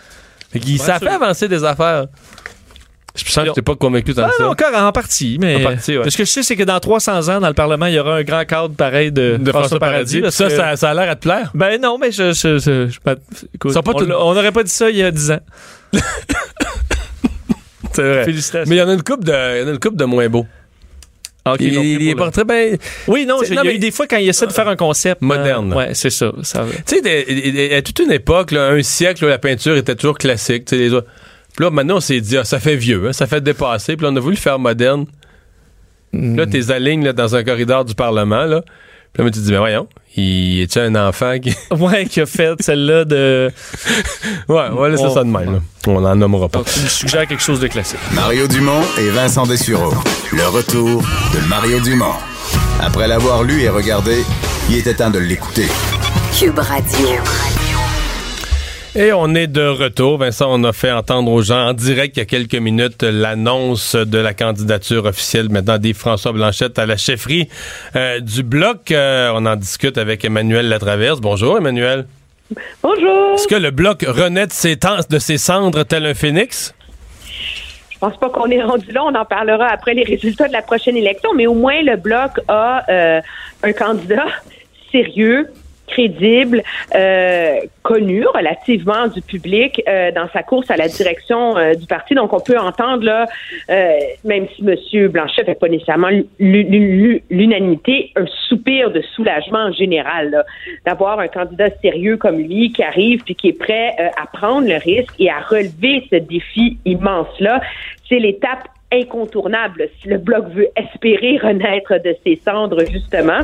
Fait 0.52 0.78
ça 0.78 1.00
fait 1.00 1.10
avancer 1.10 1.50
des 1.50 1.64
affaires. 1.64 2.06
Je 3.16 3.32
sens 3.32 3.46
que 3.50 3.54
t'es 3.54 3.62
pas 3.62 3.76
convaincu 3.76 4.14
Ah, 4.18 4.30
que 4.30 4.36
ça. 4.38 4.50
encore 4.50 4.74
en 4.76 4.92
partie, 4.92 5.38
mais. 5.42 5.56
En 5.58 5.72
partie, 5.72 5.98
ouais. 5.98 6.10
Ce 6.10 6.18
que 6.18 6.24
je 6.26 6.30
sais, 6.30 6.44
c'est 6.44 6.56
que 6.56 6.64
dans 6.64 6.80
300 6.80 7.28
ans, 7.30 7.40
dans 7.42 7.48
le 7.48 7.54
Parlement, 7.54 7.88
il 7.88 7.94
y 7.96 8.00
aura 8.00 8.16
un 8.18 8.24
grand 8.24 8.46
cadre 8.46 8.74
pareil 8.76 9.12
de, 9.12 9.38
De 9.40 9.52
François 9.52 9.80
Paradis. 9.80 10.22
Ça, 10.30 10.46
que- 10.46 10.56
ça, 10.56 10.76
ça 10.76 10.90
a 10.92 10.94
l'air 10.94 11.10
à 11.10 11.16
te 11.16 11.22
plaire. 11.22 11.52
Ben 11.54 11.82
non, 11.82 11.98
mais 11.98 12.12
je. 12.12 12.34
je, 12.34 12.60
je- 12.60 12.88
je- 12.90 13.00
pas- 13.00 13.16
écoute, 13.54 13.72
Ils 13.72 13.74
sont 13.74 13.82
pas 13.82 13.94
on 13.94 14.34
n'aurait 14.34 14.52
pas 14.52 14.64
dit 14.64 14.72
ça 14.72 14.90
il 14.90 14.98
y 14.98 15.04
a 15.04 15.12
10 15.12 15.32
ans. 15.32 15.40
C'est 17.94 18.04
vrai. 18.04 18.26
Félicitations. 18.26 18.70
Mais 18.70 18.76
il 18.76 18.80
y 18.80 18.82
en 18.82 18.90
a 18.90 18.94
une 18.94 19.04
coupe 19.04 19.24
de, 19.26 19.32
il 19.32 19.62
y 19.62 19.64
en 19.66 19.68
a 19.68 19.72
une 19.72 19.80
coupe 19.80 19.96
de 19.98 20.06
moins 20.06 20.30
beaux. 20.30 20.46
Ah, 21.46 21.56
il, 21.60 22.08
est 22.10 22.32
très 22.32 22.44
bien. 22.44 22.76
Oui, 23.08 23.26
non, 23.26 23.42
il 23.42 23.54
y 23.54 23.58
a 23.58 23.64
mais- 23.64 23.76
eu 23.76 23.80
des 23.80 23.92
fois 23.92 24.06
quand 24.08 24.18
il 24.18 24.30
essaie 24.30 24.46
de 24.46 24.52
faire 24.52 24.68
un 24.68 24.76
concept. 24.76 25.22
Moderne. 25.22 25.74
euh, 25.74 25.76
ouais, 25.78 25.90
c'est 25.94 26.10
ça. 26.12 26.32
ça 26.44 26.66
Tu 26.86 27.00
sais, 27.02 27.76
a 27.76 27.82
toute 27.82 28.00
une 28.00 28.12
époque, 28.12 28.52
là, 28.52 28.68
un 28.70 28.84
siècle, 28.84 29.26
où 29.26 29.28
la 29.28 29.40
peinture 29.40 29.76
était 29.78 29.96
toujours 29.96 30.18
classique. 30.18 30.66
tu 30.66 30.76
sais, 30.76 30.82
les 30.82 30.94
autres- 30.94 31.08
Puis 31.60 31.66
là, 31.66 31.72
maintenant, 31.72 31.98
on 31.98 32.00
s'est 32.00 32.22
dit, 32.22 32.38
ah, 32.38 32.46
ça 32.46 32.58
fait 32.58 32.78
vieux, 32.78 33.10
hein, 33.10 33.12
ça 33.12 33.28
fait 33.28 33.42
dépasser. 33.42 33.98
Puis 33.98 34.06
là, 34.06 34.14
on 34.14 34.16
a 34.16 34.20
voulu 34.22 34.36
le 34.36 34.40
faire 34.40 34.58
moderne. 34.58 35.06
Là, 36.14 36.46
t'es 36.46 36.72
alignes 36.72 37.04
là, 37.04 37.12
dans 37.12 37.36
un 37.36 37.44
corridor 37.44 37.84
du 37.84 37.96
Parlement. 37.96 38.46
Là. 38.46 38.62
Puis 39.12 39.22
là, 39.22 39.30
tu 39.30 39.40
te 39.40 39.44
dis, 39.44 39.52
ben 39.52 39.58
voyons, 39.58 39.90
il 40.16 40.62
est-tu 40.62 40.80
un 40.80 40.96
enfant 40.96 41.38
qui. 41.38 41.54
ouais, 41.72 42.06
qui 42.06 42.22
a 42.22 42.26
fait 42.26 42.54
celle-là 42.62 43.04
de. 43.04 43.52
ouais, 44.48 44.64
on 44.72 44.76
va 44.76 44.88
laisser 44.88 45.04
On- 45.04 45.14
ça 45.14 45.26
de 45.26 45.30
même. 45.30 45.52
là. 45.56 45.60
On 45.88 46.00
n'en 46.00 46.16
nommera 46.16 46.48
pas. 46.48 46.60
Donc, 46.60 46.68
tu 46.72 46.80
me 46.80 46.88
suggères 46.88 47.28
quelque 47.28 47.44
chose 47.44 47.60
de 47.60 47.68
classique. 47.68 48.00
Mario 48.14 48.48
Dumont 48.48 48.82
et 48.98 49.10
Vincent 49.10 49.46
Dessureau. 49.46 49.94
Le 50.32 50.48
retour 50.48 51.02
de 51.02 51.46
Mario 51.50 51.82
Dumont. 51.82 52.16
Après 52.80 53.10
l'avoir 53.10 53.44
lu 53.44 53.60
et 53.64 53.68
regardé, 53.68 54.24
il 54.70 54.78
était 54.78 54.94
temps 54.94 55.10
de 55.10 55.20
l'écouter. 55.20 55.66
Cube 56.40 56.58
Radio. 56.58 57.10
Et 59.02 59.14
on 59.14 59.34
est 59.34 59.48
de 59.48 59.66
retour. 59.66 60.18
Vincent, 60.18 60.48
on 60.50 60.62
a 60.66 60.74
fait 60.74 60.92
entendre 60.92 61.32
aux 61.32 61.42
gens 61.42 61.70
en 61.70 61.74
direct 61.74 62.18
il 62.18 62.20
y 62.20 62.24
a 62.24 62.26
quelques 62.26 62.56
minutes 62.56 63.02
l'annonce 63.02 63.96
de 63.96 64.18
la 64.18 64.34
candidature 64.34 65.06
officielle 65.06 65.48
maintenant 65.48 65.78
des 65.78 65.94
François 65.94 66.34
Blanchette 66.34 66.78
à 66.78 66.86
la 66.86 66.98
chefferie 66.98 67.48
euh, 67.96 68.20
du 68.20 68.44
Bloc. 68.44 68.92
Euh, 68.92 69.32
on 69.34 69.46
en 69.46 69.56
discute 69.56 69.98
avec 69.98 70.26
Emmanuel 70.26 70.68
Latraverse. 70.68 71.22
Bonjour, 71.22 71.58
Emmanuel. 71.58 72.08
Bonjour. 72.84 73.36
Est-ce 73.36 73.48
que 73.48 73.56
le 73.56 73.72
Bloc 73.72 74.04
renaît 74.06 74.48
de 74.48 74.52
ses, 74.52 74.76
temps- 74.76 74.98
de 75.10 75.18
ses 75.18 75.38
cendres 75.38 75.84
tel 75.84 76.06
un 76.06 76.14
phénix? 76.14 76.76
Je 77.92 77.98
pense 78.00 78.18
pas 78.18 78.28
qu'on 78.28 78.50
est 78.52 78.62
rendu 78.62 78.92
là. 78.92 79.06
On 79.06 79.16
en 79.16 79.24
parlera 79.24 79.68
après 79.68 79.94
les 79.94 80.04
résultats 80.04 80.50
de 80.50 80.54
la 80.54 80.62
prochaine 80.62 80.98
élection, 80.98 81.30
mais 81.38 81.48
au 81.48 81.54
moins 81.54 81.82
le 81.84 81.96
bloc 81.96 82.32
a 82.50 82.84
euh, 82.90 83.22
un 83.64 83.72
candidat 83.72 84.28
sérieux, 84.92 85.48
crédible, 85.90 86.62
euh, 86.96 87.56
connu 87.84 88.26
relativement 88.34 89.08
du 89.08 89.22
public 89.22 89.82
euh, 89.88 90.12
dans 90.12 90.28
sa 90.32 90.44
course 90.44 90.70
à 90.72 90.78
la 90.78 90.88
direction 90.88 91.58
euh, 91.58 91.74
du 91.74 91.86
parti. 91.88 92.14
Donc, 92.16 92.34
on 92.34 92.40
peut 92.40 92.58
entendre 92.58 93.04
là, 93.04 93.26
même 94.24 94.48
si 94.56 94.64
M. 94.68 95.08
Blanchet 95.08 95.44
fait 95.44 95.60
pas 95.60 95.68
nécessairement 95.68 96.10
l'u- 96.10 96.28
l'u- 96.40 97.24
l'unanimité, 97.30 98.12
un 98.16 98.26
soupir 98.48 98.92
de 98.92 99.02
soulagement 99.16 99.66
en 99.70 99.72
général 99.72 100.44
d'avoir 100.86 101.20
un 101.20 101.28
candidat 101.28 101.70
sérieux 101.82 102.18
comme 102.18 102.38
lui 102.38 102.72
qui 102.72 102.84
arrive 102.84 103.24
puis 103.24 103.36
qui 103.36 103.50
est 103.50 103.60
prêt 103.68 103.96
à 104.18 104.26
prendre 104.28 104.68
le 104.68 104.76
risque 104.76 105.14
et 105.20 105.30
à 105.30 105.40
relever 105.40 106.04
ce 106.12 106.16
défi 106.18 106.78
immense 106.86 107.28
là. 107.40 107.62
C'est 108.08 108.20
l'étape 108.20 108.64
incontournable 108.92 109.90
si 110.02 110.10
le 110.10 110.18
bloc 110.18 110.48
veut 110.50 110.68
espérer 110.76 111.38
renaître 111.38 111.94
de 112.04 112.16
ses 112.26 112.36
cendres 112.38 112.84
justement. 112.92 113.42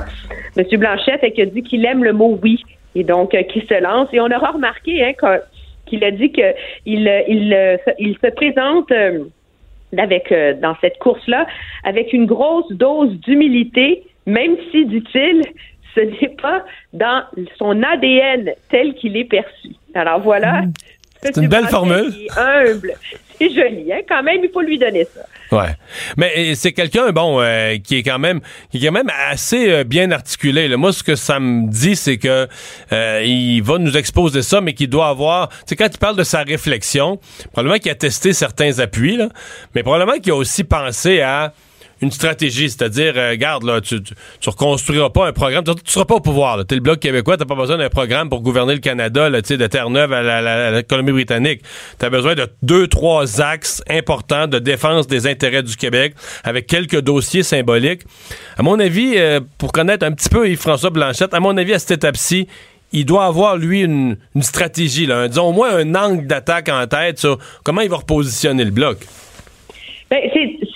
Monsieur 0.58 0.78
Blanchette 0.78 1.24
a 1.24 1.46
dit 1.46 1.64
qu'il 1.64 1.86
aime 1.86 2.04
le 2.04 2.14
mot 2.14 2.40
oui 2.42 2.64
et 2.96 3.04
donc 3.04 3.34
euh, 3.36 3.44
qui 3.44 3.62
se 3.62 3.82
lance 3.82 4.08
et 4.14 4.20
on 4.20 4.26
aura 4.32 4.52
remarqué 4.52 5.04
hein, 5.04 5.14
qu'il 5.86 6.04
a 6.04 6.12
dit 6.12 6.32
que 6.32 6.54
il 6.86 7.08
euh, 7.08 7.22
il, 7.28 7.54
euh, 7.54 7.78
se- 7.86 7.92
il 8.00 8.18
se 8.24 8.28
présente 8.32 8.92
avec 9.98 10.34
dans 10.62 10.76
cette 10.82 10.98
course 10.98 11.26
là 11.28 11.46
avec 11.84 12.12
une 12.12 12.26
grosse 12.26 12.72
dose 12.72 13.14
d'humilité 13.22 14.04
même 14.26 14.56
si 14.72 14.86
dit-il 14.86 15.42
ce 15.94 16.02
n'est 16.02 16.36
pas 16.42 16.66
dans 16.92 17.24
son 17.58 17.82
ADN 17.82 18.52
tel 18.70 18.96
qu'il 18.96 19.16
est 19.16 19.24
perçu. 19.24 19.70
Alors 19.94 20.20
voilà. 20.20 20.64
C'est 21.26 21.42
une 21.42 21.48
belle 21.48 21.68
formule. 21.68 22.14
est 22.20 22.38
humble. 22.38 22.94
C'est 23.38 23.50
joli, 23.50 23.92
hein? 23.92 24.00
Quand 24.08 24.24
même, 24.24 24.42
il 24.44 24.50
faut 24.50 24.62
lui 24.62 24.78
donner 24.78 25.06
ça. 25.14 25.22
Ouais. 25.56 25.76
Mais 26.18 26.56
c'est 26.56 26.72
quelqu'un, 26.72 27.12
bon, 27.12 27.42
euh, 27.42 27.78
qui 27.78 27.98
est 27.98 28.04
quand 28.04 28.18
même, 28.18 28.40
qui 28.72 28.78
est 28.78 28.88
quand 28.88 28.94
même 28.94 29.12
assez 29.30 29.70
euh, 29.70 29.84
bien 29.84 30.12
articulé. 30.12 30.68
là. 30.68 30.78
Moi, 30.78 30.94
ce 30.94 31.04
que 31.04 31.16
ça 31.16 31.40
me 31.40 31.70
dit, 31.70 31.96
c'est 31.96 32.18
que 32.18 32.48
euh, 32.94 33.24
il 33.26 33.62
va 33.62 33.78
nous 33.78 33.98
exposer 33.98 34.42
ça, 34.42 34.62
mais 34.62 34.74
qu'il 34.74 34.90
doit 34.90 35.10
avoir. 35.10 35.50
Tu 35.50 35.56
sais, 35.68 35.76
quand 35.76 35.90
il 35.94 35.98
parle 35.98 36.16
de 36.16 36.24
sa 36.24 36.44
réflexion, 36.44 37.20
probablement 37.52 37.78
qu'il 37.78 37.92
a 37.92 37.96
testé 37.96 38.34
certains 38.34 38.80
appuis, 38.80 39.18
là, 39.18 39.30
mais 39.76 39.84
probablement 39.84 40.20
qu'il 40.20 40.32
a 40.32 40.36
aussi 40.36 40.64
pensé 40.64 41.22
à 41.22 41.54
une 42.02 42.12
stratégie, 42.12 42.70
c'est-à-dire, 42.70 43.14
euh, 43.16 43.32
regarde, 43.32 43.64
là, 43.64 43.82
tu, 43.82 44.02
tu, 44.02 44.50
reconstruiras 44.50 45.10
pas 45.10 45.28
un 45.28 45.32
programme, 45.34 45.64
tu, 45.64 45.74
tu 45.76 45.92
seras 45.92 46.06
pas 46.06 46.16
au 46.16 46.20
pouvoir. 46.20 46.66
T'es 46.66 46.76
le 46.76 46.82
Bloc 46.82 47.00
québécois, 47.00 47.38
t'as 47.38 47.46
pas 47.46 47.56
besoin 47.56 47.78
d'un 47.78 47.90
programme 47.90 48.30
pour 48.30 48.42
gouverner 48.42 48.74
le 48.74 48.80
Canada, 48.80 49.30
de 49.30 49.68
Terre-Neuve 49.68 50.12
à 50.14 50.22
la, 50.22 50.84
Colombie-Britannique. 50.84 51.62
T'as 51.98 52.10
besoin 52.10 52.36
de 52.36 52.48
deux, 52.62 52.88
trois 52.88 53.42
axes 53.42 53.82
importants 53.90 54.48
de 54.48 54.60
défense 54.60 55.08
des 55.08 55.28
intérêts 55.28 55.64
du 55.64 55.76
Québec, 55.78 56.14
avec 56.44 56.68
quelques 56.68 57.02
dossiers 57.02 57.44
symboliques. 57.44 58.02
À 58.58 58.64
mon 58.64 58.80
avis, 58.80 59.14
euh, 59.18 59.40
pour 59.58 59.72
connaître 59.72 60.06
un 60.06 60.12
petit 60.12 60.30
peu 60.30 60.50
Yves-François 60.50 60.90
Blanchette, 60.90 61.34
à 61.34 61.40
mon 61.40 61.56
avis, 61.58 61.74
à 61.74 61.80
cette 61.80 61.92
étape-ci, 61.92 62.48
il 62.92 63.06
doit 63.06 63.26
avoir, 63.26 63.58
lui, 63.58 63.82
une, 63.82 64.18
stratégie, 64.42 65.06
là, 65.06 65.28
disons 65.28 65.50
au 65.50 65.54
moins 65.54 65.76
un 65.76 65.96
angle 65.96 66.28
d'attaque 66.28 66.70
en 66.70 66.86
tête 66.88 67.20
sur 67.20 67.38
comment 67.64 67.82
il 67.82 67.90
va 67.90 67.98
repositionner 67.98 68.64
le 68.64 68.72
Bloc. 68.72 69.00
Ben, 70.10 70.22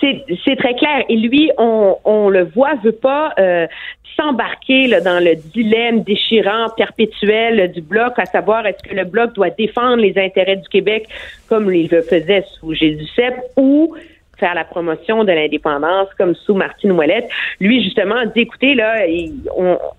c'est- 0.00 0.56
très 0.56 0.74
clair. 0.74 1.04
Et 1.08 1.16
lui, 1.16 1.50
on, 1.58 1.96
on 2.04 2.28
le 2.28 2.44
voit, 2.44 2.74
veut 2.82 2.92
pas 2.92 3.32
euh, 3.38 3.66
s'embarquer 4.16 4.88
dans 5.00 5.22
le 5.22 5.34
dilemme 5.36 6.02
déchirant 6.02 6.68
perpétuel 6.76 7.70
du 7.72 7.80
bloc, 7.80 8.14
à 8.18 8.24
savoir 8.26 8.66
est-ce 8.66 8.82
que 8.88 8.94
le 8.94 9.04
bloc 9.04 9.34
doit 9.34 9.50
défendre 9.50 9.96
les 10.02 10.18
intérêts 10.18 10.56
du 10.56 10.68
Québec 10.68 11.06
comme 11.48 11.72
il 11.72 11.88
le 11.90 12.02
faisait 12.02 12.44
sous 12.58 12.74
Jésus 12.74 13.06
Sepp 13.14 13.34
ou 13.56 13.94
faire 14.40 14.54
la 14.54 14.64
promotion 14.64 15.22
de 15.22 15.32
l'indépendance 15.32 16.08
comme 16.18 16.34
sous 16.34 16.54
Martine 16.54 16.92
Ouellette. 16.92 17.28
Lui, 17.60 17.84
justement, 17.84 18.16
dit, 18.34 18.40
écoutez, 18.40 18.74
là, 18.74 18.96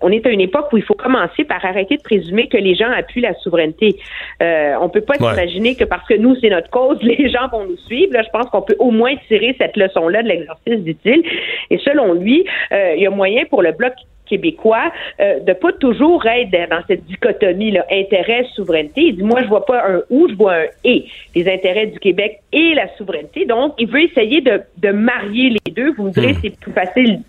on 0.00 0.10
est 0.10 0.26
à 0.26 0.30
une 0.30 0.40
époque 0.40 0.66
où 0.72 0.76
il 0.76 0.82
faut 0.82 0.94
commencer 0.94 1.44
par 1.44 1.64
arrêter 1.64 1.96
de 1.96 2.02
présumer 2.02 2.48
que 2.48 2.58
les 2.58 2.74
gens 2.74 2.90
appuient 2.90 3.22
la 3.22 3.34
souveraineté. 3.34 3.96
Euh, 4.42 4.74
on 4.80 4.88
peut 4.88 5.00
pas 5.00 5.14
Ouais. 5.20 5.30
s'imaginer 5.30 5.74
que 5.76 5.84
parce 5.84 6.06
que 6.08 6.14
nous, 6.14 6.34
c'est 6.40 6.50
notre 6.50 6.68
cause, 6.70 6.98
les 7.02 7.30
gens 7.30 7.48
vont 7.50 7.64
nous 7.64 7.76
suivre. 7.86 8.12
Là, 8.12 8.22
je 8.22 8.30
pense 8.30 8.50
qu'on 8.50 8.62
peut 8.62 8.76
au 8.78 8.90
moins 8.90 9.14
tirer 9.28 9.54
cette 9.58 9.76
leçon-là 9.76 10.22
de 10.22 10.28
l'exercice, 10.28 10.78
dit-il. 10.80 11.22
Et 11.70 11.78
selon 11.78 12.14
lui, 12.14 12.44
euh, 12.72 12.94
il 12.96 13.02
y 13.02 13.06
a 13.06 13.10
moyen 13.10 13.44
pour 13.46 13.62
le 13.62 13.72
Bloc 13.72 13.92
québécois 14.32 14.90
euh, 15.20 15.40
de 15.40 15.52
pas 15.52 15.72
toujours 15.72 16.24
être 16.26 16.50
dans 16.70 16.82
cette 16.88 17.04
dichotomie 17.04 17.72
là 17.72 17.84
intérêt 17.90 18.46
souveraineté. 18.54 19.02
Il 19.02 19.16
dit 19.16 19.22
moi 19.22 19.40
je 19.42 19.48
vois 19.48 19.66
pas 19.66 19.84
un 19.86 20.02
ou 20.10 20.28
je 20.28 20.34
vois 20.34 20.54
un 20.54 20.66
et. 20.84 21.04
Les 21.34 21.48
intérêts 21.52 21.86
du 21.86 21.98
Québec 21.98 22.40
et 22.52 22.74
la 22.74 22.88
souveraineté. 22.96 23.44
Donc 23.44 23.74
il 23.78 23.88
veut 23.88 24.02
essayer 24.02 24.40
de, 24.40 24.62
de 24.78 24.90
marier 24.90 25.50
les 25.50 25.72
deux. 25.72 25.92
Vous 25.92 26.04
me 26.04 26.10
direz 26.10 26.34
c'est 26.42 26.58
plus 26.58 26.72
facile 26.72 27.20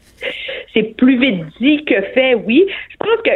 c'est 0.74 0.96
plus 0.96 1.20
vite 1.20 1.44
dit 1.60 1.84
que 1.86 2.02
fait 2.14 2.36
oui. 2.36 2.66
Je 2.90 2.98
pense 2.98 3.22
que 3.24 3.32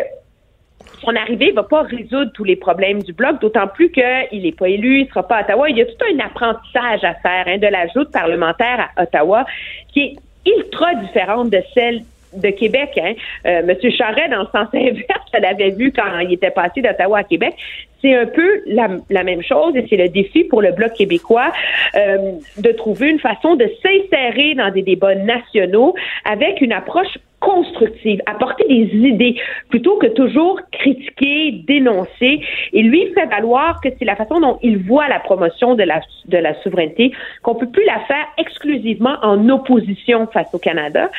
son 1.02 1.16
arrivée 1.16 1.52
va 1.52 1.64
pas 1.64 1.84
résoudre 1.84 2.32
tous 2.34 2.44
les 2.44 2.56
problèmes 2.56 3.04
du 3.04 3.14
bloc, 3.14 3.40
d'autant 3.40 3.68
plus 3.68 3.92
qu'il 3.92 4.42
n'est 4.42 4.52
pas 4.52 4.70
élu, 4.70 5.02
il 5.02 5.08
sera 5.08 5.28
pas 5.28 5.38
à 5.38 5.44
Ottawa. 5.44 5.70
Il 5.70 5.78
y 5.78 5.82
a 5.82 5.86
tout 5.86 6.06
un 6.12 6.20
apprentissage 6.20 7.04
à 7.04 7.14
faire 7.16 7.46
hein, 7.48 7.58
de 7.58 7.68
la 7.68 7.88
joute 7.88 8.12
parlementaire 8.12 8.90
à 8.96 9.04
Ottawa 9.04 9.46
qui 9.94 10.02
est 10.02 10.16
ultra 10.46 10.96
différente 10.96 11.50
de 11.50 11.62
celle 11.74 12.02
de 12.34 12.50
Québec. 12.50 12.92
Hein. 12.98 13.14
Euh, 13.46 13.64
Monsieur 13.64 13.92
Charret, 13.92 14.30
dans 14.30 14.42
le 14.42 14.48
sens 14.48 14.68
inverse, 14.74 15.32
je 15.34 15.40
l'avais 15.40 15.72
vu 15.72 15.92
quand 15.92 16.20
il 16.20 16.34
était 16.34 16.52
passé 16.52 16.82
d'Ottawa 16.82 17.20
à 17.20 17.24
Québec. 17.24 17.54
C'est 18.02 18.14
un 18.16 18.26
peu 18.26 18.62
la, 18.68 19.24
même 19.24 19.42
chose 19.42 19.76
et 19.76 19.86
c'est 19.90 19.98
le 19.98 20.10
défi 20.10 20.44
pour 20.44 20.62
le 20.62 20.72
Bloc 20.72 20.94
québécois 20.94 21.52
euh, 21.96 22.34
de 22.58 22.72
trouver 22.72 23.10
une 23.10 23.20
façon 23.20 23.56
de 23.56 23.70
s'insérer 23.82 24.54
dans 24.56 24.72
des 24.72 24.84
débats 24.84 25.16
nationaux 25.16 25.96
avec 26.26 26.62
une 26.62 26.74
approche 26.74 27.18
constructive, 27.40 28.20
apporter 28.26 28.66
des 28.68 28.96
idées 29.08 29.36
plutôt 29.70 29.98
que 29.98 30.08
toujours 30.08 30.60
critiquer, 30.72 31.64
dénoncer. 31.68 32.42
Et 32.74 32.82
lui 32.82 33.14
fait 33.14 33.26
valoir 33.28 33.80
que 33.82 33.90
c'est 33.98 34.06
la 34.06 34.16
façon 34.16 34.40
dont 34.40 34.58
il 34.64 34.78
voit 34.80 35.08
la 35.08 35.20
promotion 35.20 35.76
de 35.76 35.84
la, 35.84 36.02
de 36.26 36.38
la 36.38 36.56
souveraineté, 36.62 37.12
qu'on 37.44 37.56
peut 37.56 37.70
plus 37.70 37.86
la 37.86 38.00
faire 38.02 38.26
exclusivement 38.38 39.16
en 39.22 39.50
opposition 39.50 40.28
face 40.28 40.54
au 40.54 40.60
Canada, 40.60 41.12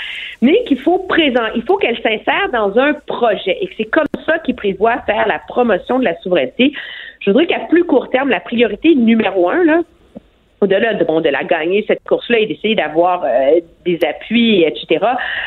mais 0.43 0.65
qu'il 0.65 0.79
faut 0.79 0.99
présent, 0.99 1.45
il 1.55 1.63
faut 1.63 1.77
qu'elle 1.77 1.99
s'insère 1.99 2.49
dans 2.53 2.77
un 2.79 2.95
projet 2.95 3.57
et 3.61 3.69
que 3.69 3.75
c'est 3.77 3.85
comme 3.85 4.07
ça 4.27 4.39
qu'il 4.41 4.57
prévoit 4.57 4.99
faire 5.03 5.27
la 5.29 5.39
promotion 5.39 5.99
de 5.99 6.05
la 6.05 6.19
souveraineté. 6.21 6.68
Je 7.21 7.31
voudrais 7.31 7.47
qu'à 7.47 7.61
plus 7.61 7.85
court 7.85 8.11
terme, 8.11 8.29
la 8.29 8.41
priorité 8.41 8.95
numéro 8.95 9.49
un, 9.51 9.65
là, 9.65 9.83
au-delà 10.61 10.95
de, 10.95 11.05
bon, 11.05 11.21
de 11.21 11.29
la 11.29 11.45
gagner, 11.45 11.85
cette 11.87 12.03
course-là, 12.05 12.39
et 12.39 12.47
d'essayer 12.47 12.75
d'avoir 12.75 13.25
euh, 13.25 13.61
des 13.97 14.07
appuis, 14.07 14.65
etc. 14.65 15.05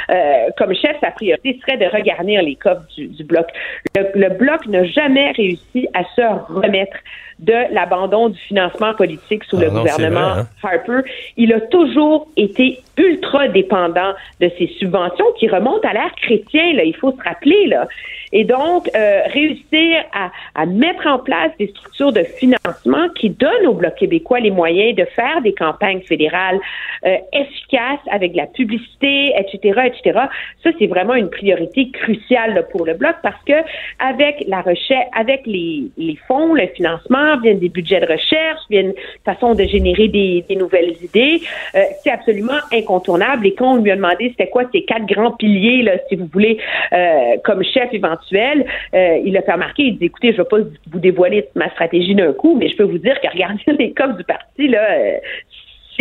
Euh, 0.09 0.15
comme 0.57 0.73
chef, 0.73 0.97
sa 1.01 1.11
priorité 1.11 1.59
serait 1.61 1.77
de 1.77 1.85
regarnir 1.85 2.41
les 2.41 2.55
coffres 2.55 2.87
du, 2.95 3.07
du 3.07 3.23
bloc. 3.23 3.47
Le, 3.95 4.03
le 4.15 4.29
bloc 4.29 4.65
n'a 4.67 4.83
jamais 4.85 5.31
réussi 5.31 5.87
à 5.93 6.03
se 6.15 6.53
remettre 6.53 6.97
de 7.41 7.73
l'abandon 7.73 8.29
du 8.29 8.39
financement 8.39 8.93
politique 8.93 9.43
sous 9.45 9.57
Ah 9.57 9.65
le 9.65 9.71
non, 9.71 9.79
gouvernement 9.79 10.29
vrai, 10.29 10.41
hein? 10.41 10.47
Harper. 10.63 11.09
Il 11.37 11.53
a 11.53 11.59
toujours 11.59 12.27
été 12.37 12.79
ultra 12.97 13.47
dépendant 13.47 14.13
de 14.39 14.51
ces 14.57 14.67
subventions 14.79 15.25
qui 15.39 15.47
remontent 15.47 15.87
à 15.87 15.93
l'ère 15.93 16.13
chrétien, 16.17 16.73
là, 16.73 16.83
il 16.83 16.95
faut 16.95 17.11
se 17.11 17.23
rappeler. 17.23 17.65
Là. 17.67 17.87
Et 18.31 18.43
donc, 18.43 18.89
euh, 18.95 19.21
réussir 19.33 20.03
à, 20.13 20.31
à 20.55 20.65
mettre 20.65 21.07
en 21.07 21.17
place 21.17 21.51
des 21.57 21.67
structures 21.67 22.13
de 22.13 22.23
financement 22.23 23.09
qui 23.15 23.29
donnent 23.31 23.67
au 23.67 23.73
Bloc 23.73 23.95
québécois 23.95 24.39
les 24.39 24.51
moyens 24.51 24.95
de 24.95 25.05
faire 25.05 25.41
des 25.41 25.53
campagnes 25.53 26.01
fédérales 26.01 26.59
euh, 27.05 27.17
efficaces 27.33 27.99
avec 28.09 28.33
de 28.33 28.37
la 28.37 28.47
publicité, 28.47 29.33
etc., 29.37 29.81
etc. 29.85 30.19
Ça, 30.63 30.69
c'est 30.77 30.87
vraiment 30.87 31.15
une 31.15 31.29
priorité 31.29 31.89
cruciale 31.91 32.53
là, 32.53 32.63
pour 32.63 32.85
le 32.85 32.93
Bloc 32.93 33.15
parce 33.23 33.41
que 33.45 33.53
avec 33.99 34.43
la 34.47 34.61
recherche, 34.61 35.07
avec 35.17 35.41
les, 35.45 35.85
les 35.97 36.17
fonds, 36.27 36.53
le 36.53 36.67
financement, 36.67 37.39
viennent 37.41 37.59
des 37.59 37.69
budgets 37.69 37.99
de 37.99 38.05
recherche, 38.11 38.59
viennent 38.69 38.93
façon 39.25 39.55
de 39.55 39.63
générer 39.63 40.07
des, 40.07 40.45
des 40.47 40.55
nouvelles 40.55 40.95
idées. 41.01 41.41
Euh, 41.75 41.83
c'est 42.03 42.11
absolument 42.11 42.59
incontournable. 42.71 43.47
Et 43.47 43.53
quand 43.53 43.73
on 43.73 43.81
lui 43.81 43.91
a 43.91 43.95
demandé 43.95 44.29
c'était 44.29 44.49
quoi 44.49 44.63
ces 44.71 44.83
quatre 44.83 45.05
grands 45.05 45.31
piliers, 45.31 45.83
là, 45.83 45.93
si 46.09 46.15
vous 46.15 46.27
voulez, 46.31 46.57
euh, 46.93 47.37
comme 47.43 47.63
chef 47.63 47.93
éventuel, 47.93 48.65
euh, 48.93 49.19
il 49.25 49.35
a 49.37 49.41
fait 49.41 49.53
remarquer, 49.53 49.83
il 49.83 49.97
dit 49.97 50.05
écoutez, 50.05 50.31
je 50.33 50.37
vais 50.37 50.47
pas 50.47 50.57
vous 50.91 50.99
dévoiler 50.99 51.47
ma 51.55 51.69
stratégie 51.71 52.15
d'un 52.15 52.33
coup, 52.33 52.55
mais 52.57 52.69
je 52.69 52.75
peux 52.75 52.83
vous 52.83 52.97
dire 52.97 53.19
que 53.21 53.27
regarder 53.27 53.61
les 53.79 53.91
coffres 53.93 54.17
du 54.17 54.23
parti, 54.23 54.67
là, 54.67 54.91
euh, 54.91 55.17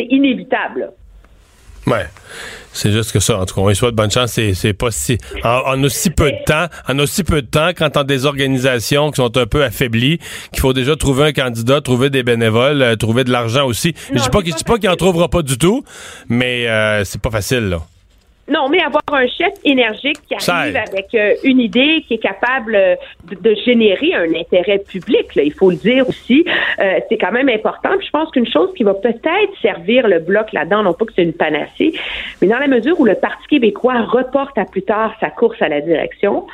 c'est 0.09 0.15
inévitable. 0.15 0.91
Ouais. 1.87 2.07
C'est 2.73 2.93
juste 2.93 3.11
que 3.11 3.19
ça. 3.21 3.39
En 3.41 3.47
tout 3.47 3.55
cas, 3.55 3.63
on 3.63 3.69
lui 3.69 3.75
souhaite 3.75 3.95
bonne 3.95 4.11
chance. 4.11 4.39
C'est, 4.55 4.73
pas 4.75 4.91
si. 4.91 5.19
En, 5.43 5.63
en 5.75 5.83
aussi 5.83 6.11
peu 6.11 6.31
de 6.31 6.45
temps, 6.45 6.67
en 6.89 6.99
aussi 7.01 7.25
peu 7.25 7.43
de 7.43 7.47
temps, 7.47 7.71
quand 7.77 7.91
t'as 7.91 8.05
des 8.05 8.27
organisations 8.27 9.11
qui 9.11 9.17
sont 9.17 9.37
un 9.37 9.47
peu 9.47 9.65
affaiblies, 9.65 10.19
qu'il 10.53 10.61
faut 10.61 10.73
déjà 10.73 10.95
trouver 10.95 11.25
un 11.25 11.33
candidat, 11.33 11.81
trouver 11.81 12.11
des 12.11 12.23
bénévoles, 12.23 12.83
euh, 12.83 12.97
trouver 12.97 13.25
de 13.25 13.31
l'argent 13.33 13.67
aussi. 13.67 13.95
je 14.15 14.21
dis 14.21 14.29
pas, 14.29 14.43
qu'il- 14.43 14.53
je 14.53 14.59
dis 14.59 14.65
pas 14.65 14.79
qu'il 14.79 14.89
en 14.89 14.95
trouvera 14.97 15.29
pas 15.29 15.43
du 15.43 15.59
tout, 15.59 15.83
mais 16.29 16.69
euh, 16.69 17.03
c'est 17.05 17.21
pas 17.21 17.31
facile, 17.31 17.71
là. 17.71 17.81
Non, 18.51 18.69
mais 18.69 18.83
avoir 18.83 19.03
un 19.13 19.29
chef 19.29 19.55
énergique 19.65 20.19
qui 20.27 20.35
arrive 20.35 20.77
avec 20.77 21.15
euh, 21.15 21.35
une 21.45 21.61
idée, 21.61 22.05
qui 22.09 22.15
est 22.15 22.19
capable 22.19 22.75
euh, 22.75 22.97
de, 23.31 23.37
de 23.37 23.55
générer 23.65 24.13
un 24.15 24.35
intérêt 24.35 24.81
public, 24.81 25.37
là, 25.37 25.45
il 25.45 25.53
faut 25.53 25.71
le 25.71 25.77
dire 25.77 26.09
aussi, 26.09 26.45
euh, 26.81 26.99
c'est 27.09 27.17
quand 27.17 27.31
même 27.31 27.49
important. 27.49 27.91
Puis 27.97 28.07
je 28.07 28.11
pense 28.11 28.29
qu'une 28.33 28.51
chose 28.51 28.71
qui 28.77 28.83
va 28.83 28.95
peut-être 28.95 29.53
servir 29.63 30.09
le 30.09 30.19
bloc 30.19 30.53
là-dedans, 30.53 30.83
non 30.83 30.95
pas 30.95 31.05
que 31.05 31.13
c'est 31.15 31.23
une 31.23 31.33
panacée, 31.33 31.93
mais 32.43 32.49
dans 32.49 32.59
la 32.59 32.67
mesure 32.67 32.99
où 32.99 33.05
le 33.05 33.15
Parti 33.15 33.47
québécois 33.47 34.03
reporte 34.03 34.59
à 34.59 34.65
plus 34.65 34.83
tard 34.83 35.15
sa 35.21 35.31
course 35.31 35.63
à 35.63 35.69
la 35.69 35.81
direction, 35.81 36.47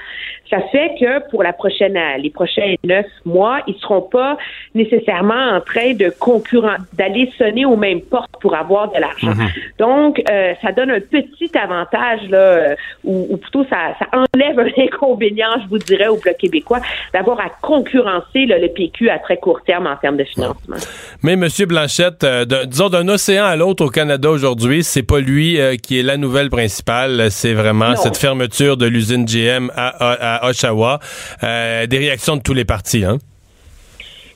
ça 0.51 0.61
fait 0.71 0.95
que 1.01 1.29
pour 1.31 1.43
la 1.43 1.53
prochaine, 1.53 1.97
euh, 1.97 2.19
les 2.19 2.31
prochains 2.31 2.75
neuf 2.85 3.07
mois, 3.25 3.61
ils 3.67 3.75
seront 3.77 4.03
pas 4.03 4.37
nécessairement 4.75 5.57
en 5.57 5.61
train 5.61 5.95
de 5.95 6.13
concurrent, 6.21 6.77
d'aller 6.93 7.33
sonner 7.39 7.65
aux 7.65 7.77
mêmes 7.77 8.03
portes 8.03 8.31
pour 8.41 8.55
avoir 8.55 8.93
de 8.93 9.01
l'argent. 9.01 9.33
Donc, 9.79 10.23
euh, 10.31 10.55
ça 10.63 10.73
donne 10.73 10.91
un 10.91 11.01
petit 11.01 11.51
avantage 11.57 11.86
là, 11.93 12.39
euh, 12.39 12.75
ou, 13.05 13.27
ou 13.31 13.37
plutôt 13.37 13.65
ça, 13.71 13.95
ça 13.99 14.07
enlève 14.13 14.59
un 14.59 14.69
inconvénient, 14.83 15.49
je 15.65 15.69
vous 15.69 15.79
dirais, 15.79 16.09
au 16.09 16.17
bloc 16.17 16.37
québécois, 16.39 16.81
d'avoir 17.13 17.41
à 17.41 17.49
concurrencer 17.63 18.47
là, 18.47 18.59
le 18.59 18.69
PQ 18.69 19.09
à 19.11 19.19
très 19.19 19.37
court 19.37 19.61
terme 19.67 19.87
en 19.87 19.97
termes 19.97 20.17
de 20.17 20.25
financement. 20.25 20.77
Mais 21.23 21.33
M. 21.35 21.47
Blanchette, 21.67 22.25
euh, 22.25 22.45
d'un- 22.45 22.65
disons 22.67 22.89
d'un 22.89 23.09
océan 23.09 23.45
à 23.45 23.57
l'autre 23.57 23.85
au 23.85 23.89
Canada 23.91 24.31
aujourd'hui, 24.31 24.83
c'est 24.85 25.03
pas 25.03 25.21
lui 25.21 25.61
euh, 25.61 25.77
qui 25.77 25.99
est 25.99 26.03
la 26.03 26.17
nouvelle 26.17 26.51
principale, 26.51 27.31
c'est 27.31 27.55
vraiment 27.55 27.91
Non. 27.91 27.97
cette 27.97 28.17
fermeture 28.17 28.77
de 28.77 28.87
l'usine 28.87 29.25
GM 29.27 29.71
à, 29.77 29.89
à- 29.89 30.47
à 30.47 30.51
Oshawa. 30.51 30.99
Euh, 31.43 31.87
des 31.87 31.99
réactions 31.99 32.37
de 32.37 32.43
tous 32.43 32.55
les 32.55 32.65
partis, 32.65 33.05
hein? 33.05 33.19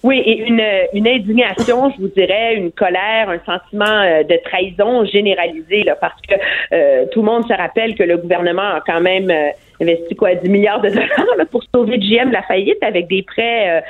Oui, 0.02 0.18
et 0.24 0.46
une, 0.46 0.62
une 0.94 1.06
indignation, 1.06 1.90
je 1.90 2.00
vous 2.00 2.08
dirais, 2.08 2.54
une 2.54 2.72
colère, 2.72 3.28
un 3.28 3.38
sentiment 3.44 3.84
euh, 3.84 4.22
de 4.22 4.38
trahison 4.42 5.04
généralisé, 5.04 5.82
là, 5.82 5.94
parce 5.94 6.20
que 6.26 6.34
euh, 6.72 7.04
tout 7.12 7.20
le 7.20 7.26
monde 7.26 7.46
se 7.46 7.52
rappelle 7.52 7.94
que 7.94 8.02
le 8.02 8.16
gouvernement 8.16 8.76
a 8.76 8.80
quand 8.86 9.00
même 9.02 9.30
euh, 9.30 9.50
investi 9.80 10.14
quoi, 10.14 10.34
10 10.34 10.48
milliards 10.48 10.80
de 10.80 10.88
dollars 10.90 11.36
là, 11.38 11.44
pour 11.50 11.62
sauver 11.74 11.98
GM 11.98 12.30
la 12.30 12.42
faillite 12.42 12.82
avec 12.82 13.08
des 13.08 13.22
prêts, 13.22 13.68
euh, 13.68 13.80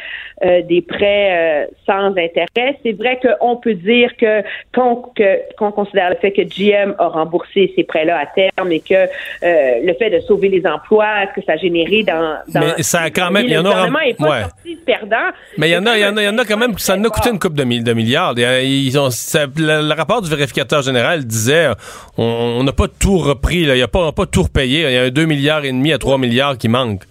euh, 0.47 0.63
des 0.63 0.83
prêts 0.83 1.31
euh, 1.33 1.67
sans 1.87 2.07
intérêt. 2.17 2.79
C'est 2.85 2.93
vrai 2.93 3.19
qu'on 3.21 3.57
peut 3.57 3.75
dire 3.75 4.11
que 4.17 4.43
qu'on 4.75 4.97
que- 5.15 5.41
qu'on 5.57 5.73
considère 5.73 6.11
le 6.11 6.17
fait 6.17 6.33
que 6.33 6.43
GM 6.43 6.95
a 6.99 7.09
remboursé 7.09 7.73
ces 7.77 7.85
prêts-là 7.85 8.19
à 8.19 8.27
terme 8.27 8.73
et 8.73 8.81
que 8.81 8.95
euh, 8.95 9.07
le 9.85 9.95
fait 9.95 10.11
de 10.11 10.21
sauver 10.21 10.49
les 10.49 10.67
emplois, 10.67 11.27
que 11.35 11.43
ça 11.45 11.53
a 11.53 11.57
généré 11.57 12.03
dans, 12.03 12.37
dans 12.49 12.61
Mais 12.77 12.83
ça 12.83 13.01
a 13.03 13.11
quand 13.11 13.31
même- 13.31 13.45
il 13.47 13.51
y 13.51 13.55
le 13.55 13.61
en 13.61 13.67
a 13.67 14.05
est 14.07 14.15
pas 14.19 14.29
ouais. 14.31 14.41
sorti 14.43 14.77
perdant. 14.87 15.17
Mais 15.59 15.69
il 15.69 15.73
y 15.73 15.77
en 15.77 15.87
a, 15.87 15.97
il 15.97 16.01
y 16.03 16.07
en 16.07 16.17
a, 16.17 16.23
il 16.23 16.27
y 16.27 16.29
en 16.29 16.39
a 16.39 16.45
quand 16.45 16.57
même, 16.57 16.79
ça 16.79 16.95
en 16.95 17.05
a 17.05 17.09
coûté 17.09 17.31
une 17.31 17.39
coupe 17.39 17.55
de, 17.55 17.65
de 17.83 17.93
milliards. 17.93 18.35
Il 18.37 18.43
y 18.43 18.45
a- 18.45 18.63
Ils 18.63 18.99
ont, 18.99 19.11
ça- 19.11 19.47
le, 19.57 19.89
le 19.89 19.95
rapport 19.95 20.23
du 20.23 20.31
vérificateur 20.31 20.83
général 20.83 21.25
disait, 21.25 21.69
on 22.19 22.63
n'a 22.63 22.73
pas 22.73 22.87
tout 22.89 23.19
repris, 23.19 23.65
là. 23.65 23.75
il 23.75 23.79
n'y 23.79 23.83
a 23.83 23.89
pas, 23.89 24.01
on 24.01 24.07
n'a 24.07 24.13
pas 24.13 24.27
tout 24.27 24.43
repayé. 24.43 24.83
Il 24.87 24.93
y 24.93 24.97
a 24.97 25.03
un 25.03 25.11
2 25.11 25.25
milliards 25.25 25.65
et 25.65 25.73
demi 25.81 25.93
à 25.93 25.99
3 25.99 26.19
milliards 26.19 26.59
qui 26.59 26.69
manquent. 26.69 27.07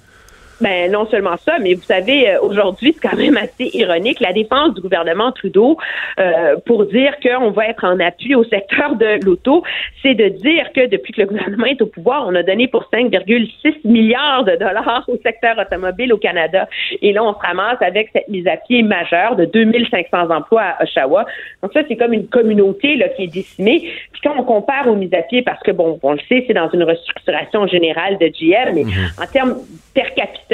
Ben 0.61 0.91
non 0.91 1.07
seulement 1.07 1.37
ça, 1.37 1.57
mais 1.59 1.73
vous 1.73 1.83
savez, 1.83 2.29
euh, 2.29 2.41
aujourd'hui, 2.41 2.93
c'est 2.93 3.09
quand 3.09 3.15
même 3.15 3.37
assez 3.45 3.69
ironique, 3.77 4.19
la 4.19 4.33
défense 4.33 4.73
du 4.73 4.81
gouvernement 4.81 5.31
Trudeau 5.31 5.77
euh, 6.19 6.57
pour 6.65 6.85
dire 6.85 7.13
qu'on 7.21 7.51
va 7.51 7.67
être 7.67 7.85
en 7.85 7.99
appui 7.99 8.35
au 8.35 8.43
secteur 8.43 8.95
de 8.95 9.23
l'auto, 9.23 9.63
c'est 10.01 10.15
de 10.15 10.27
dire 10.27 10.71
que 10.73 10.87
depuis 10.87 11.13
que 11.13 11.21
le 11.21 11.27
gouvernement 11.27 11.65
est 11.65 11.81
au 11.81 11.85
pouvoir, 11.85 12.25
on 12.27 12.35
a 12.35 12.43
donné 12.43 12.67
pour 12.67 12.89
5,6 12.91 13.75
milliards 13.85 14.43
de 14.43 14.55
dollars 14.55 15.05
au 15.07 15.17
secteur 15.23 15.57
automobile 15.57 16.13
au 16.13 16.17
Canada. 16.17 16.67
Et 17.01 17.13
là, 17.13 17.23
on 17.23 17.33
se 17.33 17.39
ramasse 17.39 17.81
avec 17.81 18.09
cette 18.13 18.27
mise 18.27 18.47
à 18.47 18.57
pied 18.57 18.83
majeure 18.83 19.35
de 19.35 19.45
2500 19.45 20.29
emplois 20.29 20.61
à 20.61 20.83
Oshawa. 20.83 21.25
Donc 21.63 21.73
ça, 21.73 21.81
c'est 21.87 21.95
comme 21.95 22.13
une 22.13 22.27
communauté 22.27 22.95
là, 22.95 23.09
qui 23.09 23.23
est 23.23 23.33
décimée. 23.33 23.91
Puis 24.11 24.21
quand 24.23 24.33
on 24.37 24.43
compare 24.43 24.87
aux 24.87 24.95
mises 24.95 25.13
à 25.13 25.21
pied, 25.21 25.41
parce 25.41 25.61
que 25.63 25.71
bon, 25.71 25.99
on 26.03 26.13
le 26.13 26.19
sait, 26.27 26.43
c'est 26.47 26.53
dans 26.53 26.69
une 26.69 26.83
restructuration 26.83 27.67
générale 27.67 28.17
de 28.17 28.27
GM, 28.27 28.73
mais 28.73 28.85
en 29.21 29.25
termes 29.31 29.55
per 29.93 30.13
capita, 30.15 30.48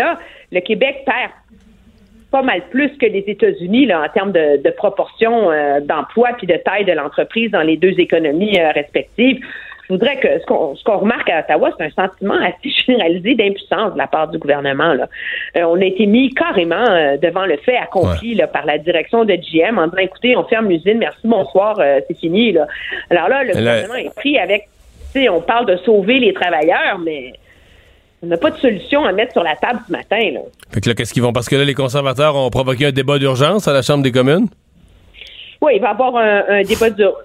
le 0.51 0.59
Québec 0.59 1.03
perd 1.05 1.31
pas 2.35 2.41
mal 2.41 2.61
plus 2.69 2.89
que 2.97 3.05
les 3.05 3.23
États-Unis 3.27 3.93
en 3.93 4.09
termes 4.09 4.33
de, 4.33 4.61
de 4.61 4.69
proportion 4.71 5.51
euh, 5.51 5.79
d'emploi 5.79 6.31
puis 6.37 6.47
de 6.47 6.57
taille 6.57 6.83
de 6.83 6.91
l'entreprise 6.91 7.49
dans 7.51 7.61
les 7.61 7.77
deux 7.77 7.97
économies 7.97 8.59
euh, 8.59 8.71
respectives. 8.71 9.39
Je 9.87 9.93
voudrais 9.93 10.17
que 10.17 10.27
ce 10.39 10.83
qu'on 10.83 10.97
remarque 10.97 11.29
à 11.29 11.39
Ottawa, 11.39 11.69
c'est 11.77 11.85
un 11.85 11.91
sentiment 11.91 12.35
assez 12.35 12.69
généralisé 12.85 13.35
d'impuissance 13.35 13.93
de 13.93 13.97
la 13.97 14.07
part 14.07 14.27
du 14.27 14.37
gouvernement. 14.37 14.93
Là. 14.93 15.07
Euh, 15.55 15.63
on 15.63 15.79
a 15.79 15.85
été 15.85 16.07
mis 16.07 16.33
carrément 16.33 16.89
euh, 16.89 17.15
devant 17.15 17.45
le 17.45 17.55
fait 17.55 17.77
accompli 17.77 18.35
là, 18.35 18.47
par 18.47 18.65
la 18.65 18.79
direction 18.79 19.23
de 19.23 19.33
GM 19.35 19.77
en 19.77 19.87
disant 19.87 20.01
écoutez, 20.01 20.35
on 20.35 20.43
ferme 20.43 20.67
l'usine, 20.67 20.97
merci, 20.97 21.21
bonsoir, 21.23 21.77
c'est 21.77 22.17
fini. 22.17 22.51
Là. 22.51 22.67
Alors 23.11 23.29
là, 23.29 23.45
le 23.45 23.53
gouvernement 23.53 23.95
est 23.95 24.13
pris 24.13 24.37
avec, 24.39 24.67
on 25.29 25.39
parle 25.39 25.67
de 25.67 25.77
sauver 25.77 26.19
les 26.19 26.33
travailleurs, 26.33 26.99
mais 26.99 27.33
on 28.25 28.29
n'a 28.29 28.37
pas 28.37 28.49
de 28.51 28.57
solution 28.57 29.05
à 29.05 29.11
mettre 29.11 29.33
sur 29.33 29.43
la 29.43 29.55
table 29.55 29.79
ce 29.87 29.91
matin. 29.91 30.31
Là. 30.33 30.39
Fait 30.71 30.81
que 30.81 30.89
là, 30.89 30.95
qu'est-ce 30.95 31.13
qu'ils 31.13 31.21
vont? 31.23 31.31
Parce 31.31 31.47
que 31.47 31.55
là, 31.55 31.63
les 31.63 31.73
conservateurs 31.75 32.35
ont 32.35 32.49
provoqué 32.49 32.87
un 32.87 32.91
débat 32.91 33.19
d'urgence 33.19 33.67
à 33.67 33.73
la 33.73 33.81
Chambre 33.81 34.03
des 34.03 34.11
communes? 34.11 34.47
Oui, 35.61 35.73
il 35.75 35.81
va 35.81 35.89
y 35.89 35.91
avoir 35.91 36.15
un, 36.17 36.43
un 36.49 36.61
débat 36.63 36.89
d'ur- 36.89 37.15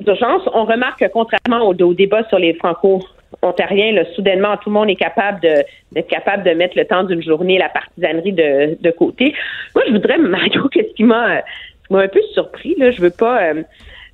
d'urgence. 0.00 0.42
On 0.52 0.64
remarque 0.64 1.00
que 1.00 1.06
contrairement 1.12 1.66
au, 1.68 1.74
au 1.74 1.94
débat 1.94 2.24
sur 2.28 2.38
les 2.38 2.54
franco-ontariens, 2.54 3.92
là, 3.92 4.04
soudainement, 4.14 4.56
tout 4.58 4.68
le 4.70 4.74
monde 4.74 4.90
est 4.90 4.96
capable 4.96 5.40
de 5.40 5.54
d'être 5.92 6.08
capable 6.08 6.42
de 6.44 6.50
mettre 6.50 6.76
le 6.76 6.84
temps 6.84 7.04
d'une 7.04 7.22
journée 7.22 7.58
la 7.58 7.68
partisanerie 7.68 8.32
de, 8.32 8.78
de 8.80 8.90
côté. 8.90 9.34
Moi, 9.74 9.84
je 9.86 9.92
voudrais, 9.92 10.18
Mario, 10.18 10.68
qu'est-ce 10.72 10.94
qui 10.94 11.04
m'a 11.04 11.38
ce 11.38 11.86
qui 11.88 11.92
m'a 11.94 12.00
un 12.00 12.08
peu 12.08 12.20
surpris, 12.34 12.74
là, 12.78 12.90
je 12.90 13.00
veux 13.00 13.10
pas 13.10 13.42
euh, 13.42 13.62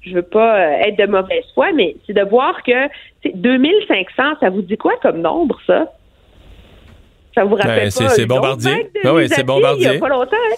je 0.03 0.15
veux 0.15 0.23
pas 0.23 0.57
euh, 0.61 0.85
être 0.87 0.97
de 0.99 1.07
mauvaise 1.07 1.45
foi, 1.55 1.73
mais 1.75 1.97
c'est 2.07 2.13
de 2.13 2.23
voir 2.23 2.63
que 2.63 2.87
tu 3.23 3.31
sais, 3.31 3.33
2500, 3.35 4.23
ça 4.41 4.51
vous 4.51 4.63
dit 4.63 4.77
quoi 4.77 4.93
comme 5.03 5.21
nombre, 5.21 5.59
ça? 5.67 5.91
Ça 7.37 7.45
vous 7.45 7.55
rappelle 7.57 7.91
Ben, 7.91 8.05
pas 8.05 8.09
c'est- 8.09 8.27
Bombardier. 8.27 8.91
Ben 9.05 9.13
oui, 9.15 9.29
c'est 9.29 9.45
Bombardier. 9.45 9.87
Il 9.89 9.93
y 9.93 9.97
a 9.97 10.01
pas 10.01 10.09
longtemps, 10.09 10.37
hein? 10.37 10.55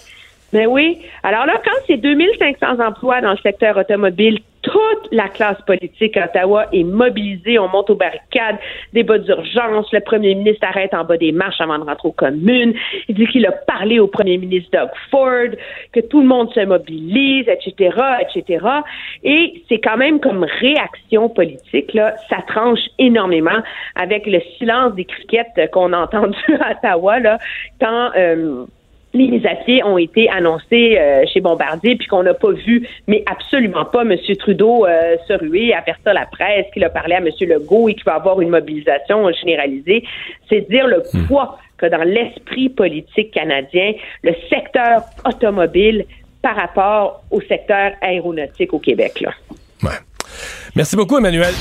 Ben 0.53 0.67
oui. 0.67 0.99
Alors 1.23 1.45
là, 1.45 1.61
quand 1.65 1.73
c'est 1.87 1.97
2500 1.99 2.79
emplois 2.87 3.21
dans 3.21 3.33
le 3.33 3.37
secteur 3.39 3.77
automobile, 3.77 4.39
toute 4.63 5.09
la 5.13 5.29
classe 5.29 5.61
politique 5.67 6.17
à 6.17 6.27
Ottawa 6.27 6.67
est 6.73 6.85
mobilisée. 6.85 7.59
On 7.59 7.69
monte 7.69 7.91
aux 7.91 7.95
barricades, 7.95 8.57
débat 8.93 9.19
d'urgence. 9.19 9.93
Le 9.93 10.01
premier 10.01 10.35
ministre 10.35 10.67
arrête 10.67 10.95
en 10.95 11.05
bas 11.05 11.17
des 11.17 11.33
marches 11.33 11.61
avant 11.61 11.79
de 11.79 11.85
rentrer 11.85 12.09
aux 12.09 12.13
communes. 12.13 12.75
Il 13.09 13.15
dit 13.15 13.27
qu'il 13.27 13.47
a 13.47 13.53
parlé 13.53 13.99
au 13.99 14.07
premier 14.07 14.39
ministre 14.39 14.71
Doug 14.73 14.91
Ford, 15.11 15.51
que 15.93 16.01
tout 16.01 16.21
le 16.21 16.27
monde 16.27 16.53
se 16.53 16.65
mobilise, 16.65 17.47
etc., 17.49 17.97
etc. 18.21 18.67
Et 19.23 19.63
c'est 19.69 19.81
quand 19.81 19.97
même 19.97 20.21
comme 20.21 20.45
réaction 20.45 21.29
politique, 21.29 21.95
là, 21.95 22.15
ça 22.29 22.39
tranche 22.47 22.81
énormément 22.99 23.63
avec 23.95 24.27
le 24.27 24.41
silence 24.59 24.95
des 24.95 25.05
criquettes 25.05 25.71
qu'on 25.73 25.93
a 25.93 25.99
entendu 25.99 26.37
à 26.61 26.73
Ottawa, 26.73 27.21
là, 27.21 27.39
quand... 27.81 28.11
euh, 28.17 28.67
les 29.15 29.29
mises 29.29 29.47
à 29.47 29.55
pied 29.55 29.83
ont 29.85 29.99
été 29.99 30.29
annoncées 30.29 30.97
euh, 30.99 31.25
chez 31.33 31.41
Bombardier, 31.41 31.97
puis 31.97 32.07
qu'on 32.07 32.23
n'a 32.23 32.35
pas 32.35 32.53
vu, 32.53 32.87
mais 33.07 33.25
absolument 33.27 33.85
pas 33.85 34.03
M. 34.03 34.17
Trudeau 34.39 34.87
euh, 34.87 35.17
se 35.27 35.33
ruer, 35.33 35.73
avertir 35.73 36.13
la 36.15 36.27
presse, 36.27 36.67
qu'il 36.73 36.85
a 36.85 36.91
parlé 36.91 37.15
à 37.15 37.19
M. 37.19 37.29
Legault 37.41 37.89
et 37.89 37.95
qu'il 37.95 38.05
va 38.05 38.15
avoir 38.15 38.41
une 38.41 38.51
mobilisation 38.51 39.31
généralisée. 39.33 40.05
C'est 40.49 40.69
dire 40.69 40.87
le 40.87 41.03
Hmm. 41.13 41.27
poids 41.27 41.59
que 41.79 41.87
dans 41.87 42.03
l'esprit 42.03 42.69
politique 42.69 43.31
canadien, 43.31 43.93
le 44.23 44.35
secteur 44.51 45.03
automobile 45.25 46.05
par 46.43 46.57
rapport 46.57 47.23
au 47.31 47.41
secteur 47.41 47.93
aéronautique 48.03 48.75
au 48.75 48.79
Québec. 48.79 49.21
Là. 49.21 49.31
Merci 50.77 50.97
beaucoup, 50.97 51.19
Emmanuel. 51.19 51.55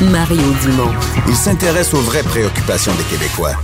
Mario 0.00 0.42
Dumont. 0.62 0.92
Il 1.28 1.34
s'intéresse 1.34 1.94
aux 1.94 2.02
vraies 2.02 2.24
préoccupations 2.24 2.92
des 2.92 3.04
Québécois. 3.04 3.54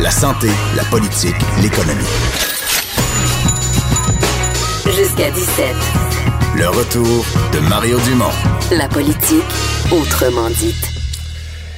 La 0.00 0.10
santé, 0.10 0.48
la 0.76 0.84
politique, 0.84 1.34
l'économie. 1.62 2.04
Jusqu'à 4.86 5.30
17. 5.30 5.66
Le 6.56 6.68
retour 6.68 7.24
de 7.52 7.60
Mario 7.68 7.98
Dumont. 8.00 8.30
La 8.72 8.88
politique, 8.88 9.44
autrement 9.92 10.48
dite. 10.50 10.90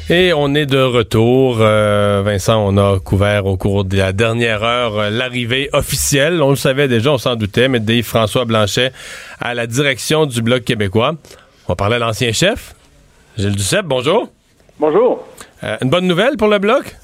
Et 0.08 0.32
on 0.32 0.54
est 0.54 0.66
de 0.66 0.78
retour. 0.80 1.58
Euh, 1.60 2.22
Vincent, 2.24 2.64
on 2.64 2.76
a 2.78 2.98
couvert 3.00 3.46
au 3.46 3.56
cours 3.56 3.84
de 3.84 3.96
la 3.96 4.12
dernière 4.12 4.62
heure 4.62 4.98
euh, 4.98 5.10
l'arrivée 5.10 5.68
officielle. 5.72 6.42
On 6.42 6.50
le 6.50 6.56
savait 6.56 6.88
déjà, 6.88 7.12
on 7.12 7.18
s'en 7.18 7.36
doutait, 7.36 7.68
mais 7.68 7.80
de 7.80 8.02
François 8.02 8.44
Blanchet 8.44 8.92
à 9.40 9.54
la 9.54 9.66
direction 9.66 10.26
du 10.26 10.42
Bloc 10.42 10.64
québécois. 10.64 11.14
On 11.66 11.72
va 11.72 11.76
parler 11.76 11.96
à 11.96 11.98
l'ancien 11.98 12.32
chef, 12.32 12.74
Gilles 13.36 13.56
Duceppe. 13.56 13.86
Bonjour. 13.86 14.28
Bonjour. 14.78 15.26
Euh, 15.64 15.76
une 15.82 15.90
bonne 15.90 16.06
nouvelle 16.06 16.36
pour 16.36 16.48
le 16.48 16.58
Bloc? 16.58 16.94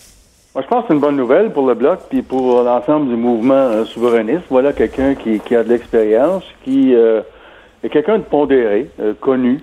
Moi, 0.55 0.62
je 0.62 0.69
pense 0.69 0.83
que 0.83 0.89
c'est 0.89 0.95
une 0.95 1.01
bonne 1.01 1.16
nouvelle 1.16 1.51
pour 1.51 1.66
le 1.66 1.74
Bloc 1.74 2.01
puis 2.11 2.20
pour 2.23 2.62
l'ensemble 2.62 3.09
du 3.09 3.16
mouvement 3.16 3.55
euh, 3.55 3.85
souverainiste. 3.87 4.45
Voilà 4.51 4.73
quelqu'un 4.74 5.15
qui, 5.15 5.41
qui 5.41 5.57
a 5.57 5.65
de 5.65 5.70
l'expérience, 5.70 6.45
qui 6.62 6.95
euh, 6.95 7.23
est 7.83 7.89
quelqu'un 7.89 8.19
de 8.19 8.24
pondéré, 8.24 8.91
euh, 9.01 9.15
connu. 9.19 9.61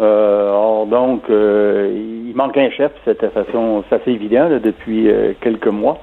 Euh, 0.00 0.50
or, 0.52 0.86
donc, 0.86 1.22
euh, 1.30 1.90
il 2.28 2.34
manque 2.34 2.56
un 2.58 2.70
chef, 2.70 2.90
c'est 3.04 3.18
façon, 3.32 3.84
c'est 3.88 3.96
assez 4.02 4.10
évident 4.10 4.48
là, 4.48 4.58
depuis 4.58 5.08
euh, 5.08 5.32
quelques 5.40 5.68
mois. 5.68 5.98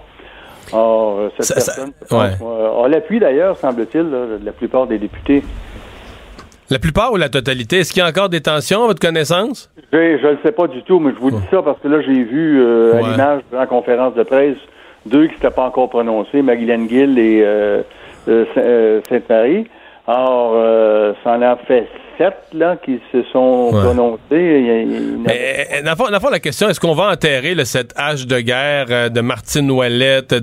Or, 0.71 1.29
cette 1.35 1.45
Ça- 1.45 1.59
ça- 1.59 1.71
personne, 1.73 1.93
pense, 2.09 2.11
ouais. 2.11 2.47
a 2.85 2.87
l'appui 2.87 3.19
d'ailleurs, 3.19 3.57
semble-t-il, 3.57 4.09
de 4.09 4.39
la 4.43 4.51
plupart 4.53 4.87
des 4.87 4.97
députés. 4.97 5.43
La 6.73 6.79
plupart 6.79 7.13
ou 7.13 7.17
la 7.17 7.29
totalité? 7.29 7.81
Est-ce 7.81 7.93
qu'il 7.93 8.01
y 8.01 8.03
a 8.03 8.09
encore 8.09 8.29
des 8.29 8.41
tensions 8.41 8.85
à 8.85 8.87
votre 8.87 8.99
connaissance? 8.99 9.69
Je 9.91 10.17
je 10.17 10.27
le 10.27 10.39
sais 10.43 10.51
pas 10.51 10.65
du 10.65 10.81
tout, 10.81 10.97
mais 10.99 11.11
je 11.15 11.19
vous 11.19 11.29
dis 11.29 11.47
ça 11.51 11.61
parce 11.61 11.79
que 11.79 11.87
là, 11.87 12.01
j'ai 12.01 12.23
vu 12.23 12.59
euh, 12.59 12.95
à 12.95 13.01
l'image 13.11 13.41
de 13.51 13.57
la 13.57 13.67
conférence 13.67 14.15
de 14.15 14.23
presse 14.23 14.57
deux 15.05 15.27
qui 15.27 15.35
s'étaient 15.35 15.51
pas 15.51 15.67
encore 15.67 15.91
prononcés, 15.91 16.41
Magdalene 16.41 16.89
Gill 16.89 17.19
et 17.19 17.43
euh, 17.43 17.83
euh, 18.27 18.45
euh, 18.57 19.01
Sainte-Marie. 19.07 19.67
Or, 20.07 20.55
ça 21.23 21.33
en 21.33 21.41
a 21.43 21.57
fait 21.57 21.87
sept 22.23 22.35
là, 22.53 22.77
qui 22.83 22.99
se 23.11 23.21
sont 23.31 23.69
Ouais. 23.73 23.81
prononcés. 23.83 24.19
A- 24.31 24.35
a- 24.35 24.85
Mais 25.25 25.77
euh, 25.79 25.81
dans 25.83 25.91
le 25.91 25.95
fond- 25.97 26.05
dans 26.05 26.11
le 26.11 26.19
fond, 26.19 26.29
la 26.29 26.39
question, 26.39 26.69
est-ce 26.69 26.79
qu'on 26.79 26.93
va 26.93 27.09
enterrer 27.11 27.55
là, 27.55 27.65
cette 27.65 27.93
hache 27.97 28.25
de 28.25 28.39
guerre 28.39 28.85
euh, 28.89 29.09
de 29.09 29.21
Martine 29.21 29.69
Ouellette, 29.71 30.33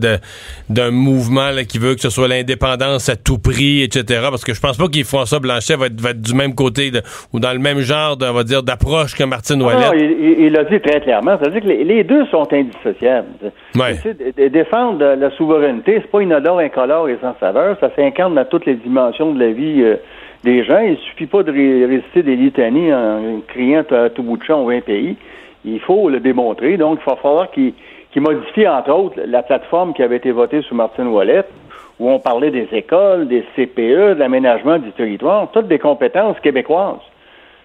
d'un 0.68 0.90
mouvement 0.90 1.50
là, 1.50 1.64
qui 1.64 1.78
veut 1.78 1.94
que 1.94 2.00
ce 2.00 2.10
soit 2.10 2.28
l'indépendance 2.28 3.08
à 3.08 3.16
tout 3.16 3.38
prix, 3.38 3.82
etc. 3.82 4.04
Parce 4.30 4.44
que 4.44 4.54
je 4.54 4.60
pense 4.60 4.76
pas 4.76 4.88
qu'il 4.88 5.04
François 5.04 5.38
Blanchet 5.40 5.76
va 5.76 5.86
être, 5.86 6.00
va 6.00 6.10
être 6.10 6.20
du 6.22 6.34
même 6.34 6.54
côté 6.54 6.90
de- 6.90 7.02
ou 7.32 7.40
dans 7.40 7.52
le 7.52 7.58
même 7.58 7.80
genre, 7.80 8.16
de, 8.16 8.26
on 8.26 8.32
va 8.32 8.44
dire, 8.44 8.62
d'approche 8.62 9.14
que 9.14 9.24
Martine 9.24 9.60
Ah 9.62 9.66
Ouellette. 9.66 9.92
non, 9.92 9.94
il, 9.94 10.44
il- 10.46 10.52
l'a 10.52 10.64
dit 10.64 10.80
très 10.80 11.00
clairement. 11.00 11.36
C'est-à-dire 11.40 11.62
que 11.62 11.68
les, 11.68 11.84
les 11.84 12.04
deux 12.04 12.26
sont 12.26 12.46
indissociables. 12.52 13.28
Ouais. 13.74 13.94
Tu 13.96 14.02
sais, 14.02 14.14
de- 14.14 14.42
de- 14.42 14.48
défendre 14.48 15.04
la 15.04 15.30
souveraineté, 15.36 15.98
c'est 16.02 16.10
pas 16.10 16.20
inodore, 16.22 16.58
incolore 16.58 17.08
et 17.08 17.18
sans 17.20 17.34
saveur. 17.38 17.76
Ça 17.80 17.90
s'incarne 17.96 18.34
dans 18.34 18.44
toutes 18.44 18.66
les 18.66 18.74
dimensions 18.74 19.32
de 19.32 19.40
la 19.40 19.52
vie 19.52 19.82
euh, 19.82 19.96
des 20.44 20.64
gens. 20.64 20.80
Il 20.80 20.96
suffit 20.98 21.26
pas 21.26 21.42
de 21.42 21.52
ré- 21.52 21.84
réciter 21.86 22.22
des 22.22 22.36
litanies 22.36 22.92
en 22.92 23.40
criant 23.48 23.84
à 23.90 24.08
tout 24.10 24.22
bout 24.22 24.36
de 24.36 24.44
champ 24.44 24.62
au 24.62 24.66
20 24.68 24.80
pays. 24.84 25.16
Il 25.64 25.80
faut 25.80 26.08
le 26.08 26.20
démontrer. 26.20 26.76
Donc, 26.76 26.98
il 27.04 27.10
va 27.10 27.16
falloir 27.16 27.50
qu'il 27.50 27.72
modifie, 28.16 28.66
entre 28.66 28.90
autres, 28.92 29.20
la 29.26 29.42
plateforme 29.42 29.92
qui 29.92 30.02
avait 30.02 30.16
été 30.16 30.30
votée 30.30 30.62
sous 30.62 30.74
Martine 30.74 31.08
Ouellette, 31.08 31.50
où 31.98 32.10
on 32.10 32.18
parlait 32.18 32.50
des 32.50 32.66
écoles, 32.72 33.28
des 33.28 33.44
CPE, 33.54 34.14
de 34.14 34.18
l'aménagement 34.18 34.78
du 34.78 34.90
territoire, 34.92 35.48
toutes 35.52 35.68
des 35.68 35.78
compétences 35.78 36.40
québécoises. 36.40 36.96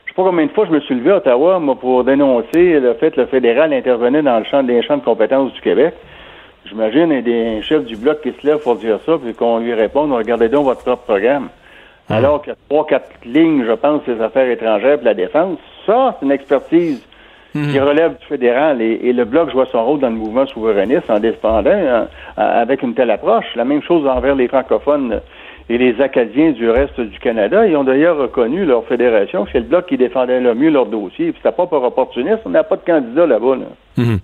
Je 0.06 0.11
sais 0.11 0.15
pas 0.15 0.23
combien 0.30 0.45
de 0.45 0.52
fois 0.52 0.65
je 0.65 0.72
me 0.72 0.81
suis 0.81 0.95
levé 0.95 1.11
à 1.11 1.18
Ottawa, 1.18 1.60
moi, 1.60 1.76
pour 1.76 2.03
dénoncer 2.03 2.80
le 2.80 2.93
fait 2.95 3.11
que 3.11 3.22
le 3.22 3.27
fédéral 3.27 3.72
intervenait 3.73 4.22
dans 4.22 4.39
le 4.39 4.45
champ 4.45 4.61
des 4.61 4.81
champs 4.84 4.97
de 4.97 5.03
compétences 5.03 5.53
du 5.53 5.61
Québec. 5.61 5.93
J'imagine 6.65 7.11
un 7.14 7.22
des 7.22 7.61
chefs 7.61 7.85
du 7.85 7.95
bloc 7.95 8.22
qui 8.22 8.31
se 8.31 8.45
lève 8.45 8.60
pour 8.61 8.76
dire 8.76 8.99
ça, 9.06 9.18
puis 9.23 9.34
qu'on 9.34 9.60
lui 9.60 9.73
réponde, 9.73 10.11
regardez 10.11 10.49
donc 10.49 10.65
votre 10.65 10.84
propre 10.84 11.03
programme. 11.03 11.47
Alors 12.10 12.41
qu'il 12.41 12.52
y 12.52 12.53
a 12.53 12.57
trois, 12.69 12.86
quatre 12.86 13.10
lignes, 13.26 13.65
je 13.65 13.73
pense, 13.73 14.02
les 14.07 14.22
affaires 14.22 14.49
étrangères 14.49 14.99
et 15.02 15.03
la 15.03 15.14
défense. 15.14 15.57
Ça, 15.86 16.15
c'est 16.19 16.26
une 16.26 16.32
expertise 16.32 17.06
qui 17.53 17.80
relève 17.80 18.18
du 18.19 18.26
fédéral 18.26 18.82
et, 18.82 18.99
et 19.03 19.14
le 19.14 19.23
bloc 19.23 19.49
joue 19.49 19.64
son 19.72 19.86
rôle 19.86 19.99
dans 20.02 20.10
le 20.10 20.15
mouvement 20.15 20.45
souverainiste 20.45 21.10
en 21.10 21.19
défendant 21.19 21.72
hein, 21.72 22.07
avec 22.36 22.82
une 22.84 22.94
telle 22.94 23.11
approche. 23.11 23.45
La 23.56 23.64
même 23.64 23.82
chose 23.82 24.06
envers 24.06 24.36
les 24.36 24.49
francophones 24.49 25.22
et 25.70 25.78
les 25.78 26.00
Acadiens 26.02 26.52
du 26.52 26.70
reste 26.70 27.00
du 27.00 27.20
Canada. 27.20 27.66
Ils 27.66 27.76
ont 27.76 27.84
d'ailleurs 27.84 28.18
reconnu 28.18 28.66
leur 28.66 28.86
fédération 28.86 29.46
c'est 29.52 29.60
le 29.60 29.66
bloc 29.66 29.88
qui 29.88 29.98
défendait 29.98 30.40
le 30.40 30.54
mieux 30.54 30.70
leur 30.70 30.86
dossier. 30.86 31.32
Puis 31.32 31.42
c'était 31.44 31.56
pas 31.56 31.68
par 31.68 31.84
opportunisme, 31.84 32.40
on 32.46 32.50
n'a 32.50 32.64
pas 32.64 32.76
de 32.76 32.86
candidat 32.86 33.26
là-bas. 33.26 33.56
Là. 33.56 33.66
Mhm. 33.98 34.20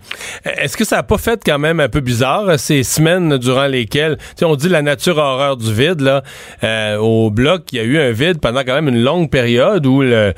Est-ce 0.57 0.77
que 0.77 0.83
ça 0.83 0.97
n'a 0.97 1.03
pas 1.03 1.17
fait 1.17 1.41
quand 1.45 1.59
même 1.59 1.79
un 1.79 1.89
peu 1.89 2.01
bizarre 2.01 2.47
euh, 2.47 2.57
ces 2.57 2.83
semaines 2.83 3.37
durant 3.37 3.67
lesquelles, 3.67 4.17
on 4.43 4.55
dit 4.55 4.69
la 4.69 4.81
nature 4.81 5.19
a 5.19 5.33
horreur 5.33 5.57
du 5.57 5.73
vide, 5.73 6.01
là, 6.01 6.23
euh, 6.63 6.97
au 6.97 7.31
bloc, 7.31 7.71
il 7.71 7.77
y 7.77 7.81
a 7.81 7.83
eu 7.83 7.97
un 7.97 8.11
vide 8.11 8.39
pendant 8.39 8.61
quand 8.61 8.73
même 8.73 8.89
une 8.89 9.01
longue 9.01 9.29
période 9.29 9.85
où 9.85 10.01
le, 10.01 10.33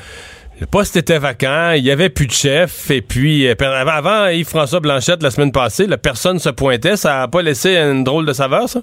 poste 0.72 0.96
était 0.96 1.18
vacant, 1.18 1.72
il 1.76 1.84
y 1.84 1.92
avait 1.92 2.10
plus 2.10 2.28
de 2.28 2.32
chef, 2.32 2.90
et 2.90 3.02
puis 3.02 3.48
euh, 3.48 3.56
avant, 3.60 4.28
Yves-François 4.28 4.80
Blanchette 4.80 5.22
la 5.22 5.32
semaine 5.32 5.52
passée, 5.52 5.88
la 5.88 5.98
personne 5.98 6.40
se 6.40 6.50
pointait, 6.50 6.96
ça 6.96 7.20
n'a 7.20 7.28
pas 7.28 7.42
laissé 7.42 7.76
une 7.76 8.04
drôle 8.04 8.26
de 8.26 8.34
saveur, 8.34 8.70
ça? 8.70 8.82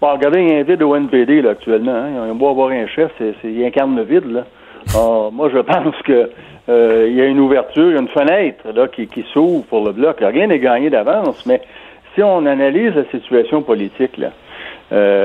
Regardez, 0.00 0.40
il 0.40 0.48
y 0.48 0.52
a 0.52 0.58
un 0.58 0.62
vide 0.62 0.82
au 0.82 0.96
NPD 0.96 1.42
là, 1.42 1.50
actuellement. 1.50 1.94
Hein. 1.94 2.24
Ils 2.26 2.32
ont 2.32 2.34
beau 2.34 2.48
avoir 2.48 2.70
un 2.70 2.86
chef, 2.86 3.10
c'est, 3.18 3.34
c'est, 3.42 3.52
il 3.52 3.64
incarne 3.64 3.96
le 3.96 4.02
vide. 4.02 4.30
Là. 4.30 4.44
Moi, 5.30 5.50
je 5.52 5.58
pense 5.58 5.94
que 6.04 6.30
euh, 6.68 7.06
il 7.08 7.16
y 7.16 7.20
a 7.20 7.26
une 7.26 7.40
ouverture, 7.40 7.90
il 7.90 7.94
y 7.94 7.96
a 7.96 8.00
une 8.00 8.08
fenêtre 8.08 8.64
là, 8.74 8.88
qui, 8.88 9.06
qui 9.06 9.24
s'ouvre 9.32 9.64
pour 9.64 9.84
le 9.84 9.92
bloc. 9.92 10.18
Rien 10.20 10.46
n'est 10.46 10.58
gagné 10.58 10.88
d'avance, 10.88 11.44
mais 11.46 11.60
si 12.14 12.22
on 12.22 12.46
analyse 12.46 12.94
la 12.94 13.04
situation 13.10 13.62
politique, 13.62 14.16
là, 14.16 14.30
euh, 14.92 15.24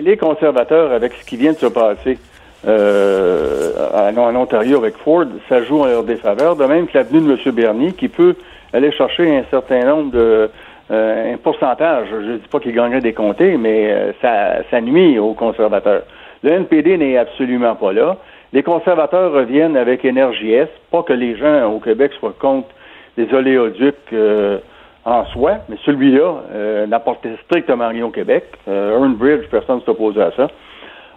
les 0.00 0.16
conservateurs, 0.16 0.92
avec 0.92 1.12
ce 1.14 1.24
qui 1.24 1.36
vient 1.36 1.52
de 1.52 1.56
se 1.58 1.66
passer 1.66 2.18
euh, 2.66 3.72
en, 3.94 4.16
en 4.16 4.36
Ontario 4.36 4.78
avec 4.78 4.96
Ford, 4.96 5.26
ça 5.48 5.62
joue 5.62 5.80
en 5.80 5.86
leur 5.86 6.04
défaveur, 6.04 6.56
de 6.56 6.64
même 6.64 6.86
que 6.86 6.98
l'avenue 6.98 7.20
de 7.20 7.32
M. 7.32 7.54
Bernier, 7.54 7.92
qui 7.92 8.08
peut 8.08 8.34
aller 8.72 8.92
chercher 8.92 9.36
un 9.36 9.44
certain 9.50 9.84
nombre 9.84 10.12
de 10.12 10.50
euh, 10.90 11.34
un 11.34 11.36
pourcentage. 11.36 12.08
Je 12.10 12.16
ne 12.16 12.36
dis 12.38 12.48
pas 12.48 12.60
qu'il 12.60 12.74
gagnerait 12.74 13.00
des 13.00 13.12
comtés, 13.12 13.56
mais 13.56 13.92
euh, 13.92 14.12
ça, 14.22 14.62
ça 14.70 14.80
nuit 14.80 15.18
aux 15.18 15.34
conservateurs. 15.34 16.02
Le 16.42 16.52
NPD 16.52 16.96
n'est 16.96 17.16
absolument 17.16 17.74
pas 17.74 17.92
là. 17.92 18.16
Les 18.52 18.62
conservateurs 18.62 19.32
reviennent 19.32 19.76
avec 19.76 20.04
Énergie 20.04 20.52
S. 20.52 20.68
Pas 20.90 21.02
que 21.02 21.12
les 21.12 21.36
gens 21.36 21.70
au 21.70 21.80
Québec 21.80 22.12
soient 22.18 22.34
contre 22.38 22.68
les 23.16 23.32
oléoducs 23.34 23.96
euh, 24.12 24.58
en 25.04 25.24
soi, 25.26 25.58
mais 25.68 25.76
celui-là 25.84 26.42
euh, 26.52 26.86
n'apportait 26.86 27.36
strictement 27.44 27.88
rien 27.88 28.04
au 28.04 28.10
Québec. 28.10 28.44
Euh, 28.68 28.98
Earnbridge, 28.98 29.48
personne 29.50 29.76
ne 29.76 29.82
s'oppose 29.82 30.18
à 30.18 30.30
ça. 30.36 30.48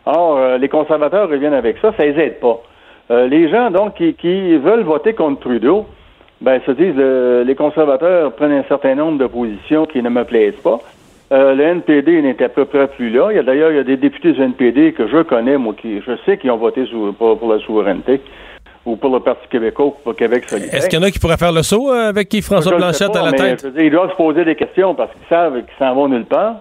Or, 0.06 0.38
euh, 0.38 0.58
les 0.58 0.70
conservateurs 0.70 1.30
reviennent 1.30 1.54
avec 1.54 1.78
ça, 1.82 1.94
ça 1.96 2.06
les 2.06 2.20
aide 2.20 2.40
pas. 2.40 2.62
Euh, 3.12 3.28
les 3.28 3.50
gens, 3.50 3.70
donc, 3.70 3.96
qui, 3.96 4.14
qui 4.16 4.58
veulent 4.58 4.84
voter 4.84 5.14
contre 5.14 5.42
Trudeau, 5.42 5.86
ben, 6.42 6.60
se 6.66 6.72
disent, 6.72 6.96
euh, 6.98 7.44
les 7.44 7.56
conservateurs 7.56 8.34
prennent 8.34 8.52
un 8.52 8.64
certain 8.68 8.96
nombre 8.96 9.18
de 9.20 9.28
positions 9.28 9.86
qui 9.86 10.02
ne 10.02 10.10
me 10.10 10.24
plaisent 10.26 10.60
pas. 10.64 10.80
Euh, 11.32 11.54
le 11.56 11.64
NPD 11.64 12.22
n'est 12.22 12.44
à 12.44 12.50
peu 12.50 12.66
près 12.66 12.88
plus 12.88 13.10
là. 13.10 13.28
Il 13.32 13.38
y 13.38 13.40
a 13.40 13.44
d'ailleurs 13.44 13.72
il 13.72 13.78
y 13.78 13.80
a 13.80 13.84
des 13.84 13.96
députés 13.96 14.34
du 14.34 14.42
NPD 14.42 14.92
que 14.94 15.08
je 15.08 15.22
connais, 15.22 15.58
moi, 15.58 15.74
qui 15.80 16.02
je 16.02 16.12
sais 16.26 16.38
qui 16.38 16.50
ont 16.50 16.58
voté 16.58 16.84
pour, 17.18 17.38
pour 17.38 17.54
la 17.54 17.60
souveraineté 17.60 18.20
ou 18.86 18.96
pour 18.98 19.14
le 19.14 19.20
Parti 19.22 19.48
québécois 19.50 19.86
ou 19.86 19.94
pour 20.04 20.16
Québec 20.16 20.44
solidaire. 20.50 20.74
Est-ce 20.74 20.90
qu'il 20.90 21.00
y 21.00 21.02
en 21.02 21.06
a 21.06 21.12
qui 21.12 21.20
pourraient 21.20 21.38
faire 21.38 21.52
le 21.54 21.62
saut 21.64 21.90
euh, 21.94 22.10
avec 22.10 22.30
Je 22.34 22.38
le 22.56 22.62
sais 22.62 22.76
Blanchette 22.76 23.14
pas, 23.14 23.22
à 23.22 23.26
la 23.26 23.32
tête? 23.32 23.66
dire, 23.66 23.84
ils 23.86 23.92
doivent 23.92 24.12
se 24.12 24.16
poser 24.16 24.44
des 24.44 24.56
questions 24.56 24.94
parce 24.96 25.12
qu'ils 25.12 25.28
savent 25.30 25.54
qu'ils 25.54 25.78
s'en 25.80 25.94
vont 25.94 26.08
nulle 26.10 26.26
part. 26.26 26.56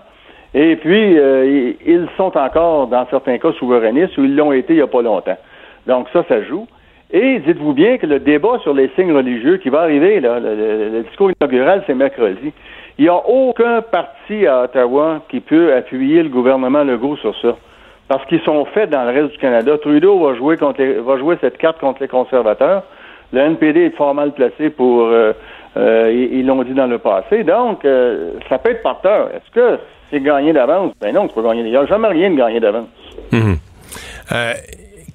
Et 0.55 0.77
puis, 0.77 1.19
euh, 1.19 1.47
ils- 1.47 1.93
ils 1.93 2.09
sont 2.16 2.36
encore, 2.36 2.86
dans 2.89 3.07
certains 3.09 3.39
cas, 3.39 3.52
souverainistes 3.59 4.16
ou 4.19 4.24
ils 4.24 4.36
l'ont 4.36 4.52
été 4.52 4.74
il 4.74 4.77
n'y 4.77 4.82
a 4.82 4.86
pas 4.86 5.01
longtemps. 5.02 5.39
Donc 5.86 6.07
ça, 6.12 6.23
ça 6.28 6.43
joue. 6.44 6.66
Et 7.12 7.41
dites-vous 7.41 7.73
bien 7.73 7.99
que 7.99 8.07
le 8.07 8.20
débat 8.20 8.59
sur 8.62 8.73
les 8.73 8.89
signes 8.97 9.12
religieux 9.12 9.57
qui 9.57 9.69
va 9.69 9.81
arriver, 9.81 10.20
là, 10.20 10.39
le, 10.39 11.03
discours 11.09 11.31
inaugural, 11.41 11.82
c'est 11.87 11.95
mercredi. 11.95 12.53
Il 12.99 13.05
n'y 13.05 13.09
a 13.09 13.16
aucun 13.16 13.82
parti 13.82 14.47
à 14.47 14.62
Ottawa 14.65 15.23
qui 15.28 15.41
peut 15.41 15.74
appuyer 15.74 16.23
le 16.23 16.28
gouvernement 16.28 16.85
Legault 16.85 17.16
sur 17.16 17.35
ça. 17.41 17.57
Parce 18.07 18.24
qu'ils 18.27 18.43
sont 18.43 18.65
faits 18.66 18.91
dans 18.91 19.05
le 19.05 19.11
reste 19.11 19.32
du 19.32 19.39
Canada. 19.39 19.77
Trudeau 19.78 20.19
va 20.20 20.35
jouer 20.37 20.57
contre 20.57 20.81
les- 20.81 20.95
va 20.95 21.16
jouer 21.16 21.37
cette 21.41 21.59
carte 21.59 21.78
contre 21.81 22.01
les 22.03 22.09
conservateurs. 22.09 22.82
Le 23.32 23.41
NPD 23.41 23.87
est 23.87 23.97
fort 23.97 24.15
mal 24.15 24.32
placé 24.32 24.70
pour... 24.70 25.07
Euh, 25.07 25.32
euh, 25.77 26.11
ils 26.12 26.45
l'ont 26.45 26.62
dit 26.65 26.74
dans 26.74 26.89
le 26.89 26.99
passé. 26.99 27.45
Donc, 27.45 27.85
euh, 27.85 28.32
ça 28.49 28.59
peut 28.59 28.70
être 28.70 28.82
porteur. 28.82 29.28
Est-ce 29.32 29.51
que 29.53 29.78
c'est 30.11 30.20
gagné 30.20 30.53
d'avance? 30.53 30.93
Ben 31.01 31.15
non, 31.15 31.28
c'est 31.28 31.41
pas 31.41 31.49
gagné. 31.49 31.62
Il 31.62 31.70
n'y 31.70 31.77
a 31.77 31.87
jamais 31.87 32.09
rien 32.09 32.31
de 32.31 32.37
gagné 32.37 32.59
d'avance. 32.59 32.89
Mhm. 33.31 33.57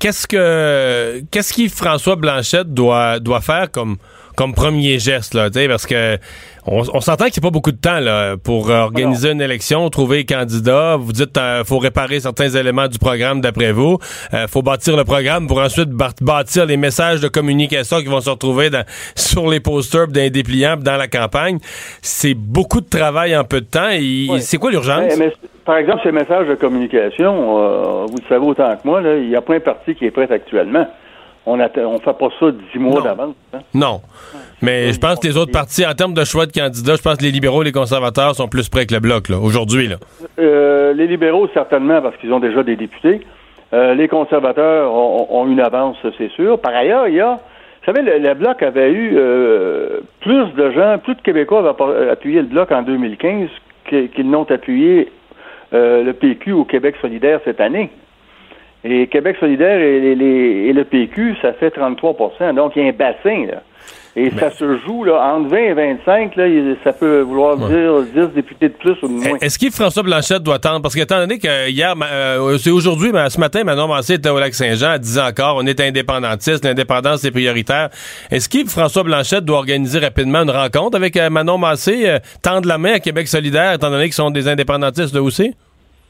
Qu'est-ce 0.05 0.27
que 0.27 1.23
qu'est-ce 1.31 1.51
qui 1.51 1.67
François 1.67 2.15
Blanchette 2.15 2.71
doit 2.71 3.19
doit 3.19 3.41
faire 3.41 3.71
comme 3.71 3.97
comme 4.35 4.53
premier 4.53 4.99
geste 4.99 5.33
là, 5.33 5.49
parce 5.67 5.85
que 5.85 6.17
on, 6.67 6.81
on 6.93 6.99
s'entend 6.99 7.25
qu'il 7.25 7.41
n'y 7.41 7.45
a 7.45 7.49
pas 7.49 7.53
beaucoup 7.53 7.71
de 7.71 7.77
temps 7.77 7.99
là, 7.99 8.35
pour 8.37 8.69
organiser 8.69 9.31
une 9.31 9.41
élection, 9.41 9.87
trouver 9.89 10.17
les 10.17 10.25
candidats. 10.25 10.95
Vous 10.97 11.11
dites 11.13 11.37
euh, 11.37 11.63
faut 11.63 11.77
réparer 11.77 12.19
certains 12.19 12.49
éléments 12.49 12.87
du 12.87 12.97
programme 12.99 13.41
d'après 13.41 13.71
vous. 13.71 13.97
Euh, 14.33 14.47
faut 14.47 14.61
bâtir 14.63 14.97
le 14.97 15.03
programme 15.03 15.47
pour 15.47 15.59
ensuite 15.59 15.89
bâtir 16.21 16.65
les 16.65 16.77
messages 16.77 17.21
de 17.21 17.27
communication 17.27 17.99
qui 17.99 18.07
vont 18.07 18.21
se 18.21 18.29
retrouver 18.29 18.69
dans- 18.69 18.83
sur 19.15 19.47
les 19.49 19.59
posters, 19.59 20.07
dans 20.07 20.19
les 20.21 20.29
dépliants, 20.31 20.77
dans 20.77 20.97
la 20.97 21.07
campagne. 21.07 21.59
C'est 22.01 22.33
beaucoup 22.33 22.81
de 22.81 22.89
travail 22.89 23.35
en 23.37 23.43
peu 23.43 23.61
de 23.61 23.65
temps. 23.67 23.89
Et 23.89 24.27
Oui. 24.29 24.41
C'est 24.41 24.57
quoi 24.57 24.71
l'urgence? 24.71 25.17
Mais, 25.17 25.31
par 25.65 25.77
exemple, 25.77 26.01
ces 26.03 26.11
messages 26.11 26.47
de 26.47 26.55
communication, 26.55 27.59
euh, 27.59 28.05
vous 28.07 28.17
le 28.17 28.27
savez 28.29 28.45
autant 28.45 28.71
que 28.75 28.81
moi, 28.87 29.01
il 29.01 29.29
n'y 29.29 29.35
a 29.35 29.41
pas 29.41 29.55
un 29.55 29.59
parti 29.59 29.95
qui 29.95 30.05
est 30.05 30.11
prêt 30.11 30.31
actuellement. 30.31 30.87
On 31.47 31.57
ne 31.57 31.63
on 31.85 31.99
fait 31.99 32.13
pas 32.17 32.29
ça 32.39 32.47
dix 32.51 32.79
mois 32.79 33.01
d'avance. 33.01 33.35
hein. 33.53 33.59
Non. 33.73 34.01
Mais 34.61 34.91
je 34.93 34.99
pense 34.99 35.19
que 35.19 35.27
les 35.27 35.37
autres 35.37 35.51
partis, 35.51 35.85
en 35.85 35.93
termes 35.93 36.13
de 36.15 36.23
choix 36.23 36.45
de 36.47 36.51
candidats, 36.51 36.95
je 36.95 37.01
pense 37.03 37.17
que 37.17 37.23
les 37.23 37.31
libéraux 37.31 37.61
et 37.61 37.65
les 37.65 37.71
conservateurs 37.71 38.33
sont 38.35 38.47
plus 38.47 38.67
près 38.67 38.85
que 38.87 38.93
le 38.95 38.99
bloc, 38.99 39.29
là, 39.29 39.37
aujourd'hui. 39.37 39.87
Là. 39.87 39.97
Euh, 40.39 40.93
les 40.93 41.05
libéraux, 41.07 41.47
certainement, 41.53 42.01
parce 42.01 42.15
qu'ils 42.17 42.33
ont 42.33 42.39
déjà 42.39 42.63
des 42.63 42.75
députés. 42.75 43.21
Euh, 43.73 43.93
les 43.93 44.07
conservateurs 44.07 44.91
ont, 44.91 45.27
ont 45.29 45.47
une 45.47 45.59
avance, 45.59 45.97
c'est 46.17 46.31
sûr. 46.31 46.59
Par 46.59 46.73
ailleurs, 46.73 47.07
il 47.07 47.15
y 47.15 47.19
a... 47.21 47.33
Vous 47.87 47.93
savez, 47.93 48.01
le, 48.01 48.17
le 48.17 48.33
Bloc 48.33 48.63
avait 48.63 48.91
eu 48.91 49.13
euh, 49.15 49.99
plus 50.21 50.47
de 50.57 50.71
gens, 50.71 50.97
plus 50.97 51.13
de 51.13 51.21
Québécois 51.21 51.59
avaient 51.59 52.09
appuyé 52.09 52.41
le 52.41 52.47
Bloc 52.47 52.71
en 52.71 52.81
2015 52.81 53.49
que- 53.85 54.05
qu'ils 54.07 54.29
n'ont 54.31 54.49
appuyé 54.49 55.11
le 55.71 56.11
PQ 56.13 56.53
au 56.53 56.63
Québec 56.63 56.95
solidaire 57.01 57.39
cette 57.45 57.59
année. 57.59 57.89
Et 58.87 59.07
Québec 59.07 59.35
solidaire 59.39 59.79
et, 59.79 59.99
les- 59.99 60.15
les- 60.15 60.67
et 60.69 60.73
le 60.73 60.83
PQ, 60.83 61.35
ça 61.41 61.53
fait 61.53 61.71
33 61.71 62.15
Donc, 62.53 62.73
il 62.75 62.83
y 62.83 62.85
a 62.85 62.89
un 62.89 62.91
bassin, 62.93 63.45
là. 63.47 63.63
Et 64.17 64.29
ça 64.39 64.49
se 64.49 64.77
joue, 64.85 65.03
là, 65.03 65.21
entre 65.35 65.49
20 65.49 65.57
et 65.57 65.73
25, 65.73 66.37
là, 66.37 66.45
ça 66.85 66.93
peut 66.93 67.19
vouloir 67.19 67.57
dire 67.57 68.01
10 68.13 68.33
députés 68.33 68.69
de 68.69 68.73
plus 68.73 68.95
ou 69.03 69.07
de 69.09 69.11
moins. 69.11 69.37
Est-ce 69.41 69.59
qu'il 69.59 69.71
François 69.71 70.03
Blanchette 70.03 70.41
doit 70.41 70.55
attendre? 70.55 70.81
Parce 70.81 70.95
qu'étant 70.95 71.17
donné 71.17 71.37
que 71.37 71.69
hier, 71.69 71.93
euh, 72.01 72.57
c'est 72.57 72.69
aujourd'hui, 72.69 73.09
mais 73.11 73.29
ce 73.29 73.37
matin, 73.41 73.65
Manon 73.65 73.89
Massé 73.89 74.13
était 74.13 74.29
au 74.29 74.39
Lac-Saint-Jean, 74.39 74.93
elle 74.93 74.99
disait 74.99 75.19
encore, 75.19 75.57
on 75.57 75.65
est 75.65 75.81
indépendantiste, 75.81 76.63
l'indépendance 76.63 77.25
est 77.25 77.31
prioritaire. 77.31 77.89
Est-ce 78.31 78.47
qu'il 78.47 78.67
François 78.69 79.03
Blanchette 79.03 79.43
doit 79.43 79.57
organiser 79.57 79.99
rapidement 79.99 80.43
une 80.43 80.51
rencontre 80.51 80.95
avec 80.95 81.17
euh, 81.17 81.29
Manon 81.29 81.57
Massé, 81.57 82.03
euh, 82.07 82.19
tendre 82.41 82.69
la 82.69 82.77
main 82.77 82.93
à 82.93 82.99
Québec 82.99 83.27
solidaire, 83.27 83.73
étant 83.73 83.89
donné 83.89 84.05
qu'ils 84.05 84.13
sont 84.13 84.31
des 84.31 84.47
indépendantistes 84.47 85.13
là 85.13 85.21
aussi? 85.21 85.53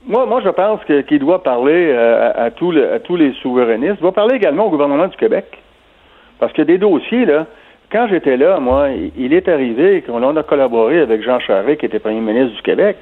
Moi, 0.08 0.26
moi, 0.28 0.42
je 0.44 0.50
pense 0.50 0.80
qu'il 0.86 1.20
doit 1.20 1.42
parler 1.42 1.88
euh, 1.90 2.32
à, 2.36 2.52
tous 2.52 2.72
les 2.72 3.34
souverainistes. 3.42 3.96
Il 3.98 4.02
doit 4.02 4.12
parler 4.12 4.36
également 4.36 4.68
au 4.68 4.70
gouvernement 4.70 5.08
du 5.08 5.18
Québec. 5.18 5.46
Parce 6.40 6.54
que 6.54 6.62
des 6.62 6.78
dossiers, 6.78 7.26
là, 7.26 7.48
quand 7.92 8.08
j'étais 8.10 8.38
là, 8.38 8.60
moi, 8.60 8.90
il- 9.18 9.34
est 9.34 9.48
arrivé 9.48 10.04
qu'on 10.04 10.22
on 10.22 10.36
a 10.36 10.44
collaboré 10.44 11.00
avec 11.00 11.24
Jean 11.24 11.40
Charest, 11.40 11.80
qui 11.80 11.86
était 11.88 12.00
premier 12.00 12.20
ministre 12.20 12.56
du 12.56 12.62
Québec. 12.62 12.98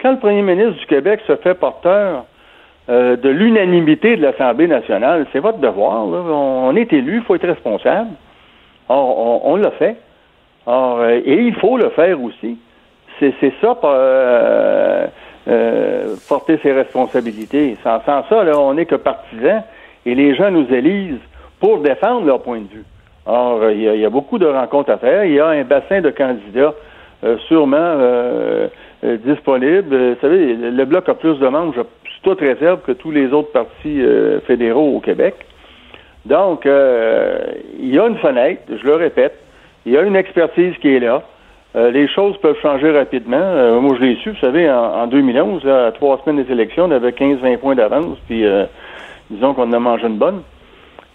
Quand 0.00 0.12
le 0.12 0.18
premier 0.18 0.42
ministre 0.42 0.78
du 0.80 0.86
Québec 0.86 1.20
se 1.26 1.36
fait 1.36 1.54
porteur 1.54 2.24
euh, 2.88 3.16
de 3.16 3.28
l'unanimité 3.28 4.16
de 4.16 4.22
l'Assemblée 4.22 4.66
nationale, 4.66 5.26
c'est 5.32 5.40
votre 5.40 5.58
devoir. 5.58 6.06
là. 6.06 6.18
On, 6.18 6.74
est 6.74 6.92
élu, 6.92 7.16
il 7.18 7.22
faut 7.22 7.34
être 7.34 7.46
responsable. 7.46 8.10
Or, 8.88 9.46
on, 9.46 9.56
l'a 9.56 9.70
fait. 9.72 9.96
Or, 10.66 11.00
euh, 11.00 11.20
et 11.24 11.42
il 11.42 11.54
faut 11.56 11.76
le 11.76 11.90
faire 11.90 12.20
aussi. 12.20 12.58
C'est 13.18 13.34
c'est 13.40 13.52
ça, 13.60 13.76
euh, 13.84 15.06
euh, 15.50 16.14
porter 16.28 16.58
ses 16.62 16.72
responsabilités. 16.72 17.76
Sans, 17.82 18.00
ça, 18.04 18.44
là, 18.44 18.58
on 18.58 18.74
n'est 18.74 18.86
que 18.86 18.94
partisans 18.94 19.62
et 20.06 20.14
les 20.14 20.34
gens 20.34 20.50
nous 20.50 20.66
élisent 20.72 21.18
pour 21.58 21.78
défendre 21.80 22.26
leur 22.26 22.40
point 22.42 22.60
de 22.60 22.68
vue. 22.68 22.84
Or, 23.26 23.60
euh, 23.62 23.72
il 23.72 23.82
y, 23.82 24.04
a- 24.04 24.10
beaucoup 24.10 24.38
de 24.38 24.46
rencontres 24.46 24.90
à 24.90 24.98
faire. 24.98 25.24
Il 25.24 25.32
y 25.32 25.40
a 25.40 25.48
un 25.48 25.64
bassin 25.64 26.00
de 26.00 26.10
candidats 26.10 26.74
euh, 27.24 27.36
sûrement 27.48 27.96
disponible. 29.24 29.94
Vous 29.96 30.20
savez, 30.20 30.54
le 30.54 30.84
Bloc 30.84 31.08
a 31.08 31.14
plus 31.14 31.38
de 31.38 31.48
membres, 31.48 31.72
suis 31.74 32.20
toute 32.22 32.40
réserve, 32.40 32.80
que 32.86 32.92
tous 32.92 33.10
les 33.10 33.32
autres 33.32 33.50
partis 33.52 34.02
fédéraux 34.46 34.96
au 34.96 35.00
Québec. 35.00 35.34
Donc, 36.26 36.66
il 36.66 37.94
y 37.94 37.98
a 37.98 38.06
une 38.06 38.18
fenêtre, 38.18 38.62
je 38.70 38.84
le 38.86 38.94
répète, 38.94 39.34
il 39.86 39.92
y 39.92 39.96
a 39.98 40.02
une 40.02 40.16
expertise 40.16 40.74
qui 40.82 40.94
est 40.94 41.00
là. 41.00 41.22
Euh, 41.76 41.90
les 41.92 42.08
choses 42.08 42.36
peuvent 42.42 42.58
changer 42.60 42.90
rapidement. 42.90 43.36
Euh, 43.40 43.80
moi, 43.80 43.94
je 43.98 44.04
l'ai 44.04 44.16
su, 44.16 44.30
vous 44.30 44.40
savez, 44.40 44.68
en, 44.68 45.02
en 45.02 45.06
2011, 45.06 45.64
là, 45.64 45.86
à 45.86 45.92
trois 45.92 46.20
semaines 46.24 46.42
des 46.42 46.50
élections, 46.52 46.84
on 46.86 46.90
avait 46.90 47.10
15-20 47.10 47.58
points 47.58 47.74
d'avance, 47.76 48.18
puis 48.26 48.44
euh, 48.44 48.64
disons 49.30 49.54
qu'on 49.54 49.68
en 49.68 49.72
a 49.72 49.78
mangé 49.78 50.06
une 50.06 50.18
bonne. 50.18 50.42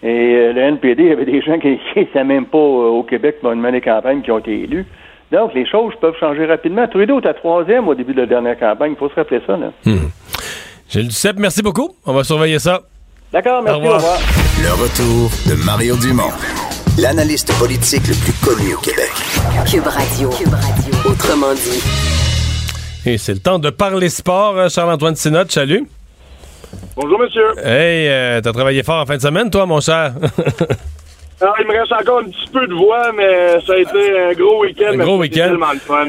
Et 0.02 0.34
euh, 0.34 0.52
le 0.52 0.60
NPD, 0.60 1.02
il 1.02 1.08
y 1.08 1.12
avait 1.12 1.24
des 1.24 1.42
gens 1.42 1.58
qui 1.58 1.78
n'étaient 1.96 2.24
même 2.24 2.46
pas 2.46 2.58
euh, 2.58 2.88
au 2.88 3.02
Québec 3.02 3.36
pour 3.40 3.52
une 3.52 3.60
menée 3.60 3.80
campagne 3.80 4.22
qui 4.22 4.30
ont 4.30 4.38
été 4.38 4.62
élus. 4.62 4.86
Donc, 5.32 5.52
les 5.54 5.66
choses 5.68 5.92
peuvent 6.00 6.16
changer 6.18 6.46
rapidement. 6.46 6.86
Trudeau 6.86 7.18
était 7.18 7.30
à 7.30 7.34
troisième 7.34 7.88
au 7.88 7.94
début 7.94 8.14
de 8.14 8.20
la 8.20 8.26
dernière 8.26 8.58
campagne. 8.58 8.92
Il 8.92 8.96
faut 8.96 9.08
se 9.08 9.14
rappeler 9.14 9.40
ça. 9.46 9.56
Là. 9.56 9.72
Gilles 10.88 11.08
Duceppe, 11.08 11.36
merci 11.38 11.62
beaucoup. 11.62 11.90
On 12.06 12.12
va 12.12 12.22
surveiller 12.22 12.60
ça. 12.60 12.80
D'accord, 13.32 13.62
merci. 13.62 13.80
Au 13.80 13.82
revoir. 13.82 13.96
Au 13.96 13.98
revoir. 13.98 14.18
Le 14.62 14.72
retour 14.82 15.30
de 15.50 15.66
Mario 15.66 15.96
Dumont, 15.96 16.30
l'analyste 16.98 17.52
politique 17.58 18.06
le 18.08 18.14
plus 18.14 18.32
connu 18.44 18.74
au 18.74 18.78
Québec. 18.78 19.10
Cube 19.70 19.86
Radio. 19.86 20.30
Cube 20.30 20.52
Radio. 20.52 21.10
Autrement 21.10 21.54
dit. 21.54 21.82
Et 23.04 23.18
c'est 23.18 23.34
le 23.34 23.40
temps 23.40 23.58
de 23.58 23.70
parler 23.70 24.08
sport. 24.08 24.56
Euh, 24.56 24.68
Charles-Antoine 24.68 25.16
Sinotte, 25.16 25.52
salut. 25.52 25.86
Bonjour, 26.96 27.18
monsieur. 27.18 27.58
Hey, 27.58 28.08
euh, 28.08 28.40
t'as 28.40 28.52
travaillé 28.52 28.82
fort 28.82 29.02
en 29.02 29.06
fin 29.06 29.16
de 29.16 29.22
semaine, 29.22 29.50
toi, 29.50 29.66
mon 29.66 29.80
cher? 29.80 30.14
Alors, 31.38 31.54
il 31.60 31.66
me 31.66 31.72
reste 31.78 31.92
encore 31.92 32.20
un 32.20 32.24
petit 32.30 32.48
peu 32.50 32.66
de 32.66 32.72
voix, 32.72 33.12
mais 33.14 33.60
ça 33.66 33.74
a 33.74 33.76
été 33.76 34.18
un 34.18 34.32
gros 34.32 34.62
week-end. 34.62 34.92
Un 34.94 34.96
gros 34.96 35.18
week-end. 35.18 35.48
tellement 35.48 35.72
le 35.72 35.78
fun. 35.78 36.06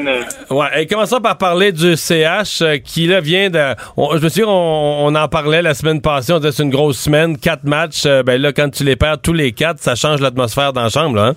Ouais, 0.48 0.82
et 0.82 0.86
commençons 0.86 1.20
par 1.20 1.36
parler 1.36 1.70
du 1.70 1.96
CH 1.96 2.62
euh, 2.62 2.78
qui 2.78 3.06
là 3.06 3.20
vient 3.20 3.50
de. 3.50 3.74
on- 3.98 4.16
je 4.16 4.22
me 4.24 4.28
souviens, 4.30 4.48
on, 4.48 5.06
on 5.06 5.14
en 5.14 5.28
parlait 5.28 5.60
la 5.60 5.74
semaine 5.74 6.00
passée, 6.00 6.32
on 6.32 6.38
disait 6.38 6.52
c'est 6.52 6.62
une 6.62 6.70
grosse 6.70 6.98
semaine, 6.98 7.36
quatre 7.36 7.64
matchs. 7.64 8.06
euh, 8.06 8.22
ben 8.22 8.40
là, 8.40 8.52
quand 8.54 8.70
tu 8.70 8.84
les 8.84 8.96
perds 8.96 9.20
tous 9.20 9.34
les 9.34 9.52
quatre, 9.52 9.80
ça 9.80 9.94
change 9.94 10.20
l'atmosphère 10.22 10.72
dans 10.72 10.84
la 10.84 10.88
chambre, 10.88 11.16
là. 11.16 11.22
hein? 11.26 11.34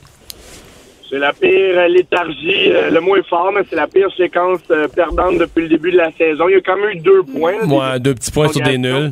C'est 1.10 1.20
la 1.20 1.34
pire 1.34 1.90
léthargie, 1.90 2.72
euh, 2.72 2.90
le 2.92 3.02
mot 3.02 3.18
est 3.18 3.28
fort, 3.28 3.52
mais 3.54 3.64
c'est 3.70 3.76
la 3.76 3.88
pire 3.88 4.08
séquence 4.16 4.60
perdante 4.96 5.38
depuis 5.38 5.64
le 5.64 5.68
début 5.68 5.92
de 5.92 5.98
la 5.98 6.10
saison. 6.18 6.48
Il 6.48 6.54
y 6.54 6.56
a 6.56 6.62
quand 6.62 6.78
même 6.78 6.92
eu 6.92 7.00
deux 7.02 7.24
points. 7.24 7.60
Ouais, 7.68 8.00
deux 8.00 8.14
petits 8.16 8.32
points 8.32 8.48
sur 8.48 8.62
des 8.62 8.78
nuls. 8.78 9.12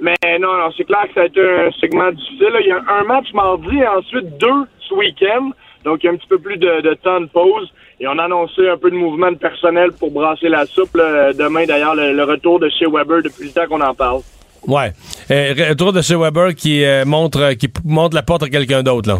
Mais 0.00 0.14
non, 0.40 0.56
non, 0.56 0.70
c'est 0.76 0.84
clair 0.84 1.02
que 1.08 1.14
ça 1.14 1.20
a 1.22 1.26
été 1.26 1.40
un 1.40 1.70
segment 1.80 2.10
difficile. 2.12 2.48
là. 2.52 2.60
Il 2.60 2.66
y 2.66 2.72
a 2.72 2.82
un 3.00 3.04
match 3.04 3.32
mardi 3.32 3.76
et 3.78 3.86
ensuite 3.86 4.38
deux 4.38 4.64
ce 4.88 4.94
week-end. 4.94 5.50
Donc, 5.84 6.02
il 6.02 6.06
y 6.06 6.08
a 6.08 6.12
un 6.12 6.16
petit 6.16 6.26
peu 6.28 6.38
plus 6.38 6.56
de, 6.56 6.80
de 6.80 6.94
temps 6.94 7.20
de 7.20 7.26
pause. 7.26 7.72
Et 8.00 8.08
on 8.08 8.18
a 8.18 8.24
annoncé 8.24 8.68
un 8.68 8.76
peu 8.76 8.90
de 8.90 8.96
mouvement 8.96 9.30
de 9.30 9.36
personnel 9.36 9.90
pour 9.98 10.10
brasser 10.10 10.48
la 10.48 10.66
soupe. 10.66 10.96
là. 10.96 11.32
Demain, 11.32 11.64
d'ailleurs, 11.66 11.94
le, 11.94 12.12
le 12.12 12.24
retour 12.24 12.58
de 12.58 12.68
chez 12.70 12.86
Weber 12.86 13.22
depuis 13.22 13.46
le 13.46 13.52
temps 13.52 13.66
qu'on 13.68 13.80
en 13.80 13.94
parle. 13.94 14.20
Ouais. 14.66 14.90
Euh, 15.30 15.54
retour 15.68 15.92
de 15.92 16.00
chez 16.02 16.16
Weber 16.16 16.54
qui 16.54 16.84
euh, 16.84 17.04
montre 17.04 17.40
euh, 17.40 17.54
qui 17.54 17.68
montre 17.84 18.14
la 18.16 18.22
porte 18.22 18.42
à 18.42 18.48
quelqu'un 18.48 18.82
d'autre, 18.82 19.08
là. 19.08 19.18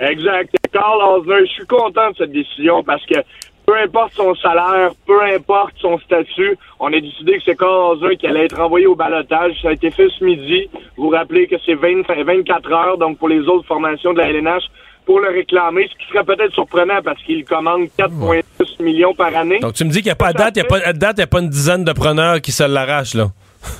Exact. 0.00 0.54
Carl 0.72 1.22
je 1.26 1.46
suis 1.46 1.66
content 1.66 2.10
de 2.10 2.16
cette 2.16 2.32
décision 2.32 2.82
parce 2.84 3.04
que 3.06 3.14
peu 3.68 3.76
importe 3.76 4.14
son 4.14 4.34
salaire, 4.36 4.92
peu 5.06 5.22
importe 5.24 5.74
son 5.78 5.98
statut, 5.98 6.56
on 6.80 6.86
a 6.86 7.00
décidé 7.00 7.36
que 7.36 7.42
c'est 7.44 7.62
Osner 7.62 8.16
qui 8.16 8.26
allait 8.26 8.46
être 8.46 8.58
envoyé 8.58 8.86
au 8.86 8.94
balotage. 8.94 9.52
Ça 9.60 9.68
a 9.68 9.72
été 9.72 9.90
fait 9.90 10.08
ce 10.18 10.24
midi. 10.24 10.70
Vous 10.96 11.04
vous 11.04 11.10
rappelez 11.10 11.46
que 11.46 11.56
c'est 11.66 11.74
20 11.74 12.00
24 12.24 12.72
heures, 12.72 12.96
donc 12.96 13.18
pour 13.18 13.28
les 13.28 13.40
autres 13.40 13.66
formations 13.66 14.14
de 14.14 14.20
la 14.20 14.30
LNH, 14.30 14.62
pour 15.04 15.20
le 15.20 15.28
réclamer, 15.28 15.86
ce 15.86 15.98
qui 15.98 16.10
serait 16.10 16.24
peut-être 16.24 16.54
surprenant 16.54 17.02
parce 17.04 17.22
qu'il 17.24 17.44
commande 17.44 17.88
4,6 17.98 18.82
millions 18.82 19.12
par 19.12 19.36
année. 19.36 19.58
Donc 19.58 19.74
tu 19.74 19.84
me 19.84 19.90
dis 19.90 19.98
qu'il 19.98 20.06
n'y 20.06 20.12
a 20.12 20.16
pas 20.16 20.28
à 20.28 20.32
date, 20.32 20.56
il 20.56 20.62
n'y 20.62 20.82
a 20.84 20.92
date, 20.94 21.18
y 21.18 21.22
a 21.22 21.26
pas 21.26 21.40
une 21.40 21.50
dizaine 21.50 21.84
de 21.84 21.92
preneurs 21.92 22.40
qui 22.40 22.52
se 22.52 22.64
l'arrachent, 22.64 23.12
là. 23.12 23.26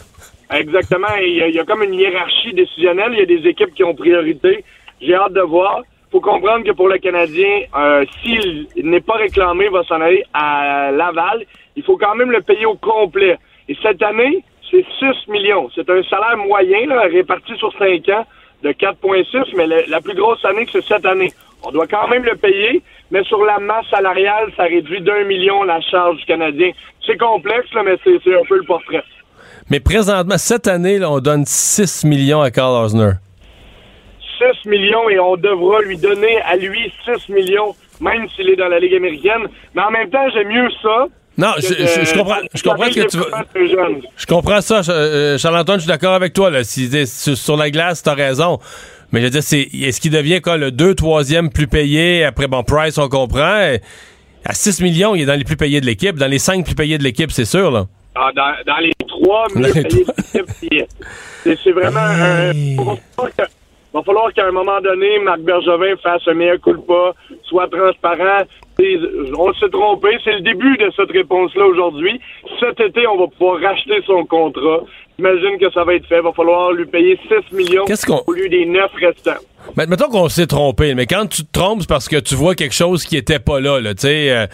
Exactement. 0.52 1.08
Et 1.18 1.28
Il 1.30 1.36
y, 1.36 1.42
a, 1.42 1.48
il 1.48 1.54
y 1.54 1.60
a 1.60 1.64
comme 1.64 1.82
une 1.82 1.94
hiérarchie 1.94 2.52
décisionnelle. 2.52 3.12
Il 3.14 3.20
y 3.20 3.22
a 3.22 3.40
des 3.40 3.48
équipes 3.48 3.72
qui 3.74 3.84
ont 3.84 3.94
priorité. 3.94 4.64
J'ai 5.00 5.14
hâte 5.14 5.32
de 5.32 5.40
voir. 5.40 5.80
Faut 6.10 6.20
comprendre 6.20 6.64
que 6.64 6.72
pour 6.72 6.88
le 6.88 6.98
Canadien, 6.98 7.62
euh, 7.76 8.04
s'il 8.22 8.66
n'est 8.76 9.00
pas 9.00 9.14
réclamé, 9.14 9.66
il 9.66 9.70
va 9.70 9.82
s'en 9.84 10.00
aller 10.00 10.24
à 10.32 10.90
Laval. 10.90 11.44
Il 11.76 11.82
faut 11.82 11.96
quand 11.96 12.14
même 12.14 12.30
le 12.30 12.40
payer 12.40 12.66
au 12.66 12.76
complet. 12.76 13.36
Et 13.68 13.76
cette 13.82 14.02
année, 14.02 14.42
c'est 14.70 14.84
6 14.98 15.30
millions. 15.30 15.68
C'est 15.74 15.88
un 15.90 16.02
salaire 16.04 16.36
moyen 16.38 16.86
là, 16.86 17.02
réparti 17.02 17.54
sur 17.56 17.72
5 17.78 18.08
ans 18.10 18.24
de 18.62 18.70
4,6, 18.70 19.54
mais 19.56 19.66
la 19.86 20.00
plus 20.00 20.14
grosse 20.14 20.44
année, 20.44 20.66
c'est 20.72 20.84
cette 20.84 21.06
année. 21.06 21.32
On 21.62 21.70
doit 21.70 21.86
quand 21.86 22.08
même 22.08 22.24
le 22.24 22.36
payer, 22.36 22.82
mais 23.10 23.22
sur 23.24 23.44
la 23.44 23.58
masse 23.58 23.86
salariale, 23.90 24.50
ça 24.56 24.64
réduit 24.64 25.00
d'un 25.00 25.24
million 25.24 25.62
la 25.64 25.80
charge 25.80 26.16
du 26.18 26.24
Canadien. 26.24 26.70
C'est 27.04 27.16
complexe, 27.16 27.72
là, 27.74 27.82
mais 27.84 27.96
c'est 28.04 28.18
c'est 28.24 28.34
un 28.34 28.44
peu 28.48 28.56
le 28.56 28.64
portrait. 28.64 29.04
Mais 29.70 29.80
présentement, 29.80 30.38
cette 30.38 30.66
année, 30.66 30.98
là, 30.98 31.10
on 31.10 31.20
donne 31.20 31.44
6 31.44 32.04
millions 32.04 32.40
à 32.40 32.50
Carl 32.50 32.84
Osner. 32.84 33.12
6 34.62 34.68
millions 34.68 35.08
et 35.10 35.18
on 35.18 35.36
devra 35.36 35.80
lui 35.82 35.96
donner 35.96 36.40
à 36.42 36.56
lui 36.56 36.92
6 37.04 37.32
millions, 37.32 37.74
même 38.00 38.26
s'il 38.34 38.48
est 38.50 38.56
dans 38.56 38.68
la 38.68 38.78
Ligue 38.80 38.94
américaine. 38.94 39.46
Mais 39.74 39.82
en 39.82 39.90
même 39.90 40.08
temps, 40.10 40.28
j'aime 40.32 40.48
mieux 40.48 40.68
ça. 40.82 41.06
Non, 41.36 41.52
je, 41.58 41.68
je- 41.68 42.04
je 42.04 42.14
comprends, 42.18 42.40
je 42.52 42.62
comprends 42.64 42.86
ce 42.90 42.98
que 42.98 43.06
tu 43.08 43.16
veux. 43.16 44.00
Je 44.16 44.26
comprends 44.26 44.60
ça, 44.60 44.80
euh, 44.88 45.38
Charles-Antoine, 45.38 45.78
je 45.78 45.82
suis 45.84 45.88
d'accord 45.88 46.14
avec 46.14 46.32
toi. 46.32 46.50
Là. 46.50 46.64
Si, 46.64 46.90
sur, 47.36 47.56
la 47.56 47.70
glace, 47.70 48.02
t'as 48.02 48.14
raison. 48.14 48.58
Mais 49.12 49.20
je 49.20 49.24
veux 49.26 49.30
dire, 49.30 49.42
c'est, 49.42 49.62
est-ce 49.72 50.00
qu'il 50.00 50.10
devient 50.10 50.40
quoi, 50.40 50.56
le 50.56 50.70
2 50.72 50.94
3e 50.94 51.50
plus 51.50 51.68
payé? 51.68 52.24
Après, 52.24 52.48
bon, 52.48 52.62
Price, 52.64 52.98
on 52.98 53.08
comprend. 53.08 53.60
Et 53.60 53.80
À 54.44 54.52
6 54.52 54.80
millions, 54.82 55.14
il 55.14 55.22
est 55.22 55.26
dans 55.26 55.36
les 55.38 55.44
plus 55.44 55.56
payés 55.56 55.80
de 55.80 55.86
l'équipe. 55.86 56.16
Dans 56.16 56.26
les 56.26 56.38
5 56.40 56.64
plus 56.64 56.74
payés 56.74 56.98
de 56.98 57.04
l'équipe, 57.04 57.30
c'est 57.30 57.44
sûr. 57.44 57.70
Là. 57.70 57.84
Ah, 58.16 58.30
dans, 58.34 58.52
dans 58.66 58.78
les 58.78 58.92
trois 59.06 59.46
mieux 59.54 59.62
Dans 59.62 59.68
les 59.68 59.82
payés 59.84 60.04
de 60.34 60.42
l'équipe, 60.72 61.58
c'est 61.62 61.70
vraiment 61.70 62.00
un. 62.00 62.52
Va 63.94 64.02
falloir 64.02 64.32
que- 64.32 64.40
va 64.40 64.42
falloir 64.42 64.46
qu'à 64.46 64.46
un 64.46 64.52
moment 64.52 64.80
donné, 64.80 65.18
Marc 65.20 65.40
Bergevin 65.40 65.96
fasse 66.02 66.22
un 66.26 66.34
meilleur 66.34 66.60
coup 66.60 66.72
de 66.72 66.78
pas, 66.82 67.14
soit 67.44 67.68
transparent. 67.68 68.44
Et 68.80 68.96
On 69.36 69.52
s'est 69.54 69.68
trompé. 69.70 70.08
C'est 70.22 70.34
le 70.34 70.40
début 70.40 70.76
de 70.76 70.90
cette 70.94 71.10
réponse-là 71.10 71.66
aujourd'hui. 71.66 72.20
Cet 72.60 72.78
été, 72.80 73.06
on 73.08 73.18
va 73.18 73.26
pouvoir 73.26 73.60
racheter 73.60 74.00
son 74.06 74.24
contrat. 74.24 74.80
J'imagine 75.18 75.58
que 75.58 75.68
ça 75.72 75.82
va 75.82 75.94
être 75.94 76.06
fait. 76.06 76.18
Il 76.18 76.22
va 76.22 76.32
falloir 76.32 76.70
lui 76.72 76.86
payer 76.86 77.18
6 77.50 77.54
millions 77.56 77.84
au 78.26 78.32
lieu 78.32 78.48
des 78.48 78.64
9 78.66 78.88
restants. 79.00 79.40
Mais 79.76 79.86
mettons 79.86 80.08
qu'on 80.08 80.28
s'est 80.28 80.46
trompé, 80.46 80.94
mais 80.94 81.06
quand 81.06 81.26
tu 81.26 81.42
te 81.44 81.50
trompes, 81.52 81.80
c'est 81.80 81.88
parce 81.88 82.08
que 82.08 82.16
tu 82.20 82.36
vois 82.36 82.54
quelque 82.54 82.74
chose 82.74 83.04
qui 83.04 83.16
était 83.16 83.40
pas 83.40 83.58
là, 83.60 83.80
là, 83.80 83.94
tu 83.94 84.02
sais. 84.02 84.30
euh, 84.30 84.46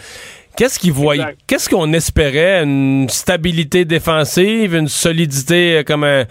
qu'est-ce 0.56 0.78
qu'il 0.78 0.92
voyait, 0.92 1.36
qu'est-ce 1.46 1.68
qu'on 1.68 1.92
espérait, 1.92 2.62
une 2.64 3.08
stabilité 3.10 3.84
défensive, 3.84 4.74
une 4.74 4.88
solidité 4.88 5.78
euh, 5.78 5.82
comme 5.82 6.04
un 6.04 6.24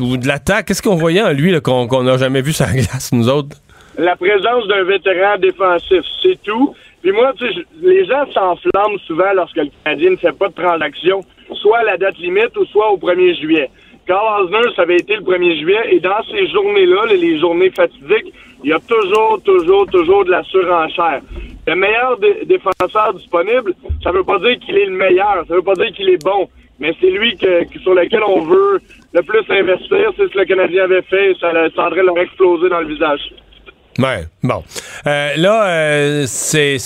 ou 0.00 0.16
de 0.16 0.26
l'attaque, 0.26 0.66
qu'est-ce 0.66 0.82
qu'on 0.82 0.94
voyait 0.96 1.22
en 1.22 1.32
lui 1.32 1.60
qu'on 1.62 2.02
n'a 2.02 2.16
jamais 2.16 2.42
vu 2.42 2.52
sur 2.52 2.66
la 2.66 2.72
glace 2.72 3.10
nous 3.12 3.28
autres? 3.28 3.56
La 3.98 4.16
présence 4.16 4.66
d'un 4.66 4.84
vétéran 4.84 5.36
défensif, 5.38 6.00
c'est 6.22 6.42
tout. 6.42 6.74
Puis 7.02 7.12
moi, 7.12 7.32
tu 7.38 7.46
sais, 7.46 7.60
les 7.82 8.04
gens 8.06 8.24
s'enflamment 8.32 8.98
souvent 9.06 9.32
lorsque 9.34 9.56
le 9.56 9.68
Canadien 9.84 10.10
ne 10.12 10.16
fait 10.16 10.36
pas 10.36 10.48
de 10.48 10.54
transaction, 10.54 11.20
soit 11.52 11.78
à 11.78 11.84
la 11.84 11.96
date 11.96 12.16
limite 12.18 12.56
ou 12.56 12.64
soit 12.66 12.90
au 12.90 12.96
1er 12.96 13.38
juillet. 13.40 13.70
Carl 14.06 14.44
Osner, 14.44 14.70
ça 14.74 14.82
avait 14.82 14.96
été 14.96 15.14
le 15.16 15.22
1er 15.22 15.58
juillet, 15.60 15.80
et 15.92 16.00
dans 16.00 16.22
ces 16.30 16.46
journées-là, 16.48 17.06
les- 17.14 17.38
journées 17.38 17.70
fatidiques, 17.70 18.32
il 18.62 18.70
y 18.70 18.72
a 18.72 18.78
toujours, 18.80 19.40
toujours, 19.44 19.86
toujours 19.86 20.24
de 20.24 20.30
la 20.30 20.42
surenchère. 20.44 21.20
Le 21.66 21.74
meilleur 21.74 22.18
dé- 22.18 22.44
défenseur 22.46 23.14
disponible, 23.14 23.74
ça 24.02 24.10
veut 24.10 24.24
pas 24.24 24.38
dire 24.40 24.58
qu'il 24.58 24.76
est 24.76 24.86
le 24.86 24.92
meilleur, 24.96 25.44
ça 25.48 25.54
veut 25.54 25.62
pas 25.62 25.74
dire 25.74 25.90
qu'il 25.92 26.08
est 26.10 26.22
bon, 26.22 26.48
mais 26.78 26.92
c'est 27.00 27.10
lui 27.10 27.36
que, 27.36 27.66
sur 27.80 27.94
lequel 27.94 28.22
on 28.26 28.42
veut 28.42 28.80
le 29.12 29.22
plus 29.22 29.44
investir. 29.50 30.12
C'est 30.16 30.24
ce 30.24 30.32
que 30.32 30.38
le 30.38 30.44
Canadien 30.44 30.84
avait 30.84 31.02
fait, 31.02 31.32
et 31.32 31.34
ça, 31.40 31.52
ça 31.74 31.90
devrait 31.90 32.02
leur 32.02 32.18
exploser 32.18 32.68
dans 32.68 32.80
le 32.80 32.88
visage. 32.88 33.20
Ouais, 33.98 34.24
bon. 34.42 34.64
Euh, 35.06 35.30
là, 35.36 35.68
euh, 35.68 36.24
c'est 36.26 36.78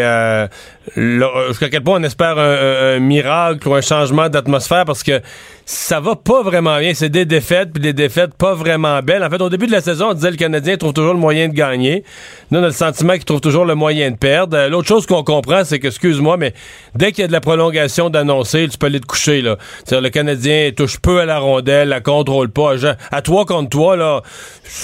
euh, 0.00 0.48
jusqu'à 0.94 1.68
quel 1.68 1.82
point 1.82 1.98
on 2.00 2.02
espère 2.04 2.38
un, 2.38 2.96
un- 2.96 2.98
miracle 3.00 3.66
ou 3.68 3.74
un 3.74 3.80
changement 3.80 4.28
d'atmosphère 4.28 4.84
parce 4.84 5.02
que 5.02 5.20
ça 5.64 5.98
va 5.98 6.14
pas 6.14 6.42
vraiment 6.42 6.78
bien. 6.78 6.94
C'est 6.94 7.08
des 7.08 7.24
défaites 7.24 7.72
puis 7.72 7.82
des 7.82 7.92
défaites 7.92 8.34
pas 8.34 8.54
vraiment 8.54 9.00
belles. 9.02 9.24
En 9.24 9.30
fait, 9.30 9.40
au 9.40 9.48
début 9.48 9.66
de 9.66 9.72
la 9.72 9.80
saison, 9.80 10.10
on 10.10 10.14
disait 10.14 10.30
le 10.30 10.36
Canadien 10.36 10.76
trouve 10.76 10.92
toujours 10.92 11.12
le 11.14 11.18
moyen 11.18 11.48
de 11.48 11.54
gagner. 11.54 12.04
Nous, 12.50 12.60
on 12.60 12.62
a 12.62 12.66
le 12.66 12.72
sentiment 12.72 13.14
qu'il 13.14 13.24
trouve 13.24 13.40
toujours 13.40 13.64
le 13.64 13.74
moyen 13.74 14.10
de 14.12 14.16
perdre. 14.16 14.56
Euh, 14.56 14.68
L'autre 14.68 14.86
chose 14.86 15.06
qu'on 15.06 15.24
comprend, 15.24 15.64
c'est 15.64 15.80
que, 15.80 15.88
excuse-moi, 15.88 16.36
mais 16.36 16.54
dès 16.94 17.10
qu'il 17.10 17.22
y 17.22 17.24
a 17.24 17.28
de 17.28 17.32
la 17.32 17.40
prolongation 17.40 18.10
d'annoncer, 18.10 18.68
tu 18.68 18.78
peux 18.78 18.86
aller 18.86 19.00
te 19.00 19.06
coucher 19.06 19.42
là. 19.42 19.56
C'est-à-dire 19.84 20.02
le 20.02 20.10
Canadien 20.10 20.70
touche 20.76 20.98
peu 21.00 21.20
à 21.20 21.24
la 21.24 21.38
rondelle, 21.40 21.88
la 21.88 22.00
contrôle 22.00 22.48
pas. 22.50 22.74
À 23.10 23.22
toi 23.22 23.44
contre 23.44 23.70
toi 23.70 23.96
là, 23.96 24.22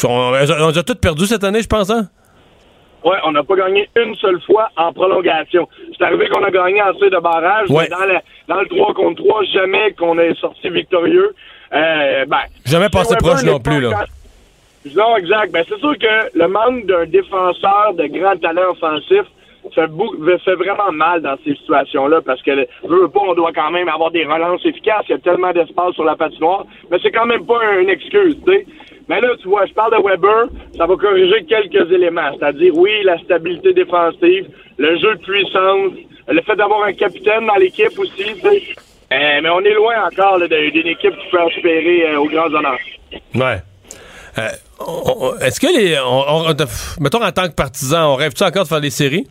on, 0.05 0.09
on 0.09 0.69
a 0.77 0.83
tous 0.83 0.95
perdu 0.97 1.27
cette 1.27 1.45
année, 1.45 1.63
je 1.63 1.69
pense. 1.69 1.91
Hein? 1.91 2.09
Ouais, 3.05 3.17
on 3.25 3.33
n'a 3.33 3.43
pas 3.43 3.57
gagné 3.57 3.89
une 3.97 4.15
seule 4.17 4.41
fois 4.43 4.69
en 4.77 4.93
prolongation. 4.93 5.69
C'est 5.97 6.05
arrivé 6.05 6.29
qu'on 6.29 6.43
a 6.45 6.51
gagné 6.51 6.81
en 6.83 6.93
tir 6.95 7.11
de 7.11 7.19
barrage, 7.19 7.69
Ouais. 7.71 7.85
mais 7.85 7.89
dans, 7.89 8.05
la- 8.05 8.23
dans 8.49 8.61
le 8.61 8.67
3 8.69 8.95
contre 8.95 9.23
3, 9.25 9.43
jamais 9.45 9.93
qu'on 9.93 10.19
est 10.19 10.35
sorti 10.39 10.69
victorieux. 10.71 11.35
Euh, 11.73 12.25
ben, 12.27 12.39
Jamais 12.67 12.89
passé 12.91 13.17
proche 13.17 13.43
non 13.45 13.59
plus, 13.59 13.81
là. 13.81 13.91
quand- 13.93 14.95
Non, 14.97 15.17
exact. 15.17 15.53
Ben, 15.53 15.65
c'est 15.69 15.79
sûr 15.79 15.97
que 15.99 16.39
le 16.39 16.49
manque 16.49 16.87
d'un 16.87 17.07
défenseur 17.07 17.95
de 17.95 18.07
grand 18.07 18.37
talent 18.41 18.71
offensif 18.73 19.23
fait, 19.75 19.87
bou- 19.87 20.15
fait 20.45 20.55
vraiment 20.57 20.91
mal 20.93 21.23
dans 21.23 21.37
ces 21.45 21.55
situations-là 21.55 22.21
parce 22.21 22.43
que, 22.43 22.51
veut, 22.85 23.09
pas, 23.09 23.21
on 23.21 23.35
doit 23.35 23.53
quand 23.53 23.71
même 23.71 23.89
avoir 23.89 24.11
des 24.11 24.25
relances 24.25 24.65
efficaces. 24.67 25.05
Il 25.09 25.13
y 25.13 25.15
a 25.15 25.19
tellement 25.19 25.53
d'espace 25.53 25.95
sur 25.95 26.05
la 26.05 26.17
patinoire. 26.17 26.67
Mais 26.91 26.99
c'est 27.03 27.13
quand 27.13 27.27
même 27.27 27.47
pas 27.47 27.59
un- 27.65 27.79
une 27.81 27.89
excuse, 27.91 28.37
tu 28.47 28.53
sais. 28.53 28.67
Mais 29.09 29.21
là, 29.21 29.29
tu 29.41 29.49
vois, 29.49 29.67
je 29.67 29.73
parle 29.73 29.93
de 29.93 30.03
Weber, 30.03 30.47
ça 30.77 30.87
va 30.87 30.97
corriger 30.97 31.45
quelques 31.49 31.91
éléments. 31.91 32.31
C'est-à-dire, 32.39 32.73
oui, 32.77 32.91
la 33.05 33.19
stabilité 33.19 33.73
défensive, 33.73 34.47
le 34.79 34.99
jeu 34.99 35.15
de 35.15 35.21
puissance, 35.21 35.93
le 36.29 36.41
fait 36.43 36.57
d'avoir 36.57 36.85
un 36.85 36.93
capitaine 36.93 37.47
dans 37.47 37.57
l'équipe 37.57 37.99
aussi. 37.99 38.25
Euh, 39.13 39.41
mais 39.43 39.51
on 39.51 39.61
est 39.61 39.75
loin 39.75 40.07
encore 40.07 40.39
d'une 40.39 40.87
équipe 40.87 41.13
qui 41.17 41.31
peut 41.31 41.41
aspirer 41.41 42.07
euh, 42.09 42.21
aux 42.21 42.29
grands 42.29 42.47
honneurs. 42.47 42.79
Ouais. 43.35 43.59
Euh, 44.39 44.49
Est-ce 45.43 45.61
que 45.61 45.67
les. 45.67 45.99
On, 46.01 46.55
mettons, 47.01 47.23
en 47.23 47.33
tant 47.33 47.49
que 47.49 47.55
partisan, 47.55 48.13
on 48.13 48.15
rêve-tu 48.15 48.43
encore 48.43 48.63
de 48.63 48.69
faire 48.69 48.81
des 48.81 48.91
séries? 48.91 49.27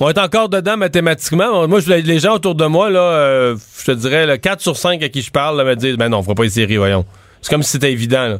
On 0.00 0.08
est 0.08 0.18
encore 0.18 0.48
dedans 0.48 0.76
mathématiquement. 0.76 1.66
Moi, 1.68 1.80
les 1.86 2.18
gens 2.18 2.34
autour 2.34 2.54
de 2.54 2.66
moi, 2.66 2.90
là, 2.90 3.00
euh, 3.00 3.56
je 3.80 3.84
te 3.86 3.92
dirais, 3.92 4.26
là, 4.26 4.38
4 4.38 4.60
sur 4.60 4.76
5 4.76 5.02
à 5.02 5.08
qui 5.08 5.22
je 5.22 5.30
parle, 5.30 5.64
me 5.64 5.74
disent 5.76 5.96
Ben 5.96 6.08
non, 6.08 6.18
on 6.18 6.22
fera 6.22 6.34
pas 6.34 6.42
les 6.42 6.50
séries, 6.50 6.76
voyons. 6.76 7.04
C'est 7.40 7.50
comme 7.50 7.62
si 7.62 7.70
c'était 7.70 7.92
évident. 7.92 8.38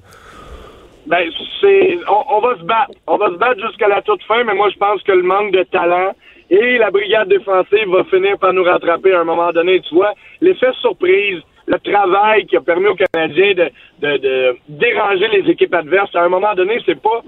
Ben, 1.06 1.30
c'est, 1.60 1.98
on, 2.08 2.36
on 2.36 2.40
va 2.40 2.56
se 2.56 2.62
battre. 2.62 2.92
On 3.06 3.16
va 3.16 3.28
se 3.28 3.34
battre 3.36 3.60
jusqu'à 3.66 3.88
la 3.88 4.02
toute 4.02 4.22
fin, 4.24 4.42
mais 4.44 4.54
moi, 4.54 4.70
je 4.70 4.78
pense 4.78 5.02
que 5.02 5.12
le 5.12 5.22
manque 5.22 5.52
de 5.52 5.62
talent 5.64 6.12
et 6.50 6.78
la 6.78 6.90
brigade 6.90 7.28
défensive 7.28 7.88
va 7.88 8.04
finir 8.04 8.38
par 8.38 8.52
nous 8.52 8.64
rattraper 8.64 9.12
à 9.12 9.20
un 9.20 9.24
moment 9.24 9.52
donné. 9.52 9.80
Tu 9.80 9.94
vois, 9.94 10.12
l'effet 10.40 10.72
surprise, 10.80 11.40
le 11.66 11.78
travail 11.78 12.46
qui 12.46 12.56
a 12.56 12.60
permis 12.60 12.88
aux 12.88 12.96
Canadiens 12.96 13.54
de, 13.54 13.70
de, 14.00 14.16
de 14.18 14.56
déranger 14.68 15.28
les 15.28 15.50
équipes 15.50 15.74
adverses, 15.74 16.14
à 16.14 16.22
un 16.22 16.28
moment 16.28 16.54
donné, 16.54 16.80
c'est 16.84 17.00
pas, 17.00 17.22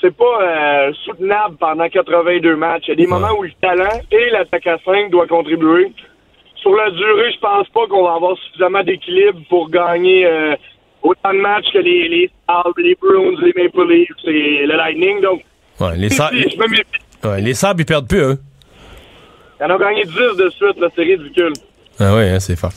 c'est 0.00 0.16
pas 0.16 0.42
euh, 0.42 0.92
soutenable 1.04 1.56
pendant 1.58 1.88
82 1.88 2.56
matchs. 2.56 2.84
Il 2.86 2.90
y 2.90 2.92
a 2.92 2.96
des 2.96 3.06
moments 3.06 3.32
où 3.38 3.42
le 3.42 3.52
talent 3.60 4.00
et 4.10 4.30
l'attaque 4.30 4.66
à 4.66 4.78
5 4.84 5.10
doivent 5.10 5.28
contribuer. 5.28 5.92
Sur 6.56 6.74
la 6.74 6.90
durée, 6.90 7.32
je 7.32 7.40
pense 7.40 7.68
pas 7.70 7.86
qu'on 7.86 8.04
va 8.04 8.14
avoir 8.14 8.36
suffisamment 8.38 8.82
d'équilibre 8.82 9.40
pour 9.48 9.70
gagner 9.70 10.26
euh, 10.26 10.54
autant 11.02 11.32
de 11.32 11.38
matchs 11.40 11.72
que 11.72 11.78
les, 11.78 12.08
les 12.08 12.30
les 12.78 12.94
Bruins, 13.00 13.36
les 13.42 13.62
Maple 13.62 13.88
Leafs 13.92 14.08
et 14.26 14.66
le 14.66 14.76
Lightning. 14.76 15.20
Donc, 15.20 15.42
Ouais, 15.80 15.96
les, 15.96 16.10
sa- 16.10 16.28
si, 16.30 16.42
je 16.42 16.56
me 16.58 16.68
méfie. 16.68 16.82
ouais, 17.24 17.40
les 17.40 17.54
sables, 17.54 17.82
ils 17.82 17.86
perdent 17.86 18.08
plus, 18.08 18.20
eux. 18.20 18.38
Ils 19.60 19.64
en 19.64 19.74
ont 19.74 19.78
gagné 19.78 20.04
10 20.04 20.12
de 20.12 20.50
suite, 20.50 20.78
là, 20.78 20.88
c'est 20.94 21.02
ridicule. 21.02 21.52
Ah 21.98 22.14
oui, 22.16 22.22
hein, 22.24 22.40
c'est 22.40 22.56
fort. 22.56 22.72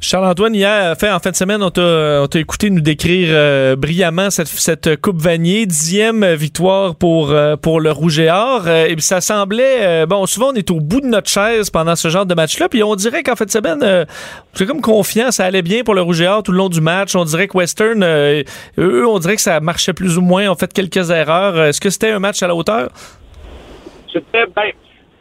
Charles-Antoine, 0.00 0.54
hier, 0.54 0.96
fait, 0.96 1.10
en 1.10 1.18
fin 1.18 1.30
de 1.30 1.36
semaine, 1.36 1.60
on 1.60 1.70
t'a 1.70 2.38
écouté 2.38 2.70
nous 2.70 2.80
décrire 2.80 3.30
euh, 3.32 3.74
brillamment 3.74 4.30
cette, 4.30 4.46
cette 4.46 5.00
Coupe 5.00 5.20
Vanier, 5.20 5.66
dixième 5.66 6.24
victoire 6.34 6.94
pour, 6.94 7.32
euh, 7.32 7.56
pour 7.56 7.80
le 7.80 7.90
Rouge 7.90 8.20
et 8.20 8.30
Or. 8.30 8.62
Euh, 8.66 8.86
et 8.86 8.94
puis 8.94 9.02
ça 9.02 9.20
semblait, 9.20 9.78
euh, 9.80 10.06
bon, 10.06 10.24
souvent 10.26 10.50
on 10.52 10.54
est 10.54 10.70
au 10.70 10.78
bout 10.78 11.00
de 11.00 11.06
notre 11.06 11.28
chaise 11.28 11.70
pendant 11.70 11.96
ce 11.96 12.08
genre 12.08 12.26
de 12.26 12.34
match-là, 12.34 12.68
puis 12.68 12.84
on 12.84 12.94
dirait 12.94 13.24
qu'en 13.24 13.34
fin 13.34 13.44
de 13.44 13.50
semaine, 13.50 13.80
euh, 13.82 14.04
c'est 14.54 14.66
comme 14.66 14.80
confiant, 14.80 15.32
ça 15.32 15.44
allait 15.44 15.62
bien 15.62 15.82
pour 15.82 15.94
le 15.94 16.02
Rouge 16.02 16.20
et 16.20 16.28
Or 16.28 16.44
tout 16.44 16.52
le 16.52 16.58
long 16.58 16.68
du 16.68 16.80
match. 16.80 17.16
On 17.16 17.24
dirait 17.24 17.48
que 17.48 17.56
Western, 17.56 18.00
euh, 18.04 18.44
eux, 18.78 19.04
on 19.04 19.18
dirait 19.18 19.34
que 19.34 19.42
ça 19.42 19.58
marchait 19.58 19.94
plus 19.94 20.16
ou 20.16 20.20
moins, 20.20 20.48
on 20.48 20.54
fait 20.54 20.72
quelques 20.72 21.10
erreurs. 21.10 21.60
Est-ce 21.60 21.80
que 21.80 21.90
c'était 21.90 22.10
un 22.12 22.20
match 22.20 22.40
à 22.42 22.46
la 22.46 22.54
hauteur? 22.54 22.90
C'était, 24.12 24.46
ben, 24.54 24.70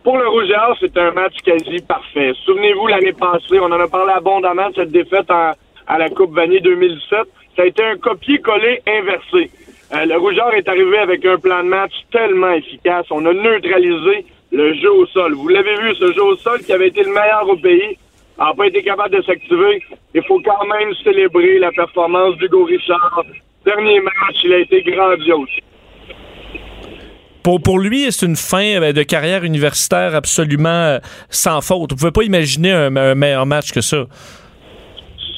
pour 0.08 0.18
le 0.18 0.30
Rouge 0.30 0.50
et 0.50 0.80
c'était 0.80 1.02
un 1.02 1.12
match 1.12 1.34
quasi 1.44 1.82
parfait. 1.82 2.32
Souvenez-vous, 2.46 2.88
l'année 2.88 3.12
passée, 3.12 3.60
on 3.60 3.66
en 3.66 3.74
a 3.74 3.90
parlé 3.90 4.14
abondamment 4.14 4.70
de 4.70 4.76
cette 4.76 4.92
défaite 4.92 5.30
à 5.30 5.98
la 5.98 6.10
Coupe 6.10 6.34
Vanier 6.34 6.62
2017. 6.62 7.20
Ça 7.58 7.64
a 7.64 7.66
été 7.66 7.84
un 7.84 7.98
copier-coller 7.98 8.82
inversé. 8.88 9.52
Euh, 9.94 10.06
le 10.06 10.18
Rouge 10.18 10.38
et 10.38 10.42
Or 10.42 10.54
est 10.54 10.70
arrivé 10.70 10.98
avec 11.00 11.26
un 11.26 11.38
plan 11.38 11.62
de 11.62 11.68
match 11.68 11.92
tellement 12.10 12.52
efficace. 12.52 13.06
On 13.12 13.26
a 13.26 13.34
neutralisé 13.34 14.26
le 14.54 14.74
jeu 14.76 14.94
au 14.94 15.06
sol. 15.08 15.34
Vous 15.34 15.50
l'avez 15.50 15.76
vu, 15.76 15.94
ce 15.96 16.14
jeu 16.14 16.24
au 16.24 16.38
sol 16.38 16.62
qui 16.62 16.72
avait 16.72 16.88
été 16.88 17.04
le 17.04 17.12
meilleur 17.12 17.50
au 17.50 17.58
pays 17.58 17.98
n'a 18.40 18.54
pas 18.54 18.68
été 18.68 18.82
capable 18.84 19.14
de 19.14 19.22
s'activer. 19.24 19.84
Il 20.16 20.24
faut 20.24 20.40
quand 20.40 20.66
même 20.68 20.94
célébrer 21.04 21.60
la 21.60 21.74
performance 21.74 22.38
d'Hugo 22.38 22.64
Richard. 22.64 23.24
Dernier 23.66 24.00
match, 24.00 24.38
il 24.46 24.54
a 24.54 24.60
été 24.60 24.84
grandiose. 24.84 25.50
Pour, 27.64 27.80
lui, 27.80 28.12
c'est 28.12 28.26
une 28.26 28.36
fin 28.36 28.82
euh, 28.82 28.92
de 28.92 29.04
carrière 29.04 29.46
universitaire 29.46 30.14
absolument 30.16 30.68
euh, 30.68 31.00
sans 31.30 31.62
faute. 31.62 31.92
Vous 31.92 31.98
pouvez 31.98 32.12
pas 32.12 32.24
imaginer 32.24 32.74
un, 32.74 33.16
meilleur 33.16 33.46
match 33.46 33.72
que 33.72 33.80
ça. 33.80 34.04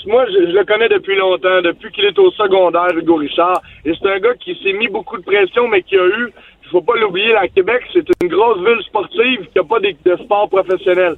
moi, 0.08 0.26
je, 0.26 0.52
le 0.52 0.66
connais 0.66 0.90
depuis 0.90 1.16
longtemps, 1.16 1.62
depuis 1.62 1.92
qu'il 1.92 2.06
est 2.06 2.18
au 2.18 2.32
secondaire, 2.32 2.98
Hugo 2.98 3.18
Richard. 3.18 3.62
Et 3.86 3.94
c'est 3.94 4.10
un 4.10 4.18
gars 4.18 4.34
qui 4.40 4.58
s'est 4.64 4.74
mis 4.74 4.88
beaucoup 4.88 5.18
de 5.18 5.24
pression, 5.24 5.68
mais 5.68 5.84
qui 5.84 5.98
a 5.98 6.06
eu, 6.08 6.34
il 6.64 6.70
faut 6.72 6.82
pas 6.82 6.96
l'oublier, 6.96 7.36
à 7.36 7.48
Québec, 7.48 7.84
c'est 7.94 8.08
une 8.24 8.30
grosse 8.30 8.58
ville 8.58 8.84
sportive 8.88 9.42
qui 9.42 9.58
n'a 9.58 9.64
pas 9.64 9.80
de, 9.80 9.94
de 10.04 10.18
sport 10.24 10.50
professionnel. 10.50 11.16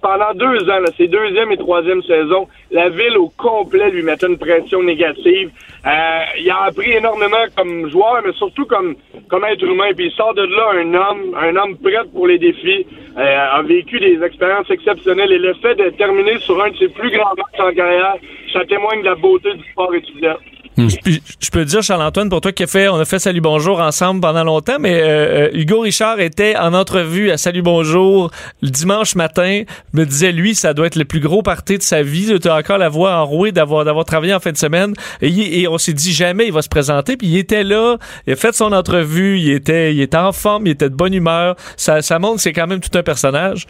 Pendant 0.00 0.32
deux 0.34 0.62
ans, 0.70 0.80
là, 0.80 0.88
ses 0.96 1.08
deuxième 1.08 1.52
et 1.52 1.58
troisième 1.58 2.02
saisons, 2.02 2.48
la 2.70 2.88
ville 2.88 3.18
au 3.18 3.28
complet 3.36 3.90
lui 3.90 4.02
mettait 4.02 4.26
une 4.26 4.38
pression 4.38 4.82
négative. 4.82 5.50
Euh, 5.86 6.20
il 6.38 6.50
a 6.50 6.62
appris 6.62 6.92
énormément 6.92 7.44
comme 7.54 7.90
joueur, 7.90 8.22
mais 8.24 8.32
surtout 8.32 8.64
comme, 8.64 8.94
comme 9.28 9.44
être 9.44 9.62
humain. 9.62 9.90
Puis 9.94 10.06
il 10.06 10.12
sort 10.12 10.32
de 10.34 10.42
là 10.42 10.70
un 10.74 10.94
homme, 10.94 11.36
un 11.38 11.54
homme 11.56 11.76
prêt 11.76 12.04
pour 12.14 12.26
les 12.26 12.38
défis, 12.38 12.86
euh, 13.18 13.58
a 13.58 13.60
vécu 13.62 14.00
des 14.00 14.22
expériences 14.22 14.70
exceptionnelles. 14.70 15.32
Et 15.32 15.38
le 15.38 15.52
fait 15.54 15.74
de 15.74 15.90
terminer 15.90 16.38
sur 16.38 16.62
un 16.62 16.70
de 16.70 16.76
ses 16.76 16.88
plus 16.88 17.10
grands 17.10 17.34
matchs 17.36 17.60
en 17.60 17.74
carrière, 17.74 18.16
ça 18.54 18.64
témoigne 18.64 19.00
de 19.00 19.06
la 19.06 19.16
beauté 19.16 19.52
du 19.52 19.70
sport 19.70 19.94
étudiant. 19.94 20.36
Puis, 20.76 21.22
je 21.40 21.50
peux 21.50 21.64
dire, 21.64 21.82
Charles-Antoine, 21.82 22.28
pour 22.28 22.40
toi 22.40 22.50
qui 22.50 22.64
a 22.64 22.66
fait, 22.66 22.88
on 22.88 22.96
a 22.96 23.04
fait 23.04 23.20
Salut 23.20 23.40
Bonjour 23.40 23.80
ensemble 23.80 24.20
pendant 24.20 24.42
longtemps, 24.42 24.78
mais 24.80 25.00
euh, 25.02 25.46
euh, 25.46 25.50
Hugo 25.52 25.80
Richard 25.80 26.18
était 26.18 26.56
en 26.56 26.74
entrevue 26.74 27.30
à 27.30 27.36
Salut 27.36 27.62
Bonjour 27.62 28.32
le 28.60 28.70
dimanche 28.70 29.14
matin, 29.14 29.62
me 29.92 30.04
disait, 30.04 30.32
lui, 30.32 30.56
ça 30.56 30.74
doit 30.74 30.86
être 30.86 30.96
le 30.96 31.04
plus 31.04 31.20
gros 31.20 31.42
parti 31.42 31.78
de 31.78 31.82
sa 31.82 32.02
vie. 32.02 32.38
Tu 32.40 32.48
as 32.48 32.56
encore 32.56 32.78
la 32.78 32.88
voix 32.88 33.14
enrouée 33.14 33.52
d'avoir, 33.52 33.84
d'avoir 33.84 34.04
travaillé 34.04 34.34
en 34.34 34.40
fin 34.40 34.50
de 34.50 34.56
semaine. 34.56 34.94
Et, 35.22 35.60
et 35.60 35.68
on 35.68 35.78
s'est 35.78 35.92
dit, 35.92 36.12
jamais 36.12 36.46
il 36.46 36.52
va 36.52 36.62
se 36.62 36.68
présenter. 36.68 37.16
Puis 37.16 37.28
il 37.28 37.36
était 37.36 37.62
là, 37.62 37.96
il 38.26 38.32
a 38.32 38.36
fait 38.36 38.54
son 38.54 38.72
entrevue, 38.72 39.38
il 39.38 39.52
était, 39.52 39.94
il 39.94 40.00
était 40.00 40.16
en 40.16 40.32
forme, 40.32 40.66
il 40.66 40.70
était 40.70 40.90
de 40.90 40.96
bonne 40.96 41.14
humeur. 41.14 41.54
Ça, 41.76 42.02
ça 42.02 42.18
montre 42.18 42.36
que 42.36 42.42
c'est 42.42 42.52
quand 42.52 42.66
même 42.66 42.80
tout 42.80 42.96
un 42.98 43.02
personnage. 43.04 43.66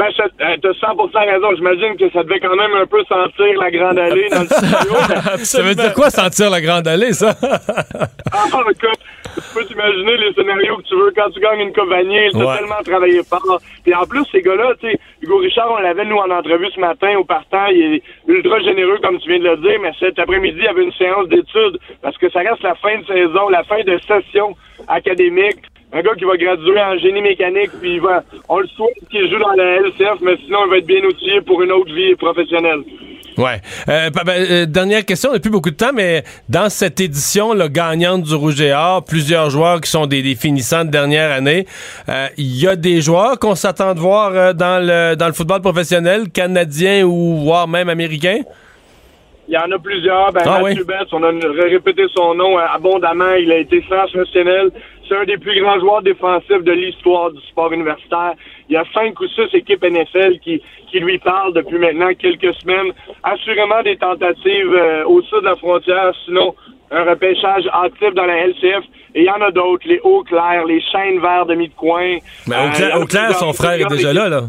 Ben, 0.00 0.06
euh, 0.18 0.56
t'as 0.62 0.70
100% 0.70 1.30
raison. 1.30 1.48
J'imagine 1.56 1.94
que 1.98 2.08
ça 2.10 2.22
devait 2.22 2.40
quand 2.40 2.56
même 2.56 2.72
un 2.74 2.86
peu 2.86 3.04
sentir 3.04 3.60
la 3.60 3.70
grande 3.70 3.98
allée 3.98 4.30
dans 4.30 4.40
le 4.40 4.46
studio. 4.46 4.94
Ça 5.44 5.60
veut 5.62 5.74
dire 5.74 5.92
quoi 5.92 6.08
sentir 6.08 6.48
la 6.48 6.62
grande 6.62 6.88
allée, 6.88 7.12
ça? 7.12 7.34
Ah, 8.32 8.46
écoute, 8.70 8.98
tu 9.34 9.40
peux 9.54 9.64
t'imaginer 9.66 10.16
les 10.16 10.32
scénarios 10.32 10.76
que 10.78 10.82
tu 10.84 10.94
veux 10.94 11.12
quand 11.14 11.28
tu 11.30 11.40
gagnes 11.40 11.60
une 11.60 11.72
coupe 11.72 11.90
t'as 11.90 11.98
Ouais. 12.38 12.58
tellement 12.58 12.82
travaillé 12.84 13.20
fort. 13.24 13.60
Puis 13.84 13.94
en 13.94 14.06
plus, 14.06 14.24
ces 14.32 14.40
gars-là, 14.40 14.72
tu 14.80 14.88
sais, 14.90 14.98
Hugo 15.20 15.38
Richard, 15.38 15.70
on 15.70 15.78
l'avait 15.80 16.04
nous 16.04 16.16
en 16.16 16.30
entrevue 16.30 16.68
ce 16.74 16.80
matin 16.80 17.16
au 17.18 17.24
partant, 17.24 17.66
il 17.66 17.96
est 17.96 18.02
ultra 18.28 18.60
généreux 18.60 18.98
comme 19.02 19.18
tu 19.18 19.28
viens 19.28 19.40
de 19.40 19.48
le 19.50 19.56
dire, 19.58 19.78
mais 19.82 19.90
cet 19.98 20.18
après-midi, 20.18 20.58
il 20.60 20.64
y 20.64 20.68
avait 20.68 20.84
une 20.84 20.92
séance 20.92 21.28
d'études 21.28 21.78
parce 22.02 22.16
que 22.18 22.30
ça 22.30 22.40
reste 22.40 22.62
la 22.62 22.74
fin 22.76 22.98
de 22.98 23.06
saison, 23.06 23.48
la 23.50 23.64
fin 23.64 23.82
de 23.82 23.98
session 24.06 24.56
académique. 24.88 25.58
Un 25.92 26.02
gars 26.02 26.14
qui 26.16 26.24
va 26.24 26.36
graduer 26.36 26.80
en 26.80 26.96
génie 26.98 27.20
mécanique, 27.22 27.70
puis 27.80 27.94
il 27.94 28.00
va, 28.00 28.22
on 28.48 28.58
le 28.60 28.66
souhaite 28.68 28.94
qu'il 29.10 29.28
joue 29.28 29.38
dans 29.38 29.52
la 29.54 29.76
LCF, 29.80 30.20
mais 30.22 30.36
sinon, 30.44 30.58
il 30.66 30.70
va 30.70 30.78
être 30.78 30.86
bien 30.86 31.02
outillé 31.04 31.40
pour 31.40 31.60
une 31.62 31.72
autre 31.72 31.92
vie 31.92 32.14
professionnelle. 32.14 32.80
Ouais. 33.36 33.60
Euh, 33.88 34.10
ben, 34.10 34.22
euh, 34.28 34.66
dernière 34.66 35.04
question, 35.04 35.30
on 35.30 35.32
n'a 35.32 35.40
plus 35.40 35.50
beaucoup 35.50 35.70
de 35.70 35.76
temps, 35.76 35.92
mais 35.94 36.22
dans 36.48 36.68
cette 36.68 37.00
édition 37.00 37.54
là, 37.54 37.68
gagnante 37.68 38.22
du 38.22 38.34
Rouge 38.34 38.60
et 38.60 38.72
Or, 38.72 39.04
plusieurs 39.04 39.50
joueurs 39.50 39.80
qui 39.80 39.90
sont 39.90 40.06
des, 40.06 40.22
des 40.22 40.34
finissants 40.34 40.84
de 40.84 40.90
dernière 40.90 41.30
année. 41.32 41.64
Euh, 42.08 42.26
Il 42.36 42.60
y 42.60 42.68
a 42.68 42.76
des 42.76 43.00
joueurs 43.00 43.38
qu'on 43.38 43.54
s'attend 43.54 43.94
de 43.94 44.00
voir 44.00 44.32
euh, 44.34 44.52
dans 44.52 44.84
le 44.84 45.16
dans 45.16 45.26
le 45.26 45.32
football 45.32 45.60
professionnel, 45.62 46.28
canadien 46.30 47.04
ou 47.04 47.36
voire 47.38 47.66
même 47.66 47.88
américain. 47.88 48.40
Il 49.48 49.54
y 49.54 49.58
en 49.58 49.70
a 49.72 49.78
plusieurs. 49.78 50.32
Ben, 50.32 50.42
Ah 50.44 50.60
Mathieu 50.60 50.82
oui. 50.82 50.86
Betts, 50.86 51.08
on 51.12 51.22
a 51.22 51.30
ré- 51.30 51.70
répété 51.70 52.02
son 52.14 52.34
nom 52.34 52.58
euh, 52.58 52.62
abondamment. 52.72 53.34
Il 53.34 53.50
a 53.52 53.58
été 53.58 53.82
sensationnel. 53.88 54.70
C'est 55.10 55.16
un 55.16 55.24
des 55.24 55.38
plus 55.38 55.60
grands 55.60 55.80
joueurs 55.80 56.02
défensifs 56.02 56.62
de 56.62 56.70
l'histoire 56.70 57.32
du 57.32 57.40
sport 57.48 57.72
universitaire. 57.72 58.34
Il 58.68 58.74
y 58.74 58.76
a 58.76 58.84
cinq 58.94 59.18
ou 59.20 59.26
six 59.26 59.52
équipes 59.54 59.82
NFL 59.82 60.38
qui, 60.38 60.62
qui 60.88 61.00
lui 61.00 61.18
parlent 61.18 61.52
depuis 61.52 61.78
maintenant 61.78 62.14
quelques 62.14 62.54
semaines. 62.60 62.92
Assurément 63.24 63.82
des 63.82 63.96
tentatives 63.96 64.72
euh, 64.72 65.04
au 65.06 65.20
sud 65.22 65.40
de 65.40 65.46
la 65.46 65.56
frontière, 65.56 66.12
sinon 66.24 66.54
un 66.92 67.02
repêchage 67.02 67.64
actif 67.72 68.14
dans 68.14 68.24
la 68.26 68.46
LCF. 68.46 68.84
Et 69.16 69.22
il 69.22 69.24
y 69.24 69.30
en 69.30 69.42
a 69.42 69.50
d'autres, 69.50 69.88
les 69.88 69.98
Eau 70.04 70.22
Claire, 70.22 70.64
les 70.64 70.80
Chaînes 70.80 71.18
Verts 71.18 71.46
de 71.46 71.56
mi-de-coin. 71.56 72.18
Mais 72.46 72.54
Euh, 72.54 72.68
au 72.68 72.70
clair, 72.70 73.00
au 73.00 73.04
clair, 73.06 73.34
son 73.34 73.52
frère 73.52 73.80
est 73.80 73.90
déjà 73.90 74.12
là, 74.12 74.28
là. 74.28 74.42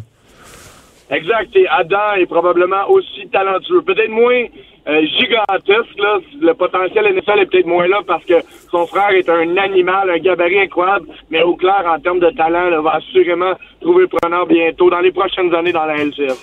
Exact. 1.10 1.56
Et 1.56 1.68
Adam 1.68 2.14
est 2.18 2.28
probablement 2.28 2.88
aussi 2.88 3.28
talentueux. 3.32 3.82
Peut-être 3.82 4.12
moins 4.12 4.46
euh, 4.88 5.02
gigantesque. 5.06 5.98
Là. 5.98 6.20
Le 6.42 6.54
potentiel 6.54 7.06
NFL 7.14 7.40
est 7.40 7.46
peut-être 7.46 7.68
moins 7.68 7.88
là 7.88 8.00
parce 8.06 8.24
que 8.26 8.36
son 8.70 8.86
frère 8.88 9.12
est 9.12 9.30
un 9.30 9.58
animal, 9.58 10.10
un 10.10 10.18
gabarit 10.18 10.60
incroyable. 10.60 11.08
Mais 11.30 11.44
au 11.44 11.56
clair, 11.56 11.84
en 11.88 12.00
termes 12.00 12.20
de 12.20 12.30
talent, 12.32 12.70
là, 12.70 12.82
va 12.82 12.96
assurément 12.96 13.54
trouver 13.82 14.08
preneur 14.08 14.46
bientôt 14.46 14.90
dans 14.90 15.00
les 15.00 15.12
prochaines 15.12 15.54
années 15.54 15.74
dans 15.74 15.86
la 15.86 15.98
LCF. 15.98 16.38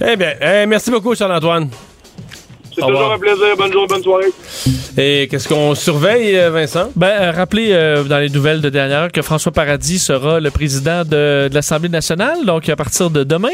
Eh 0.00 0.16
bien, 0.16 0.32
eh, 0.40 0.66
merci 0.66 0.90
beaucoup, 0.90 1.14
Charles-Antoine. 1.14 1.68
C'est 2.74 2.80
toujours 2.80 2.98
revoir. 2.98 3.12
un 3.12 3.18
plaisir. 3.18 3.46
Bonne 3.56 3.72
journée, 3.72 3.86
bonne 3.88 4.02
soirée. 4.02 4.32
Et 4.96 5.28
qu'est-ce 5.30 5.48
qu'on 5.48 5.74
surveille, 5.74 6.36
euh, 6.36 6.50
Vincent? 6.50 6.90
Ben, 6.96 7.06
euh, 7.08 7.32
rappelez 7.32 7.68
euh, 7.72 8.04
dans 8.04 8.18
les 8.18 8.30
nouvelles 8.30 8.60
de 8.60 8.68
dernière 8.68 9.00
heure 9.02 9.12
que 9.12 9.22
François 9.22 9.52
Paradis 9.52 9.98
sera 9.98 10.40
le 10.40 10.50
président 10.50 11.02
de, 11.04 11.48
de 11.48 11.54
l'Assemblée 11.54 11.88
nationale, 11.88 12.44
donc 12.44 12.68
à 12.68 12.76
partir 12.76 13.10
de 13.10 13.24
demain. 13.24 13.48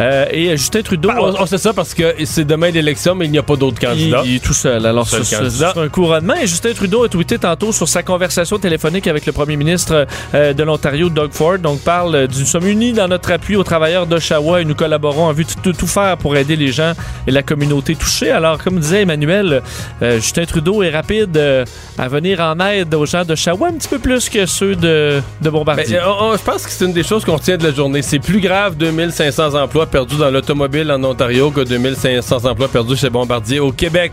Euh, 0.00 0.26
et 0.30 0.56
Justin 0.56 0.82
Trudeau. 0.82 1.08
Ben, 1.08 1.16
on, 1.20 1.42
on 1.42 1.46
sait 1.46 1.58
ça 1.58 1.72
parce 1.72 1.94
que 1.94 2.14
c'est 2.24 2.44
demain 2.44 2.70
l'élection, 2.70 3.14
mais 3.14 3.24
il 3.26 3.30
n'y 3.30 3.38
a 3.38 3.42
pas 3.42 3.56
d'autres 3.56 3.80
candidats. 3.80 4.22
il 4.24 4.36
est 4.36 4.44
tout 4.44 4.52
seul. 4.52 4.84
Alors, 4.86 5.06
c'est 5.08 5.24
c'est 5.24 5.78
un 5.78 5.88
couronnement. 5.88 6.34
Et 6.34 6.46
Justin 6.46 6.72
Trudeau 6.72 7.04
a 7.04 7.08
tweeté 7.08 7.38
tantôt 7.38 7.72
sur 7.72 7.88
sa 7.88 8.02
conversation 8.02 8.58
téléphonique 8.58 9.06
avec 9.06 9.26
le 9.26 9.32
premier 9.32 9.56
ministre 9.56 10.06
euh, 10.34 10.52
de 10.52 10.62
l'Ontario, 10.62 11.08
Doug 11.08 11.30
Ford. 11.32 11.58
Donc, 11.58 11.80
parle 11.80 12.26
du 12.28 12.40
Nous 12.40 12.46
sommes 12.46 12.66
unis 12.68 12.92
dans 12.92 13.08
notre 13.08 13.32
appui 13.32 13.56
aux 13.56 13.64
travailleurs 13.64 14.06
d'Oshawa 14.06 14.60
et 14.60 14.64
nous 14.64 14.74
collaborons 14.74 15.24
en 15.26 15.32
vue 15.32 15.44
de 15.44 15.50
tout, 15.62 15.72
tout 15.72 15.86
faire 15.86 16.16
pour 16.18 16.36
aider 16.36 16.56
les 16.56 16.72
gens 16.72 16.92
et 17.26 17.30
la 17.30 17.42
communauté 17.42 17.94
touchée. 17.94 18.30
Alors, 18.30 18.53
comme 18.62 18.78
disait 18.78 19.02
Emmanuel, 19.02 19.62
euh, 20.02 20.16
Justin 20.16 20.44
Trudeau 20.44 20.82
est 20.82 20.90
rapide 20.90 21.36
euh, 21.36 21.64
à 21.98 22.08
venir 22.08 22.40
en 22.40 22.58
aide 22.60 22.94
aux 22.94 23.06
gens 23.06 23.24
d'Oshawa 23.24 23.68
un 23.68 23.72
petit 23.72 23.88
peu 23.88 23.98
plus 23.98 24.28
que 24.28 24.46
ceux 24.46 24.76
de, 24.76 25.20
de 25.42 25.50
Bombardier. 25.50 25.96
Ben, 25.96 26.02
on- 26.06 26.24
on- 26.32 26.36
je 26.36 26.42
pense 26.42 26.64
que 26.64 26.70
c'est 26.70 26.84
une 26.84 26.92
des 26.92 27.02
choses 27.02 27.24
qu'on 27.24 27.36
retient 27.36 27.56
de 27.56 27.64
la 27.64 27.72
journée. 27.72 28.02
C'est 28.02 28.18
plus 28.18 28.40
grave 28.40 28.76
2500 28.76 29.54
emplois 29.54 29.86
perdus 29.86 30.16
dans 30.16 30.30
l'automobile 30.30 30.90
en 30.92 31.02
Ontario 31.04 31.50
que 31.50 31.60
2500 31.62 32.44
emplois 32.44 32.68
perdus 32.68 32.96
chez 32.96 33.10
Bombardier 33.10 33.60
au 33.60 33.72
Québec. 33.72 34.12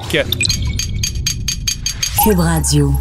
Cube 2.23 2.39
Radio. 2.39 2.93